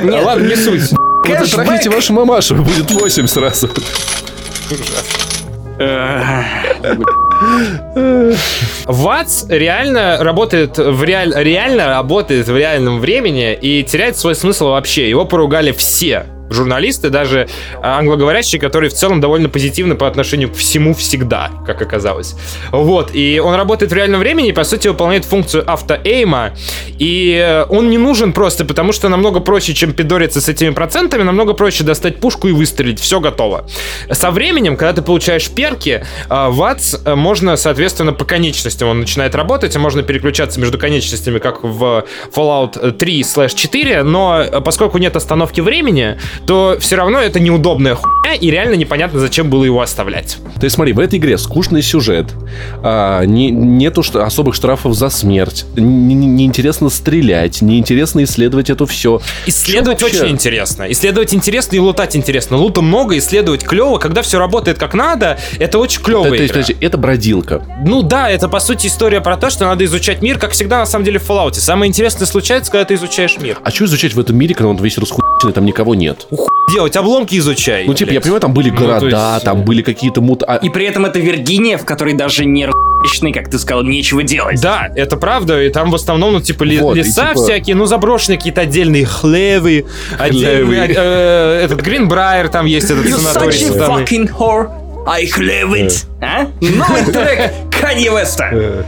Ладно, 0.02 0.46
не 0.46 0.56
суть. 0.56 0.92
Вот 1.26 1.46
затрахните 1.46 1.90
вашу 1.90 2.12
мамашу, 2.12 2.54
будет 2.56 2.90
8 2.90 3.26
сразу. 3.26 3.68
ВАТС 8.86 9.46
реально 9.48 10.18
работает 10.20 10.78
в 10.78 11.04
реаль... 11.04 11.32
реально 11.36 11.88
работает 11.88 12.48
в 12.48 12.56
реальном 12.56 13.00
времени 13.00 13.52
и 13.54 13.82
теряет 13.82 14.16
свой 14.16 14.34
смысл 14.34 14.68
вообще. 14.68 15.08
Его 15.08 15.24
поругали 15.24 15.72
все 15.72 16.26
журналисты, 16.50 17.10
даже 17.10 17.48
англоговорящие, 17.82 18.60
которые 18.60 18.90
в 18.90 18.94
целом 18.94 19.20
довольно 19.20 19.48
позитивны 19.48 19.94
по 19.94 20.06
отношению 20.06 20.50
к 20.50 20.54
всему 20.54 20.94
всегда, 20.94 21.50
как 21.66 21.82
оказалось. 21.82 22.34
Вот, 22.72 23.10
и 23.14 23.40
он 23.42 23.54
работает 23.54 23.92
в 23.92 23.94
реальном 23.94 24.20
времени 24.20 24.52
по 24.56 24.64
сути, 24.64 24.88
выполняет 24.88 25.26
функцию 25.26 25.70
автоэйма, 25.70 26.52
и 26.98 27.64
он 27.68 27.90
не 27.90 27.98
нужен 27.98 28.32
просто, 28.32 28.64
потому 28.64 28.92
что 28.92 29.08
намного 29.10 29.40
проще, 29.40 29.74
чем 29.74 29.92
пидориться 29.92 30.40
с 30.40 30.48
этими 30.48 30.70
процентами, 30.70 31.22
намного 31.22 31.52
проще 31.52 31.84
достать 31.84 32.20
пушку 32.20 32.48
и 32.48 32.52
выстрелить, 32.52 32.98
все 32.98 33.20
готово. 33.20 33.68
Со 34.10 34.30
временем, 34.30 34.78
когда 34.78 34.94
ты 34.94 35.02
получаешь 35.02 35.50
перки, 35.50 36.04
э, 36.30 36.48
ВАТС 36.48 37.02
э, 37.04 37.14
можно, 37.14 37.56
соответственно, 37.56 38.14
по 38.14 38.24
конечностям 38.24 38.88
он 38.88 39.00
начинает 39.00 39.34
работать, 39.34 39.76
и 39.76 39.78
можно 39.78 40.02
переключаться 40.02 40.58
между 40.58 40.78
конечностями, 40.78 41.38
как 41.38 41.62
в 41.62 42.06
Fallout 42.34 42.92
3 42.92 43.24
4, 43.54 44.02
но 44.04 44.40
э, 44.40 44.60
поскольку 44.62 44.96
нет 44.96 45.16
остановки 45.16 45.60
времени, 45.60 46.18
то 46.46 46.76
все 46.80 46.96
равно 46.96 47.18
это 47.20 47.40
неудобная 47.40 47.94
хуйня, 47.94 48.34
и 48.34 48.50
реально 48.50 48.74
непонятно, 48.74 49.20
зачем 49.20 49.48
было 49.50 49.64
его 49.64 49.80
оставлять. 49.80 50.36
То 50.58 50.64
есть 50.64 50.74
смотри, 50.74 50.92
в 50.92 50.98
этой 51.00 51.18
игре 51.18 51.38
скучный 51.38 51.82
сюжет, 51.82 52.26
а, 52.82 53.22
не, 53.24 53.50
нету 53.50 54.02
что- 54.02 54.24
особых 54.24 54.54
штрафов 54.54 54.94
за 54.94 55.08
смерть, 55.10 55.64
не- 55.76 56.14
не- 56.14 56.26
неинтересно 56.26 56.88
стрелять, 56.90 57.62
неинтересно 57.62 58.24
исследовать 58.24 58.70
это 58.70 58.86
все. 58.86 59.20
Исследовать 59.46 59.98
Чё 60.00 60.06
вообще? 60.06 60.22
очень 60.22 60.32
интересно. 60.34 60.90
Исследовать 60.90 61.34
интересно 61.34 61.76
и 61.76 61.78
лутать 61.78 62.16
интересно. 62.16 62.56
Лута 62.56 62.82
много, 62.82 63.16
исследовать 63.18 63.64
клево. 63.64 63.98
Когда 63.98 64.22
все 64.22 64.38
работает 64.38 64.78
как 64.78 64.94
надо, 64.94 65.38
это 65.58 65.78
очень 65.78 66.02
клевая 66.02 66.28
То 66.30 66.34
есть, 66.34 66.44
игра. 66.52 66.62
подожди, 66.62 66.76
это 66.84 66.98
бродилка. 66.98 67.62
Ну 67.84 68.02
да, 68.02 68.30
это 68.30 68.48
по 68.48 68.60
сути 68.60 68.86
история 68.86 69.20
про 69.20 69.36
то, 69.36 69.50
что 69.50 69.64
надо 69.66 69.84
изучать 69.84 70.22
мир, 70.22 70.38
как 70.38 70.52
всегда 70.52 70.78
на 70.78 70.86
самом 70.86 71.04
деле 71.04 71.18
в 71.18 71.28
Fallout. 71.28 71.54
Самое 71.54 71.88
интересное 71.88 72.26
случается, 72.26 72.70
когда 72.72 72.84
ты 72.84 72.94
изучаешь 72.94 73.36
мир. 73.38 73.58
А 73.62 73.70
что 73.70 73.84
изучать 73.84 74.14
в 74.14 74.20
этом 74.20 74.36
мире, 74.36 74.54
когда 74.54 74.68
он 74.70 74.76
весь 74.76 74.98
расхуйченный, 74.98 75.52
там 75.52 75.64
никого 75.64 75.94
нет? 75.94 76.25
Уху 76.30 76.48
делать, 76.72 76.96
обломки 76.96 77.36
изучай. 77.38 77.84
Ну, 77.86 77.94
типа, 77.94 78.10
я 78.10 78.20
понимаю, 78.20 78.40
там 78.40 78.52
были 78.52 78.70
Ну, 78.70 78.76
города, 78.76 79.06
есть, 79.34 79.44
там 79.44 79.60
э, 79.60 79.64
были 79.64 79.82
какие-то 79.82 80.20
мут... 80.20 80.42
а- 80.46 80.56
И 80.56 80.68
при 80.68 80.86
этом 80.86 81.06
это 81.06 81.18
Виргиния, 81.20 81.78
в 81.78 81.84
которой 81.84 82.14
даже 82.14 82.44
не 82.44 82.64
р***чный, 82.64 83.32
как 83.32 83.48
ты 83.48 83.58
сказал, 83.58 83.84
нечего 83.84 84.22
делать. 84.24 84.60
Да, 84.60 84.88
это 84.96 85.16
правда, 85.16 85.62
и 85.62 85.68
там 85.68 85.90
в 85.90 85.94
основном, 85.94 86.32
ну, 86.32 86.40
типа, 86.40 86.64
ли- 86.64 86.78
Вот, 86.78 86.96
леса 86.96 87.28
типа- 87.28 87.42
всякие, 87.44 87.76
ну, 87.76 87.86
заброшенные 87.86 88.38
какие-то 88.38 88.62
отдельные 88.62 89.06
хлевы, 89.06 89.86
отдельные, 90.18 90.92
э, 90.96 91.60
этот 91.64 91.80
Гринбрайер, 91.82 92.48
там 92.48 92.66
есть 92.66 92.90
этот 92.90 93.06
You 93.06 93.16
санаторий 93.16 93.50
such 93.50 93.80
a 93.80 93.88
fucking 93.88 94.30
whore. 94.36 94.68
I 95.08 95.24
live 95.26 95.70
it. 95.72 96.04
А? 96.20 96.48
Новый 96.60 97.04
трек 97.04 97.52
Канье 97.80 98.10
Веста. 98.10 98.84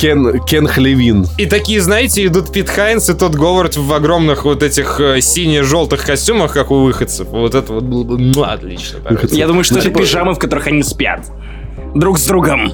Кен, 0.00 0.40
Кен 0.44 0.66
Хлевин. 0.66 1.26
И 1.38 1.46
такие, 1.46 1.80
знаете, 1.80 2.24
идут 2.26 2.52
Пит 2.52 2.68
Хайнс 2.70 3.08
и 3.10 3.14
тот 3.14 3.34
Говард 3.34 3.76
в 3.76 3.92
огромных 3.92 4.44
вот 4.44 4.62
этих 4.62 5.00
э, 5.00 5.20
сине-желтых 5.20 6.04
костюмах, 6.04 6.52
как 6.52 6.70
у 6.70 6.80
выходцев. 6.84 7.28
Вот 7.28 7.54
это 7.54 7.72
вот 7.72 7.84
было 7.84 8.04
бы 8.04 8.18
ну, 8.18 8.42
отлично. 8.42 8.98
Выходцы. 9.08 9.36
Я 9.36 9.46
думаю, 9.46 9.64
что 9.64 9.74
Ну, 9.74 9.80
это 9.80 9.88
типа- 9.88 10.00
пижамы, 10.00 10.34
в 10.34 10.38
которых 10.38 10.66
они 10.66 10.82
спят. 10.82 11.30
Друг 11.94 12.18
с 12.18 12.26
другом. 12.26 12.72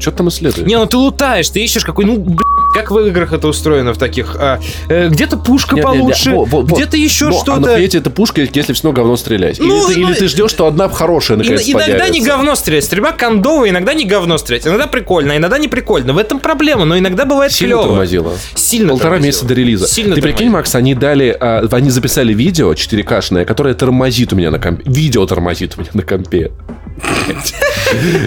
Что 0.00 0.12
там 0.12 0.28
исследуешь? 0.28 0.66
Не, 0.66 0.76
ну 0.78 0.86
ты 0.86 0.96
лутаешь, 0.96 1.48
ты 1.48 1.62
ищешь 1.62 1.84
какой, 1.84 2.04
ну, 2.04 2.16
блин, 2.18 2.38
как 2.74 2.90
в 2.90 2.98
играх 3.00 3.32
это 3.32 3.48
устроено 3.48 3.92
в 3.92 3.98
таких? 3.98 4.36
а, 4.38 4.60
э, 4.88 5.08
где-то 5.08 5.36
пушка 5.36 5.74
Не, 5.74 5.82
не, 5.82 5.86
не, 5.88 5.98
получше, 5.98 6.30
во, 6.32 6.44
во. 6.44 6.62
где-то 6.62 6.96
еще 6.96 7.26
А 7.26 7.30
на 7.30 7.38
что-то. 7.38 7.76
Фиате 7.76 7.98
это 7.98 8.10
пушка, 8.10 8.42
если 8.42 8.72
все 8.72 8.82
равно 8.84 8.92
говно 9.02 9.16
стрелять. 9.16 9.58
Ну, 9.58 9.86
или, 9.88 9.94
ты, 9.94 10.00
ну, 10.00 10.08
или 10.10 10.16
ты 10.16 10.28
ждешь, 10.28 10.50
что 10.50 10.66
одна 10.66 10.88
хорошая 10.88 11.36
И- 11.38 11.40
наконец 11.42 11.68
иногда 11.68 12.08
не 12.08 12.20
говно 12.22 12.54
стрелять. 12.54 12.84
Стрельба 12.84 13.12
кондовая, 13.12 13.70
иногда 13.70 13.94
не 13.94 14.04
говно 14.04 14.38
стрелять. 14.38 14.66
Иногда 14.66 14.86
прикольно, 14.86 15.36
иногда 15.36 15.58
не 15.58 15.68
прикольно. 15.68 16.12
В 16.12 16.18
этом 16.18 16.38
проблема, 16.40 16.84
но 16.84 16.98
иногда 16.98 17.24
бывает 17.24 17.52
Сильно 17.52 17.76
клево. 17.76 17.88
тормозило. 17.88 18.32
Сильно 18.54 18.90
Полтора 18.90 19.10
тормозило. 19.10 19.26
месяца 19.28 19.46
до 19.46 19.54
релиза. 19.54 19.88
Сильно 19.88 20.14
Ты 20.14 20.22
прикинь. 20.22 20.50
Макс, 20.50 20.74
они 20.74 20.94
дали, 20.94 21.36
а, 21.38 21.66
они 21.70 21.90
записали 21.90 22.32
видео 22.34 22.72
4К-шное, 22.74 23.44
которое 23.44 23.74
тормозит 23.74 24.32
у 24.32 24.36
меня 24.36 24.50
на 24.50 24.58
компе. 24.58 24.82
Видео 24.86 25.26
тормозит 25.26 25.74
у 25.76 25.80
меня 25.80 25.90
на 25.94 26.02
компе. 26.02 26.50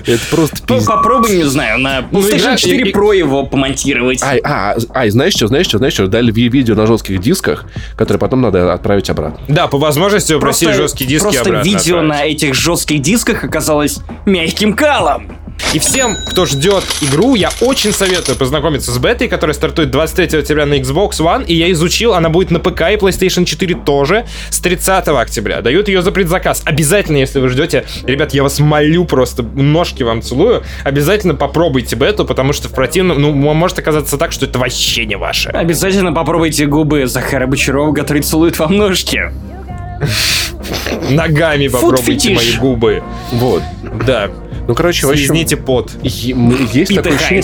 Это 0.06 0.20
просто 0.32 0.58
Ну, 0.68 0.76
пиздец. 0.76 0.86
попробуй, 0.88 1.36
не 1.36 1.44
знаю, 1.44 1.80
на 1.80 2.08
Ну, 2.12 2.20
PlayStation 2.22 2.58
4 2.58 2.90
и- 2.90 2.94
Pro 2.94 3.16
его 3.16 3.46
помонтировать. 3.46 4.22
А, 4.24 4.36
Ай, 4.44 4.76
а, 4.76 4.78
ай, 4.94 5.10
знаешь 5.10 5.34
что, 5.34 5.48
знаешь 5.48 5.68
что, 5.68 5.78
знаешь 5.78 5.94
что, 5.94 6.08
дали 6.08 6.32
ви- 6.32 6.50
видео 6.50 6.76
на 6.76 6.86
жестких 6.86 7.20
дисках, 7.20 7.66
которые 7.96 8.20
потом 8.20 8.42
надо 8.42 8.74
отправить 8.74 9.10
обратно. 9.10 9.40
Да, 9.48 9.68
по 9.68 9.78
возможности 9.78 10.34
попросили 10.34 10.74
жесткие 10.74 11.08
диски 11.10 11.24
просто 11.24 11.42
обратно 11.42 11.66
видео 11.68 12.00
отправить. 12.00 12.08
на 12.10 12.26
этих 12.26 12.54
жестких 12.54 13.02
дисках 13.02 13.44
оказалось 13.44 14.00
мягким 14.26 14.74
калом. 14.74 15.36
И 15.74 15.80
всем, 15.80 16.18
кто 16.30 16.46
ждет 16.46 16.84
игру, 17.02 17.36
я 17.36 17.50
очень 17.62 17.94
советую 17.94 18.38
познакомиться 18.38 18.92
с 18.92 18.98
бетой, 18.98 19.28
которая 19.28 19.54
стартует 19.54 19.90
23 19.92 20.40
октября 20.40 20.66
на 20.66 20.76
Xbox 20.80 21.12
One, 21.20 21.46
и 21.46 21.56
я 21.56 21.72
изучил, 21.72 22.14
она 22.14 22.30
будет 22.30 22.52
на 22.52 22.60
ПК 22.60 22.82
и 22.92 22.96
PlayStation 22.96 23.46
4 23.46 23.76
тоже 23.86 24.26
с 24.50 24.60
30 24.60 25.08
октября. 25.08 25.62
Дают 25.62 25.88
ее 25.88 26.02
за 26.02 26.12
предзаказ. 26.12 26.62
Обязательно, 26.66 27.18
если 27.18 27.40
вы 27.40 27.50
ждете, 27.50 27.86
ребят, 28.04 28.34
я 28.34 28.44
вас 28.44 28.60
молю 28.60 29.06
просто, 29.06 29.44
ножки 29.44 30.04
вам 30.04 30.22
целую, 30.22 30.64
обязательно 30.84 31.36
попробуйте 31.36 31.96
бету, 31.96 32.26
потому 32.26 32.54
что 32.54 32.68
в 32.68 32.74
противном, 32.74 33.22
ну, 33.22 33.32
может 33.32 33.80
оказаться 33.80 34.18
так, 34.18 34.32
что 34.32 34.46
это 34.46 34.60
вообще 34.60 35.06
не 35.06 35.16
ваше. 35.16 35.50
Обязательно 35.50 36.12
попробуйте 36.12 36.66
губы 36.66 37.08
Захара 37.08 37.48
Бочарова, 37.48 37.94
который 37.94 38.22
целует 38.22 38.60
вам 38.60 38.76
ножки. 38.76 39.32
Ногами 41.10 41.68
попробуйте 41.68 42.34
мои 42.34 42.54
губы. 42.58 43.04
Вот. 43.32 43.62
Да. 44.06 44.30
Ну, 44.72 44.76
короче, 44.76 45.06
в 45.06 45.10
общем, 45.10 45.26
Слизните 45.26 45.58
пот. 45.58 45.92
есть 46.02 46.88
Пита 46.88 47.04
такое 47.04 47.18
ощущение. 47.18 47.42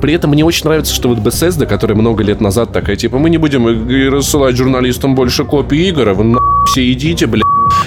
При 0.00 0.14
этом 0.14 0.30
мне 0.30 0.44
очень 0.44 0.64
нравится, 0.64 0.94
что 0.94 1.08
вот 1.08 1.18
Bethesda, 1.18 1.66
которая 1.66 1.96
много 1.96 2.22
лет 2.22 2.40
назад 2.40 2.72
такая, 2.72 2.96
типа, 2.96 3.18
мы 3.18 3.30
не 3.30 3.38
будем 3.38 3.66
рассылать 4.12 4.56
журналистам 4.56 5.14
больше 5.14 5.44
копий 5.44 5.88
игр, 5.88 6.08
а 6.08 6.14
вы 6.14 6.24
на 6.24 6.38
все 6.66 6.90
идите, 6.92 7.26
бля. 7.26 7.42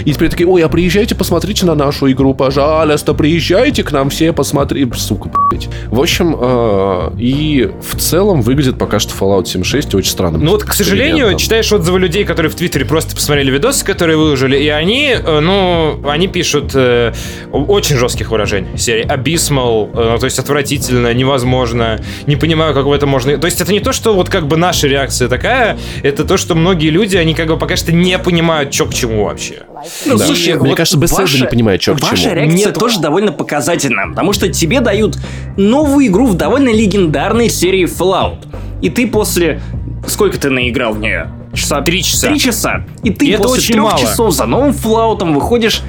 И 0.06 0.14
теперь 0.14 0.30
такие, 0.30 0.48
ой, 0.48 0.64
а 0.64 0.70
приезжайте, 0.70 1.16
посмотрите 1.16 1.66
на 1.66 1.76
нашу 1.76 2.12
игру, 2.12 2.34
пожалуйста, 2.34 3.14
приезжайте 3.14 3.84
к 3.84 3.92
нам 3.92 4.10
все, 4.10 4.34
посмотри, 4.34 4.90
сука, 4.96 5.30
блядь. 5.50 5.70
В 5.88 6.00
общем, 6.00 6.36
э, 6.40 7.12
и 7.18 7.72
в 7.82 8.00
целом 8.00 8.42
выглядит 8.42 8.78
пока 8.78 9.00
что 9.00 9.14
Fallout 9.14 9.46
76 9.46 9.96
очень 9.96 10.12
странно. 10.12 10.38
Ну 10.38 10.52
вот, 10.52 10.64
к 10.64 10.74
сожалению, 10.74 11.36
читаешь 11.38 11.72
отзывы 11.72 12.00
людей, 12.00 12.24
которые 12.24 12.52
в 12.52 12.56
Твиттере 12.56 12.86
просто 12.86 13.16
посмотрели 13.16 13.52
видосы, 13.52 13.86
которые 13.86 14.18
выложили, 14.18 14.58
и 14.58 14.68
они, 14.68 15.16
э, 15.18 15.40
ну, 15.40 16.00
они 16.08 16.28
пишут 16.28 16.72
э, 16.74 17.14
очень 17.52 17.98
жестких 17.98 18.32
выражений. 18.32 18.78
Серии 18.78 19.06
abysmal, 19.06 19.92
э, 19.94 20.12
ну, 20.14 20.18
то 20.18 20.26
есть 20.26 20.40
отвратительно, 20.40 21.14
невозможно, 21.14 22.00
не 22.28 22.36
понимаю, 22.36 22.74
как 22.74 22.86
в 22.86 22.92
это 22.92 23.06
можно... 23.08 23.38
То 23.38 23.46
есть 23.46 23.62
это 23.62 23.72
не 23.72 23.80
то, 23.80 23.92
что 23.94 24.14
вот 24.14 24.30
как 24.30 24.48
бы 24.48 24.58
наша 24.58 24.88
реакция 24.88 25.28
такая, 25.28 25.78
это 26.04 26.24
то, 26.26 26.38
что 26.38 26.56
многие 26.56 26.90
люди, 26.90 27.18
они 27.18 27.34
как 27.34 27.48
бы 27.48 27.58
пока 27.58 27.76
что 27.76 27.92
не 27.92 28.18
понимают, 28.20 28.74
что 28.74 28.86
к 28.86 28.94
чему 28.94 29.26
вообще. 29.26 29.64
Ну, 30.06 30.18
Да. 30.18 30.26
слушай, 30.26 30.54
Мне 30.56 30.70
вот 30.70 30.78
кажется, 30.78 30.98
Bethesda 30.98 31.22
ваша- 31.22 31.40
не 31.42 31.48
понимает, 31.48 31.82
чё 31.82 31.96
к 31.96 32.02
Ваша 32.02 32.24
чему. 32.24 32.36
реакция 32.36 32.66
Нет. 32.68 32.74
тоже 32.76 33.00
довольно 33.00 33.32
показательна, 33.32 34.10
потому 34.10 34.34
что 34.34 34.50
тебе 34.52 34.80
дают 34.82 35.18
новую 35.58 36.08
игру 36.08 36.28
в 36.28 36.36
довольно 36.36 36.70
легендарной 36.70 37.50
серии 37.50 37.86
Fallout. 37.86 38.46
И 38.82 38.90
ты 38.90 39.08
после... 39.08 39.62
Сколько 40.08 40.38
ты 40.38 40.50
наиграл 40.50 40.94
в 40.94 41.00
нее? 41.00 41.30
Часа? 41.54 41.82
Три 41.82 42.04
часа. 42.04 42.28
Три 42.28 42.40
часа. 42.40 42.86
И 43.04 43.10
ты 43.12 43.26
И 43.28 43.32
это 43.32 43.44
после 43.44 43.60
очень 43.60 43.74
трех 43.76 43.86
мало. 43.86 44.00
часов 44.00 44.34
за 44.34 44.46
новым 44.46 44.72
Fallout 44.72 45.24
выходишь 45.34 45.82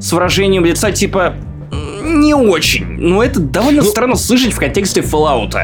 с 0.00 0.12
выражением 0.12 0.64
лица 0.64 0.90
типа... 0.92 1.34
«М, 2.24 2.26
Не 2.26 2.34
очень. 2.34 2.84
Но 2.98 3.22
это 3.22 3.40
довольно 3.40 3.82
Ну, 3.82 3.88
странно 3.88 4.16
слышать 4.16 4.52
в 4.52 4.58
контексте 4.58 5.00
Fallout. 5.00 5.54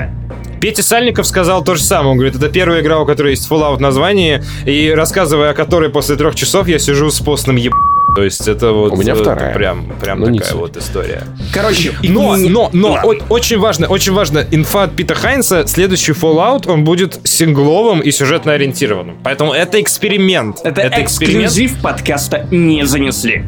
Петя 0.61 0.83
Сальников 0.83 1.27
сказал 1.27 1.65
то 1.65 1.75
же 1.75 1.83
самое. 1.83 2.11
Он 2.11 2.17
говорит, 2.19 2.37
это 2.37 2.51
первая 2.51 2.83
игра, 2.83 2.99
у 3.01 3.07
которой 3.07 3.31
есть 3.31 3.51
Fallout 3.51 3.77
в 3.77 3.81
названии, 3.81 4.43
и 4.67 4.91
рассказывая 4.95 5.51
о 5.51 5.55
которой 5.55 5.89
после 5.89 6.17
трех 6.17 6.35
часов 6.35 6.69
я 6.69 6.79
сижу 6.79 7.11
с 7.11 7.19
постным 7.21 7.57
еб... 7.57 7.73
То 8.15 8.25
есть 8.25 8.47
это 8.49 8.73
вот... 8.73 8.93
У 8.93 8.97
меня 8.97 9.13
э, 9.13 9.17
вторая. 9.17 9.55
Прям, 9.55 9.87
прям 10.01 10.21
Ну, 10.21 10.37
такая 10.37 10.55
вот 10.57 10.77
история. 10.77 11.23
Короче, 11.55 11.93
Но, 12.03 12.37
но, 12.37 12.69
но, 12.73 12.95
о- 13.03 13.15
очень 13.31 13.59
важно, 13.59 13.87
очень 13.87 14.13
важно, 14.13 14.45
инфа 14.51 14.83
от 14.83 14.97
Пита 14.97 15.15
Хайнса, 15.15 15.67
следующий 15.67 16.13
Fallout, 16.13 16.69
он 16.69 16.85
будет 16.85 17.21
сингловым 17.25 18.01
и 18.01 18.11
сюжетно 18.11 18.53
ориентированным. 18.53 19.17
Поэтому 19.23 19.53
это 19.53 19.81
эксперимент. 19.81 20.59
Это, 20.65 20.83
эксклюзив 21.01 21.81
подкаста 21.81 22.47
не 22.51 22.85
занесли. 22.85 23.45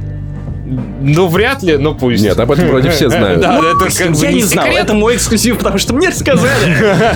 Ну, 1.00 1.28
вряд 1.28 1.62
ли, 1.62 1.76
но 1.76 1.94
пусть. 1.94 2.22
Нет, 2.22 2.38
об 2.38 2.50
этом 2.52 2.68
вроде 2.68 2.90
все 2.90 3.08
знают. 3.08 3.40
Да, 3.40 3.58
это 3.58 3.96
как 3.96 4.12
бы 4.12 4.24
Я 4.24 4.32
не 4.32 4.42
знал, 4.42 4.66
это 4.66 4.94
мой 4.94 5.16
эксклюзив, 5.16 5.58
потому 5.58 5.78
что 5.78 5.94
мне 5.94 6.08
рассказали. 6.08 7.10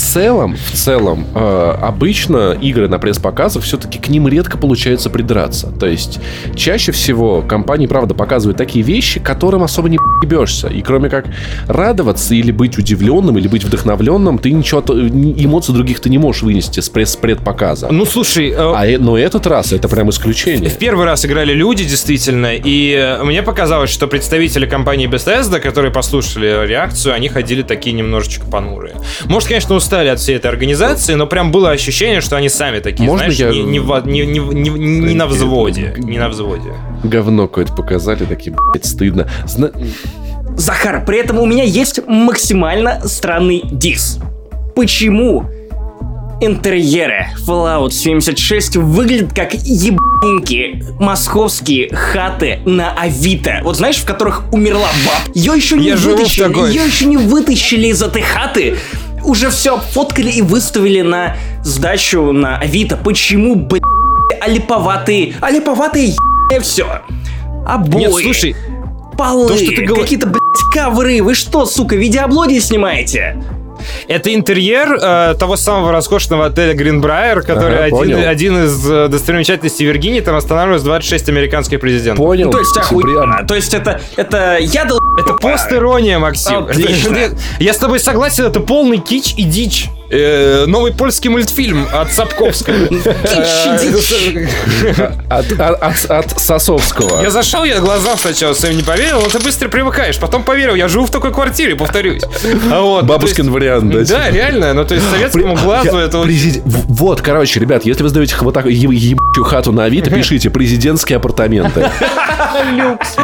В 0.00 0.12
целом, 0.12 0.56
в 0.56 0.72
целом, 0.72 1.26
э, 1.34 1.74
обычно 1.82 2.52
игры 2.58 2.88
на 2.88 2.98
пресс-показах 2.98 3.62
все-таки 3.62 3.98
к 3.98 4.08
ним 4.08 4.26
редко 4.28 4.56
получается 4.56 5.10
придраться. 5.10 5.70
То 5.78 5.86
есть 5.86 6.18
чаще 6.56 6.90
всего 6.90 7.42
компании, 7.42 7.86
правда, 7.86 8.14
показывают 8.14 8.56
такие 8.56 8.82
вещи, 8.82 9.20
которым 9.20 9.62
особо 9.62 9.90
не 9.90 9.98
ебешься. 10.22 10.68
И 10.68 10.80
кроме 10.80 11.10
как 11.10 11.26
радоваться 11.68 12.34
или 12.34 12.50
быть 12.50 12.78
удивленным, 12.78 13.36
или 13.36 13.46
быть 13.46 13.62
вдохновленным, 13.62 14.38
ты 14.38 14.50
ничего, 14.52 14.80
эмоций 14.80 15.74
других 15.74 16.00
ты 16.00 16.08
не 16.08 16.16
можешь 16.16 16.42
вынести 16.42 16.80
с 16.80 16.88
пресс-предпоказа. 16.88 17.88
Ну, 17.90 18.06
слушай, 18.06 18.48
э, 18.50 18.56
А, 18.58 18.86
э- 18.86 18.98
но 18.98 19.18
этот 19.18 19.46
раз 19.46 19.72
это 19.72 19.86
прям 19.88 20.08
исключение. 20.08 20.70
В 20.70 20.78
первый 20.78 21.04
раз 21.04 21.26
играли 21.26 21.52
люди, 21.52 21.84
действительно, 21.84 22.54
и 22.54 22.94
э, 22.94 23.22
мне 23.22 23.42
показалось, 23.42 23.90
что 23.90 24.06
представители 24.06 24.64
компании 24.64 25.08
Bethesda, 25.08 25.60
которые 25.60 25.92
послушали 25.92 26.66
реакцию, 26.66 27.14
они 27.14 27.28
ходили 27.28 27.60
такие 27.60 27.92
немножечко 27.92 28.46
понурые. 28.46 28.94
Может, 29.26 29.48
конечно, 29.50 29.68
устали 29.90 30.08
от 30.08 30.20
всей 30.20 30.36
этой 30.36 30.46
организации, 30.46 31.14
но 31.14 31.26
прям 31.26 31.50
было 31.50 31.70
ощущение, 31.72 32.20
что 32.20 32.36
они 32.36 32.48
сами 32.48 32.78
такие, 32.78 33.06
Можно 33.08 33.30
знаешь, 33.32 33.38
я- 33.40 33.50
не, 33.50 33.62
не 33.64 33.80
в- 33.80 34.06
не- 34.06 34.24
не- 34.24 34.38
не- 34.38 34.70
не 35.00 35.14
на 35.14 35.26
взводе. 35.26 35.94
Не 35.98 36.18
на 36.18 36.28
взводе. 36.28 36.72
Говно 37.02 37.48
какое-то 37.48 37.72
показали, 37.74 38.24
такие, 38.24 38.54
блядь, 38.72 38.84
стыдно. 38.86 39.26
Зна- 39.46 39.72
Захар, 40.56 41.04
при 41.04 41.18
этом 41.18 41.38
у 41.40 41.46
меня 41.46 41.64
есть 41.64 42.06
максимально 42.06 43.00
странный 43.04 43.62
дис. 43.64 44.18
Почему 44.76 45.46
интерьеры 46.40 47.26
Fallout 47.46 47.90
76 47.90 48.76
выглядят 48.76 49.32
как 49.34 49.52
ебаненькие 49.54 50.84
московские 51.00 51.92
хаты 51.94 52.60
на 52.64 52.92
Авито? 52.92 53.60
Вот 53.64 53.76
знаешь, 53.76 53.96
в 53.96 54.04
которых 54.04 54.44
умерла 54.52 54.88
баб. 55.04 55.34
Ее 55.34 55.52
еще 55.56 55.76
не 55.76 55.88
Я 55.88 55.96
вытащили, 55.96 56.68
ее 56.72 56.86
еще 56.86 57.06
не 57.06 57.16
вытащили 57.16 57.88
из 57.88 58.00
этой 58.02 58.22
хаты. 58.22 58.76
Уже 59.24 59.50
все 59.50 59.78
фоткали 59.78 60.30
и 60.30 60.42
выставили 60.42 61.02
на 61.02 61.36
сдачу 61.62 62.32
на 62.32 62.58
Авито. 62.58 62.96
Почему, 62.96 63.54
блядь, 63.54 63.82
алиповатые, 64.40 65.34
алиповатые 65.40 66.14
все? 66.62 67.02
Обои. 67.66 68.00
Нет, 68.00 68.12
слушай, 68.12 68.56
Полы, 69.16 69.48
То, 69.48 69.56
что 69.56 69.66
ты 69.66 69.84
говор- 69.84 70.02
какие-то, 70.02 70.26
блядь, 70.26 70.40
ковры. 70.74 71.22
Вы 71.22 71.34
что, 71.34 71.66
сука, 71.66 71.94
видеоблоги 71.96 72.58
снимаете? 72.58 73.36
Это 74.08 74.34
интерьер 74.34 74.98
э, 75.00 75.34
того 75.38 75.56
самого 75.56 75.92
роскошного 75.92 76.46
отеля 76.46 76.74
Гринбрайер, 76.74 77.42
который 77.42 77.74
Ага, 77.76 77.84
один, 77.84 77.98
понял. 77.98 78.28
один 78.28 78.64
из 78.64 78.90
э, 78.90 79.08
достопримечательностей 79.08 79.86
Виргинии, 79.86 80.20
там 80.20 80.36
останавливалось 80.36 80.82
26 80.82 81.28
американских 81.28 81.80
президентов. 81.80 82.24
Понял. 82.24 82.46
Ну, 82.46 82.52
то 82.52 82.58
есть 82.58 82.74
Симбриан. 82.74 83.22
охуенно. 83.30 83.46
То 83.46 83.54
есть 83.54 83.74
это, 83.74 84.00
это 84.16 84.58
я 84.60 84.84
дал... 84.84 84.98
Это 85.18 85.34
пост-ирония, 85.34 86.18
Максим. 86.18 86.64
Отлично. 86.64 87.14
Это- 87.16 87.36
Я 87.58 87.72
с 87.74 87.78
тобой 87.78 88.00
согласен, 88.00 88.44
это 88.44 88.60
полный 88.60 88.98
кич 88.98 89.34
и 89.36 89.42
дичь. 89.44 89.88
Э, 90.12 90.64
новый 90.66 90.92
польский 90.92 91.30
мультфильм 91.30 91.86
от 91.92 92.12
Сапковского. 92.12 92.74
От, 95.28 96.10
от- 96.10 96.40
Сосовского. 96.40 97.22
Я 97.22 97.30
зашел, 97.30 97.62
я 97.64 97.78
глазам 97.80 98.18
сначала 98.18 98.52
своим 98.54 98.76
не 98.78 98.82
поверил, 98.82 99.20
но 99.20 99.28
ты 99.28 99.38
быстро 99.38 99.68
привыкаешь. 99.68 100.18
Потом 100.18 100.42
поверил, 100.42 100.74
я 100.74 100.88
живу 100.88 101.06
в 101.06 101.10
такой 101.10 101.32
квартире, 101.32 101.76
повторюсь. 101.76 102.22
А 102.72 103.02
Бабушкин 103.02 103.50
вариант, 103.50 103.92
да? 103.92 104.04
Да, 104.04 104.30
реально, 104.30 104.74
ну 104.74 104.84
то 104.84 104.94
есть 104.94 105.08
советскому 105.10 105.54
глазу 105.56 105.96
это 105.98 106.18
вот- 106.18 107.20
короче, 107.20 107.60
ребят, 107.60 107.84
если 107.84 108.02
вы 108.02 108.08
сдаете 108.08 108.34
вот 108.40 108.52
такую 108.54 108.74
еб- 108.74 108.90
ебучую 108.92 109.44
хату 109.44 109.70
на 109.72 109.84
Авито, 109.84 110.10
пишите 110.10 110.50
президентские 110.50 111.16
апартаменты. 111.16 111.88
люкс, 112.76 113.16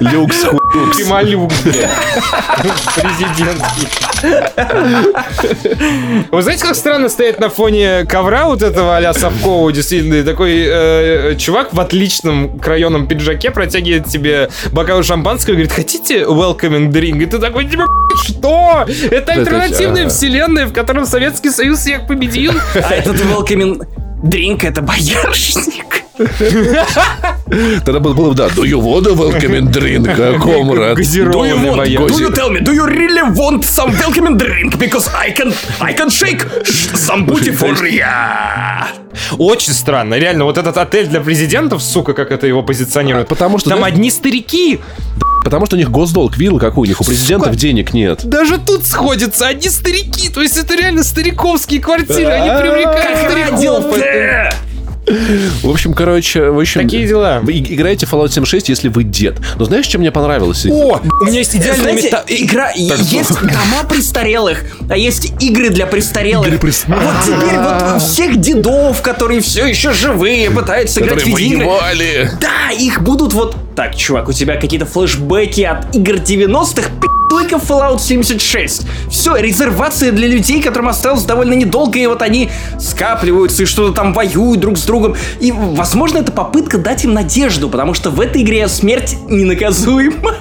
Люкс, 0.00 0.44
хуй, 0.44 0.60
люкс. 0.74 0.96
прямолюкс, 0.96 1.60
блядь. 1.62 1.90
Президентский. 2.94 3.88
Вы 6.30 6.42
знаете, 6.42 6.64
как 6.64 6.74
странно 6.76 7.08
стоять 7.08 7.40
на 7.40 7.48
фоне 7.48 8.04
ковра 8.08 8.46
вот 8.46 8.62
этого 8.62 8.96
а-ля 8.96 9.12
Сапкова, 9.12 9.72
действительно, 9.72 10.14
и 10.14 10.22
такой 10.22 10.64
э, 10.66 11.34
чувак 11.36 11.74
в 11.74 11.80
отличном 11.80 12.58
краеном 12.58 13.06
пиджаке 13.06 13.50
протягивает 13.50 14.06
тебе 14.06 14.48
бокал 14.72 15.02
шампанского 15.02 15.54
и 15.54 15.56
говорит, 15.56 15.72
хотите 15.72 16.22
welcoming 16.22 16.90
drink? 16.90 17.22
И 17.22 17.26
ты 17.26 17.38
такой, 17.38 17.66
типа, 17.66 17.86
что? 18.24 18.86
Это 19.10 19.32
альтернативная 19.32 20.08
вселенная, 20.08 20.66
в 20.66 20.72
котором 20.72 21.06
Советский 21.06 21.50
Союз 21.50 21.80
всех 21.80 22.06
победил? 22.06 22.52
А 22.74 22.94
этот 22.94 23.16
welcoming 23.16 23.82
drink 24.22 24.64
это 24.64 24.82
боярышник. 24.82 26.02
Тогда 27.84 28.00
было 28.00 28.14
бы, 28.14 28.34
да, 28.34 28.48
do 28.48 28.64
you 28.64 28.80
want 28.80 29.06
a 29.06 29.12
welcoming 29.14 29.70
drink, 29.70 30.06
комрад? 30.40 30.98
Do 31.02 31.02
you 31.02 31.28
want, 31.30 32.08
do 32.08 32.18
you 32.18 32.30
tell 32.30 32.50
me, 32.50 32.60
do 32.60 32.72
you 32.72 32.86
really 32.86 33.22
want 33.34 33.64
some 33.64 33.90
welcoming 33.98 34.36
drink? 34.36 34.78
Because 34.78 35.08
I 35.14 35.32
can, 35.32 35.52
I 35.80 35.92
can 35.94 36.10
shake 36.10 36.42
some 36.94 37.26
booty 37.26 37.50
for 37.50 37.74
ya. 37.86 38.88
Очень 39.38 39.72
странно. 39.72 40.18
Реально, 40.18 40.44
вот 40.44 40.58
этот 40.58 40.76
отель 40.76 41.06
для 41.06 41.20
президентов, 41.20 41.82
сука, 41.82 42.12
как 42.14 42.30
это 42.30 42.46
его 42.46 42.62
позиционируют. 42.62 43.28
Потому 43.28 43.58
что, 43.58 43.70
Там 43.70 43.84
одни 43.84 44.10
старики. 44.10 44.80
Потому 45.44 45.66
что 45.66 45.76
у 45.76 45.78
них 45.78 45.90
госдолг, 45.90 46.36
видел, 46.36 46.58
какой 46.58 46.86
у 46.86 46.88
них? 46.88 47.00
У 47.00 47.04
президентов 47.04 47.48
Сука. 47.48 47.58
денег 47.58 47.92
нет. 47.92 48.24
Даже 48.24 48.58
тут 48.58 48.86
сходятся 48.86 49.48
одни 49.48 49.68
старики. 49.68 50.28
То 50.28 50.40
есть 50.40 50.56
это 50.56 50.76
реально 50.76 51.02
стариковские 51.02 51.80
квартиры. 51.80 52.30
Они 52.30 52.48
привлекают 52.60 53.18
стариков. 53.18 53.84
В 55.62 55.68
общем, 55.68 55.94
короче, 55.94 56.50
в 56.50 56.60
общем... 56.60 56.82
Такие 56.82 57.08
дела. 57.08 57.40
Вы 57.42 57.58
играете 57.58 58.06
в 58.06 58.12
Fallout 58.12 58.30
76, 58.30 58.68
если 58.68 58.88
вы 58.88 59.02
дед. 59.02 59.36
Но 59.56 59.64
знаешь, 59.64 59.84
что 59.86 59.98
мне 59.98 60.12
понравилось? 60.12 60.64
О, 60.66 61.00
у 61.20 61.24
меня 61.24 61.38
есть 61.38 61.56
идеальная 61.56 61.82
Знаете, 61.82 62.06
мета... 62.06 62.24
игра, 62.28 62.70
есть 62.70 63.40
дома 63.40 63.82
престарелых, 63.88 64.64
а 64.88 64.96
есть 64.96 65.32
игры 65.40 65.70
для 65.70 65.86
престарелых. 65.86 66.46
Игры 66.46 66.58
прес- 66.58 66.84
А 66.86 67.00
вот 67.00 67.14
теперь 67.24 67.58
вот 67.58 68.00
всех 68.02 68.40
дедов, 68.40 69.02
которые 69.02 69.40
все 69.40 69.66
еще 69.66 69.92
живые, 69.92 70.50
пытаются 70.52 71.00
играть 71.00 71.24
в 71.24 71.36
игры. 71.36 72.30
Да, 72.40 72.70
их 72.70 73.02
будут 73.02 73.32
вот... 73.32 73.56
Так, 73.74 73.96
чувак, 73.96 74.28
у 74.28 74.32
тебя 74.32 74.56
какие-то 74.56 74.84
флешбеки 74.84 75.62
от 75.62 75.94
игр 75.94 76.16
90-х, 76.16 76.90
только 77.30 77.56
Fallout 77.56 78.00
76. 78.00 78.86
Все, 79.08 79.36
резервация 79.36 80.12
для 80.12 80.28
людей, 80.28 80.60
которым 80.60 80.88
осталось 80.88 81.22
довольно 81.22 81.54
недолго, 81.54 81.98
и 81.98 82.06
вот 82.06 82.20
они 82.20 82.50
скапливаются 82.78 83.62
и 83.62 83.66
что-то 83.66 83.94
там 83.94 84.12
воюют 84.12 84.60
друг 84.60 84.76
с 84.76 84.84
другом. 84.84 85.16
И, 85.40 85.50
возможно, 85.50 86.18
это 86.18 86.30
попытка 86.32 86.76
дать 86.76 87.04
им 87.04 87.14
надежду, 87.14 87.70
потому 87.70 87.94
что 87.94 88.10
в 88.10 88.20
этой 88.20 88.42
игре 88.42 88.68
смерть 88.68 89.16
ненаказуема. 89.28 90.34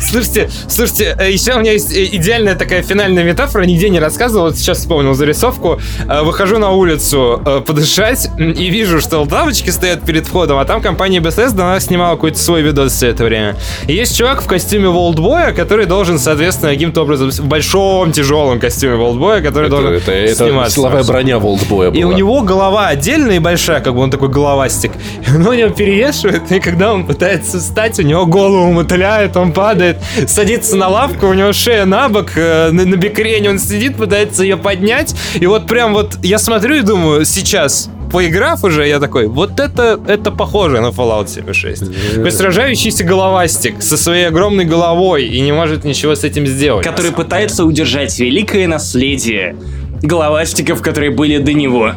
Слушайте, 0.00 0.48
слушайте, 0.68 1.16
э, 1.18 1.30
еще 1.32 1.54
у 1.54 1.60
меня 1.60 1.72
есть 1.72 1.92
э, 1.92 2.04
идеальная 2.12 2.54
такая 2.54 2.82
финальная 2.82 3.24
метафора, 3.24 3.64
нигде 3.64 3.88
не 3.88 3.98
рассказывал, 3.98 4.46
вот 4.46 4.56
сейчас 4.56 4.78
вспомнил 4.78 5.14
зарисовку. 5.14 5.78
Э, 6.08 6.22
Выхожу 6.22 6.58
на 6.58 6.70
улицу 6.72 7.40
подышать 7.66 8.28
и 8.38 8.68
вижу, 8.68 9.00
что 9.00 9.22
лавочки 9.30 9.70
стоят 9.70 10.02
перед 10.02 10.26
входом, 10.26 10.58
а 10.58 10.64
там 10.64 10.80
компания 10.80 11.18
Bethesda, 11.20 11.62
она 11.62 11.80
снимала 11.80 12.14
какой-то 12.16 12.38
свой 12.38 12.62
видос 12.62 12.92
все 12.92 13.08
это 13.08 13.24
время. 13.24 13.56
И 13.86 13.92
есть 13.94 14.16
чувак 14.16 14.42
в 14.42 14.46
костюме 14.46 14.88
Волдбоя, 14.88 15.52
который 15.52 15.86
должен, 15.86 16.18
соответственно, 16.18 16.72
каким-то 16.72 17.02
образом, 17.02 17.30
в 17.30 17.44
большом 17.46 18.12
тяжелом 18.12 18.58
костюме 18.60 18.96
Волдбоя, 18.96 19.40
который 19.42 19.68
должен 19.70 19.94
Это, 19.94 20.12
это 20.12 20.34
сниматься. 20.44 20.74
силовая 20.74 21.04
броня 21.04 21.38
Волдбоя 21.38 21.90
И 21.90 22.02
у 22.02 22.08
была. 22.08 22.18
него 22.18 22.42
голова 22.42 22.88
отдельная 22.88 23.36
и 23.36 23.40
большая, 23.40 23.80
как 23.80 23.94
бы 23.94 24.00
он 24.00 24.10
такой 24.10 24.28
головастик. 24.28 24.92
Он 25.34 25.46
у 25.46 25.52
него 25.52 25.70
перевешивает, 25.70 26.50
и 26.50 26.60
когда 26.60 26.92
он 26.94 27.04
пытается 27.06 27.58
встать, 27.58 27.98
у 27.98 28.02
него 28.02 28.26
голову 28.26 28.72
мотыляет, 28.76 29.36
он 29.36 29.52
падает, 29.52 29.96
садится 30.26 30.76
на 30.76 30.88
лавку, 30.88 31.26
у 31.26 31.34
него 31.34 31.52
шея 31.52 31.84
на 31.84 32.08
бок, 32.08 32.32
э, 32.36 32.70
на, 32.70 32.84
на 32.84 32.96
бекрень, 32.96 33.48
он 33.48 33.58
сидит, 33.58 33.96
пытается 33.96 34.42
ее 34.42 34.56
поднять. 34.56 35.14
И 35.34 35.46
вот 35.46 35.66
прям 35.66 35.94
вот 35.94 36.18
я 36.22 36.38
смотрю 36.38 36.76
и 36.76 36.80
думаю, 36.82 37.24
сейчас, 37.24 37.90
поиграв 38.12 38.64
уже, 38.64 38.86
я 38.86 39.00
такой, 39.00 39.26
вот 39.26 39.60
это, 39.60 40.00
это 40.06 40.30
похоже 40.30 40.80
на 40.80 40.88
Fallout 40.88 41.28
76. 41.28 42.14
Такой 42.14 42.30
сражающийся 42.30 43.04
головастик 43.04 43.82
со 43.82 43.96
своей 43.96 44.28
огромной 44.28 44.64
головой 44.64 45.26
и 45.26 45.40
не 45.40 45.52
может 45.52 45.84
ничего 45.84 46.14
с 46.14 46.24
этим 46.24 46.46
сделать. 46.46 46.84
который 46.84 47.12
пытается 47.12 47.64
удержать 47.64 48.18
великое 48.18 48.68
наследие 48.68 49.56
головастиков, 50.02 50.82
которые 50.82 51.10
были 51.10 51.38
до 51.38 51.52
него. 51.52 51.92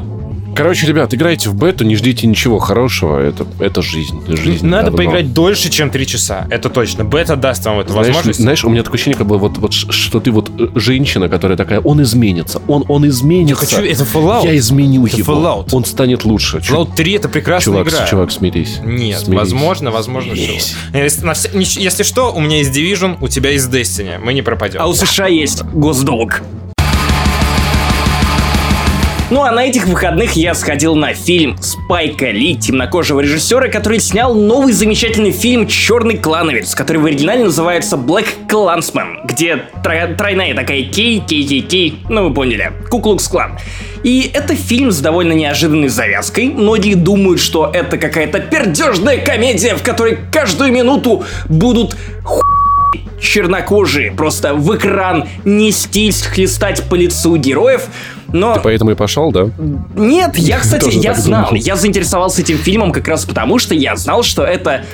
Короче, 0.59 0.87
ребят, 0.87 1.13
играйте 1.13 1.49
в 1.49 1.55
бету, 1.55 1.85
не 1.85 1.95
ждите 1.95 2.27
ничего 2.27 2.59
хорошего. 2.59 3.17
Это, 3.17 3.47
это 3.59 3.81
жизнь. 3.81 4.21
жизнь 4.27 4.65
Надо 4.67 4.85
давно. 4.91 4.97
поиграть 4.97 5.33
дольше, 5.33 5.69
чем 5.69 5.89
3 5.89 6.05
часа. 6.05 6.47
Это 6.49 6.69
точно. 6.69 7.05
Бета 7.05 7.37
даст 7.37 7.65
вам 7.65 7.79
эту 7.79 7.93
Знаешь, 7.93 8.07
возможность. 8.07 8.39
знаешь, 8.41 8.65
у 8.65 8.69
меня 8.69 8.83
такое 8.83 8.95
ощущение, 8.95 9.17
как 9.17 9.27
бы 9.27 9.37
вот, 9.37 9.57
вот 9.57 9.71
что 9.71 10.19
ты 10.19 10.31
вот 10.31 10.51
э, 10.59 10.67
женщина, 10.75 11.29
которая 11.29 11.57
такая, 11.57 11.79
он 11.79 12.01
изменится, 12.01 12.61
он, 12.67 12.83
он 12.89 13.07
изменится. 13.07 13.65
хочу- 13.65 13.81
это 13.89 14.03
Fallout. 14.03 14.43
Я 14.45 14.57
изменю 14.57 15.05
Это 15.07 15.15
его. 15.15 15.33
Fallout. 15.33 15.69
Он 15.71 15.85
станет 15.85 16.25
лучше. 16.25 16.57
Fallout 16.57 16.93
3 16.93 17.13
это 17.13 17.29
прекрасная 17.29 17.73
чувак, 17.75 17.87
игра. 17.87 18.05
чувак, 18.07 18.31
смирись. 18.31 18.79
Нет, 18.83 19.19
Смирись. 19.21 19.39
возможно, 19.39 19.91
возможно, 19.91 20.35
что. 20.35 20.43
Смирись. 20.45 20.75
Если, 20.93 21.25
нич- 21.53 21.79
если 21.79 22.03
что, 22.03 22.33
у 22.33 22.41
меня 22.41 22.57
есть 22.57 22.75
Division, 22.77 23.15
у 23.21 23.29
тебя 23.29 23.51
есть 23.51 23.69
Destiny. 23.69 24.19
Мы 24.21 24.33
не 24.33 24.41
пропадем. 24.41 24.81
А 24.81 24.87
у 24.87 24.93
США 24.93 25.27
есть 25.27 25.63
госдолг. 25.63 26.41
Ну 29.31 29.43
а 29.43 29.51
на 29.51 29.63
этих 29.63 29.85
выходных 29.85 30.33
я 30.33 30.55
сходил 30.55 30.95
на 30.95 31.13
фильм 31.13 31.55
Спайка 31.61 32.31
Ли, 32.31 32.55
темнокожего 32.55 33.19
режиссера, 33.19 33.67
который 33.67 33.99
снял 33.99 34.33
новый 34.33 34.73
замечательный 34.73 35.31
фильм 35.31 35.67
«Черный 35.67 36.17
клановец», 36.17 36.73
который 36.73 36.97
в 36.97 37.05
оригинале 37.05 37.43
называется 37.43 37.95
Black 37.95 38.25
Clansman, 38.47 39.25
где 39.25 39.65
тро- 39.83 40.15
тройная 40.15 40.55
такая 40.55 40.81
кей, 40.81 41.19
кей, 41.19 41.43
кей, 41.47 41.61
кей, 41.61 41.99
ну 42.09 42.27
вы 42.27 42.33
поняли, 42.33 42.71
Куклукс 42.89 43.27
Клан. 43.27 43.59
И 44.01 44.31
это 44.33 44.55
фильм 44.55 44.91
с 44.91 44.99
довольно 44.99 45.33
неожиданной 45.33 45.89
завязкой. 45.89 46.47
Многие 46.47 46.95
думают, 46.95 47.39
что 47.39 47.69
это 47.71 47.97
какая-то 47.99 48.39
пердежная 48.39 49.17
комедия, 49.17 49.75
в 49.75 49.83
которой 49.83 50.17
каждую 50.31 50.71
минуту 50.71 51.23
будут 51.49 51.95
чернокожие 53.21 54.11
просто 54.11 54.53
в 54.53 54.75
экран 54.75 55.25
нестись, 55.45 56.21
хлестать 56.23 56.83
по 56.89 56.95
лицу 56.95 57.35
героев. 57.37 57.87
Но 58.31 58.59
Поэтому 58.63 58.91
и 58.91 58.95
пошел, 58.95 59.31
да? 59.31 59.49
нет, 59.95 60.37
я, 60.37 60.59
кстати, 60.61 60.85
Тоже 60.85 60.99
я 60.99 61.13
знал, 61.15 61.49
думал. 61.49 61.61
я 61.61 61.75
заинтересовался 61.75 62.41
этим 62.41 62.57
фильмом 62.57 62.91
как 62.91 63.07
раз 63.07 63.25
потому, 63.25 63.59
что 63.59 63.73
я 63.73 63.95
знал, 63.95 64.23
что 64.23 64.43
это 64.43 64.85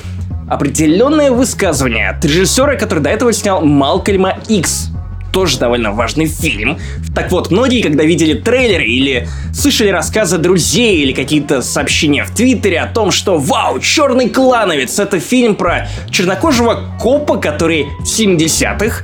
определенное 0.49 1.31
высказывание 1.31 2.09
от 2.09 2.23
режиссера, 2.23 2.75
который 2.75 2.99
до 2.99 3.09
этого 3.09 3.33
снял 3.33 3.61
Малкольма 3.65 4.37
Икс. 4.47 4.89
Тоже 5.35 5.59
довольно 5.59 5.91
важный 5.91 6.27
фильм. 6.27 6.79
Так 7.13 7.29
вот, 7.29 7.51
многие, 7.51 7.81
когда 7.81 8.05
видели 8.05 8.35
трейлеры 8.35 8.85
или 8.85 9.27
слышали 9.53 9.89
рассказы 9.89 10.37
друзей 10.37 11.01
или 11.01 11.11
какие-то 11.11 11.61
сообщения 11.61 12.23
в 12.23 12.33
Твиттере 12.33 12.79
о 12.79 12.87
том, 12.87 13.11
что 13.11 13.37
«Вау, 13.37 13.81
черный 13.81 14.29
клановец»— 14.29 14.97
это 14.99 15.19
фильм 15.19 15.55
про 15.55 15.89
чернокожего 16.09 16.95
копа, 17.01 17.35
который 17.35 17.85
в 17.99 18.05
70-х 18.05 19.03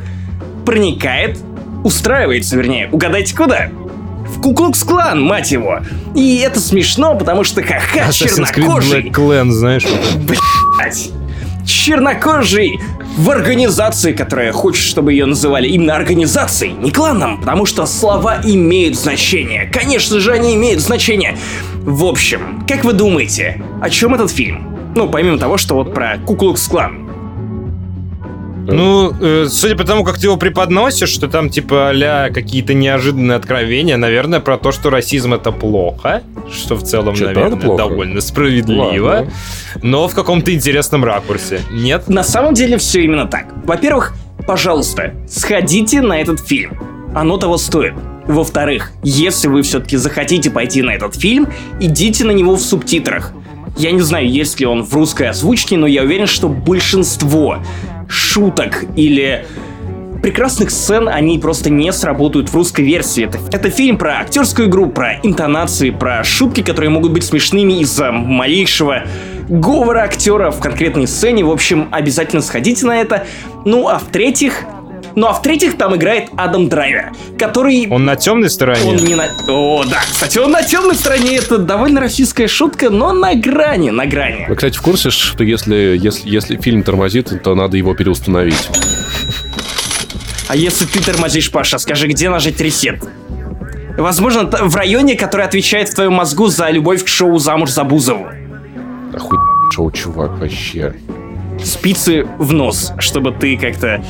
проникает, 0.65 1.37
устраивается, 1.83 2.55
вернее, 2.55 2.87
угадайте 2.93 3.35
куда? 3.35 3.67
В 4.25 4.39
Куклукс-клан, 4.39 5.21
мать 5.21 5.51
его. 5.51 5.81
И 6.15 6.37
это 6.37 6.61
смешно, 6.61 7.15
потому 7.15 7.43
что 7.43 7.61
ха-ха, 7.61 8.07
Assassin's 8.07 8.53
Creed 8.53 8.55
чернокожий. 8.55 9.01
Black 9.01 9.11
Clan, 9.11 9.51
знаешь. 9.51 9.85
Блять. 10.15 11.11
Чернокожий 11.65 12.79
в 13.17 13.29
организации, 13.29 14.13
которая 14.13 14.51
хочет, 14.51 14.83
чтобы 14.83 15.11
ее 15.11 15.25
называли 15.25 15.67
именно 15.67 15.95
организацией, 15.95 16.71
не 16.73 16.91
кланом, 16.91 17.39
потому 17.39 17.65
что 17.65 17.85
слова 17.85 18.39
имеют 18.43 18.95
значение. 18.95 19.69
Конечно 19.71 20.19
же, 20.19 20.31
они 20.31 20.55
имеют 20.55 20.81
значение. 20.81 21.37
В 21.81 22.05
общем, 22.05 22.63
как 22.67 22.85
вы 22.85 22.93
думаете, 22.93 23.61
о 23.81 23.89
чем 23.89 24.15
этот 24.15 24.31
фильм? 24.31 24.77
Ну, 24.95 25.09
помимо 25.09 25.37
того, 25.37 25.57
что 25.57 25.75
вот 25.75 25.93
про 25.93 26.17
Куклукс-клан. 26.25 27.10
Ну, 28.67 29.13
э, 29.19 29.47
судя 29.49 29.75
по 29.75 29.83
тому, 29.83 30.03
как 30.03 30.17
ты 30.17 30.27
его 30.27 30.37
преподносишь, 30.37 31.09
что 31.09 31.27
там 31.27 31.49
типа 31.49 31.91
а 31.91 32.29
какие-то 32.29 32.73
неожиданные 32.73 33.35
откровения, 33.35 33.97
наверное, 33.97 34.39
про 34.39 34.57
то, 34.57 34.71
что 34.71 34.89
расизм 34.89 35.33
это 35.33 35.51
плохо, 35.51 36.23
что 36.51 36.75
в 36.75 36.83
целом, 36.83 37.15
Чё, 37.15 37.25
наверное, 37.25 37.59
плохо? 37.59 37.77
довольно 37.83 38.21
справедливо, 38.21 39.07
Ладно. 39.07 39.31
но 39.81 40.07
в 40.07 40.15
каком-то 40.15 40.53
интересном 40.53 41.03
ракурсе. 41.03 41.61
Нет? 41.71 42.07
На 42.07 42.23
самом 42.23 42.53
деле 42.53 42.77
все 42.77 43.03
именно 43.03 43.25
так. 43.25 43.47
Во-первых, 43.65 44.13
пожалуйста, 44.45 45.13
сходите 45.27 46.01
на 46.01 46.19
этот 46.19 46.39
фильм. 46.39 46.77
Оно 47.13 47.37
того 47.37 47.57
стоит. 47.57 47.93
Во-вторых, 48.27 48.91
если 49.03 49.47
вы 49.47 49.63
все-таки 49.63 49.97
захотите 49.97 50.49
пойти 50.49 50.81
на 50.81 50.91
этот 50.91 51.15
фильм, 51.15 51.49
идите 51.79 52.23
на 52.23 52.31
него 52.31 52.55
в 52.55 52.61
субтитрах. 52.61 53.33
Я 53.77 53.91
не 53.91 54.01
знаю, 54.01 54.29
есть 54.29 54.59
ли 54.59 54.65
он 54.65 54.83
в 54.83 54.93
русской 54.93 55.29
озвучке, 55.29 55.77
но 55.77 55.87
я 55.87 56.03
уверен, 56.03 56.27
что 56.27 56.49
большинство 56.49 57.57
шуток 58.11 58.85
или 58.95 59.45
прекрасных 60.21 60.69
сцен, 60.69 61.09
они 61.09 61.39
просто 61.39 61.69
не 61.69 61.91
сработают 61.91 62.49
в 62.49 62.55
русской 62.55 62.81
версии. 62.81 63.25
Это, 63.25 63.39
это 63.51 63.69
фильм 63.69 63.97
про 63.97 64.19
актерскую 64.19 64.67
игру, 64.67 64.87
про 64.87 65.15
интонации, 65.23 65.89
про 65.89 66.23
шутки, 66.23 66.61
которые 66.61 66.89
могут 66.89 67.11
быть 67.13 67.23
смешными 67.23 67.81
из-за 67.81 68.11
малейшего 68.11 69.03
говора 69.49 70.03
актера 70.03 70.51
в 70.51 70.59
конкретной 70.59 71.07
сцене. 71.07 71.43
В 71.43 71.51
общем, 71.51 71.87
обязательно 71.91 72.41
сходите 72.41 72.85
на 72.85 73.01
это. 73.01 73.25
Ну 73.65 73.87
а 73.87 73.97
в-третьих... 73.97 74.63
Ну 75.15 75.27
а 75.27 75.33
в-третьих, 75.33 75.77
там 75.77 75.95
играет 75.95 76.29
Адам 76.37 76.69
Драйвер, 76.69 77.11
который... 77.37 77.87
Он 77.89 78.05
на 78.05 78.15
темной 78.15 78.49
стороне? 78.49 78.89
Он 78.89 78.95
не 78.95 79.15
на... 79.15 79.25
О, 79.47 79.83
да, 79.83 79.99
кстати, 80.09 80.37
он 80.37 80.51
на 80.51 80.63
темной 80.63 80.95
стороне. 80.95 81.35
Это 81.37 81.57
довольно 81.57 81.99
российская 81.99 82.47
шутка, 82.47 82.89
но 82.89 83.11
на 83.13 83.35
грани, 83.35 83.89
на 83.89 84.05
грани. 84.05 84.45
Вы, 84.47 84.55
кстати, 84.55 84.77
в 84.77 84.81
курсе, 84.81 85.09
что 85.09 85.43
если, 85.43 85.97
если, 86.01 86.29
если 86.29 86.57
фильм 86.57 86.83
тормозит, 86.83 87.41
то 87.43 87.55
надо 87.55 87.77
его 87.77 87.93
переустановить? 87.93 88.69
А 90.47 90.55
если 90.55 90.85
ты 90.85 91.01
тормозишь, 91.03 91.51
Паша, 91.51 91.77
скажи, 91.77 92.07
где 92.07 92.29
нажать 92.29 92.59
ресет? 92.59 92.99
Возможно, 93.97 94.43
в 94.45 94.75
районе, 94.75 95.15
который 95.15 95.45
отвечает 95.45 95.89
в 95.89 95.95
твоем 95.95 96.13
мозгу 96.13 96.47
за 96.47 96.69
любовь 96.69 97.03
к 97.03 97.07
шоу 97.07 97.37
«Замуж 97.37 97.69
за 97.71 97.83
Бузову». 97.83 98.27
Охуй 99.13 99.37
шоу, 99.71 99.91
чувак, 99.91 100.37
вообще. 100.39 100.93
Спицы 101.63 102.27
в 102.37 102.53
нос, 102.53 102.93
чтобы 102.97 103.31
ты 103.31 103.57
как-то... 103.57 104.03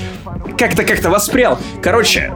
Как-то 0.58 0.84
как-то 0.84 1.10
воспрял. 1.10 1.60
Короче, 1.82 2.32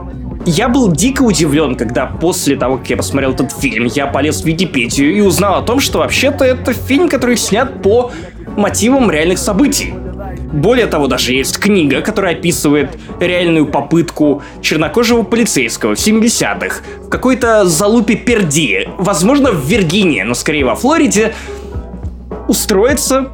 я 0.46 0.68
был 0.68 0.92
дико 0.92 1.22
удивлен, 1.22 1.74
когда 1.74 2.06
после 2.06 2.56
того, 2.56 2.78
как 2.78 2.90
я 2.90 2.96
посмотрел 2.96 3.32
этот 3.32 3.52
фильм, 3.52 3.84
я 3.86 4.06
полез 4.06 4.42
в 4.42 4.44
Википедию 4.44 5.16
и 5.16 5.20
узнал 5.20 5.56
о 5.56 5.62
том, 5.62 5.80
что 5.80 5.98
вообще-то 5.98 6.44
это 6.44 6.72
фильм, 6.72 7.08
который 7.08 7.36
снят 7.36 7.82
по 7.82 8.12
мотивам 8.56 9.10
реальных 9.10 9.38
событий. 9.38 9.92
Более 10.52 10.86
того, 10.86 11.08
даже 11.08 11.32
есть 11.32 11.58
книга, 11.58 12.00
которая 12.00 12.34
описывает 12.34 12.96
реальную 13.18 13.66
попытку 13.66 14.42
чернокожего 14.62 15.22
полицейского 15.24 15.94
в 15.94 15.98
70-х 15.98 16.82
в 17.04 17.08
какой-то 17.08 17.64
залупе 17.64 18.14
Перди, 18.14 18.88
возможно, 18.98 19.50
в 19.50 19.66
Виргинии, 19.66 20.22
но 20.22 20.34
скорее 20.34 20.64
во 20.64 20.76
Флориде, 20.76 21.34
устроиться 22.48 23.32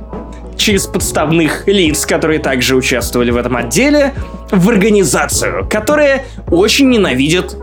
через 0.63 0.87
подставных 0.87 1.67
лиц, 1.67 2.07
которые 2.07 2.39
также 2.39 2.77
участвовали 2.77 3.31
в 3.31 3.37
этом 3.37 3.57
отделе, 3.57 4.15
в 4.51 4.69
организацию, 4.69 5.67
которая 5.69 6.25
очень 6.51 6.89
ненавидит 6.89 7.57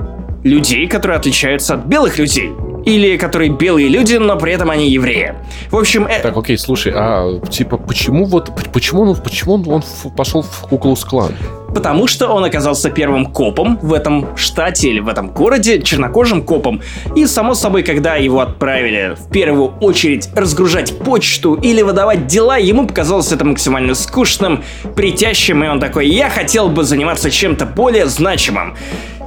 людей, 0.44 0.88
которые 0.88 1.18
отличаются 1.18 1.76
от 1.76 1.86
белых 1.86 2.18
людей 2.18 2.52
или 2.86 3.18
которые 3.18 3.52
белые 3.52 3.88
люди, 3.88 4.16
но 4.16 4.38
при 4.38 4.54
этом 4.54 4.70
они 4.70 4.90
евреи. 4.90 5.36
В 5.72 5.78
общем... 5.78 6.06
Э... 6.08 6.22
Так, 6.22 6.38
окей, 6.38 6.58
слушай, 6.58 6.94
а 6.96 7.40
типа 7.50 7.78
почему 7.78 8.26
вот 8.26 8.52
почему 8.74 9.02
он 9.02 9.16
почему 9.16 9.56
он, 9.56 9.68
он 9.68 9.84
пошел 10.16 10.42
в 10.42 10.68
Куклус 10.70 11.04
Клан? 11.04 11.34
потому 11.74 12.08
что 12.08 12.28
он 12.28 12.44
оказался 12.44 12.90
первым 12.90 13.28
копом 13.28 13.80
в 13.82 13.94
этом 13.94 14.36
штате 14.36 14.90
или 14.90 15.00
в 15.00 15.08
этом 15.08 15.30
городе, 15.30 15.82
чернокожим 15.82 16.44
копом. 16.44 16.82
И, 17.16 17.26
само 17.26 17.54
собой, 17.54 17.84
когда 17.84 18.16
его 18.16 18.42
отправили 18.42 19.16
в 19.18 19.30
первую 19.30 19.70
очередь 19.80 20.30
разгружать 20.36 20.98
почту 21.00 21.56
или 21.56 21.82
выдавать 21.82 22.28
дела, 22.28 22.58
ему 22.58 22.88
показалось 22.88 23.32
это 23.32 23.46
максимально 23.46 23.96
скучным, 23.96 24.64
притящим, 24.96 25.64
и 25.64 25.68
он 25.68 25.80
такой, 25.80 26.08
я 26.10 26.30
хотел 26.30 26.70
бы 26.70 26.84
заниматься 26.84 27.30
чем-то 27.30 27.66
более 27.66 28.08
значимым. 28.08 28.76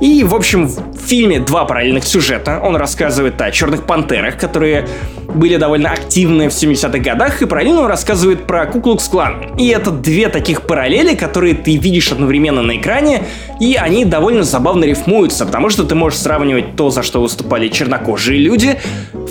И, 0.02 0.24
в 0.24 0.34
общем, 0.34 0.66
в 0.66 0.98
фильме 1.06 1.38
два 1.38 1.64
параллельных 1.64 2.02
сюжета. 2.02 2.58
Он 2.60 2.74
рассказывает 2.74 3.40
о 3.40 3.52
черных 3.52 3.86
пантерах, 3.86 4.36
которые 4.36 4.88
были 5.32 5.56
довольно 5.56 5.92
активны 5.92 6.48
в 6.48 6.52
70-х 6.52 6.98
годах, 6.98 7.40
и 7.40 7.46
параллельно 7.46 7.82
он 7.82 7.86
рассказывает 7.86 8.44
про 8.44 8.66
Куклукс 8.66 9.06
Клан. 9.08 9.54
И 9.56 9.68
это 9.68 9.92
две 9.92 10.28
таких 10.28 10.62
параллели, 10.62 11.14
которые 11.14 11.54
ты 11.54 11.76
видишь 11.76 12.10
одновременно 12.10 12.62
на 12.62 12.78
экране, 12.78 13.22
и 13.60 13.76
они 13.76 14.04
довольно 14.04 14.42
забавно 14.42 14.84
рифмуются, 14.84 15.46
потому 15.46 15.70
что 15.70 15.84
ты 15.84 15.94
можешь 15.94 16.18
сравнивать 16.18 16.74
то, 16.74 16.90
за 16.90 17.04
что 17.04 17.22
выступали 17.22 17.68
чернокожие 17.68 18.40
люди, 18.40 18.80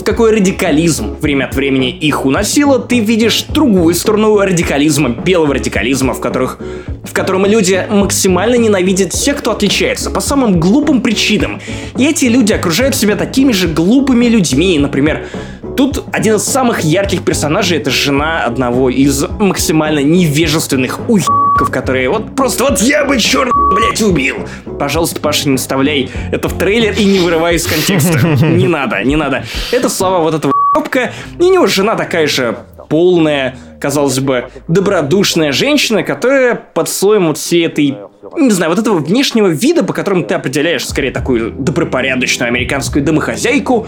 в 0.02 0.03
какой 0.03 0.32
радикализм 0.32 1.15
время 1.22 1.45
от 1.45 1.53
времени 1.53 1.91
их 1.91 2.26
уносило, 2.26 2.80
ты 2.80 2.99
видишь 2.99 3.44
другую 3.44 3.94
сторону 3.94 4.36
радикализма, 4.36 5.10
белого 5.10 5.53
радикализма, 5.53 6.15
в, 6.15 6.19
которых, 6.19 6.57
в 7.03 7.14
котором 7.14 7.45
люди 7.45 7.86
максимально 7.88 8.56
ненавидят 8.56 9.14
всех, 9.14 9.38
кто 9.38 9.52
отличается, 9.52 10.10
по 10.10 10.19
самым 10.19 10.60
глупым 10.60 11.02
причинам. 11.02 11.61
И 11.99 12.06
эти 12.07 12.26
люди 12.26 12.52
окружают 12.52 12.95
себя 12.95 13.15
такими 13.15 13.52
же 13.52 13.68
глупыми 13.68 14.26
людьми, 14.26 14.80
например, 14.80 15.28
Тут 15.76 16.03
один 16.11 16.35
из 16.35 16.43
самых 16.43 16.81
ярких 16.81 17.23
персонажей 17.23 17.77
это 17.77 17.89
жена 17.89 18.43
одного 18.45 18.89
из 18.89 19.23
максимально 19.39 19.99
невежественных 19.99 21.10
уебков, 21.10 21.72
которые 21.72 22.10
вот 22.10 22.35
просто 22.35 22.65
вот 22.65 22.80
я 22.81 23.06
бы 23.06 23.19
черт, 23.19 23.52
блять, 23.73 24.02
убил. 24.02 24.38
Пожалуйста, 24.80 25.19
Паша, 25.22 25.49
не 25.49 25.57
вставляй 25.57 26.10
это 26.31 26.49
в 26.49 26.57
трейлер 26.57 26.93
и 26.98 27.06
не 27.06 27.19
вырывай 27.19 27.56
из 27.56 27.65
контекста. 27.65 28.19
Не 28.45 28.68
надо, 28.68 29.03
не 29.03 29.15
надо. 29.15 29.43
Это 29.72 29.89
слова 29.89 30.19
вот 30.19 30.34
этого 30.34 30.53
уебка. 30.76 31.11
И 31.39 31.43
у 31.43 31.52
него 31.52 31.68
жена 31.68 31.95
такая 31.95 32.27
же 32.27 32.57
полная, 32.89 33.56
казалось 33.80 34.19
бы, 34.19 34.49
добродушная 34.68 35.52
женщина, 35.52 36.03
которая 36.03 36.56
под 36.56 36.89
слоем 36.89 37.27
вот 37.27 37.38
всей 37.38 37.65
этой 37.65 37.98
не 38.38 38.52
знаю, 38.52 38.69
вот 38.69 38.80
этого 38.80 38.98
внешнего 38.98 39.48
вида, 39.48 39.84
по 39.84 39.93
которому 39.93 40.23
ты 40.23 40.35
определяешь 40.35 40.88
скорее 40.88 41.11
такую 41.11 41.52
добропорядочную 41.52 42.48
американскую 42.48 43.03
домохозяйку, 43.03 43.88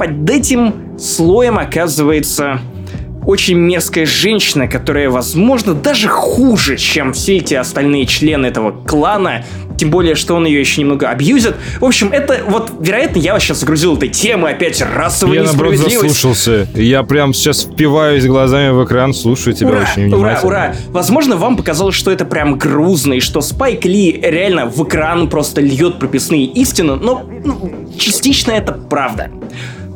под 0.00 0.30
этим 0.30 0.98
слоем 0.98 1.58
оказывается 1.58 2.58
очень 3.26 3.56
мерзкая 3.56 4.06
женщина, 4.06 4.66
которая, 4.66 5.10
возможно, 5.10 5.74
даже 5.74 6.08
хуже, 6.08 6.78
чем 6.78 7.12
все 7.12 7.36
эти 7.36 7.52
остальные 7.52 8.06
члены 8.06 8.46
этого 8.46 8.72
клана. 8.72 9.44
Тем 9.76 9.90
более, 9.90 10.14
что 10.14 10.34
он 10.34 10.44
ее 10.46 10.60
еще 10.60 10.82
немного 10.82 11.08
абьюзит. 11.08 11.54
В 11.80 11.84
общем, 11.84 12.10
это 12.12 12.40
вот, 12.46 12.70
вероятно, 12.80 13.18
я 13.18 13.32
вас 13.32 13.42
сейчас 13.42 13.60
загрузил 13.60 13.96
этой 13.96 14.10
темы, 14.10 14.50
опять 14.50 14.82
расовой 14.82 15.36
я, 15.36 15.42
несправедливость. 15.42 15.92
Я, 15.92 16.00
заслушался. 16.00 16.68
Я 16.74 17.02
прям 17.02 17.32
сейчас 17.32 17.62
впиваюсь 17.62 18.26
глазами 18.26 18.70
в 18.72 18.84
экран, 18.84 19.14
слушаю 19.14 19.54
тебя 19.54 19.70
ура, 19.70 19.80
очень 19.82 20.04
внимательно. 20.08 20.18
Ура, 20.18 20.40
ура. 20.42 20.74
Возможно, 20.88 21.36
вам 21.36 21.56
показалось, 21.56 21.94
что 21.94 22.10
это 22.10 22.26
прям 22.26 22.58
грузно, 22.58 23.14
и 23.14 23.20
что 23.20 23.40
Спайк 23.40 23.84
Ли 23.86 24.20
реально 24.22 24.66
в 24.66 24.82
экран 24.84 25.30
просто 25.30 25.62
льет 25.62 25.98
прописные 25.98 26.44
истины, 26.44 26.96
но 26.96 27.22
ну, 27.44 27.88
частично 27.98 28.52
это 28.52 28.72
правда. 28.72 29.30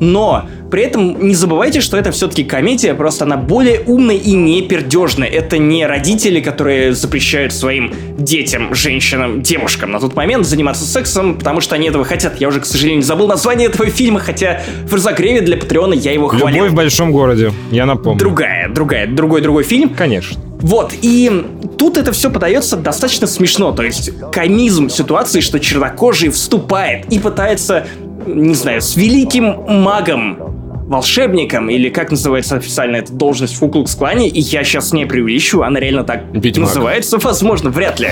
Но 0.05 0.47
при 0.71 0.83
этом 0.83 1.27
не 1.27 1.35
забывайте, 1.35 1.81
что 1.81 1.97
это 1.97 2.11
все-таки 2.13 2.45
комедия, 2.45 2.95
просто 2.95 3.25
она 3.25 3.37
более 3.37 3.81
умная 3.81 4.17
и 4.17 4.33
не 4.33 4.63
пердежная. 4.63 5.29
Это 5.29 5.59
не 5.59 5.87
родители, 5.87 6.41
которые 6.41 6.95
запрещают 6.95 7.53
своим 7.53 7.93
детям, 8.19 8.75
женщинам, 8.75 9.43
девушкам 9.43 9.93
на 9.93 10.01
тот 10.01 10.15
момент 10.15 10.47
заниматься 10.47 10.85
сексом, 10.85 11.37
потому 11.37 11.61
что 11.61 11.75
они 11.75 11.89
этого 11.89 12.05
хотят. 12.05 12.41
Я 12.41 12.49
уже, 12.49 12.61
к 12.61 12.67
сожалению, 12.67 13.03
забыл 13.03 13.27
название 13.29 13.69
этого 13.69 13.87
фильма, 13.87 14.21
хотя 14.21 14.63
в 14.87 14.95
разогреве 14.95 15.41
для 15.41 15.57
Патреона 15.57 15.95
я 15.95 16.13
его 16.13 16.29
хвалил. 16.29 16.49
Любовь 16.49 16.73
в 16.73 16.75
большом 16.75 17.13
городе, 17.13 17.53
я 17.71 17.87
напомню. 17.87 18.19
Другая, 18.19 18.69
другая, 18.69 19.07
другой-другой 19.07 19.65
фильм. 19.65 19.91
Конечно. 19.91 20.41
Вот, 20.61 20.95
и 21.03 21.45
тут 21.77 21.99
это 21.99 22.13
все 22.13 22.31
подается 22.31 22.77
достаточно 22.77 23.27
смешно, 23.27 23.73
то 23.73 23.83
есть 23.83 24.11
комизм 24.33 24.89
ситуации, 24.89 25.41
что 25.41 25.61
чернокожий 25.61 26.31
вступает 26.31 27.05
и 27.13 27.19
пытается 27.19 27.87
не 28.27 28.55
знаю, 28.55 28.81
с 28.81 28.97
великим 28.97 29.45
магом, 29.67 30.55
волшебником, 30.87 31.71
или 31.71 31.89
как 31.89 32.11
называется 32.11 32.57
официально 32.57 32.97
эта 32.97 33.13
должность 33.13 33.57
в 33.57 33.61
Куклукс-клане, 33.61 34.29
и 34.29 34.41
я 34.41 34.65
сейчас 34.65 34.93
не 34.93 35.07
преувеличиваю, 35.07 35.67
она 35.67 35.81
реально 35.81 36.05
так 36.05 36.25
Ведьмак. 36.33 36.69
называется, 36.69 37.19
возможно, 37.19 37.71
вряд 37.71 38.01
ли, 38.01 38.11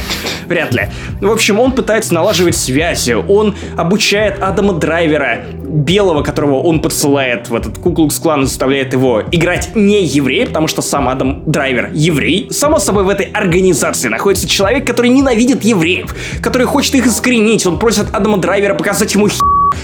вряд 0.48 0.72
ли. 0.72 0.88
В 1.20 1.30
общем, 1.30 1.60
он 1.60 1.72
пытается 1.72 2.14
налаживать 2.14 2.56
связи, 2.56 3.12
он 3.12 3.54
обучает 3.76 4.42
Адама 4.42 4.72
Драйвера, 4.72 5.40
белого, 5.62 6.22
которого 6.22 6.60
он 6.60 6.80
подсылает 6.80 7.48
в 7.48 7.54
этот 7.54 7.78
Куклукс-клан, 7.78 8.44
заставляет 8.44 8.92
его 8.92 9.22
играть 9.30 9.70
не 9.74 10.04
еврея, 10.04 10.46
потому 10.46 10.66
что 10.66 10.82
сам 10.82 11.08
Адам 11.08 11.42
Драйвер 11.50 11.90
еврей. 11.92 12.48
Само 12.50 12.78
собой, 12.78 13.04
в 13.04 13.08
этой 13.08 13.26
организации 13.26 14.08
находится 14.08 14.48
человек, 14.48 14.86
который 14.86 15.10
ненавидит 15.10 15.64
евреев, 15.64 16.14
который 16.42 16.66
хочет 16.66 16.94
их 16.94 17.06
искоренить, 17.06 17.66
он 17.66 17.78
просит 17.78 18.14
Адама 18.14 18.38
Драйвера 18.38 18.74
показать 18.74 19.14
ему 19.14 19.28
хи 19.28 19.38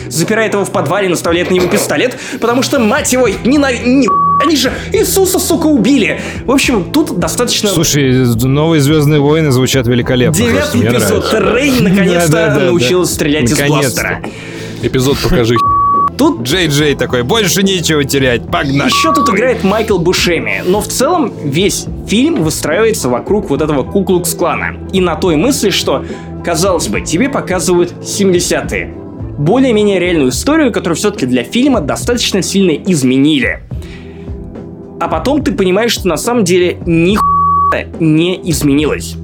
запирает 0.08 0.54
его 0.54 0.64
в 0.64 0.70
подвале, 0.70 1.08
наставляет 1.08 1.50
на 1.50 1.54
него 1.54 1.68
пистолет, 1.68 2.18
потому 2.40 2.62
что, 2.62 2.78
мать 2.78 3.12
его, 3.12 3.28
ненавидит... 3.28 3.86
Не... 3.86 4.08
Они 4.40 4.56
же 4.56 4.72
Иисуса, 4.92 5.40
сука, 5.40 5.66
убили. 5.66 6.20
В 6.44 6.52
общем, 6.52 6.92
тут 6.92 7.18
достаточно... 7.18 7.70
Слушай, 7.70 8.24
новые 8.44 8.80
Звездные 8.80 9.20
войны 9.20 9.50
звучат 9.50 9.86
великолепно. 9.88 10.36
Девятый 10.36 10.82
эпизод. 10.82 11.34
Рэй 11.34 11.72
наконец-то 11.80 12.60
научилась 12.60 13.12
стрелять 13.12 13.50
из 13.50 13.58
бластера. 13.58 14.22
Эпизод 14.82 15.18
покажи. 15.18 15.56
Тут 16.18 16.42
Джей 16.42 16.66
Джей 16.66 16.96
такой, 16.96 17.22
больше 17.22 17.62
нечего 17.62 18.02
терять, 18.02 18.50
погнали. 18.50 18.88
Еще 18.88 19.14
тут 19.14 19.28
играет 19.28 19.62
Майкл 19.62 19.98
Бушеми, 19.98 20.64
но 20.66 20.80
в 20.80 20.88
целом 20.88 21.32
весь 21.44 21.86
фильм 22.08 22.42
выстраивается 22.42 23.08
вокруг 23.08 23.48
вот 23.50 23.62
этого 23.62 23.84
Куклукс-клана. 23.84 24.88
И 24.92 25.00
на 25.00 25.14
той 25.14 25.36
мысли, 25.36 25.70
что, 25.70 26.04
казалось 26.44 26.88
бы, 26.88 27.02
тебе 27.02 27.28
показывают 27.28 27.92
70-е 28.00 29.07
более-менее 29.38 29.98
реальную 29.98 30.30
историю, 30.30 30.72
которую 30.72 30.96
все-таки 30.96 31.26
для 31.26 31.44
фильма 31.44 31.80
достаточно 31.80 32.42
сильно 32.42 32.72
изменили. 32.72 33.62
А 35.00 35.08
потом 35.08 35.42
ты 35.42 35.52
понимаешь, 35.52 35.92
что 35.92 36.08
на 36.08 36.16
самом 36.16 36.44
деле 36.44 36.78
ни 36.86 37.16
не 38.00 38.40
изменилось. 38.50 39.16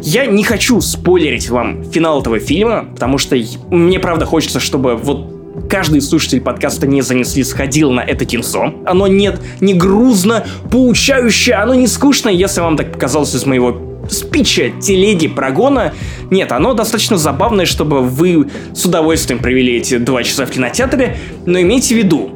Я 0.00 0.26
не 0.26 0.44
хочу 0.44 0.80
спойлерить 0.80 1.50
вам 1.50 1.84
финал 1.84 2.20
этого 2.20 2.38
фильма, 2.38 2.86
потому 2.92 3.18
что 3.18 3.36
мне 3.70 3.98
правда 3.98 4.24
хочется, 4.24 4.60
чтобы 4.60 4.96
вот 4.96 5.66
каждый 5.68 6.00
слушатель 6.00 6.40
подкаста 6.40 6.86
не 6.86 7.02
занесли 7.02 7.44
сходил 7.44 7.90
на 7.90 8.00
это 8.00 8.24
кинцо. 8.24 8.72
Оно 8.86 9.06
нет 9.06 9.40
не 9.60 9.74
грузно, 9.74 10.46
поучающее, 10.70 11.56
оно 11.56 11.74
не 11.74 11.86
скучно, 11.86 12.28
если 12.28 12.60
вам 12.60 12.76
так 12.76 12.92
показалось 12.92 13.34
из 13.34 13.44
моего 13.44 13.87
спича 14.08 14.70
телеги 14.80 15.28
прогона. 15.28 15.92
Нет, 16.30 16.52
оно 16.52 16.74
достаточно 16.74 17.16
забавное, 17.16 17.66
чтобы 17.66 18.00
вы 18.02 18.48
с 18.74 18.84
удовольствием 18.84 19.40
провели 19.40 19.76
эти 19.76 19.98
два 19.98 20.22
часа 20.22 20.46
в 20.46 20.50
кинотеатре, 20.50 21.16
но 21.46 21.60
имейте 21.60 21.94
в 21.94 21.98
виду, 21.98 22.30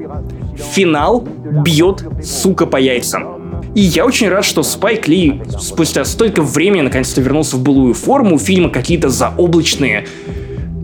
финал 0.74 1.26
бьет, 1.64 2.04
сука, 2.22 2.66
по 2.66 2.76
яйцам. 2.76 3.42
И 3.74 3.80
я 3.80 4.04
очень 4.04 4.28
рад, 4.28 4.44
что 4.44 4.62
Спайк 4.62 5.08
Ли 5.08 5.42
спустя 5.58 6.04
столько 6.04 6.42
времени 6.42 6.82
наконец-то 6.82 7.20
вернулся 7.20 7.56
в 7.56 7.62
былую 7.62 7.94
форму. 7.94 8.38
Фильма 8.38 8.68
какие-то 8.68 9.08
заоблачные 9.08 10.06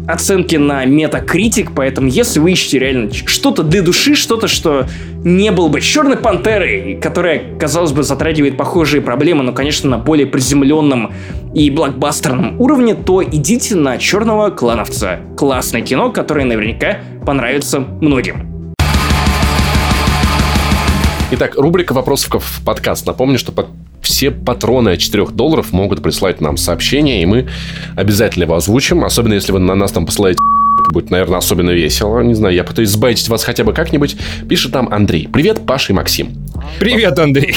оценки 0.08 0.56
на 0.56 0.86
Metacritic, 0.86 1.70
поэтому 1.74 2.08
если 2.08 2.40
вы 2.40 2.52
ищете 2.52 2.78
реально 2.78 3.12
что-то 3.12 3.62
для 3.62 3.82
души, 3.82 4.14
что-то, 4.14 4.48
что 4.48 4.86
не 5.22 5.52
было 5.52 5.68
бы 5.68 5.82
черной 5.82 6.16
пантерой, 6.16 6.98
которая, 7.00 7.58
казалось 7.58 7.92
бы, 7.92 8.02
затрагивает 8.02 8.56
похожие 8.56 9.02
проблемы, 9.02 9.44
но, 9.44 9.52
конечно, 9.52 9.90
на 9.90 9.98
более 9.98 10.26
приземленном 10.26 11.12
и 11.54 11.70
блокбастерном 11.70 12.58
уровне, 12.58 12.94
то 12.94 13.22
идите 13.22 13.76
на 13.76 13.98
черного 13.98 14.48
клановца. 14.48 15.20
Классное 15.36 15.82
кино, 15.82 16.10
которое 16.10 16.46
наверняка 16.46 16.98
понравится 17.26 17.80
многим. 17.80 18.74
Итак, 21.32 21.56
рубрика 21.56 21.92
вопросов 21.92 22.42
в 22.42 22.64
подкаст. 22.64 23.06
Напомню, 23.06 23.38
что 23.38 23.52
все 24.02 24.30
патроны 24.30 24.90
от 24.90 25.00
4 25.00 25.26
долларов 25.28 25.72
могут 25.72 26.02
прислать 26.02 26.40
нам 26.40 26.56
сообщение, 26.56 27.22
и 27.22 27.26
мы 27.26 27.48
обязательно 27.96 28.44
его 28.44 28.54
озвучим. 28.54 29.04
Особенно, 29.04 29.34
если 29.34 29.52
вы 29.52 29.58
на 29.58 29.74
нас 29.74 29.92
там 29.92 30.06
посылаете 30.06 30.38
это 30.80 30.92
будет, 30.92 31.10
наверное, 31.10 31.38
особенно 31.38 31.70
весело. 31.70 32.20
Не 32.20 32.34
знаю, 32.34 32.54
я 32.54 32.64
пытаюсь 32.64 32.90
сбайтить 32.90 33.28
вас 33.28 33.44
хотя 33.44 33.64
бы 33.64 33.72
как-нибудь. 33.72 34.16
Пишет 34.48 34.72
нам 34.72 34.92
Андрей. 34.92 35.28
Привет, 35.32 35.66
Паша 35.66 35.92
и 35.92 35.96
Максим. 35.96 36.32
Привет, 36.80 37.18
Андрей. 37.18 37.50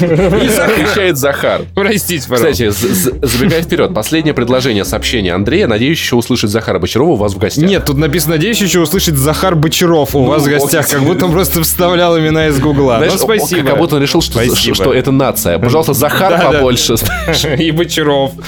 И 0.00 0.04
отвечает 0.04 1.18
Захар. 1.18 1.62
Простите, 1.74 2.28
пожалуйста. 2.28 2.70
Кстати, 2.70 3.26
забегая 3.26 3.62
вперед, 3.62 3.94
последнее 3.94 4.34
предложение 4.34 4.84
сообщения 4.84 5.34
Андрея. 5.34 5.66
Надеюсь, 5.66 5.98
еще 5.98 6.16
услышать 6.16 6.50
Захара 6.50 6.78
Бочарова 6.78 7.10
у 7.10 7.16
вас 7.16 7.34
в 7.34 7.38
гостях. 7.38 7.68
Нет, 7.68 7.84
тут 7.84 7.98
написано, 7.98 8.34
надеюсь, 8.34 8.60
еще 8.60 8.80
услышать 8.80 9.16
Захар 9.16 9.54
Бочаров 9.54 10.14
у 10.14 10.20
ну, 10.20 10.26
вас 10.26 10.42
в 10.42 10.48
гостях. 10.48 10.88
Как 10.88 11.02
будто 11.02 11.26
он 11.26 11.32
просто 11.32 11.62
вставлял 11.62 12.18
имена 12.18 12.48
из 12.48 12.58
Гугла. 12.58 13.02
ну, 13.04 13.18
спасибо. 13.18 13.70
Как 13.70 13.78
будто 13.78 13.96
он 13.96 14.02
решил, 14.02 14.22
что, 14.22 14.92
это 14.92 15.12
нация. 15.12 15.58
Пожалуйста, 15.58 15.92
Захар 15.92 16.40
побольше. 16.40 16.94
И 17.58 17.70
Бочаров. 17.70 18.32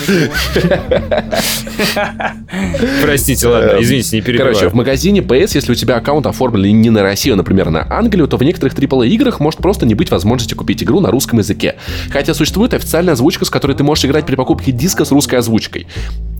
Простите, 3.03 3.47
ладно, 3.47 3.73
э, 3.79 3.83
извините, 4.09 4.17
не 4.17 4.23
перебиваю. 4.23 4.55
Короче, 4.55 4.69
в 4.71 4.75
магазине 4.75 5.21
PS, 5.21 5.53
если 5.55 5.73
у 5.73 5.75
тебя 5.75 5.97
аккаунт 5.97 6.27
оформлен 6.27 6.81
не 6.81 6.91
на 6.91 7.03
Россию, 7.03 7.35
а, 7.35 7.37
например, 7.37 7.71
на 7.71 7.87
Англию, 7.91 8.29
то 8.29 8.37
в 8.37 8.43
некоторых 8.43 8.75
AAA 8.75 9.09
играх 9.09 9.41
может 9.41 9.61
просто 9.61 9.87
не 9.87 9.95
быть 9.95 10.11
возможности 10.11 10.55
купить 10.55 10.83
игру 10.83 11.01
на 11.01 11.11
русском 11.11 11.39
языке. 11.39 11.77
Хотя 12.11 12.35
существует 12.35 12.75
официальная 12.75 13.15
озвучка, 13.15 13.45
с 13.45 13.51
которой 13.51 13.77
ты 13.77 13.85
можешь 13.85 14.05
играть 14.05 14.27
при 14.27 14.35
покупке 14.35 14.73
диска 14.73 15.05
с 15.05 15.11
русской 15.11 15.37
озвучкой. 15.37 15.87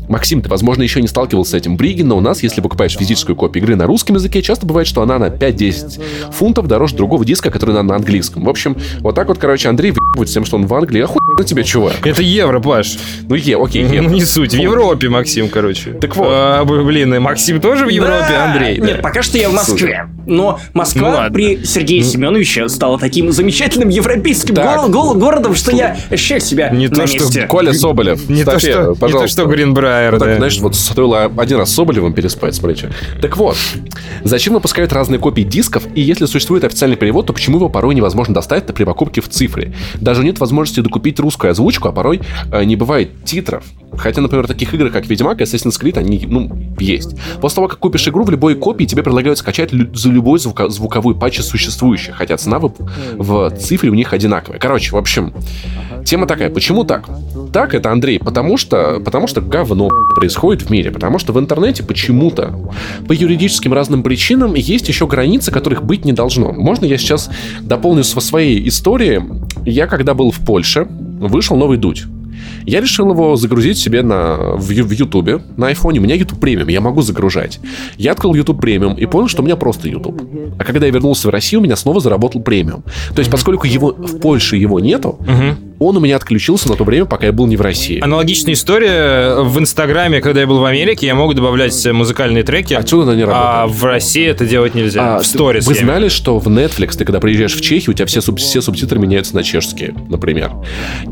Максим, 0.09 0.43
ты, 0.43 0.49
возможно, 0.49 0.83
еще 0.83 1.01
не 1.01 1.09
сталкивался 1.09 1.53
с 1.53 1.55
этим 1.55 1.77
в 1.77 1.81
Риге, 1.81 2.05
но 2.05 2.17
у 2.17 2.21
нас, 2.21 2.43
если 2.43 2.61
покупаешь 2.61 2.97
физическую 2.97 3.37
копию 3.37 3.63
игры 3.63 3.77
на 3.77 3.87
русском 3.87 4.17
языке, 4.17 4.43
часто 4.43 4.67
бывает, 4.67 4.87
что 4.87 5.03
она 5.03 5.19
на 5.19 5.27
5-10 5.27 6.33
фунтов 6.33 6.67
дороже 6.67 6.97
другого 6.97 7.25
диска, 7.25 7.51
который 7.51 7.75
на, 7.75 7.83
на 7.83 7.97
английском. 7.97 8.45
В 8.45 8.49
общем, 8.49 8.77
вот 9.01 9.15
так 9.15 9.29
вот, 9.29 9.39
короче, 9.39 9.69
Андрей 9.69 9.93
выебывает 9.93 10.29
тем, 10.31 10.45
что 10.45 10.57
он 10.57 10.67
в 10.67 10.75
Англии. 10.75 11.03
Охуенно 11.03 11.35
на 11.39 11.45
тебе, 11.45 11.65
чувак. 11.65 12.07
Это 12.07 12.23
евро, 12.23 12.61
Паш. 12.61 12.99
Ну, 13.29 13.35
е, 13.35 13.57
окей, 13.57 13.83
евро. 13.85 14.09
Ну, 14.09 14.15
не 14.15 14.23
суть. 14.23 14.55
В 14.55 14.59
Европе, 14.59 15.09
Максим, 15.09 15.49
короче. 15.49 15.93
Так 15.93 16.17
вот. 16.17 16.29
А, 16.31 16.65
блин, 16.65 17.15
и 17.15 17.19
Максим 17.19 17.61
тоже 17.61 17.87
в 17.87 17.89
Европе, 17.89 18.27
да. 18.29 18.53
Андрей. 18.53 18.79
Нет, 18.79 18.97
да. 18.97 19.03
пока 19.03 19.23
что 19.23 19.39
я 19.39 19.49
в 19.49 19.55
Москве. 19.55 20.09
Но 20.27 20.59
Москва 20.75 21.27
ну, 21.29 21.35
при 21.35 21.65
Сергее 21.65 22.03
ну. 22.03 22.09
Семеновиче 22.09 22.69
стала 22.69 22.99
таким 22.99 23.33
замечательным 23.33 23.89
европейским 23.89 24.55
го- 24.55 24.89
го- 24.89 25.15
городом, 25.15 25.55
что 25.55 25.73
я 25.73 25.97
ощущаю 26.11 26.41
себя 26.41 26.71
не 26.71 26.89
на 26.89 26.95
то, 26.95 27.03
месте. 27.03 27.41
что 27.41 27.49
Коля 27.49 27.73
Соболев. 27.73 28.29
Не 28.29 28.45
то, 28.45 28.59
что, 28.59 28.95
пожалуйста. 28.95 29.07
не 29.07 29.13
то, 29.13 29.27
что 29.29 29.45
Гринбрайер, 29.99 30.19
да. 30.19 30.27
Так, 30.27 30.37
знаешь, 30.37 30.59
вот 30.61 30.75
стоило 30.75 31.25
один 31.25 31.59
раз 31.59 31.73
Соболевым 31.73 32.13
переспать, 32.13 32.55
смотрите. 32.55 32.91
Так 33.21 33.37
вот, 33.37 33.57
зачем 34.25 34.55
выпускают 34.55 34.93
разные 34.93 35.19
копии 35.19 35.43
дисков, 35.43 35.85
и 35.95 36.01
если 36.01 36.27
существует 36.27 36.65
официальный 36.65 36.97
перевод, 36.97 37.27
то 37.27 37.33
почему 37.33 37.57
его 37.57 37.69
порой 37.69 37.95
невозможно 37.95 38.35
достать 38.35 38.67
при 38.67 38.85
покупке 38.85 39.21
в 39.21 39.29
цифре? 39.29 39.75
Даже 40.01 40.25
нет 40.25 40.39
возможности 40.39 40.81
докупить 40.81 41.19
русскую 41.21 41.51
озвучку, 41.51 41.89
а 41.89 41.93
порой 41.93 42.21
э, 42.53 42.65
не 42.65 42.77
бывает 42.77 43.25
титров. 43.25 43.65
Хотя, 43.97 44.21
например, 44.21 44.47
таких 44.47 44.75
игр, 44.75 44.91
как 44.91 45.07
Ведьмак 45.07 45.41
и 45.41 45.45
Assassin's 45.45 45.81
Creed, 45.81 45.99
они, 45.99 46.25
ну, 46.27 46.51
есть. 46.79 47.17
После 47.41 47.57
того, 47.57 47.69
как 47.69 47.79
купишь 47.79 48.07
игру, 48.07 48.25
в 48.25 48.31
любой 48.31 48.55
копии 48.55 48.85
тебе 48.85 49.03
предлагают 49.03 49.39
скачать 49.39 49.71
за 49.71 50.11
любой 50.11 50.39
звука, 50.39 50.69
звуковой 50.69 51.15
патч 51.15 51.41
существующий, 51.41 52.13
хотя 52.13 52.37
цена 52.37 52.59
в, 52.59 52.73
в 53.17 53.51
цифре 53.57 53.91
у 53.91 53.95
них 53.95 54.13
одинаковая. 54.13 54.59
Короче, 54.59 54.93
в 54.93 54.99
общем, 54.99 55.33
тема 56.05 56.27
такая. 56.27 56.51
Почему 56.51 56.85
так? 56.85 57.09
Так 57.53 57.75
это, 57.75 57.91
Андрей, 57.91 58.19
потому 58.19 58.57
что, 58.57 59.01
потому 59.05 59.27
что 59.27 59.41
говно 59.41 59.88
происходит 60.15 60.63
в 60.63 60.71
мире, 60.71 60.91
потому 60.91 61.19
что 61.19 61.33
в 61.33 61.39
интернете 61.39 61.83
почему-то 61.83 62.55
по 63.07 63.13
юридическим 63.13 63.73
разным 63.73 64.03
причинам 64.03 64.55
есть 64.55 64.89
еще 64.89 65.07
границы, 65.07 65.51
которых 65.51 65.85
быть 65.85 66.05
не 66.05 66.13
должно. 66.13 66.53
Можно 66.53 66.87
я 66.87 66.99
сейчас 66.99 67.31
дополню 67.61 68.05
со 68.05 68.21
своей 68.21 68.67
истории? 68.69 69.23
Я 69.65 69.87
когда 69.87 70.15
был 70.15 70.31
в 70.31 70.39
Польше, 70.45 70.87
вышел 71.21 71.57
новый 71.57 71.79
дудь. 71.79 72.05
Я 72.65 72.81
решил 72.81 73.11
его 73.11 73.37
загрузить 73.37 73.79
себе 73.79 74.03
на, 74.03 74.37
в, 74.57 74.69
в 74.69 74.91
YouTube, 74.91 75.43
на 75.57 75.71
iPhone. 75.73 75.99
У 75.99 76.01
меня 76.03 76.15
YouTube 76.15 76.39
премиум, 76.39 76.69
я 76.69 76.81
могу 76.81 77.03
загружать. 77.03 77.61
Я 77.97 78.13
открыл 78.13 78.35
YouTube 78.35 78.61
премиум 78.61 78.95
и 78.95 79.07
понял, 79.07 79.29
что 79.29 79.43
у 79.43 79.45
меня 79.45 79.57
просто 79.57 79.89
YouTube. 79.89 80.21
А 80.59 80.65
когда 80.65 80.87
я 80.87 80.93
вернулся 80.93 81.29
в 81.29 81.31
Россию, 81.31 81.61
у 81.61 81.65
меня 81.65 81.77
снова 81.77 82.01
заработал 82.01 82.43
премиум. 82.43 82.83
То 83.15 83.21
есть, 83.21 83.31
поскольку 83.31 83.67
его 83.67 83.93
в 83.93 84.21
Польше 84.21 84.57
его 84.57 84.81
нету, 84.81 85.19
он 85.79 85.97
у 85.97 86.01
меня 86.01 86.17
отключился 86.17 86.69
на 86.69 86.77
то 86.77 86.85
время, 86.85 87.05
пока 87.07 87.27
я 87.27 87.33
был 87.33 87.47
не 87.47 87.57
в 87.57 87.61
России. 87.61 88.01
Аналогичная 88.01 88.55
история 88.55 89.43
в 89.43 89.59
Инстаграме, 89.59 90.21
когда 90.21 90.41
я 90.41 90.47
был 90.47 90.59
в 90.59 90.65
Америке, 90.65 91.07
я 91.07 91.15
мог 91.15 91.35
добавлять 91.35 91.87
музыкальные 91.87 92.43
треки. 92.43 92.75
Отсюда 92.75 93.05
она 93.05 93.15
не 93.15 93.25
работает. 93.25 93.49
А 93.49 93.67
в 93.67 93.85
России 93.85 94.27
это 94.27 94.47
делать 94.47 94.75
нельзя. 94.75 95.17
А, 95.17 95.21
в 95.21 95.27
сторис. 95.27 95.67
Вы 95.67 95.75
знали, 95.75 96.09
что 96.09 96.39
в 96.39 96.49
Netflix 96.49 96.97
ты 96.99 97.05
когда 97.05 97.21
приезжаешь 97.21 97.55
в 97.55 97.61
Чехию, 97.61 97.91
у 97.91 97.95
тебя 97.95 98.07
все, 98.07 98.21
суб- 98.21 98.39
все 98.39 98.61
субтитры 98.61 98.99
меняются 98.99 99.35
на 99.35 99.43
чешские, 99.43 99.95
например. 100.09 100.53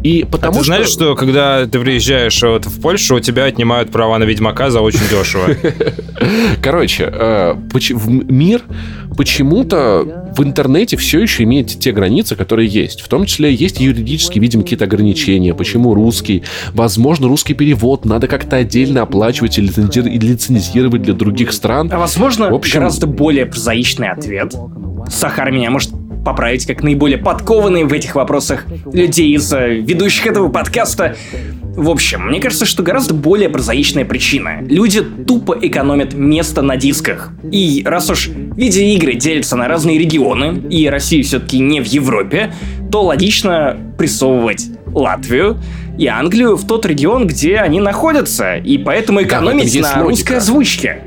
И 0.02 0.26
потому 0.30 0.56
а 0.56 0.59
ты 0.59 0.64
что... 0.64 0.66
знаешь, 0.66 0.88
что 0.88 1.14
когда 1.14 1.66
ты 1.66 1.78
приезжаешь 1.78 2.43
вот 2.43 2.66
в 2.66 2.80
Польшу, 2.80 3.16
у 3.16 3.20
тебя 3.20 3.44
отнимают 3.44 3.90
права 3.90 4.18
на 4.18 4.24
Ведьмака 4.24 4.70
за 4.70 4.80
очень 4.80 5.01
дешево. 5.10 5.56
Короче, 6.62 7.09
э, 7.12 7.55
мир 8.28 8.62
почему-то 9.16 10.32
в 10.36 10.43
интернете 10.43 10.97
все 10.97 11.20
еще 11.20 11.44
имеет 11.44 11.68
те 11.68 11.93
границы, 11.93 12.36
которые 12.36 12.68
есть. 12.68 13.01
В 13.01 13.09
том 13.09 13.26
числе 13.26 13.55
есть 13.55 13.80
юридически, 13.80 14.38
видимо, 14.38 14.55
какие-то 14.62 14.84
ограничения. 14.84 15.54
Почему 15.54 15.94
русский? 15.94 16.42
Возможно, 16.72 17.28
русский 17.28 17.54
перевод 17.54 18.04
надо 18.04 18.28
как-то 18.28 18.56
отдельно 18.56 19.02
оплачивать 19.02 19.58
или 19.58 19.68
лицензировать 19.68 21.02
для 21.02 21.14
других 21.14 21.52
стран. 21.52 21.90
А 21.92 21.98
возможно, 21.98 22.50
в 22.50 22.54
общем... 22.54 22.80
гораздо 22.80 23.06
более 23.06 23.46
прозаичный 23.46 24.08
ответ. 24.08 24.54
Сахар 25.08 25.50
меня 25.50 25.70
может 25.70 25.90
поправить 26.24 26.66
как 26.66 26.82
наиболее 26.82 27.18
подкованные 27.18 27.84
в 27.84 27.92
этих 27.92 28.16
вопросах 28.16 28.66
людей 28.92 29.36
из 29.36 29.52
э, 29.52 29.76
ведущих 29.76 30.26
этого 30.26 30.48
подкаста. 30.48 31.14
В 31.77 31.90
общем, 31.90 32.23
мне 32.27 32.40
кажется, 32.40 32.65
что 32.65 32.82
гораздо 32.82 33.12
более 33.12 33.51
прозаичная 33.51 34.07
причина. 34.07 34.62
Люди 34.62 35.03
тупо 35.03 35.57
экономят 35.61 36.15
место 36.15 36.62
на 36.62 36.77
дисках. 36.77 37.32
И 37.53 37.82
раз 37.85 38.09
уж 38.09 38.28
видеоигры 38.28 39.15
делятся 39.15 39.57
на 39.57 39.69
разные 39.69 39.98
регионы, 39.98 40.62
и 40.70 40.89
Россия 40.89 41.23
все-таки 41.23 41.59
не 41.59 41.82
в 41.82 41.86
Европе, 41.86 42.55
то 42.90 43.03
логично 43.03 43.77
прессовывать 43.98 44.69
Латвию 44.86 45.59
и 45.98 46.07
Англию 46.07 46.57
в 46.57 46.66
тот 46.66 46.86
регион, 46.86 47.27
где 47.27 47.57
они 47.57 47.81
находятся, 47.81 48.57
и 48.57 48.78
поэтому 48.78 49.23
экономить 49.23 49.78
да, 49.81 49.97
на 49.97 50.03
русской 50.05 50.39
озвучке. 50.39 51.03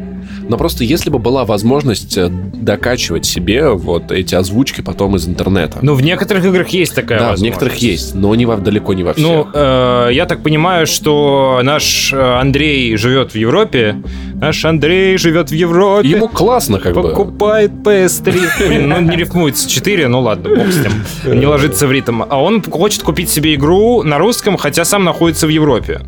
Но 0.49 0.57
просто 0.57 0.83
если 0.83 1.11
бы 1.11 1.19
была 1.19 1.45
возможность 1.45 2.17
э, 2.17 2.27
докачивать 2.27 3.25
себе 3.25 3.69
вот 3.69 4.11
эти 4.11 4.33
озвучки 4.33 4.81
потом 4.81 5.15
из 5.15 5.27
интернета. 5.27 5.77
Ну, 5.83 5.93
в 5.93 6.01
некоторых 6.01 6.43
играх 6.43 6.69
есть 6.69 6.95
такая 6.95 7.19
да, 7.19 7.35
в 7.35 7.41
некоторых 7.41 7.75
есть, 7.75 8.15
но 8.15 8.33
не 8.33 8.47
во, 8.47 8.57
далеко 8.57 8.95
не 8.95 9.03
во 9.03 9.13
всех. 9.13 9.25
Ну, 9.25 9.47
э, 9.53 10.09
я 10.11 10.25
так 10.25 10.41
понимаю, 10.41 10.87
что 10.87 11.59
наш 11.61 12.11
э, 12.11 12.19
Андрей 12.19 12.97
живет 12.97 13.33
в 13.33 13.35
Европе. 13.35 14.01
Наш 14.33 14.65
Андрей 14.65 15.17
живет 15.19 15.51
в 15.51 15.53
Европе. 15.53 16.09
Ему 16.09 16.27
классно 16.27 16.79
как 16.79 16.95
покупает 16.95 17.71
бы. 17.71 17.83
Покупает 17.83 18.07
PS3. 18.07 18.87
Ну, 18.87 19.01
не 19.01 19.17
рифмуется 19.17 19.69
4, 19.69 20.07
ну 20.07 20.21
ладно, 20.21 20.49
бог 20.55 20.67
с 20.67 20.77
ним. 20.77 21.39
Не 21.39 21.45
ложится 21.45 21.85
в 21.85 21.91
ритм. 21.91 22.23
А 22.27 22.41
он 22.41 22.63
хочет 22.63 23.03
купить 23.03 23.29
себе 23.29 23.53
игру 23.53 24.01
на 24.01 24.17
русском, 24.17 24.57
хотя 24.57 24.83
сам 24.83 25.03
находится 25.03 25.45
в 25.45 25.49
Европе. 25.49 26.01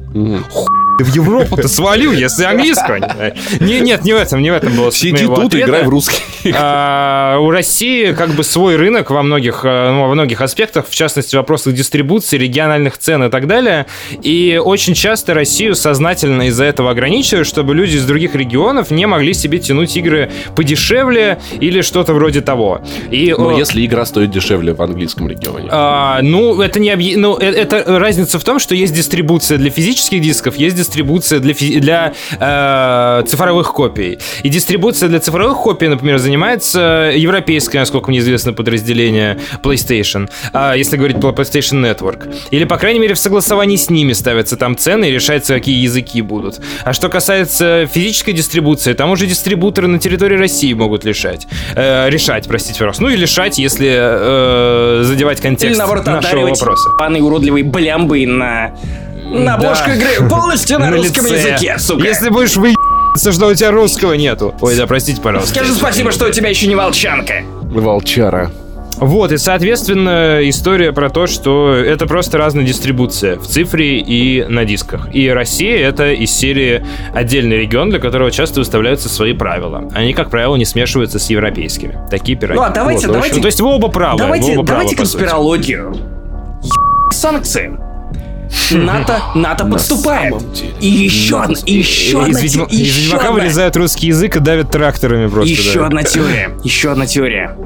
Хуй 0.50 0.81
в 1.04 1.14
Европу-то 1.14 1.68
свалил, 1.68 2.12
если 2.12 2.44
английского 2.44 3.00
не 3.60 3.80
Нет, 3.80 4.04
не 4.04 4.14
в 4.14 4.18
этом, 4.18 4.42
не 4.42 4.52
в 4.52 4.54
этом 4.54 4.76
было. 4.76 4.92
Сиди 4.92 5.26
тут 5.26 5.54
и 5.56 5.62
играй 5.62 5.84
в 5.84 5.90
русский. 5.90 6.22
А, 6.54 7.38
у 7.40 7.52
России 7.52 8.14
как 8.14 8.32
бы 8.32 8.44
свой 8.44 8.76
рынок 8.76 9.12
во 9.12 9.22
многих, 9.22 9.62
э, 9.64 9.92
ну, 9.92 10.08
во 10.08 10.14
многих 10.14 10.42
аспектах, 10.42 10.88
в 10.90 10.96
частности, 10.96 11.36
в 11.36 11.38
вопросах 11.38 11.74
дистрибуции, 11.74 12.38
региональных 12.38 12.98
цен 12.98 13.24
и 13.24 13.30
так 13.30 13.48
далее. 13.48 13.86
И 14.22 14.60
очень 14.64 14.94
часто 14.94 15.34
Россию 15.34 15.76
сознательно 15.76 16.48
из-за 16.48 16.66
этого 16.66 16.92
ограничивают, 16.92 17.48
чтобы 17.48 17.76
люди 17.76 17.98
из 17.98 18.06
других 18.06 18.36
регионов 18.36 18.92
не 18.92 19.06
могли 19.06 19.34
себе 19.34 19.60
тянуть 19.60 19.96
игры 19.98 20.32
подешевле 20.56 21.40
или 21.60 21.82
что-то 21.82 22.14
вроде 22.14 22.42
того. 22.42 22.82
И, 23.12 23.34
Но 23.38 23.58
если 23.58 23.86
игра 23.86 24.06
стоит 24.06 24.32
дешевле 24.32 24.74
в 24.74 24.82
английском 24.82 25.30
регионе? 25.30 25.70
А, 25.72 26.22
ну, 26.22 26.62
это 26.62 26.80
не 26.80 26.90
объ... 26.90 27.18
ну, 27.18 27.38
э, 27.38 27.46
это 27.46 27.84
разница 28.00 28.40
в 28.40 28.44
том, 28.44 28.60
что 28.60 28.76
есть 28.76 28.94
дистрибуция 28.94 29.58
для 29.58 29.70
физических 29.70 30.22
дисков, 30.22 30.56
есть 30.56 30.76
дистрибуция 30.76 30.91
дистрибуция 30.92 31.40
для, 31.40 31.54
для 31.54 32.14
э, 32.40 33.24
цифровых 33.26 33.72
копий. 33.74 34.20
И 34.44 34.50
дистрибуция 34.50 35.08
для 35.10 35.20
цифровых 35.20 35.58
копий, 35.58 35.88
например, 35.88 36.18
занимается 36.18 37.14
европейское, 37.16 37.82
насколько 37.82 38.10
мне 38.10 38.20
известно, 38.20 38.54
подразделение 38.54 39.40
PlayStation, 39.64 40.30
э, 40.54 40.74
если 40.78 40.98
говорить 40.98 41.20
про 41.22 41.30
PlayStation 41.30 41.82
Network. 41.82 42.34
Или, 42.52 42.66
по 42.66 42.78
крайней 42.78 43.00
мере, 43.00 43.14
в 43.14 43.20
согласовании 43.20 43.78
с 43.78 43.90
ними 43.90 44.14
ставятся 44.14 44.58
там 44.58 44.76
цены 44.76 45.10
и 45.10 45.12
решается, 45.12 45.54
какие 45.54 45.82
языки 45.82 46.22
будут. 46.22 46.60
А 46.84 46.94
что 46.94 47.08
касается 47.10 47.88
физической 47.88 48.34
дистрибуции, 48.34 48.94
там 48.94 49.12
уже 49.12 49.28
дистрибуторы 49.28 49.88
на 49.88 50.00
территории 50.00 50.36
России 50.36 50.74
могут 50.74 51.06
решать. 51.06 51.48
Э, 51.76 52.10
решать, 52.10 52.48
простите, 52.48 52.80
пожалуйста. 52.80 53.04
Ну 53.04 53.10
и 53.10 53.16
лишать, 53.16 53.58
если 53.58 53.90
э, 53.92 55.04
задевать 55.04 55.40
контекст 55.40 55.72
Или 55.72 55.78
наоборот, 55.78 56.06
нашего 56.06 56.48
вопроса. 56.48 56.90
Паны 56.98 57.22
уродливые 57.22 57.64
блямбы 57.64 58.26
на 58.26 58.74
на 59.32 59.56
обложку 59.56 59.92
игры 59.92 60.28
полностью 60.30 60.80
на, 60.80 60.90
на 60.90 60.98
русском 60.98 61.26
лице. 61.26 61.52
языке, 61.52 61.76
сука. 61.80 62.04
Если 62.04 62.30
будешь 62.30 62.56
вы 62.56 62.74
что 63.18 63.48
у 63.48 63.54
тебя 63.54 63.72
русского 63.72 64.14
нету. 64.14 64.56
Ой, 64.62 64.76
да, 64.76 64.88
простите, 64.88 65.22
пожалуйста. 65.22 65.54
Скажи 65.54 65.74
спасибо, 65.74 66.12
что 66.12 66.28
у 66.28 66.32
тебя 66.32 66.50
еще 66.50 66.68
не 66.68 66.76
волчанка. 66.76 67.44
Волчара. 67.62 68.52
Вот, 68.98 69.32
и, 69.32 69.38
соответственно, 69.38 70.40
история 70.44 70.92
про 70.92 71.10
то, 71.10 71.26
что 71.26 71.74
это 71.74 72.06
просто 72.06 72.38
разная 72.38 72.64
дистрибуция 72.64 73.38
в 73.38 73.48
цифре 73.48 74.00
и 74.00 74.44
на 74.44 74.64
дисках. 74.64 75.14
И 75.14 75.28
Россия— 75.30 75.88
это 75.90 76.12
из 76.12 76.32
серии 76.32 76.86
отдельный 77.12 77.58
регион, 77.58 77.90
для 77.90 78.00
которого 78.00 78.30
часто 78.30 78.60
выставляются 78.60 79.10
свои 79.10 79.34
правила. 79.34 79.90
Они, 79.96 80.14
как 80.14 80.30
правило, 80.30 80.56
не 80.56 80.66
смешиваются 80.66 81.18
с 81.18 81.30
европейскими. 81.32 81.98
Такие 82.12 82.38
пироги. 82.38 82.60
Ну, 82.60 82.64
а 82.64 82.70
давайте, 82.70 83.08
вот, 83.08 83.14
давайте... 83.14 83.36
Ну, 83.38 83.42
то 83.42 83.48
есть 83.48 83.60
вы 83.60 83.70
оба 83.70 83.88
правы. 83.88 84.20
Давайте, 84.20 84.52
оба 84.52 84.68
давайте 84.68 84.96
правы, 84.96 85.10
конспирологию. 85.10 85.96
Санкции. 87.12 87.78
НАТО, 88.72 89.22
НАТО 89.36 89.66
подступает. 89.66 90.36
И 90.80 90.88
еще 90.88 91.42
одна, 91.42 91.56
и 91.66 91.74
еще 91.74 92.24
одна, 92.24 92.40
из, 92.40 92.56
из 92.56 92.98
Ведьмака 92.98 93.32
вырезают 93.32 93.76
русский 93.76 94.08
язык 94.08 94.36
и 94.36 94.40
давят 94.40 94.72
тракторами 94.72 95.28
просто. 95.28 95.50
Еще 95.50 95.86
одна 95.86 96.04
теория, 96.04 96.52
еще 96.64 96.92
одна 96.92 97.06
теория. 97.06 97.58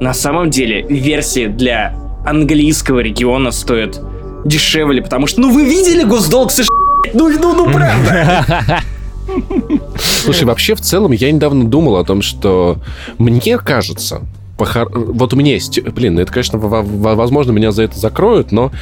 На 0.00 0.14
самом 0.14 0.50
деле, 0.50 0.82
версии 0.82 1.46
для 1.46 1.94
английского 2.24 3.00
региона 3.00 3.50
стоят 3.50 4.00
дешевле, 4.44 5.02
потому 5.02 5.26
что, 5.26 5.40
ну 5.40 5.52
вы 5.52 5.64
видели 5.64 6.04
госдолг 6.04 6.50
США? 6.50 6.66
Ну, 7.12 7.28
ну, 7.28 7.54
ну, 7.54 7.72
правда. 7.72 8.82
Слушай, 9.98 10.44
вообще 10.44 10.74
в 10.74 10.80
целом 10.80 11.12
я 11.12 11.30
недавно 11.30 11.64
думал 11.64 11.96
о 11.96 12.04
том, 12.04 12.22
что 12.22 12.78
мне 13.18 13.58
кажется, 13.58 14.22
похор... 14.58 14.90
вот 14.92 15.32
у 15.32 15.36
меня 15.36 15.54
есть, 15.54 15.80
блин, 15.82 16.18
это, 16.18 16.32
конечно, 16.32 16.58
возможно, 16.58 17.52
меня 17.52 17.72
за 17.72 17.84
это 17.84 17.98
закроют, 17.98 18.52
но 18.52 18.72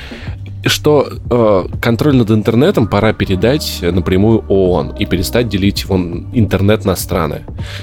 что 0.64 1.08
э, 1.30 1.66
контроль 1.80 2.16
над 2.16 2.30
интернетом 2.30 2.86
пора 2.88 3.12
передать 3.12 3.78
напрямую 3.82 4.44
ООН 4.48 4.96
и 4.98 5.06
перестать 5.06 5.48
делить 5.48 5.86
он, 5.88 6.26
интернет 6.32 6.84
на 6.84 6.96
страны. 6.96 7.42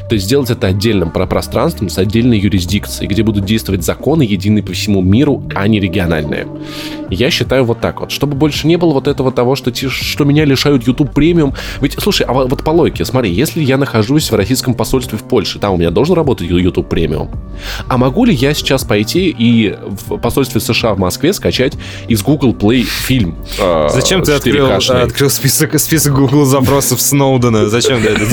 То 0.09 0.15
есть 0.15 0.25
сделать 0.25 0.49
это 0.49 0.67
отдельным 0.67 1.11
пространством 1.11 1.89
с 1.89 1.97
отдельной 1.97 2.39
юрисдикцией, 2.39 3.07
где 3.07 3.23
будут 3.23 3.45
действовать 3.45 3.83
законы 3.83 4.23
единые 4.23 4.63
по 4.63 4.73
всему 4.73 5.01
миру, 5.01 5.43
а 5.55 5.67
не 5.67 5.79
региональные. 5.79 6.47
Я 7.09 7.29
считаю 7.31 7.65
вот 7.65 7.79
так 7.79 8.01
вот, 8.01 8.11
чтобы 8.11 8.35
больше 8.35 8.67
не 8.67 8.77
было 8.77 8.93
вот 8.93 9.07
этого 9.07 9.31
того, 9.31 9.55
что, 9.55 9.73
что 9.73 10.23
меня 10.25 10.45
лишают 10.45 10.85
YouTube 10.87 11.13
премиум. 11.13 11.53
Ведь, 11.81 11.95
слушай, 11.99 12.25
а 12.25 12.33
вот 12.33 12.63
по 12.63 12.71
логике, 12.71 13.05
смотри, 13.05 13.31
если 13.31 13.61
я 13.63 13.77
нахожусь 13.77 14.31
в 14.31 14.35
российском 14.35 14.73
посольстве 14.73 15.17
в 15.17 15.23
Польше, 15.23 15.59
там 15.59 15.73
у 15.73 15.77
меня 15.77 15.91
должен 15.91 16.15
работать 16.15 16.49
YouTube 16.49 16.89
премиум. 16.89 17.29
А 17.87 17.97
могу 17.97 18.25
ли 18.25 18.33
я 18.33 18.53
сейчас 18.53 18.83
пойти 18.83 19.29
и 19.37 19.75
в 20.07 20.17
посольстве 20.17 20.59
США 20.59 20.93
в 20.93 20.99
Москве 20.99 21.31
скачать 21.33 21.73
из 22.07 22.21
Google 22.21 22.53
Play 22.53 22.64
фильм. 22.73 23.35
Э, 23.59 23.87
Зачем 23.91 24.23
ты 24.23 24.33
открыл, 24.33 24.71
открыл 24.71 25.29
список, 25.29 25.79
список 25.79 26.13
Google 26.13 26.45
запросов 26.45 27.01
Сноудена? 27.01 27.69
Зачем 27.69 28.01
ты 28.01 28.09
это? 28.09 28.25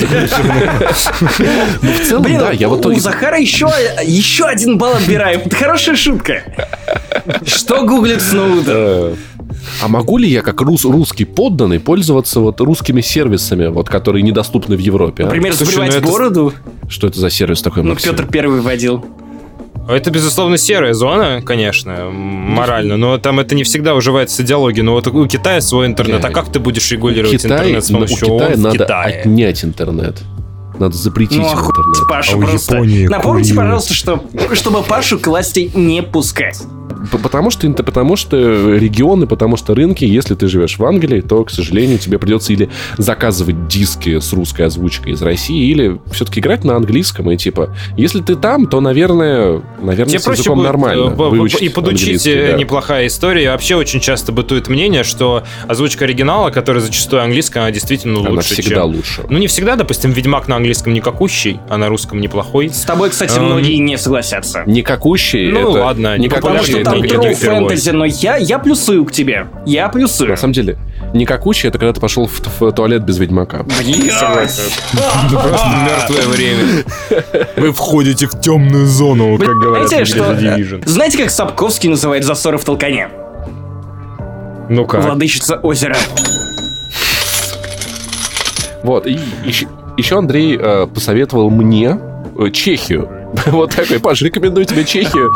Ну, 1.83 1.93
в 1.93 2.09
целом, 2.09 2.23
да. 2.23 2.51
Я 2.53 2.69
вот 2.69 2.85
у 2.87 2.95
Захара 2.99 3.39
еще, 3.39 3.69
еще 4.05 4.45
один 4.45 4.79
балл 4.79 4.95
отбираем. 4.95 5.43
Это 5.45 5.57
хорошая 5.57 5.97
шутка. 5.97 6.43
Что 7.45 7.85
гуглит 7.85 8.23
Сноуден? 8.23 9.17
А 9.83 9.89
могу 9.89 10.19
ли 10.19 10.29
я, 10.29 10.43
как 10.43 10.61
рус, 10.61 10.85
русский 10.85 11.25
подданный, 11.25 11.81
пользоваться 11.81 12.41
вот 12.41 12.61
русскими 12.61 13.01
сервисами, 13.01 13.67
вот, 13.67 13.89
которые 13.89 14.23
недоступны 14.23 14.77
в 14.77 14.81
Европе? 14.81 15.25
А? 15.25 15.27
Например, 15.27 15.53
а? 15.53 15.57
забивать 15.65 16.01
ну 16.01 16.11
бороду? 16.11 16.53
Что 16.89 17.07
это 17.07 17.21
за 17.21 17.31
сервис 17.31 17.63
такой, 17.63 17.83
Ну, 17.83 17.97
Петр 17.97 18.27
Первый 18.27 18.61
вводил. 18.61 19.05
Это, 19.89 20.11
безусловно, 20.11 20.59
серая 20.59 20.95
зона, 20.95 21.43
конечно, 21.43 22.11
морально, 22.11 22.97
но 22.97 23.19
там 23.19 23.41
это 23.41 23.55
не 23.55 23.65
всегда 23.65 23.95
уживается 23.95 24.37
с 24.37 24.41
идеологией. 24.41 24.85
Но 24.85 24.93
вот 24.93 25.07
у 25.09 25.27
Китая 25.27 25.61
свой 25.61 25.87
интернет, 25.87 26.25
а 26.25 26.31
как 26.31 26.53
ты 26.53 26.61
будешь 26.61 26.91
регулировать 26.93 27.43
Китай, 27.43 27.59
интернет 27.59 27.85
с 27.85 27.91
помощью 27.91 28.33
у 28.33 28.39
Китая 28.39 28.57
надо 28.57 28.79
Китае? 28.79 29.21
отнять 29.21 29.65
интернет. 29.65 30.23
Надо 30.79 30.97
запретить 30.97 31.39
ну, 31.39 31.45
интернет. 31.45 32.09
Пашу 32.09 32.39
а 32.39 32.41
просто. 32.41 32.75
Японии 32.75 33.07
Напомните, 33.07 33.51
курил. 33.51 33.63
пожалуйста, 33.63 33.95
что 33.95 34.25
чтобы 34.55 34.83
Пашу 34.83 35.19
к 35.19 35.27
власти 35.27 35.71
не 35.75 36.03
пускать. 36.03 36.63
Потому 37.11 37.51
что, 37.51 37.69
потому 37.73 38.17
что 38.17 38.37
регионы, 38.77 39.27
потому 39.27 39.57
что 39.57 39.75
рынки, 39.75 40.05
если 40.05 40.35
ты 40.35 40.49
живешь 40.49 40.79
в 40.79 40.85
Англии, 40.85 41.21
то, 41.21 41.45
к 41.45 41.51
сожалению, 41.51 41.99
тебе 41.99 42.19
придется 42.19 42.53
или 42.53 42.71
заказывать 42.97 43.67
диски 43.67 44.21
с 44.21 44.33
русской 44.33 44.63
озвучкой 44.63 45.13
из 45.13 45.23
России, 45.23 45.71
или 45.71 46.01
все-таки 46.13 46.41
играть 46.41 46.65
на 46.65 46.77
английском. 46.77 47.31
И 47.31 47.37
типа, 47.37 47.75
если 47.97 48.21
ты 48.21 48.37
там, 48.37 48.67
то, 48.67 48.81
наверное, 48.81 49.63
наверное, 49.81 50.11
тебе 50.11 50.21
с 50.21 50.27
языком 50.29 50.59
будет, 50.59 50.67
нормально. 50.67 51.15
И 51.61 51.69
подучить 51.69 52.25
да. 52.25 52.57
неплохая 52.57 53.07
история. 53.07 53.51
Вообще 53.51 53.75
очень 53.77 54.01
часто 54.01 54.33
бытует 54.33 54.69
мнение, 54.69 55.03
что 55.03 55.43
озвучка 55.67 56.05
оригинала, 56.05 56.51
которая 56.51 56.83
зачастую 56.83 57.23
английская, 57.23 57.61
она 57.61 57.71
действительно 57.71 58.19
лучше. 58.19 58.33
Она 58.33 58.41
всегда 58.43 58.83
чем... 58.83 58.85
лучше. 58.85 59.23
Ну, 59.29 59.39
не 59.39 59.47
всегда, 59.47 59.77
допустим, 59.77 60.13
Ведьмак 60.13 60.49
на 60.49 60.57
английском 60.57 60.93
никакущий, 60.93 61.59
а 61.69 61.79
на 61.79 61.89
русском 61.89 62.21
неплохой. 62.21 62.69
С 62.69 62.83
тобой, 62.83 63.11
кстати, 63.11 63.39
многие 63.39 63.77
не 63.79 63.99
согласятся. 63.99 64.63
Никакущий? 64.67 65.51
Ну, 65.51 65.71
это... 65.71 65.85
ладно. 65.85 66.19
Не 66.19 66.29
потому 66.29 66.63
что 66.73 66.85
там 66.85 67.03
троу 67.03 67.35
фэнтези, 67.35 67.91
но 67.91 68.05
я, 68.05 68.37
я 68.37 68.59
плюсую 68.59 69.05
к 69.05 69.13
тебе. 69.13 69.47
Я 69.67 69.89
плюсую. 69.89 70.31
На 70.31 70.37
самом 70.37 70.55
деле, 70.55 70.79
никакущий 71.15 71.69
это 71.69 71.79
когда 71.79 71.93
ты 71.93 72.01
пошел 72.01 72.27
в, 72.27 72.61
в 72.61 72.73
туалет 72.73 73.05
без 73.05 73.19
Ведьмака. 73.19 73.65
Это 73.69 75.39
просто 75.39 75.69
мертвое 75.85 76.27
время. 76.29 76.85
Вы 77.57 77.73
входите 77.73 78.27
в 78.27 78.41
темную 78.41 78.87
зону, 78.87 79.39
как 79.39 79.57
говорят 79.59 79.89
Знаете, 79.89 80.05
что... 80.05 80.81
Знаете, 80.87 81.19
как 81.19 81.31
Сапковский 81.31 81.89
называет 81.89 82.25
засоры 82.25 82.59
в 82.59 82.65
толкане? 82.65 83.09
Ну 84.69 84.87
как? 84.87 85.05
Владычица 85.05 85.57
озера. 85.57 85.97
Вот, 88.83 89.07
и 89.07 89.19
еще, 89.45 89.69
еще 89.97 90.19
Андрей 90.19 90.59
э, 90.61 90.87
посоветовал 90.87 91.51
мне 91.51 91.99
э, 92.37 92.51
Чехию 92.51 93.22
Вот 93.47 93.75
такой, 93.75 94.01
Паш, 94.01 94.23
рекомендую 94.23 94.65
тебе 94.67 94.85
Чехию. 94.85 95.33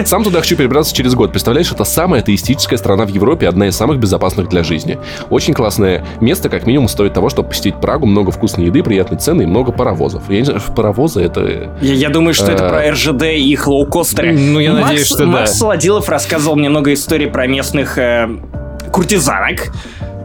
Сам 0.04 0.24
туда 0.24 0.40
хочу 0.40 0.56
перебраться 0.56 0.94
через 0.94 1.14
год. 1.14 1.30
Представляешь, 1.30 1.70
это 1.70 1.84
самая 1.84 2.20
атеистическая 2.20 2.78
страна 2.78 3.04
в 3.04 3.08
Европе, 3.08 3.48
одна 3.48 3.68
из 3.68 3.76
самых 3.76 3.98
безопасных 3.98 4.48
для 4.48 4.62
жизни. 4.62 4.98
Очень 5.30 5.54
классное 5.54 6.04
место, 6.20 6.48
как 6.48 6.66
минимум, 6.66 6.88
стоит 6.88 7.14
того, 7.14 7.28
чтобы 7.28 7.48
посетить 7.50 7.80
Прагу. 7.80 8.06
Много 8.06 8.30
вкусной 8.30 8.66
еды, 8.66 8.82
приятные 8.82 9.18
цены 9.18 9.42
и 9.42 9.46
много 9.46 9.72
паровозов. 9.72 10.22
Я 10.28 10.38
не 10.38 10.44
знаю, 10.44 10.60
паровозы 10.74 11.22
это... 11.22 11.76
Я, 11.80 11.94
я 11.94 12.08
думаю, 12.08 12.34
что 12.34 12.50
это 12.50 12.68
про 12.68 12.90
РЖД 12.90 13.22
и 13.22 13.52
их 13.52 13.66
лоукостеры. 13.66 14.32
Ну, 14.32 14.58
я 14.58 14.72
Макс, 14.72 14.88
надеюсь, 14.88 15.06
что 15.06 15.18
да. 15.18 15.26
Макс 15.26 15.52
Солодилов 15.52 16.08
рассказывал 16.08 16.56
мне 16.56 16.68
много 16.68 16.92
историй 16.92 17.26
про 17.26 17.46
местных 17.46 17.98
э, 17.98 18.28
куртизанок, 18.92 19.72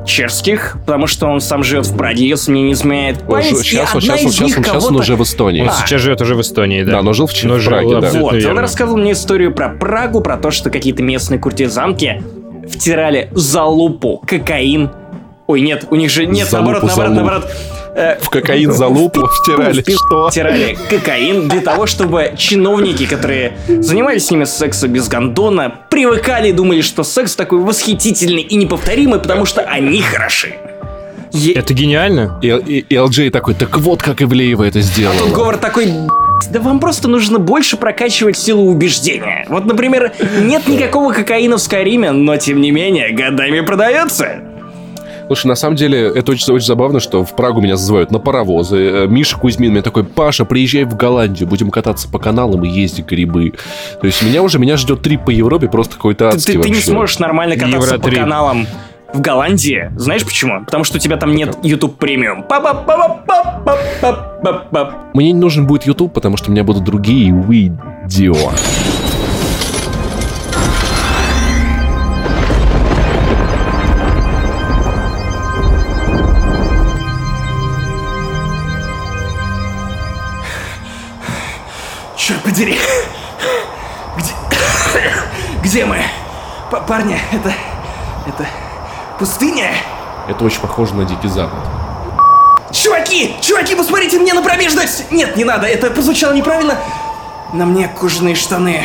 чешских, 0.08 0.78
потому 0.86 1.06
что 1.06 1.28
он 1.28 1.42
сам 1.42 1.64
живет 1.64 1.86
в 1.86 1.96
Праге, 1.96 2.28
если 2.28 2.52
мне 2.52 2.64
не 2.64 2.72
изменяет 2.74 3.22
память. 3.28 3.58
Сейчас, 3.60 3.94
он, 3.94 4.02
сейчас, 4.02 4.24
он, 4.24 4.32
сейчас, 4.32 4.58
он, 4.58 4.64
сейчас 4.64 4.86
он 4.86 4.96
уже 4.96 5.16
в 5.16 5.24
Эстонии. 5.24 5.62
Он 5.62 5.70
а. 5.70 5.74
сейчас 5.74 6.02
живет 6.02 6.22
уже 6.22 6.36
в 6.36 6.42
Эстонии, 6.42 6.84
да. 6.84 6.94
Да, 6.94 7.02
но 7.04 7.14
жил 7.14 7.28
в, 7.28 7.44
но 7.44 7.58
в 7.58 7.66
Праге, 7.66 7.90
жил, 7.90 8.02
да. 8.02 8.10
Вот, 8.12 8.46
он 8.46 8.58
рассказывал 8.58 8.98
мне 8.98 9.12
историю 9.12 9.54
про 9.54 9.70
Прагу, 9.70 10.22
про 10.22 10.38
то, 10.38 10.50
что 10.50 10.70
какие-то 10.70 11.04
местные 11.04 11.40
куртизанки 11.40 12.24
втирали 12.68 13.30
за 13.34 13.64
лупу 13.64 14.24
кокаин. 14.26 14.90
Ой, 15.48 15.62
нет, 15.62 15.86
у 15.90 15.96
них 15.96 16.10
же 16.10 16.26
нет, 16.26 16.50
за 16.50 16.58
наоборот, 16.58 16.84
наоборот, 16.84 17.14
наоборот. 17.14 17.52
Э, 17.98 18.16
в 18.22 18.30
кокаин 18.30 18.72
за 18.72 18.86
лупу 18.86 19.26
втирали. 19.26 19.82
Что? 19.82 20.30
Втирали 20.30 20.78
кокаин 20.88 21.48
для 21.48 21.62
того, 21.62 21.88
чтобы 21.88 22.34
чиновники, 22.38 23.08
которые 23.08 23.58
занимались 23.68 24.28
с 24.28 24.32
ними 24.32 24.44
сексом 24.44 24.92
без 24.92 25.10
гондона, 25.10 25.74
привыкали 25.90 26.50
и 26.50 26.52
думали, 26.52 26.82
что 26.82 27.04
секс 27.04 27.36
такой 27.36 27.60
восхитительный 27.60 28.44
и 28.44 28.56
неповторимый, 28.56 29.20
потому 29.20 29.46
что 29.46 29.62
они 29.62 30.00
хороши. 30.02 30.54
Е... 31.34 31.54
Это 31.54 31.74
гениально. 31.74 32.40
И, 32.44 32.50
и, 32.50 32.80
и 32.88 32.96
LJ 32.96 33.32
такой, 33.32 33.56
так 33.56 33.76
вот 33.80 34.04
как 34.04 34.22
Ивлеева 34.22 34.64
это 34.64 34.80
сделала. 34.82 35.18
А 35.18 35.24
тут 35.24 35.34
Говор 35.34 35.58
такой, 35.58 35.92
да 36.52 36.60
вам 36.60 36.80
просто 36.80 37.08
нужно 37.08 37.40
больше 37.40 37.78
прокачивать 37.78 38.38
силу 38.38 38.70
убеждения. 38.70 39.48
Вот, 39.50 39.66
например, 39.66 40.14
нет 40.44 40.68
никакого 40.68 41.14
кокаина 41.14 41.58
в 41.58 41.62
Скайриме, 41.62 42.12
но 42.12 42.38
тем 42.38 42.62
не 42.62 42.70
менее 42.70 43.12
годами 43.12 43.62
продается. 43.62 44.47
Слушай, 45.28 45.48
на 45.48 45.56
самом 45.56 45.76
деле, 45.76 46.08
это 46.08 46.32
очень, 46.32 46.52
очень 46.54 46.66
забавно, 46.66 47.00
что 47.00 47.24
в 47.24 47.36
Прагу 47.36 47.62
меня 47.62 47.76
зазывают 47.76 48.12
на 48.12 48.20
паровозы. 48.20 48.78
Э, 48.78 49.08
Миша 49.08 49.38
Кузьмин 49.38 49.72
мне 49.72 49.82
такой, 49.82 50.04
Паша, 50.06 50.46
приезжай 50.46 50.86
в 50.86 50.96
Голландию, 50.96 51.48
будем 51.48 51.70
кататься 51.70 52.10
по 52.10 52.18
каналам 52.18 52.64
и 52.64 52.70
ездить 52.70 53.06
грибы. 53.06 53.54
То 54.00 54.08
есть 54.08 54.22
меня 54.24 54.42
уже, 54.42 54.58
меня 54.58 54.78
ждет 54.78 55.02
трип 55.02 55.26
по 55.26 55.30
Европе 55.30 55.68
просто 55.68 55.96
какой-то 55.96 56.30
адский 56.30 56.54
ты, 56.54 56.60
ты, 56.60 56.64
ты 56.64 56.70
не 56.70 56.82
сможешь 56.82 57.20
нормально 57.20 57.56
кататься 57.56 57.96
Евро 57.96 58.00
по 58.00 58.12
каналам 58.12 58.68
в 59.14 59.22
Голландии. 59.22 59.92
Знаешь 59.96 60.24
почему? 60.24 60.64
Потому 60.66 60.84
что 60.84 60.98
у 60.98 61.00
тебя 61.00 61.18
там 61.18 61.36
нет 61.36 61.58
YouTube 61.64 61.98
премиум. 61.98 62.44
Мне 65.14 65.32
не 65.32 65.40
нужен 65.40 65.68
будет 65.68 65.86
YouTube, 65.86 66.14
потому 66.14 66.38
что 66.38 66.50
у 66.50 66.54
меня 66.54 66.64
будут 66.64 66.84
другие 66.84 67.32
видео. 67.32 68.36
Черт 82.28 82.44
подери. 82.44 82.78
Где... 84.18 84.34
Где 85.64 85.86
мы? 85.86 85.98
П 86.70 86.82
Парни, 86.86 87.18
это... 87.32 87.54
Это... 88.26 88.46
Пустыня? 89.18 89.72
Это 90.28 90.44
очень 90.44 90.60
похоже 90.60 90.94
на 90.96 91.06
Дикий 91.06 91.30
Запад. 91.30 91.58
Чуваки! 92.74 93.38
Чуваки, 93.40 93.76
посмотрите 93.76 94.20
мне 94.20 94.34
на 94.34 94.42
промежность! 94.42 95.10
Нет, 95.10 95.38
не 95.38 95.46
надо, 95.46 95.68
это 95.68 95.90
прозвучало 95.90 96.34
неправильно. 96.34 96.78
На 97.54 97.66
мне 97.66 97.88
кожаные 97.88 98.36
штаны. 98.36 98.84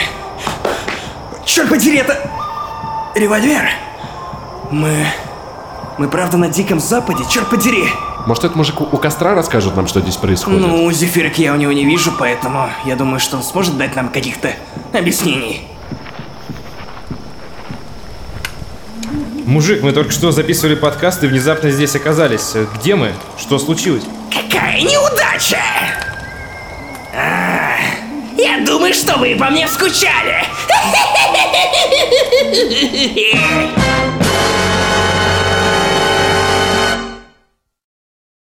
Черт 1.44 1.68
подери, 1.68 1.98
это... 1.98 2.20
Револьвер. 3.16 3.72
Мы... 4.70 5.04
Мы 5.98 6.06
правда 6.06 6.36
на 6.36 6.46
Диком 6.46 6.78
Западе, 6.78 7.24
черт 7.28 7.50
подери. 7.50 7.88
Может, 8.26 8.44
этот 8.44 8.56
мужик 8.56 8.80
у 8.80 8.96
костра 8.98 9.34
расскажет 9.34 9.74
нам, 9.74 9.86
что 9.86 10.00
здесь 10.00 10.16
происходит? 10.16 10.60
Ну, 10.60 10.90
зефирок 10.92 11.38
я 11.38 11.52
у 11.52 11.56
него 11.56 11.72
не 11.72 11.84
вижу, 11.84 12.12
поэтому 12.16 12.70
я 12.84 12.94
думаю, 12.96 13.18
что 13.18 13.36
он 13.36 13.42
сможет 13.42 13.76
дать 13.76 13.96
нам 13.96 14.10
каких-то 14.10 14.54
объяснений. 14.92 15.66
Мужик, 19.44 19.82
мы 19.82 19.92
только 19.92 20.12
что 20.12 20.30
записывали 20.30 20.76
подкаст 20.76 21.24
и 21.24 21.26
внезапно 21.26 21.70
здесь 21.70 21.96
оказались. 21.96 22.54
Где 22.76 22.94
мы? 22.94 23.12
Что 23.38 23.58
случилось? 23.58 24.04
Какая 24.30 24.80
неудача! 24.80 25.58
А, 27.14 27.74
я 28.38 28.64
думаю, 28.64 28.94
что 28.94 29.18
вы 29.18 29.36
по 29.36 29.50
мне 29.50 29.66
скучали. 29.68 30.44